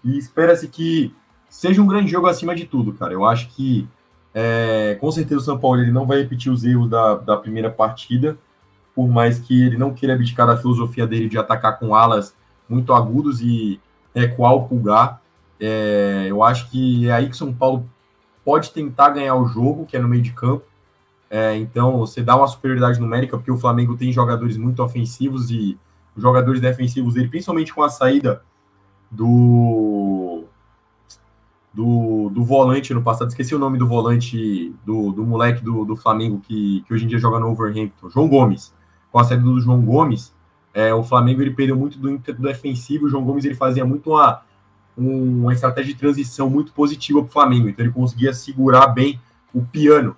E 0.05 0.17
espera-se 0.17 0.69
que 0.69 1.13
seja 1.49 1.83
um 1.83 1.87
grande 1.87 2.11
jogo 2.11 2.29
acima 2.29 2.55
de 2.55 2.65
tudo, 2.65 2.93
cara. 2.93 3.13
Eu 3.13 3.25
acho 3.25 3.49
que 3.49 3.89
é, 4.35 4.97
com 5.01 5.11
certeza 5.11 5.41
o 5.41 5.45
São 5.45 5.59
Paulo 5.59 5.81
ele 5.81 5.93
não 5.93 6.07
vai 6.07 6.19
repetir 6.19 6.51
os 6.51 6.65
erros 6.65 6.89
da, 6.89 7.17
da 7.17 7.37
primeira 7.37 7.71
partida, 7.71 8.39
por 8.95 9.09
mais 9.09 9.39
que 9.39 9.67
ele 9.67 9.77
não 9.77 9.93
queira 9.93 10.15
abdicar 10.15 10.47
da 10.47 10.57
filosofia 10.57 11.07
dele 11.07 11.29
de 11.29 11.39
atacar 11.39 11.79
com 11.79 11.95
alas 11.95 12.35
muito 12.69 12.93
agudos 12.93 13.41
e 13.41 13.81
recuar 14.15 14.55
o 14.55 14.69
pulgar. 14.69 15.21
É, 15.59 16.27
eu 16.29 16.43
acho 16.43 16.71
que 16.71 17.09
é 17.09 17.13
aí 17.13 17.29
que 17.29 17.37
São 17.37 17.53
Paulo 17.53 17.89
pode 18.45 18.71
tentar 18.73 19.11
ganhar 19.11 19.37
o 19.37 19.47
jogo, 19.47 19.87
que 19.87 19.97
é 19.97 20.01
no 20.01 20.09
meio 20.09 20.23
de 20.23 20.33
campo. 20.33 20.65
É, 21.31 21.57
então, 21.57 21.99
você 21.99 22.23
dá 22.23 22.37
uma 22.37 22.47
superioridade 22.47 23.01
numérica, 23.01 23.39
porque 23.39 23.51
o 23.51 23.57
Flamengo 23.57 23.97
tem 23.97 24.13
jogadores 24.13 24.57
muito 24.57 24.83
ofensivos 24.83 25.51
e 25.51 25.79
os 26.15 26.23
jogadores 26.23 26.61
defensivos 26.61 27.15
dele, 27.15 27.29
principalmente 27.29 27.73
com 27.73 27.83
a 27.83 27.89
saída 27.89 28.43
do 29.11 30.45
do, 31.73 32.29
do 32.29 32.45
volante 32.45 32.93
no 32.93 33.03
passado, 33.03 33.29
esqueci 33.29 33.55
o 33.55 33.59
nome 33.59 33.79
do 33.79 33.87
volante 33.87 34.75
do, 34.85 35.11
do 35.11 35.25
moleque 35.25 35.65
do, 35.65 35.85
do 35.87 35.97
Flamengo 35.97 36.39
que, 36.41 36.85
que 36.87 36.93
hoje 36.93 37.07
em 37.07 37.09
dia 37.09 37.19
joga 37.19 37.41
no 37.41 37.51
Overhampton, 37.51 38.11
João 38.11 38.29
Gomes. 38.29 38.75
Com 39.13 39.19
a 39.19 39.25
saída 39.25 39.45
do 39.45 39.61
João 39.61 39.81
Gomes, 39.83 40.33
é, 40.75 40.93
o 40.95 41.05
Flamengo 41.05 41.43
ele 41.43 41.51
perdeu 41.51 41.77
muito 41.77 41.99
do 41.99 42.11
ímpeto 42.11 42.41
defensivo, 42.41 43.05
o 43.05 43.09
João 43.09 43.23
Gomes 43.23 43.45
ele 43.45 43.55
fazia 43.55 43.85
muito 43.85 44.11
uma, 44.11 44.41
uma 44.97 45.53
estratégia 45.53 45.93
de 45.93 46.01
transição 46.01 46.49
muito 46.49 46.73
positiva 46.73 47.21
para 47.21 47.29
o 47.29 47.33
Flamengo, 47.33 47.69
então 47.69 47.85
ele 47.85 47.93
conseguia 47.93 48.33
segurar 48.33 48.87
bem 48.87 49.21
o 49.55 49.63
piano, 49.63 50.17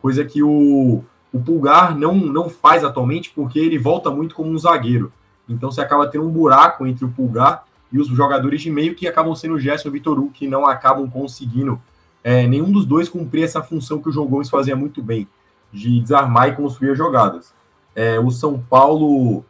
coisa 0.00 0.24
que 0.24 0.40
o, 0.40 1.02
o 1.32 1.40
Pulgar 1.40 1.98
não, 1.98 2.14
não 2.14 2.48
faz 2.48 2.84
atualmente 2.84 3.32
porque 3.34 3.58
ele 3.58 3.76
volta 3.76 4.10
muito 4.10 4.34
como 4.34 4.50
um 4.50 4.58
zagueiro. 4.58 5.12
Então 5.48 5.70
você 5.70 5.80
acaba 5.80 6.06
tendo 6.06 6.26
um 6.26 6.30
buraco 6.30 6.86
entre 6.86 7.04
o 7.04 7.08
Pulgar 7.08 7.64
e 7.90 7.98
os 7.98 8.06
jogadores 8.08 8.60
de 8.60 8.70
meio 8.70 8.94
que 8.94 9.08
acabam 9.08 9.34
sendo 9.34 9.54
o 9.54 9.58
Gerson 9.58 9.88
e 9.88 9.90
o 9.90 9.92
Vitor 9.92 10.18
Hugo, 10.18 10.30
que 10.30 10.46
não 10.46 10.66
acabam 10.66 11.08
conseguindo 11.10 11.80
é, 12.22 12.46
nenhum 12.46 12.70
dos 12.70 12.84
dois 12.84 13.08
cumprir 13.08 13.44
essa 13.44 13.62
função 13.62 14.00
que 14.00 14.08
o 14.08 14.12
João 14.12 14.26
Gomes 14.26 14.50
fazia 14.50 14.76
muito 14.76 15.02
bem, 15.02 15.26
de 15.72 16.00
desarmar 16.00 16.48
e 16.48 16.52
construir 16.52 16.94
jogadas. 16.94 17.54
É, 17.98 18.20
o 18.20 18.30
São 18.30 18.56
Paulo 18.56 19.44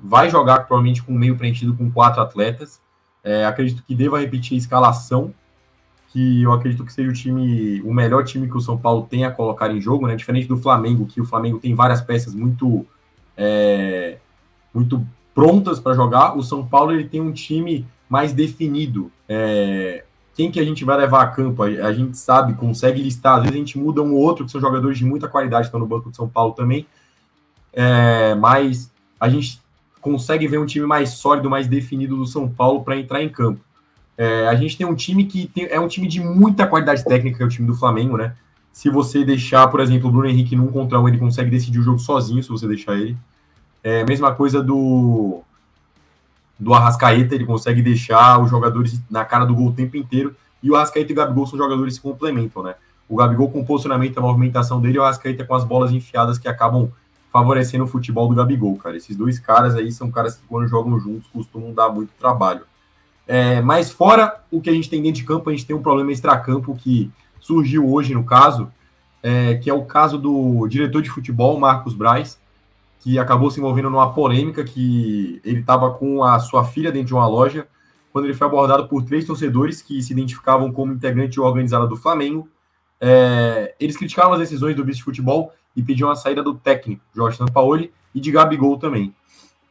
vai 0.00 0.30
jogar 0.30 0.60
provavelmente 0.60 1.02
com 1.02 1.12
meio 1.12 1.36
preenchido 1.36 1.76
com 1.76 1.90
quatro 1.90 2.22
atletas. 2.22 2.80
É, 3.22 3.44
acredito 3.44 3.84
que 3.86 3.94
deva 3.94 4.18
repetir 4.18 4.54
a 4.54 4.58
escalação, 4.58 5.34
que 6.10 6.44
eu 6.44 6.50
acredito 6.50 6.82
que 6.82 6.90
seja 6.90 7.10
o 7.10 7.12
time, 7.12 7.82
o 7.82 7.92
melhor 7.92 8.24
time 8.24 8.48
que 8.48 8.56
o 8.56 8.60
São 8.62 8.78
Paulo 8.78 9.06
tem 9.10 9.26
a 9.26 9.30
colocar 9.30 9.70
em 9.70 9.82
jogo, 9.82 10.06
né? 10.06 10.16
Diferente 10.16 10.48
do 10.48 10.56
Flamengo, 10.56 11.04
que 11.04 11.20
o 11.20 11.26
Flamengo 11.26 11.58
tem 11.58 11.74
várias 11.74 12.00
peças 12.00 12.34
muito, 12.34 12.86
é, 13.36 14.16
muito 14.72 15.06
prontas 15.34 15.78
para 15.78 15.92
jogar. 15.92 16.38
O 16.38 16.42
São 16.42 16.66
Paulo 16.66 16.92
ele 16.92 17.04
tem 17.04 17.20
um 17.20 17.32
time 17.32 17.86
mais 18.08 18.32
definido. 18.32 19.12
É, 19.28 20.06
quem 20.34 20.50
que 20.50 20.58
a 20.58 20.64
gente 20.64 20.86
vai 20.86 20.96
levar 20.96 21.20
a 21.20 21.26
campo? 21.26 21.62
A, 21.62 21.92
gente 21.92 22.16
sabe, 22.16 22.54
consegue 22.54 23.02
listar. 23.02 23.34
Às 23.34 23.42
vezes 23.42 23.54
a 23.54 23.58
gente 23.58 23.78
muda 23.78 24.02
um 24.02 24.14
ou 24.14 24.20
outro, 24.20 24.46
que 24.46 24.50
são 24.50 24.58
jogadores 24.58 24.96
de 24.96 25.04
muita 25.04 25.28
qualidade, 25.28 25.66
estão 25.66 25.78
no 25.78 25.86
banco 25.86 26.08
de 26.08 26.16
São 26.16 26.26
Paulo 26.26 26.54
também. 26.54 26.86
É, 27.72 28.34
mas 28.34 28.90
a 29.20 29.28
gente 29.28 29.60
consegue 30.00 30.46
ver 30.46 30.58
um 30.58 30.66
time 30.66 30.86
mais 30.86 31.10
sólido, 31.10 31.50
mais 31.50 31.66
definido 31.66 32.16
do 32.16 32.26
São 32.26 32.48
Paulo 32.48 32.82
para 32.82 32.96
entrar 32.96 33.22
em 33.22 33.28
campo. 33.28 33.60
É, 34.16 34.48
a 34.48 34.54
gente 34.54 34.76
tem 34.76 34.86
um 34.86 34.94
time 34.94 35.24
que 35.24 35.46
tem, 35.46 35.66
é 35.66 35.78
um 35.78 35.86
time 35.86 36.08
de 36.08 36.20
muita 36.20 36.66
qualidade 36.66 37.04
técnica, 37.04 37.36
que 37.36 37.42
é 37.42 37.46
o 37.46 37.48
time 37.48 37.66
do 37.66 37.74
Flamengo, 37.74 38.16
né? 38.16 38.34
Se 38.72 38.90
você 38.90 39.24
deixar, 39.24 39.68
por 39.68 39.80
exemplo, 39.80 40.08
o 40.08 40.12
Bruno 40.12 40.28
Henrique 40.28 40.56
num 40.56 40.68
contra 40.68 41.00
um, 41.00 41.08
ele 41.08 41.18
consegue 41.18 41.50
decidir 41.50 41.78
o 41.78 41.82
jogo 41.82 41.98
sozinho, 41.98 42.42
se 42.42 42.48
você 42.48 42.66
deixar 42.66 42.94
ele. 42.94 43.16
É, 43.82 44.04
mesma 44.04 44.34
coisa 44.34 44.62
do 44.62 45.42
do 46.58 46.74
Arrascaeta, 46.74 47.36
ele 47.36 47.46
consegue 47.46 47.80
deixar 47.80 48.42
os 48.42 48.50
jogadores 48.50 49.00
na 49.08 49.24
cara 49.24 49.44
do 49.44 49.54
gol 49.54 49.68
o 49.68 49.72
tempo 49.72 49.96
inteiro. 49.96 50.34
E 50.60 50.70
o 50.70 50.74
Arrascaeta 50.74 51.12
e 51.12 51.14
o 51.14 51.16
Gabigol 51.16 51.46
são 51.46 51.56
jogadores 51.56 51.94
que 51.94 51.96
se 51.96 52.02
complementam, 52.02 52.64
né? 52.64 52.74
O 53.08 53.16
Gabigol 53.16 53.48
com 53.50 53.60
o 53.60 53.64
posicionamento, 53.64 54.18
a 54.18 54.20
movimentação 54.20 54.80
dele, 54.80 54.96
e 54.96 54.98
o 54.98 55.04
Arrascaeta 55.04 55.44
com 55.44 55.54
as 55.54 55.62
bolas 55.62 55.92
enfiadas 55.92 56.36
que 56.36 56.48
acabam 56.48 56.90
favorecendo 57.32 57.84
o 57.84 57.86
futebol 57.86 58.28
do 58.28 58.34
Gabigol, 58.34 58.76
cara. 58.76 58.96
Esses 58.96 59.16
dois 59.16 59.38
caras 59.38 59.74
aí 59.74 59.92
são 59.92 60.10
caras 60.10 60.36
que, 60.36 60.42
quando 60.48 60.68
jogam 60.68 60.98
juntos, 60.98 61.28
costumam 61.32 61.72
dar 61.72 61.88
muito 61.88 62.10
trabalho. 62.18 62.62
É, 63.26 63.60
mas 63.60 63.90
fora 63.90 64.42
o 64.50 64.60
que 64.60 64.70
a 64.70 64.72
gente 64.72 64.88
tem 64.88 65.02
dentro 65.02 65.20
de 65.20 65.26
campo, 65.26 65.50
a 65.50 65.52
gente 65.52 65.66
tem 65.66 65.76
um 65.76 65.82
problema 65.82 66.10
extracampo 66.10 66.74
que 66.74 67.10
surgiu 67.40 67.92
hoje, 67.92 68.14
no 68.14 68.24
caso, 68.24 68.70
é, 69.22 69.56
que 69.56 69.68
é 69.68 69.74
o 69.74 69.84
caso 69.84 70.16
do 70.16 70.66
diretor 70.66 71.02
de 71.02 71.10
futebol, 71.10 71.58
Marcos 71.60 71.94
Braz, 71.94 72.38
que 73.00 73.18
acabou 73.18 73.50
se 73.50 73.60
envolvendo 73.60 73.90
numa 73.90 74.12
polêmica 74.12 74.64
que 74.64 75.40
ele 75.44 75.60
estava 75.60 75.92
com 75.92 76.24
a 76.24 76.38
sua 76.38 76.64
filha 76.64 76.90
dentro 76.90 77.08
de 77.08 77.14
uma 77.14 77.26
loja, 77.26 77.66
quando 78.12 78.24
ele 78.24 78.34
foi 78.34 78.46
abordado 78.46 78.88
por 78.88 79.04
três 79.04 79.26
torcedores 79.26 79.82
que 79.82 80.02
se 80.02 80.12
identificavam 80.12 80.72
como 80.72 80.92
integrante 80.92 81.38
organizada 81.38 81.86
do 81.86 81.96
Flamengo. 81.96 82.48
É, 83.00 83.74
eles 83.78 83.96
criticavam 83.96 84.32
as 84.32 84.40
decisões 84.40 84.74
do 84.74 84.84
vice 84.84 84.98
de 84.98 85.04
futebol 85.04 85.52
e 85.78 85.82
pediam 85.82 86.10
a 86.10 86.16
saída 86.16 86.42
do 86.42 86.54
técnico, 86.54 87.00
Jorge 87.14 87.38
Sampaoli, 87.38 87.92
e 88.12 88.18
de 88.18 88.32
Gabigol 88.32 88.76
também. 88.78 89.14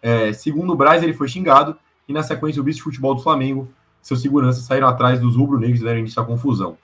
É, 0.02 0.32
segundo 0.32 0.72
o 0.72 0.76
Braz, 0.76 1.04
ele 1.04 1.14
foi 1.14 1.28
xingado 1.28 1.76
e, 2.08 2.14
na 2.14 2.24
sequência, 2.24 2.62
o 2.62 2.64
vice 2.64 2.78
de 2.78 2.84
futebol 2.84 3.14
do 3.14 3.22
Flamengo, 3.22 3.68
seus 4.02 4.22
seguranças 4.22 4.64
saíram 4.64 4.88
atrás 4.88 5.20
dos 5.20 5.36
rubro-negros 5.36 5.82
e 5.82 5.84
deram 5.84 6.00
início 6.00 6.22
à 6.22 6.26
confusão. 6.26 6.78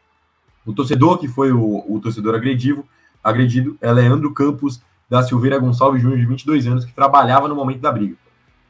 O 0.66 0.74
torcedor, 0.74 1.20
que 1.20 1.30
foi 1.30 1.54
o, 1.54 1.86
o 1.88 2.02
torcedor 2.02 2.36
agredido, 2.36 2.86
agredido, 3.24 3.78
é 3.80 3.94
Leandro 3.94 4.34
Campos 4.34 4.82
da 5.10 5.24
Silveira 5.24 5.58
Gonçalves 5.58 6.02
Júnior, 6.02 6.20
de 6.20 6.26
22 6.26 6.68
anos, 6.68 6.84
que 6.84 6.92
trabalhava 6.92 7.48
no 7.48 7.56
momento 7.56 7.80
da 7.80 7.94
briga. 7.94 8.18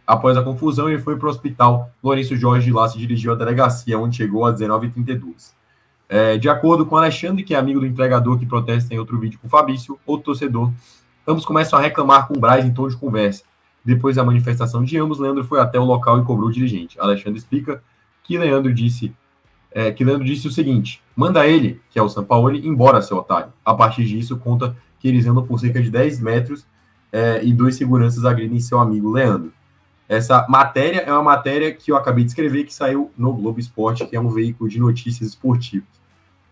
Após 0.05 0.37
a 0.37 0.43
confusão, 0.43 0.87
ele 0.87 1.01
foi 1.01 1.17
para 1.17 1.27
o 1.27 1.31
hospital. 1.31 1.89
Lourenço 2.03 2.35
Jorge 2.35 2.67
de 2.67 2.73
lá 2.73 2.87
se 2.87 2.99
dirigiu 2.99 3.31
à 3.31 3.35
delegacia, 3.35 3.97
onde 3.97 4.17
chegou 4.17 4.45
às 4.45 4.59
19h32. 4.59 5.51
É, 6.15 6.37
de 6.37 6.47
acordo 6.47 6.85
com 6.85 6.95
Alexandre, 6.95 7.41
que 7.41 7.55
é 7.55 7.57
amigo 7.57 7.79
do 7.79 7.87
entregador 7.87 8.37
que 8.37 8.45
protesta 8.45 8.93
em 8.93 8.99
outro 8.99 9.17
vídeo 9.17 9.39
com 9.39 9.47
o 9.47 9.49
Fabrício, 9.49 9.97
outro 10.05 10.25
torcedor, 10.25 10.71
ambos 11.27 11.43
começam 11.43 11.79
a 11.79 11.81
reclamar 11.81 12.27
com 12.27 12.35
o 12.35 12.39
Braz 12.39 12.63
em 12.63 12.71
tom 12.71 12.87
de 12.87 12.95
conversa. 12.95 13.43
Depois 13.83 14.15
da 14.15 14.23
manifestação 14.23 14.83
de 14.83 14.95
ambos, 14.95 15.17
Leandro 15.17 15.43
foi 15.43 15.59
até 15.59 15.79
o 15.79 15.83
local 15.83 16.21
e 16.21 16.23
cobrou 16.23 16.49
o 16.49 16.51
dirigente. 16.51 16.99
Alexandre 16.99 17.39
explica 17.39 17.81
que 18.23 18.37
Leandro 18.37 18.71
disse 18.71 19.11
é, 19.71 19.91
que 19.91 20.03
Leandro 20.03 20.23
disse 20.23 20.47
o 20.47 20.51
seguinte: 20.51 21.01
manda 21.15 21.47
ele, 21.47 21.81
que 21.89 21.97
é 21.97 22.03
o 22.03 22.07
Sampaoli, 22.07 22.63
embora, 22.67 23.01
seu 23.01 23.17
otário. 23.17 23.51
A 23.65 23.73
partir 23.73 24.05
disso, 24.05 24.37
conta 24.37 24.77
que 24.99 25.07
eles 25.07 25.25
andam 25.25 25.43
por 25.43 25.59
cerca 25.59 25.81
de 25.81 25.89
10 25.89 26.19
metros 26.19 26.63
é, 27.11 27.43
e 27.43 27.51
dois 27.51 27.75
seguranças 27.75 28.23
agridem 28.23 28.59
seu 28.59 28.77
amigo 28.77 29.09
Leandro. 29.11 29.51
Essa 30.07 30.45
matéria 30.47 30.99
é 30.99 31.11
uma 31.11 31.23
matéria 31.23 31.73
que 31.73 31.91
eu 31.91 31.97
acabei 31.97 32.23
de 32.23 32.29
escrever, 32.29 32.65
que 32.65 32.73
saiu 32.73 33.09
no 33.17 33.33
Globo 33.33 33.59
Esporte, 33.59 34.05
que 34.05 34.15
é 34.15 34.21
um 34.21 34.29
veículo 34.29 34.69
de 34.69 34.79
notícias 34.79 35.29
esportivas. 35.29 36.02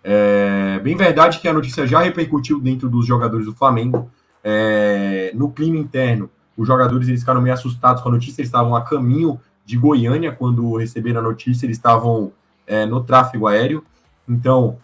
É 0.03 0.79
bem 0.79 0.95
verdade 0.95 1.39
que 1.39 1.47
a 1.47 1.53
notícia 1.53 1.85
já 1.85 1.99
repercutiu 1.99 2.59
dentro 2.59 2.89
dos 2.89 3.05
jogadores 3.05 3.45
do 3.45 3.53
Flamengo. 3.53 4.09
É, 4.43 5.31
no 5.35 5.51
clima 5.51 5.77
interno, 5.77 6.29
os 6.57 6.67
jogadores 6.67 7.07
eles 7.07 7.19
ficaram 7.19 7.41
meio 7.41 7.53
assustados 7.53 8.01
com 8.01 8.09
a 8.09 8.11
notícia, 8.11 8.41
eles 8.41 8.47
estavam 8.47 8.75
a 8.75 8.81
caminho 8.81 9.39
de 9.65 9.77
Goiânia 9.77 10.31
quando 10.31 10.75
receberam 10.75 11.19
a 11.19 11.23
notícia, 11.23 11.65
eles 11.65 11.77
estavam 11.77 12.31
é, 12.65 12.85
no 12.85 13.03
tráfego 13.03 13.47
aéreo. 13.47 13.83
Então, 14.27 14.77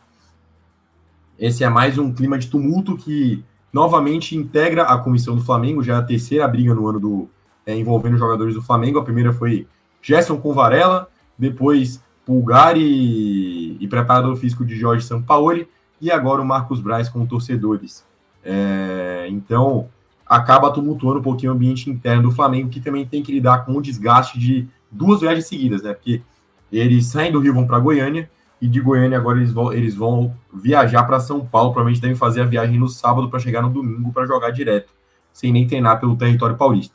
esse 1.39 1.63
é 1.63 1.70
mais 1.70 1.97
um 1.97 2.13
clima 2.13 2.38
de 2.38 2.47
tumulto 2.47 2.95
que 2.95 3.43
novamente 3.74 4.36
integra 4.36 4.84
a 4.84 4.97
comissão 4.97 5.36
do 5.36 5.43
Flamengo, 5.43 5.84
já 5.84 5.95
é 5.95 5.97
a 5.97 6.03
terceira 6.03 6.47
briga 6.47 6.74
no 6.74 6.88
ano 6.88 6.99
do 6.99 7.30
é, 7.65 7.76
envolvendo 7.76 8.18
jogadores 8.18 8.55
do 8.55 8.61
Flamengo. 8.61 8.99
A 8.99 9.03
primeira 9.03 9.34
foi 9.34 9.68
Gerson 10.01 10.38
com 10.38 10.53
Varela, 10.53 11.09
depois 11.38 12.01
Pulgar 12.28 12.75
e, 12.75 13.78
e 13.80 13.88
preparador 13.88 14.36
físico 14.36 14.65
de 14.65 14.75
Jorge 14.75 15.05
Sampaoli, 15.05 15.65
e 16.01 16.11
agora 16.11 16.41
o 16.41 16.45
Marcos 16.45 16.82
Braz 16.82 17.07
com 17.07 17.25
torcedores. 17.25 18.05
É, 18.43 19.28
então, 19.30 19.88
acaba 20.25 20.69
tumultuando 20.69 21.19
um 21.19 21.23
pouquinho 21.23 21.53
o 21.53 21.55
ambiente 21.55 21.89
interno 21.89 22.23
do 22.23 22.32
Flamengo, 22.32 22.67
que 22.67 22.82
também 22.82 23.05
tem 23.05 23.23
que 23.23 23.32
lidar 23.32 23.65
com 23.65 23.71
o 23.71 23.82
desgaste 23.82 24.38
de 24.38 24.67
duas 24.91 25.21
viagens 25.21 25.47
seguidas, 25.47 25.84
né? 25.84 25.93
Porque 25.93 26.22
eles 26.69 27.06
saem 27.06 27.31
do 27.31 27.39
Rio, 27.39 27.53
vão 27.53 27.65
para 27.65 27.80
Goiânia, 27.80 28.30
e 28.61 28.68
de 28.68 28.81
Goiânia 28.81 29.18
agora 29.18 29.38
eles 29.38 29.53
vão, 29.53 29.72
eles 29.72 29.95
vão 29.95 30.35
viajar 30.53 31.03
para 31.03 31.22
São 31.22 31.45
Paulo. 31.45 31.72
Provavelmente 31.72 32.01
devem 32.01 32.18
fazer 32.18 32.41
a 32.41 32.45
viagem 32.45 32.77
no 32.77 32.89
sábado 32.89 33.30
para 33.30 33.39
chegar 33.39 33.61
no 33.61 33.69
domingo 33.69 34.11
para 34.11 34.26
jogar 34.26 34.51
direto, 34.51 34.91
sem 35.31 35.53
nem 35.53 35.65
treinar 35.65 35.97
pelo 35.97 36.18
território 36.18 36.57
paulista. 36.57 36.93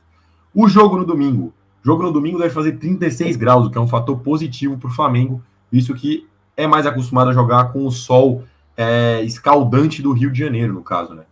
O 0.55 0.69
jogo 0.69 0.98
no 0.98 1.06
domingo. 1.06 1.55
Jogo 1.84 2.02
no 2.02 2.12
domingo 2.12 2.38
deve 2.38 2.54
fazer 2.54 2.72
36 2.72 3.36
graus, 3.36 3.66
o 3.66 3.70
que 3.70 3.76
é 3.76 3.80
um 3.80 3.88
fator 3.88 4.18
positivo 4.18 4.78
para 4.78 4.88
o 4.88 4.92
Flamengo, 4.92 5.42
visto 5.70 5.94
que 5.94 6.26
é 6.56 6.66
mais 6.66 6.86
acostumado 6.86 7.30
a 7.30 7.32
jogar 7.32 7.72
com 7.72 7.86
o 7.86 7.90
sol 7.90 8.44
é, 8.76 9.22
escaldante 9.22 10.00
do 10.00 10.12
Rio 10.12 10.30
de 10.30 10.38
Janeiro, 10.38 10.72
no 10.72 10.82
caso, 10.82 11.14
né? 11.14 11.24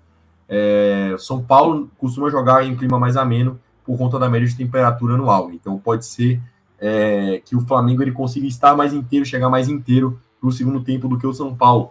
É, 0.48 1.14
São 1.18 1.40
Paulo 1.40 1.88
costuma 1.96 2.28
jogar 2.28 2.66
em 2.66 2.74
clima 2.74 2.98
mais 2.98 3.16
ameno 3.16 3.60
por 3.84 3.96
conta 3.96 4.18
da 4.18 4.28
média 4.28 4.48
de 4.48 4.56
temperatura 4.56 5.14
anual. 5.14 5.52
Então 5.52 5.78
pode 5.78 6.04
ser 6.04 6.40
é, 6.80 7.40
que 7.44 7.54
o 7.54 7.60
Flamengo 7.60 8.02
ele 8.02 8.10
consiga 8.10 8.46
estar 8.46 8.76
mais 8.76 8.92
inteiro, 8.92 9.24
chegar 9.24 9.48
mais 9.48 9.68
inteiro 9.68 10.18
para 10.40 10.48
o 10.48 10.52
segundo 10.52 10.82
tempo 10.82 11.06
do 11.06 11.18
que 11.18 11.26
o 11.26 11.32
São 11.32 11.54
Paulo. 11.54 11.90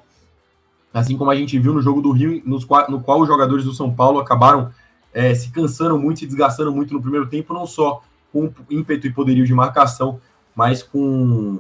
Assim 0.93 1.15
como 1.15 1.31
a 1.31 1.35
gente 1.35 1.57
viu 1.57 1.73
no 1.73 1.81
jogo 1.81 2.01
do 2.01 2.11
Rio, 2.11 2.41
nos, 2.45 2.67
no 2.89 2.99
qual 2.99 3.21
os 3.21 3.27
jogadores 3.27 3.63
do 3.63 3.73
São 3.73 3.93
Paulo 3.93 4.19
acabaram 4.19 4.71
é, 5.13 5.33
se 5.33 5.51
cansando 5.51 5.97
muito, 5.97 6.19
se 6.19 6.25
desgastando 6.25 6.71
muito 6.71 6.93
no 6.93 7.01
primeiro 7.01 7.27
tempo, 7.27 7.53
não 7.53 7.65
só 7.65 8.01
com 8.31 8.51
ímpeto 8.69 9.07
e 9.07 9.13
poderio 9.13 9.45
de 9.45 9.53
marcação, 9.53 10.19
mas 10.55 10.83
com, 10.83 11.59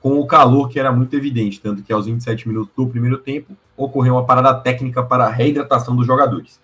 com 0.00 0.18
o 0.18 0.26
calor 0.26 0.68
que 0.68 0.78
era 0.78 0.92
muito 0.92 1.14
evidente. 1.14 1.60
Tanto 1.60 1.82
que 1.82 1.92
aos 1.92 2.06
27 2.06 2.48
minutos 2.48 2.72
do 2.76 2.86
primeiro 2.86 3.18
tempo 3.18 3.56
ocorreu 3.76 4.14
uma 4.14 4.24
parada 4.24 4.54
técnica 4.54 5.02
para 5.02 5.26
a 5.26 5.30
reidratação 5.30 5.94
dos 5.94 6.06
jogadores. 6.06 6.60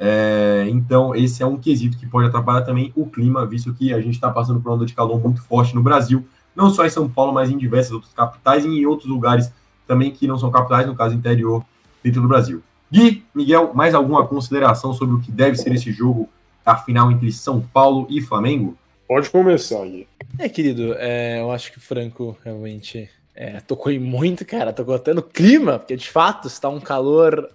É, 0.00 0.66
então, 0.70 1.14
esse 1.14 1.42
é 1.42 1.46
um 1.46 1.56
quesito 1.56 1.98
que 1.98 2.06
pode 2.06 2.28
atrapalhar 2.28 2.62
também 2.62 2.92
o 2.94 3.06
clima, 3.06 3.44
visto 3.44 3.74
que 3.74 3.92
a 3.92 4.00
gente 4.00 4.14
está 4.14 4.30
passando 4.30 4.60
por 4.60 4.68
uma 4.68 4.76
onda 4.76 4.86
de 4.86 4.94
calor 4.94 5.20
muito 5.20 5.42
forte 5.42 5.74
no 5.74 5.82
Brasil, 5.82 6.24
não 6.54 6.70
só 6.70 6.86
em 6.86 6.90
São 6.90 7.08
Paulo, 7.08 7.32
mas 7.32 7.50
em 7.50 7.58
diversas 7.58 7.92
outras 7.92 8.12
capitais 8.12 8.64
e 8.64 8.68
em 8.68 8.86
outros 8.86 9.08
lugares 9.08 9.52
também 9.86 10.10
que 10.10 10.26
não 10.26 10.38
são 10.38 10.50
capitais, 10.50 10.86
no 10.86 10.94
caso 10.94 11.14
interior, 11.14 11.64
dentro 12.02 12.20
do 12.20 12.28
Brasil. 12.28 12.62
Gui, 12.90 13.24
Miguel, 13.34 13.72
mais 13.74 13.94
alguma 13.94 14.26
consideração 14.26 14.92
sobre 14.92 15.16
o 15.16 15.20
que 15.20 15.32
deve 15.32 15.56
ser 15.56 15.72
esse 15.72 15.90
jogo, 15.90 16.28
a 16.68 16.76
final 16.76 17.10
entre 17.10 17.32
São 17.32 17.60
Paulo 17.60 18.06
e 18.10 18.20
Flamengo? 18.20 18.76
Pode 19.06 19.30
começar, 19.30 19.84
Gui. 19.86 20.06
É, 20.38 20.48
querido, 20.48 20.94
é, 20.98 21.40
eu 21.40 21.50
acho 21.50 21.72
que 21.72 21.78
o 21.78 21.80
Franco 21.80 22.36
realmente 22.44 23.08
é, 23.34 23.60
tocou 23.60 23.90
em 23.90 23.98
muito, 23.98 24.44
cara, 24.44 24.72
tocou 24.72 24.94
até 24.94 25.14
no 25.14 25.22
clima, 25.22 25.78
porque 25.78 25.96
de 25.96 26.08
fato 26.08 26.46
está 26.46 26.68
um 26.68 26.80
calor 26.80 27.50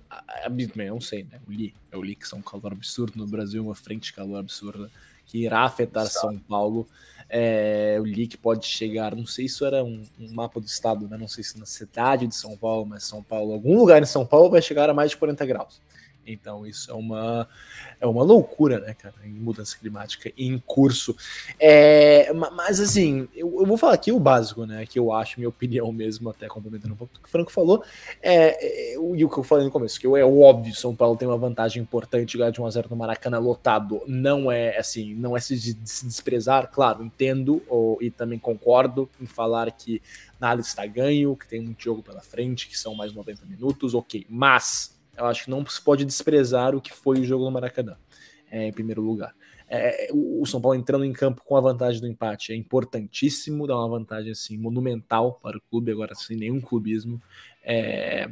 eu 0.46 0.94
não 0.94 1.02
sei, 1.02 1.24
né? 1.24 1.40
Eu 1.48 1.54
li, 1.54 1.74
eu 1.92 2.02
li 2.02 2.16
que 2.16 2.28
são 2.28 2.40
um 2.40 2.42
calor 2.42 2.74
absurdo 2.74 3.14
no 3.16 3.28
Brasil, 3.28 3.64
uma 3.64 3.76
frente 3.76 4.06
de 4.06 4.14
calor 4.14 4.40
absurda 4.40 4.90
que 5.26 5.38
irá 5.44 5.62
afetar 5.62 6.06
São 6.08 6.38
Paulo. 6.38 6.88
É, 7.30 7.96
eu 7.98 8.06
li 8.06 8.28
que 8.28 8.38
pode 8.38 8.66
chegar, 8.66 9.16
não 9.16 9.26
sei 9.26 9.48
se 9.48 9.56
isso 9.56 9.66
era 9.66 9.84
um, 9.84 10.04
um, 10.20 10.34
mapa 10.34 10.60
do 10.60 10.66
estado, 10.66 11.08
né? 11.08 11.18
Não 11.18 11.28
sei 11.28 11.44
se 11.44 11.58
na 11.58 11.66
cidade 11.66 12.28
de 12.28 12.36
São 12.36 12.58
Paulo, 12.58 12.86
mas 12.86 13.04
São 13.04 13.24
Paulo, 13.24 13.54
algum 13.54 13.78
lugar 13.78 14.02
em 14.02 14.06
São 14.06 14.26
Paulo 14.26 14.50
vai 14.50 14.62
chegar 14.62 14.90
a 14.90 14.94
mais 14.94 15.12
de 15.12 15.18
40 15.18 15.46
graus. 15.46 15.82
Então, 16.26 16.66
isso 16.66 16.90
é 16.90 16.94
uma, 16.94 17.48
é 18.00 18.08
uma 18.08 18.24
loucura, 18.24 18.80
né, 18.80 18.94
cara, 18.94 19.16
em 19.24 19.34
mudança 19.34 19.78
climática 19.78 20.32
em 20.38 20.58
curso. 20.58 21.16
É, 21.60 22.32
mas, 22.34 22.80
assim, 22.80 23.28
eu, 23.36 23.60
eu, 23.60 23.66
vou 23.66 23.78
falar 23.78 23.94
aqui 23.94 24.12
o 24.12 24.20
básico, 24.20 24.66
né, 24.66 24.86
que 24.86 24.98
eu 24.98 25.12
acho, 25.12 25.40
minha 25.40 25.50
opinião 25.50 25.92
mesmo, 25.92 26.30
até 26.30 26.48
complementando 26.48 26.94
um 26.94 26.98
pouco 26.98 27.14
do 27.14 27.20
que 27.20 27.28
o 27.28 27.32
Franco 27.32 27.52
falou, 27.52 27.84
é, 28.22 28.94
é, 28.94 28.94
e 28.96 29.26
o 29.26 29.30
que 29.30 29.38
eu 29.38 29.44
falei 29.44 29.66
no 29.66 29.72
começo, 29.72 30.00
que 30.00 30.08
é 30.08 30.26
óbvio, 30.26 30.74
São 30.76 30.96
Paulo 30.96 31.18
tem 31.18 31.28
uma 31.28 31.38
vantagem 31.38 31.82
importante, 31.82 32.38
ganhar 32.38 32.52
de 32.52 32.62
1x0 32.62 32.90
no 32.90 32.96
Maracanã 32.96 33.40
lotado, 33.40 34.02
não 34.08 34.52
é, 34.52 34.78
assim, 34.78 35.14
não 35.16 35.36
é 35.36 35.40
se, 35.40 35.58
se 35.84 36.06
desprezar, 36.06 36.70
claro, 36.72 37.04
entendo 37.04 37.62
ou, 37.68 37.98
e 38.02 38.10
também 38.10 38.40
concordo 38.40 39.10
em 39.20 39.26
falar 39.26 39.72
que 39.72 40.02
nada 40.40 40.62
está 40.62 40.86
ganho, 40.86 41.36
que 41.36 41.48
tem 41.48 41.62
muito 41.62 41.82
jogo 41.82 42.04
pela 42.04 42.22
frente, 42.22 42.68
que 42.68 42.78
são 42.78 42.94
mais 42.96 43.14
90 43.14 43.46
minutos, 43.46 43.94
ok, 43.94 44.26
mas 44.30 44.93
eu 45.18 45.26
acho 45.26 45.46
que 45.46 45.50
não 45.50 45.66
se 45.66 45.82
pode 45.82 46.06
desprezar 46.06 46.76
o 46.76 46.82
que 46.82 46.94
foi 46.94 47.20
o 47.20 47.26
jogo 47.26 47.46
no 47.46 47.52
Maracanã, 47.52 47.98
é, 48.52 48.68
em 48.68 48.74
primeiro 48.74 49.02
lugar. 49.02 49.34
É, 49.70 50.10
o 50.12 50.46
São 50.46 50.62
Paulo 50.62 50.78
entrando 50.78 51.06
em 51.06 51.14
campo 51.14 51.42
com 51.44 51.56
a 51.56 51.62
vantagem 51.62 52.00
do 52.00 52.08
empate 52.08 52.52
é 52.52 52.56
importantíssimo, 52.56 53.66
dá 53.66 53.76
uma 53.76 53.90
vantagem 53.98 54.32
assim 54.32 54.58
monumental 54.58 55.40
para 55.42 55.58
o 55.58 55.62
clube, 55.62 55.92
agora 55.92 56.14
sem 56.14 56.38
nenhum 56.38 56.62
clubismo. 56.62 57.22
É, 57.64 58.30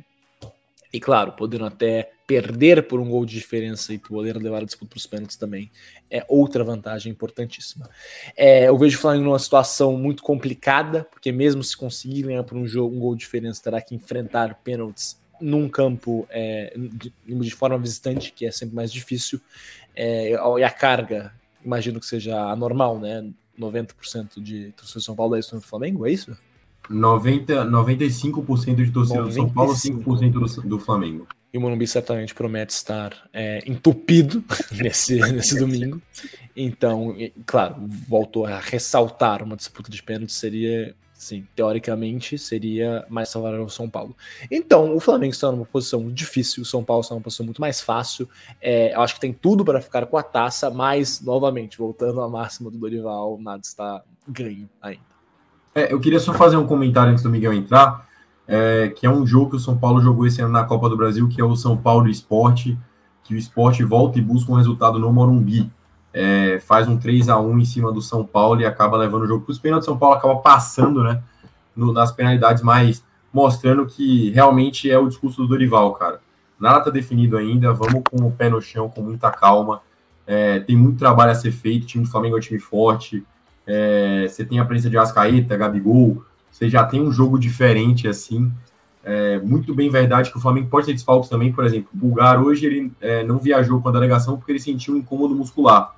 e 0.94 0.99
claro, 0.99 1.32
podendo 1.34 1.66
até 1.66 2.12
perder 2.28 2.88
por 2.88 2.99
um 2.99 3.10
gol 3.10 3.26
de 3.26 3.36
diferença 3.36 3.94
e 3.94 3.98
poder 3.98 4.36
levar 4.38 4.62
a 4.62 4.66
disputa 4.66 4.90
para 4.90 4.98
os 4.98 5.08
pênaltis 5.08 5.38
também 5.38 5.72
é 6.10 6.26
outra 6.28 6.64
vantagem 6.64 7.12
importantíssima. 7.12 7.90
É, 8.36 8.68
eu 8.68 8.78
vejo 8.78 8.98
o 8.98 9.02
Flamengo 9.02 9.26
numa 9.26 9.40
situação 9.40 9.98
muito 9.98 10.22
complicada, 10.22 11.06
porque 11.10 11.32
mesmo 11.32 11.64
se 11.64 11.78
conseguir 11.78 12.24
ganhar 12.24 12.44
por 12.44 12.58
um 12.58 12.68
jogo, 12.68 12.95
um 12.95 12.99
gol 12.99 13.16
de 13.16 13.22
diferença, 13.22 13.64
terá 13.64 13.82
que 13.82 13.95
enfrentar 13.95 14.62
pênaltis 14.64 15.20
num 15.42 15.68
campo 15.68 16.28
é, 16.30 16.74
de, 16.76 17.14
de, 17.26 17.52
forma 17.52 17.78
visitante, 17.78 18.32
que 18.32 18.46
é 18.46 18.52
sempre 18.52 18.76
mais 18.76 18.92
difícil, 18.92 19.42
é, 19.96 20.32
e 20.32 20.64
a 20.64 20.70
carga, 20.70 21.34
imagino 21.64 22.00
que 22.00 22.06
seja 22.06 22.40
anormal, 22.50 23.00
né? 23.00 23.28
90% 23.60 24.42
de 24.42 24.72
torcedor 24.72 25.00
de 25.00 25.06
São 25.06 25.16
Paulo 25.16 25.36
é 25.36 25.40
isso 25.40 25.56
no 25.56 25.62
Flamengo, 25.62 26.08
é 26.08 26.12
isso? 26.12 26.36
90, 26.90 27.66
95% 27.66 28.76
de 28.76 28.92
torcedor 28.92 29.26
do 29.26 29.32
São 29.32 29.50
Paulo, 29.50 29.74
5% 29.74 30.32
do, 30.32 30.62
do 30.68 30.80
Flamengo. 30.80 31.28
E 31.54 31.58
o 31.58 31.62
Morumbi 31.62 31.86
certamente 31.86 32.34
promete 32.34 32.74
estar 32.74 33.30
é, 33.34 33.62
entupido 33.70 34.44
nesse, 34.72 35.20
nesse 35.32 35.58
domingo. 35.58 36.02
Então, 36.56 37.16
claro, 37.46 37.76
voltou 38.08 38.46
a 38.46 38.60
ressaltar 38.60 39.44
uma 39.44 39.56
disputa 39.56 39.92
de 39.92 40.02
pênalti, 40.02 40.34
seria 40.34 40.96
Sim, 41.22 41.45
teoricamente 41.56 42.35
seria 42.35 43.06
mais 43.07 43.31
favorável 43.31 43.61
ao 43.61 43.69
São 43.69 43.88
Paulo. 43.88 44.18
Então, 44.49 44.95
o 44.95 44.99
Flamengo 44.99 45.31
está 45.31 45.52
numa 45.52 45.65
posição 45.65 46.10
difícil, 46.10 46.64
o 46.64 46.65
São 46.65 46.84
Paulo 46.84 47.02
está 47.02 47.14
numa 47.14 47.22
posição 47.22 47.45
muito 47.45 47.61
mais 47.61 47.80
fácil. 47.80 48.27
É, 48.60 48.95
eu 48.95 49.02
acho 49.02 49.14
que 49.14 49.19
tem 49.19 49.31
tudo 49.31 49.64
para 49.64 49.80
ficar 49.80 50.07
com 50.07 50.18
a 50.18 50.23
taça, 50.23 50.72
mas, 50.72 51.22
novamente, 51.22 51.77
voltando 51.77 52.22
à 52.22 52.27
máxima 52.27 52.72
do 52.72 52.77
Dorival, 52.80 53.38
nada 53.39 53.61
está 53.64 54.02
ganho 54.27 54.68
ainda. 54.81 55.03
É, 55.76 55.93
eu 55.93 55.99
queria 55.99 56.19
só 56.19 56.34
fazer 56.34 56.57
um 56.57 56.65
comentário 56.65 57.11
antes 57.11 57.23
do 57.23 57.30
Miguel 57.30 57.53
entrar, 57.53 58.10
é, 58.48 58.89
que 58.89 59.06
é 59.06 59.10
um 59.10 59.23
jogo 59.23 59.52
que 59.52 59.57
o 59.57 59.60
São 59.60 59.77
Paulo 59.77 60.02
jogou 60.02 60.26
esse 60.26 60.41
ano 60.41 60.52
na 60.52 60.64
Copa 60.64 60.89
do 60.89 60.98
Brasil, 60.98 61.30
que 61.30 61.39
é 61.39 61.43
o 61.45 61.56
São 61.56 61.77
Paulo 61.77 62.10
Esporte, 62.10 62.76
que 63.23 63.35
o 63.35 63.38
esporte 63.38 63.84
volta 63.84 64.18
e 64.18 64.23
busca 64.23 64.52
um 64.52 64.56
resultado 64.56 64.98
no 64.98 65.14
Morumbi 65.14 65.72
é, 66.14 66.60
faz 66.60 66.88
um 66.88 66.98
3 66.98 67.30
a 67.30 67.40
1 67.40 67.60
em 67.60 67.66
cima 67.66 67.92
do 67.92 68.02
São 68.02 68.26
Paulo 68.26 68.62
e 68.62 68.66
acaba 68.66 68.98
levando 68.98 69.24
o 69.24 69.28
jogo 69.28 69.46
para 69.46 69.52
os 69.52 69.60
pênaltis. 69.60 69.86
São 69.86 69.98
Paulo 69.98 70.16
acaba 70.16 70.36
passando 70.38 71.04
né, 71.04 71.22
no, 71.76 71.94
nas 71.94 72.12
penalidades, 72.12 72.62
mas 72.62 73.04
mostrando 73.34 73.86
que 73.86 74.30
realmente 74.32 74.90
é 74.90 74.98
o 74.98 75.08
discurso 75.08 75.42
do 75.42 75.48
Dorival, 75.48 75.94
cara. 75.94 76.20
Nada 76.60 76.80
está 76.80 76.92
definido 76.92 77.38
ainda, 77.38 77.74
vamos 77.74 78.04
com 78.10 78.28
o 78.28 78.32
pé 78.32 78.50
no 78.50 78.62
chão, 78.62 78.90
com 78.90 79.02
muita 79.02 79.32
calma. 79.32 79.82
É, 80.28 80.60
tem 80.60 80.76
muito 80.76 81.00
trabalho 81.00 81.32
a 81.32 81.36
ser 81.36 81.52
feito, 81.52 81.84
o 81.84 81.88
time 81.88 82.04
do 82.04 82.10
Flamengo 82.10 82.36
é 82.36 82.38
um 82.38 82.42
time 82.42 82.60
forte. 82.60 83.26
É, 83.66 84.28
você 84.28 84.46
tem 84.46 84.60
a 84.60 84.66
presença 84.66 84.90
de 84.90 84.98
Ascaeta, 84.98 85.58
Gabigol, 85.58 86.24
você 86.52 86.70
já 86.70 86.84
tem 86.84 87.02
um 87.02 87.12
jogo 87.12 87.40
diferente 87.40 88.08
assim. 88.08 88.52
É 89.04 89.40
muito 89.40 89.74
bem 89.74 89.90
verdade 89.90 90.30
que 90.30 90.38
o 90.38 90.42
Flamengo 90.42 90.70
pode 90.70 90.86
ter 90.86 90.94
desfalques 90.94 91.30
também, 91.30 91.52
por 91.52 91.66
exemplo, 91.66 91.90
o 91.94 91.98
Bulgar 91.98 92.40
hoje 92.40 92.68
ele 92.68 92.92
é, 93.02 93.24
não 93.24 93.40
viajou 93.40 93.82
com 93.82 93.90
a 93.90 93.92
delegação 93.92 94.38
porque 94.38 94.52
ele 94.52 94.60
sentiu 94.60 94.94
um 94.94 94.98
incômodo 94.98 95.34
muscular. 95.34 95.96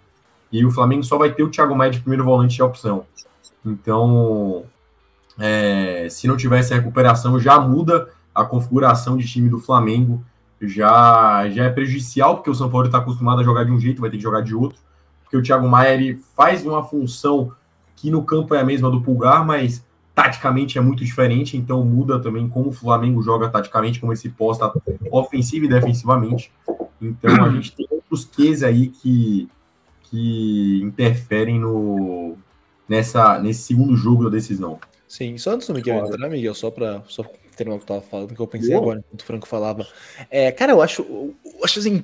E 0.54 0.64
o 0.64 0.70
Flamengo 0.70 1.04
só 1.04 1.18
vai 1.18 1.34
ter 1.34 1.42
o 1.42 1.50
Thiago 1.50 1.76
Maia 1.76 1.90
de 1.90 2.00
primeiro 2.00 2.24
volante 2.24 2.56
de 2.56 2.62
opção. 2.62 3.08
Então, 3.66 4.66
é, 5.40 6.08
se 6.12 6.28
não 6.28 6.38
tiver 6.38 6.60
essa 6.60 6.76
recuperação, 6.76 7.40
já 7.40 7.60
muda 7.60 8.08
a 8.36 8.46
configuração 8.46 9.18
de 9.18 9.28
time 9.28 9.50
do 9.50 9.60
Flamengo. 9.60 10.24
Já, 10.62 11.50
já 11.50 11.64
é 11.66 11.70
prejudicial, 11.70 12.36
porque 12.36 12.52
o 12.52 12.56
São 12.56 12.70
Paulo 12.70 12.86
está 12.86 13.00
acostumado 13.00 13.42
a 13.42 13.44
jogar 13.44 13.64
de 13.64 13.72
um 13.72 13.80
jeito, 13.80 14.00
vai 14.00 14.12
ter 14.12 14.18
que 14.18 14.24
jogar 14.24 14.42
de 14.42 14.54
outro. 14.54 14.78
Porque 15.24 15.36
o 15.36 15.42
Thiago 15.42 15.68
Maia 15.68 15.96
ele 15.96 16.22
faz 16.38 16.64
uma 16.64 16.84
função 16.84 17.52
que 17.96 18.12
no 18.12 18.24
campo 18.24 18.54
é 18.54 18.62
a 18.62 18.64
mesma 18.64 18.92
do 18.92 19.02
Pulgar, 19.02 19.44
mas 19.44 19.84
taticamente 20.14 20.78
é 20.78 20.82
muito 20.82 21.04
diferente, 21.04 21.58
então 21.58 21.84
muda 21.84 22.20
também 22.20 22.48
como 22.48 22.70
o 22.70 22.72
Flamengo 22.72 23.24
joga 23.24 23.50
taticamente, 23.50 24.00
como 24.00 24.12
ele 24.12 24.20
se 24.20 24.30
posta 24.30 24.72
ofensivo 25.10 25.66
e 25.66 25.68
defensivamente. 25.68 26.52
Então 27.02 27.44
a 27.44 27.50
gente 27.50 27.76
tem 27.76 27.88
outros 27.90 28.24
quês 28.24 28.62
aí 28.62 28.90
que 28.90 29.50
que 30.14 30.80
interferem 30.84 31.60
no, 31.60 32.38
nessa, 32.88 33.40
nesse 33.40 33.64
segundo 33.64 33.96
jogo 33.96 34.26
da 34.26 34.30
decisão. 34.30 34.80
Sim, 35.08 35.40
só 35.40 35.54
antes 35.54 35.68
do 35.68 35.74
Miguel 35.74 35.98
claro. 35.98 36.14
entrar, 36.14 36.30
Miguel, 36.30 36.54
só 36.54 36.70
para 36.70 37.02
só 37.08 37.24
terminar 37.58 37.78
o 37.78 37.80
que 37.80 37.92
eu 37.92 37.96
tava 37.96 38.02
falando, 38.02 38.36
que 38.36 38.40
eu 38.40 38.46
pensei 38.46 38.76
agora, 38.76 39.00
enquanto 39.00 39.22
o 39.22 39.26
Franco 39.26 39.48
falava. 39.48 39.88
É, 40.30 40.52
cara, 40.52 40.72
eu 40.72 40.84
acho, 40.84 41.02
eu 41.02 41.36
acho 41.64 41.80
assim, 41.80 42.04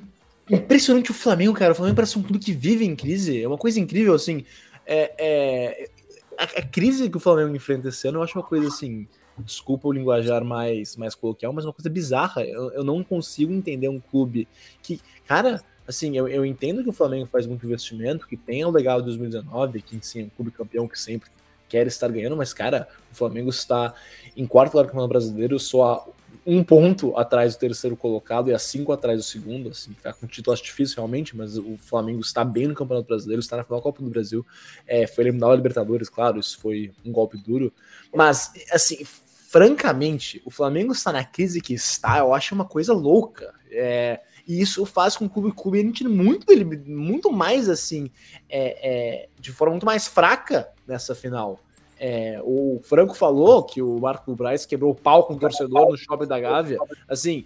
impressionante 0.50 1.12
o 1.12 1.14
Flamengo, 1.14 1.54
cara. 1.54 1.74
O 1.74 1.76
Flamengo 1.76 1.96
parece 1.96 2.18
um 2.18 2.24
clube 2.24 2.44
que 2.44 2.52
vive 2.52 2.84
em 2.84 2.96
crise. 2.96 3.44
É 3.44 3.48
uma 3.48 3.60
coisa 3.60 3.80
incrível, 3.80 4.16
assim. 4.16 4.44
É, 4.88 5.14
é, 5.20 5.90
a, 6.36 6.46
a, 6.46 6.62
crise 6.64 7.12
que 7.12 7.18
o 7.18 7.20
Flamengo 7.20 7.56
enfrenta 7.56 7.90
esse 7.90 8.08
ano, 8.08 8.18
eu 8.18 8.24
acho 8.24 8.36
uma 8.36 8.46
coisa 8.46 8.68
assim. 8.68 9.08
Desculpa 9.38 9.88
o 9.88 9.94
linguajar 9.94 10.44
mais, 10.44 10.98
mais 10.98 11.14
coloquial, 11.14 11.54
mas 11.54 11.64
uma 11.64 11.74
coisa 11.74 11.92
bizarra. 11.92 12.44
Eu, 12.44 12.72
eu 12.72 12.84
não 12.84 13.04
consigo 13.04 13.54
entender 13.54 13.88
um 13.88 14.00
clube 14.00 14.48
que, 14.82 15.00
cara, 15.28 15.62
assim, 15.90 16.16
eu, 16.16 16.28
eu 16.28 16.46
entendo 16.46 16.84
que 16.84 16.90
o 16.90 16.94
Flamengo 16.94 17.26
faz 17.26 17.48
muito 17.48 17.66
investimento, 17.66 18.28
que 18.28 18.38
tem 18.38 18.64
o 18.64 18.70
legal 18.70 19.00
de 19.00 19.08
2019, 19.08 19.82
que 19.82 20.00
sim, 20.06 20.22
é 20.22 20.24
um 20.26 20.30
clube 20.30 20.52
campeão 20.52 20.88
que 20.88 21.00
sempre 21.00 21.28
quer 21.68 21.88
estar 21.88 22.08
ganhando, 22.10 22.38
mas, 22.38 22.54
cara, 22.54 22.88
o 23.12 23.16
Flamengo 23.16 23.50
está 23.50 23.94
em 24.38 24.46
quarto 24.46 24.74
lugar 24.74 24.84
do 24.84 24.88
Campeonato 24.90 25.10
Brasileiro, 25.10 25.60
só 25.60 26.08
um 26.46 26.64
ponto 26.64 27.18
atrás 27.18 27.56
do 27.56 27.60
terceiro 27.60 27.96
colocado 27.96 28.50
e 28.50 28.54
a 28.54 28.60
cinco 28.60 28.92
atrás 28.92 29.18
do 29.18 29.24
segundo, 29.24 29.70
assim, 29.70 29.94
ficar 29.94 30.14
com 30.14 30.28
título 30.28 30.54
acho 30.54 30.64
difícil 30.64 30.98
realmente, 30.98 31.36
mas 31.36 31.58
o 31.58 31.76
Flamengo 31.78 32.22
está 32.22 32.44
bem 32.44 32.68
no 32.68 32.76
Campeonato 32.76 33.08
Brasileiro, 33.08 33.40
está 33.40 33.58
na 33.58 33.64
final 33.64 33.80
da 33.80 33.84
Copa 33.84 34.04
do 34.04 34.10
Brasil, 34.10 34.46
é, 34.86 35.08
foi 35.08 35.24
eliminar 35.24 35.50
a 35.50 35.56
Libertadores, 35.56 36.08
claro, 36.08 36.40
isso 36.40 36.60
foi 36.60 36.92
um 37.04 37.12
golpe 37.12 37.38
duro, 37.38 37.74
mas, 38.14 38.54
assim, 38.72 39.04
francamente, 39.50 40.40
o 40.46 40.52
Flamengo 40.52 40.94
está 40.94 41.12
na 41.12 41.24
crise 41.24 41.62
que 41.62 41.74
está, 41.74 42.20
eu 42.20 42.32
acho 42.32 42.54
uma 42.54 42.66
coisa 42.66 42.94
louca, 42.94 43.54
é, 43.72 44.22
e 44.50 44.60
isso 44.60 44.84
faz 44.84 45.16
com 45.16 45.30
que 45.30 45.40
o 45.40 45.76
entre 45.76 46.08
muito, 46.08 46.48
muito 46.88 47.32
mais 47.32 47.70
assim, 47.70 48.10
é, 48.50 48.80
é, 48.82 49.30
de 49.40 49.52
forma 49.52 49.74
muito 49.74 49.86
mais 49.86 50.08
fraca 50.08 50.68
nessa 50.88 51.14
final. 51.14 51.60
É, 52.00 52.42
o 52.44 52.82
Franco 52.82 53.14
falou 53.14 53.62
que 53.62 53.80
o 53.80 54.00
Marco 54.00 54.34
Braz 54.34 54.66
quebrou 54.66 54.92
o 54.92 54.96
pau 54.96 55.26
com 55.28 55.36
o 55.36 55.40
torcedor 55.40 55.92
no 55.92 55.98
shopping 55.98 56.26
da 56.26 56.40
Gávea. 56.40 56.80
Assim, 57.08 57.46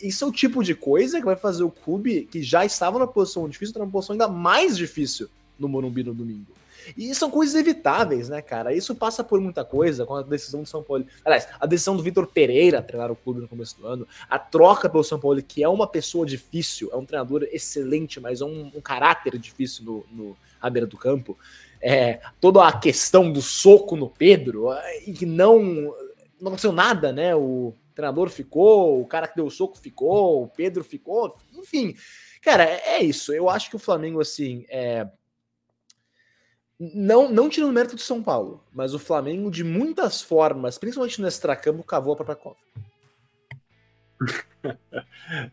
isso 0.00 0.24
é 0.24 0.28
o 0.28 0.32
tipo 0.32 0.64
de 0.64 0.74
coisa 0.74 1.18
que 1.18 1.26
vai 1.26 1.36
fazer 1.36 1.64
o 1.64 1.70
clube 1.70 2.26
que 2.30 2.42
já 2.42 2.64
estava 2.64 2.98
na 2.98 3.06
posição 3.06 3.46
difícil, 3.46 3.72
estar 3.72 3.80
numa 3.80 3.92
posição 3.92 4.14
ainda 4.14 4.28
mais 4.28 4.74
difícil 4.74 5.28
no 5.58 5.68
Morumbi 5.68 6.02
no 6.02 6.14
domingo. 6.14 6.46
E 6.96 7.14
são 7.14 7.30
coisas 7.30 7.54
evitáveis, 7.54 8.28
né, 8.28 8.40
cara? 8.42 8.74
Isso 8.74 8.94
passa 8.94 9.22
por 9.22 9.40
muita 9.40 9.64
coisa 9.64 10.06
com 10.06 10.14
a 10.14 10.22
decisão 10.22 10.62
do 10.62 10.68
São 10.68 10.82
Paulo. 10.82 11.06
Aliás, 11.24 11.48
a 11.58 11.66
decisão 11.66 11.96
do 11.96 12.02
Vitor 12.02 12.26
Pereira 12.26 12.82
treinar 12.82 13.10
o 13.10 13.16
clube 13.16 13.40
no 13.40 13.48
começo 13.48 13.78
do 13.78 13.86
ano, 13.86 14.06
a 14.28 14.38
troca 14.38 14.88
pelo 14.88 15.04
São 15.04 15.18
Paulo, 15.18 15.42
que 15.42 15.62
é 15.62 15.68
uma 15.68 15.86
pessoa 15.86 16.26
difícil, 16.26 16.90
é 16.92 16.96
um 16.96 17.04
treinador 17.04 17.46
excelente, 17.50 18.20
mas 18.20 18.40
é 18.40 18.44
um, 18.44 18.72
um 18.74 18.80
caráter 18.80 19.38
difícil 19.38 19.84
no, 19.84 20.06
no, 20.10 20.36
à 20.60 20.68
beira 20.70 20.86
do 20.86 20.96
campo. 20.96 21.38
É, 21.80 22.20
toda 22.40 22.66
a 22.66 22.72
questão 22.72 23.30
do 23.30 23.40
soco 23.40 23.96
no 23.96 24.08
Pedro, 24.08 24.68
e 25.06 25.12
que 25.12 25.26
não, 25.26 25.62
não 26.40 26.48
aconteceu 26.48 26.72
nada, 26.72 27.12
né? 27.12 27.34
O 27.36 27.74
treinador 27.94 28.28
ficou, 28.30 29.00
o 29.00 29.06
cara 29.06 29.28
que 29.28 29.36
deu 29.36 29.46
o 29.46 29.50
soco 29.50 29.78
ficou, 29.78 30.42
o 30.44 30.48
Pedro 30.48 30.84
ficou, 30.84 31.36
enfim. 31.54 31.94
Cara, 32.40 32.64
é 32.64 33.02
isso. 33.02 33.32
Eu 33.32 33.48
acho 33.48 33.70
que 33.70 33.76
o 33.76 33.80
Flamengo, 33.80 34.20
assim, 34.20 34.64
é, 34.68 35.06
não, 36.78 37.30
não 37.30 37.48
tirando 37.48 37.70
o 37.70 37.72
mérito 37.72 37.96
de 37.96 38.02
São 38.02 38.22
Paulo, 38.22 38.62
mas 38.72 38.94
o 38.94 38.98
Flamengo, 38.98 39.50
de 39.50 39.64
muitas 39.64 40.22
formas, 40.22 40.78
principalmente 40.78 41.20
no 41.20 41.28
extracampo, 41.28 41.82
cavou 41.82 42.12
a 42.12 42.16
própria 42.16 42.36
cova. 42.36 42.56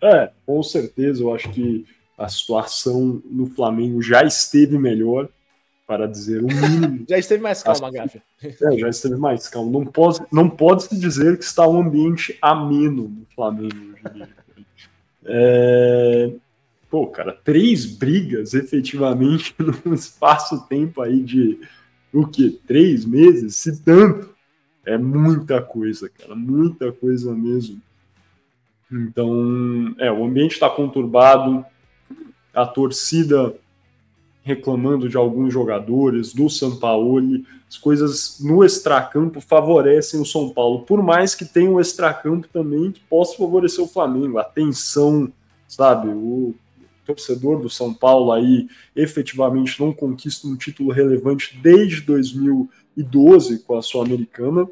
é, 0.02 0.32
com 0.46 0.62
certeza, 0.64 1.24
eu 1.24 1.34
acho 1.34 1.50
que 1.52 1.86
a 2.18 2.28
situação 2.28 3.22
no 3.26 3.48
Flamengo 3.48 4.02
já 4.02 4.24
esteve 4.24 4.78
melhor, 4.78 5.30
para 5.88 6.08
dizer 6.08 6.44
o 6.44 6.48
mínimo. 6.48 7.06
já 7.10 7.18
esteve 7.18 7.42
mais 7.42 7.62
calma, 7.62 7.92
Gafi. 7.92 8.22
É, 8.42 8.78
já 8.78 8.90
esteve 8.90 9.16
mais 9.16 9.48
calmo. 9.48 9.72
Não 9.72 9.86
pode, 9.86 10.20
não 10.32 10.50
pode 10.50 10.84
se 10.84 11.00
dizer 11.00 11.38
que 11.38 11.44
está 11.44 11.68
um 11.68 11.80
ambiente 11.80 12.38
ameno 12.42 13.08
no 13.08 13.26
Flamengo. 13.34 13.96
É... 15.28 16.32
Pô, 16.90 17.08
cara, 17.08 17.34
três 17.34 17.86
brigas 17.86 18.54
efetivamente 18.54 19.56
num 19.84 19.94
espaço-tempo 19.94 21.02
aí 21.02 21.22
de 21.22 21.60
o 22.14 22.26
quê? 22.26 22.58
Três 22.66 23.06
meses? 23.06 23.56
Se 23.56 23.84
tanto. 23.84 24.34
É 24.86 24.98
muita 25.00 25.62
coisa, 25.62 26.08
cara, 26.08 26.36
muita 26.36 26.92
coisa 26.92 27.34
mesmo. 27.34 27.82
Então, 28.92 29.96
é, 29.98 30.12
o 30.12 30.24
ambiente 30.24 30.52
está 30.52 30.70
conturbado, 30.70 31.66
a 32.54 32.68
torcida 32.68 33.56
reclamando 34.44 35.10
de 35.10 35.18
alguns 35.18 35.52
jogadores, 35.52 36.32
do 36.32 36.48
São 36.52 36.78
Paulo, 36.78 37.20
as 37.68 37.80
coisas 37.80 38.40
no 38.40 38.64
extracampo 38.64 39.42
favorecem 39.42 40.22
o 40.22 40.26
São 40.26 40.52
Paulo, 40.52 40.84
por 40.84 41.02
mais 41.02 41.34
que 41.34 41.44
tenha 41.44 41.70
um 41.70 41.80
extracampo 41.80 42.48
também 42.48 42.92
que 42.92 43.02
possa 43.10 43.36
favorecer 43.36 43.84
o 43.84 43.88
Flamengo, 43.88 44.38
a 44.38 44.44
tensão, 44.44 45.34
sabe, 45.68 46.10
o 46.10 46.54
torcedor 47.06 47.62
do 47.62 47.70
São 47.70 47.94
Paulo 47.94 48.32
aí 48.32 48.68
efetivamente 48.96 49.80
não 49.80 49.94
conquista 49.94 50.48
um 50.48 50.56
título 50.56 50.92
relevante 50.92 51.58
desde 51.62 52.02
2012 52.02 53.60
com 53.60 53.78
a 53.78 53.82
Sul-Americana 53.82 54.68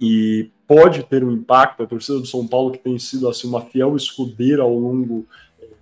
e 0.00 0.50
pode 0.66 1.02
ter 1.04 1.22
um 1.22 1.32
impacto, 1.32 1.82
a 1.82 1.86
torcida 1.86 2.18
do 2.18 2.26
São 2.26 2.46
Paulo 2.46 2.72
que 2.72 2.78
tem 2.78 2.98
sido 2.98 3.28
assim 3.28 3.46
uma 3.46 3.60
fiel 3.60 3.94
escudeira 3.94 4.62
ao 4.62 4.74
longo 4.74 5.26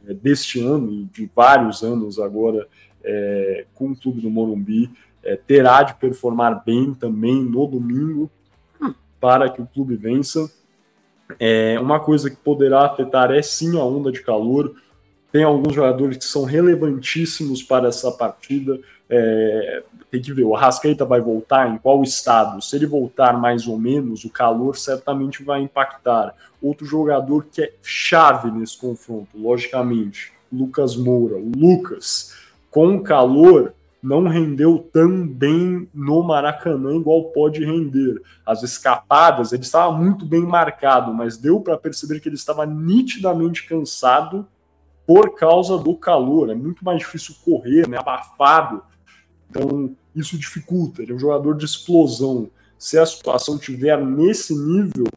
é, 0.06 0.14
deste 0.14 0.60
ano 0.60 0.92
e 0.92 1.04
de 1.04 1.30
vários 1.34 1.82
anos 1.82 2.18
agora 2.18 2.66
é, 3.04 3.66
com 3.74 3.90
o 3.90 3.96
clube 3.96 4.20
do 4.20 4.30
Morumbi, 4.30 4.90
é, 5.22 5.36
terá 5.36 5.82
de 5.82 5.94
performar 5.94 6.64
bem 6.64 6.94
também 6.94 7.42
no 7.42 7.66
domingo 7.66 8.30
para 9.20 9.50
que 9.50 9.60
o 9.60 9.66
clube 9.66 9.96
vença. 9.96 10.50
É, 11.38 11.78
uma 11.78 12.00
coisa 12.00 12.30
que 12.30 12.36
poderá 12.36 12.86
afetar 12.86 13.30
é 13.30 13.42
sim 13.42 13.78
a 13.78 13.84
onda 13.84 14.10
de 14.10 14.22
calor. 14.22 14.74
Tem 15.32 15.44
alguns 15.44 15.74
jogadores 15.74 16.16
que 16.16 16.24
são 16.24 16.44
relevantíssimos 16.44 17.62
para 17.62 17.88
essa 17.88 18.10
partida. 18.10 18.78
É, 19.08 19.82
tem 20.10 20.20
que 20.20 20.32
ver, 20.32 20.42
o 20.42 20.56
Arrascaeta 20.56 21.04
vai 21.04 21.20
voltar 21.20 21.72
em 21.72 21.78
qual 21.78 22.02
estado? 22.02 22.60
Se 22.60 22.74
ele 22.74 22.86
voltar 22.86 23.38
mais 23.38 23.66
ou 23.66 23.78
menos, 23.78 24.24
o 24.24 24.30
calor 24.30 24.76
certamente 24.76 25.44
vai 25.44 25.62
impactar. 25.62 26.34
Outro 26.60 26.84
jogador 26.84 27.46
que 27.50 27.62
é 27.62 27.72
chave 27.82 28.50
nesse 28.50 28.76
confronto, 28.76 29.38
logicamente, 29.38 30.32
Lucas 30.52 30.96
Moura. 30.96 31.36
O 31.36 31.52
Lucas, 31.56 32.34
com 32.70 33.00
calor, 33.00 33.72
não 34.02 34.26
rendeu 34.26 34.78
tão 34.92 35.26
bem 35.26 35.88
no 35.94 36.22
Maracanã 36.22 36.96
igual 36.96 37.24
pode 37.24 37.64
render. 37.64 38.20
As 38.44 38.62
escapadas, 38.62 39.52
ele 39.52 39.62
estava 39.62 39.92
muito 39.92 40.24
bem 40.24 40.42
marcado, 40.42 41.12
mas 41.14 41.36
deu 41.36 41.60
para 41.60 41.76
perceber 41.76 42.18
que 42.18 42.28
ele 42.28 42.36
estava 42.36 42.66
nitidamente 42.66 43.66
cansado 43.66 44.46
por 45.10 45.34
causa 45.34 45.76
do 45.76 45.96
calor. 45.96 46.50
É 46.50 46.54
muito 46.54 46.84
mais 46.84 47.00
difícil 47.00 47.34
correr, 47.44 47.88
né, 47.88 47.98
abafado. 47.98 48.80
Então, 49.50 49.92
isso 50.14 50.38
dificulta. 50.38 51.02
Ele 51.02 51.10
é 51.10 51.14
um 51.16 51.18
jogador 51.18 51.56
de 51.56 51.64
explosão. 51.64 52.48
Se 52.78 52.96
a 52.96 53.04
situação 53.04 53.58
tiver 53.58 54.00
nesse 54.00 54.54
nível, 54.54 55.08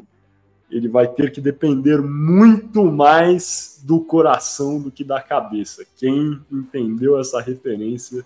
ele 0.71 0.87
vai 0.87 1.07
ter 1.07 1.31
que 1.31 1.39
depender 1.39 2.01
muito 2.01 2.85
mais 2.85 3.83
do 3.83 4.01
coração 4.01 4.81
do 4.81 4.89
que 4.89 5.03
da 5.03 5.21
cabeça. 5.21 5.85
Quem 5.95 6.41
entendeu 6.51 7.19
essa 7.19 7.39
referência 7.39 8.25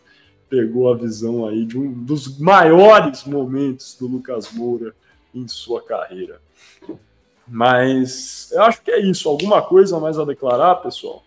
pegou 0.49 0.89
a 0.89 0.95
visão 0.95 1.45
aí 1.45 1.65
de 1.65 1.77
um 1.77 1.91
dos 1.91 2.39
maiores 2.39 3.25
momentos 3.25 3.93
do 3.99 4.07
Lucas 4.07 4.53
Moura 4.53 4.95
em 5.35 5.45
sua 5.49 5.83
carreira. 5.83 6.39
Mas 7.45 8.53
eu 8.53 8.61
acho 8.61 8.81
que 8.81 8.89
é 8.89 9.01
isso. 9.01 9.27
Alguma 9.27 9.61
coisa 9.61 9.99
mais 9.99 10.17
a 10.17 10.23
declarar, 10.23 10.75
pessoal? 10.75 11.26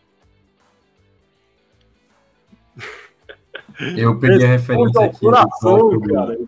Eu 3.97 4.19
peguei 4.19 4.47
a 4.47 4.51
referência 4.51 5.05
aqui. 5.05 5.20
Coração, 5.20 6.01
cara, 6.01 6.39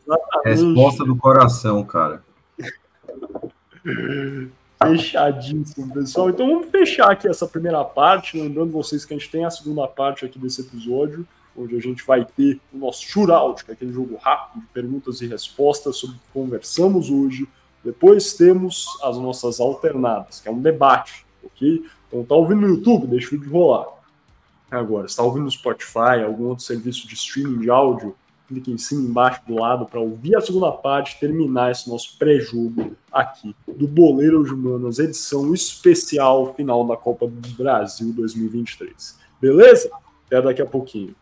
Resposta 0.44 1.04
do 1.04 1.16
coração, 1.16 1.84
cara. 1.84 2.22
Fechadíssimo, 4.82 5.92
pessoal. 5.92 6.30
Então 6.30 6.46
vamos 6.46 6.68
fechar 6.68 7.10
aqui 7.10 7.28
essa 7.28 7.46
primeira 7.46 7.82
parte. 7.84 8.38
Lembrando 8.38 8.72
vocês 8.72 9.04
que 9.04 9.14
a 9.14 9.16
gente 9.16 9.30
tem 9.30 9.44
a 9.44 9.50
segunda 9.50 9.86
parte 9.86 10.24
aqui 10.24 10.38
desse 10.38 10.60
episódio, 10.60 11.26
onde 11.56 11.76
a 11.76 11.80
gente 11.80 12.04
vai 12.04 12.24
ter 12.24 12.60
o 12.72 12.78
nosso 12.78 13.02
shootout, 13.04 13.64
que 13.64 13.70
é 13.70 13.74
aquele 13.74 13.92
jogo 13.92 14.18
rápido 14.20 14.62
de 14.62 14.66
perguntas 14.68 15.20
e 15.20 15.26
respostas 15.26 15.96
sobre 15.96 16.16
o 16.16 16.18
que 16.18 16.26
conversamos 16.32 17.10
hoje. 17.10 17.48
Depois 17.84 18.34
temos 18.34 18.86
as 19.02 19.16
nossas 19.16 19.60
alternadas, 19.60 20.40
que 20.40 20.48
é 20.48 20.50
um 20.50 20.60
debate, 20.60 21.24
ok? 21.44 21.84
Então 22.09 22.24
tá 22.24 22.34
ouvindo 22.34 22.62
no 22.62 22.68
YouTube, 22.68 23.06
deixa 23.06 23.28
o 23.34 23.38
vídeo 23.38 23.52
rolar 23.52 24.01
agora. 24.76 25.06
Está 25.06 25.22
ouvindo 25.22 25.44
no 25.44 25.50
Spotify, 25.50 26.22
algum 26.24 26.46
outro 26.46 26.64
serviço 26.64 27.06
de 27.06 27.14
streaming 27.14 27.60
de 27.60 27.70
áudio? 27.70 28.14
Clique 28.48 28.70
em 28.70 28.78
cima 28.78 29.08
embaixo 29.08 29.40
do 29.46 29.54
lado 29.54 29.86
para 29.86 30.00
ouvir 30.00 30.36
a 30.36 30.40
segunda 30.40 30.70
parte, 30.70 31.18
terminar 31.18 31.70
esse 31.70 31.88
nosso 31.88 32.18
pré-jogo 32.18 32.94
aqui 33.10 33.54
do 33.66 33.86
Boleiro 33.86 34.44
de 34.44 34.52
Humanas, 34.52 34.98
edição 34.98 35.54
especial 35.54 36.54
final 36.54 36.86
da 36.86 36.96
Copa 36.96 37.26
do 37.26 37.48
Brasil 37.50 38.12
2023. 38.12 39.18
Beleza? 39.40 39.90
Até 40.26 40.42
daqui 40.42 40.60
a 40.60 40.66
pouquinho. 40.66 41.14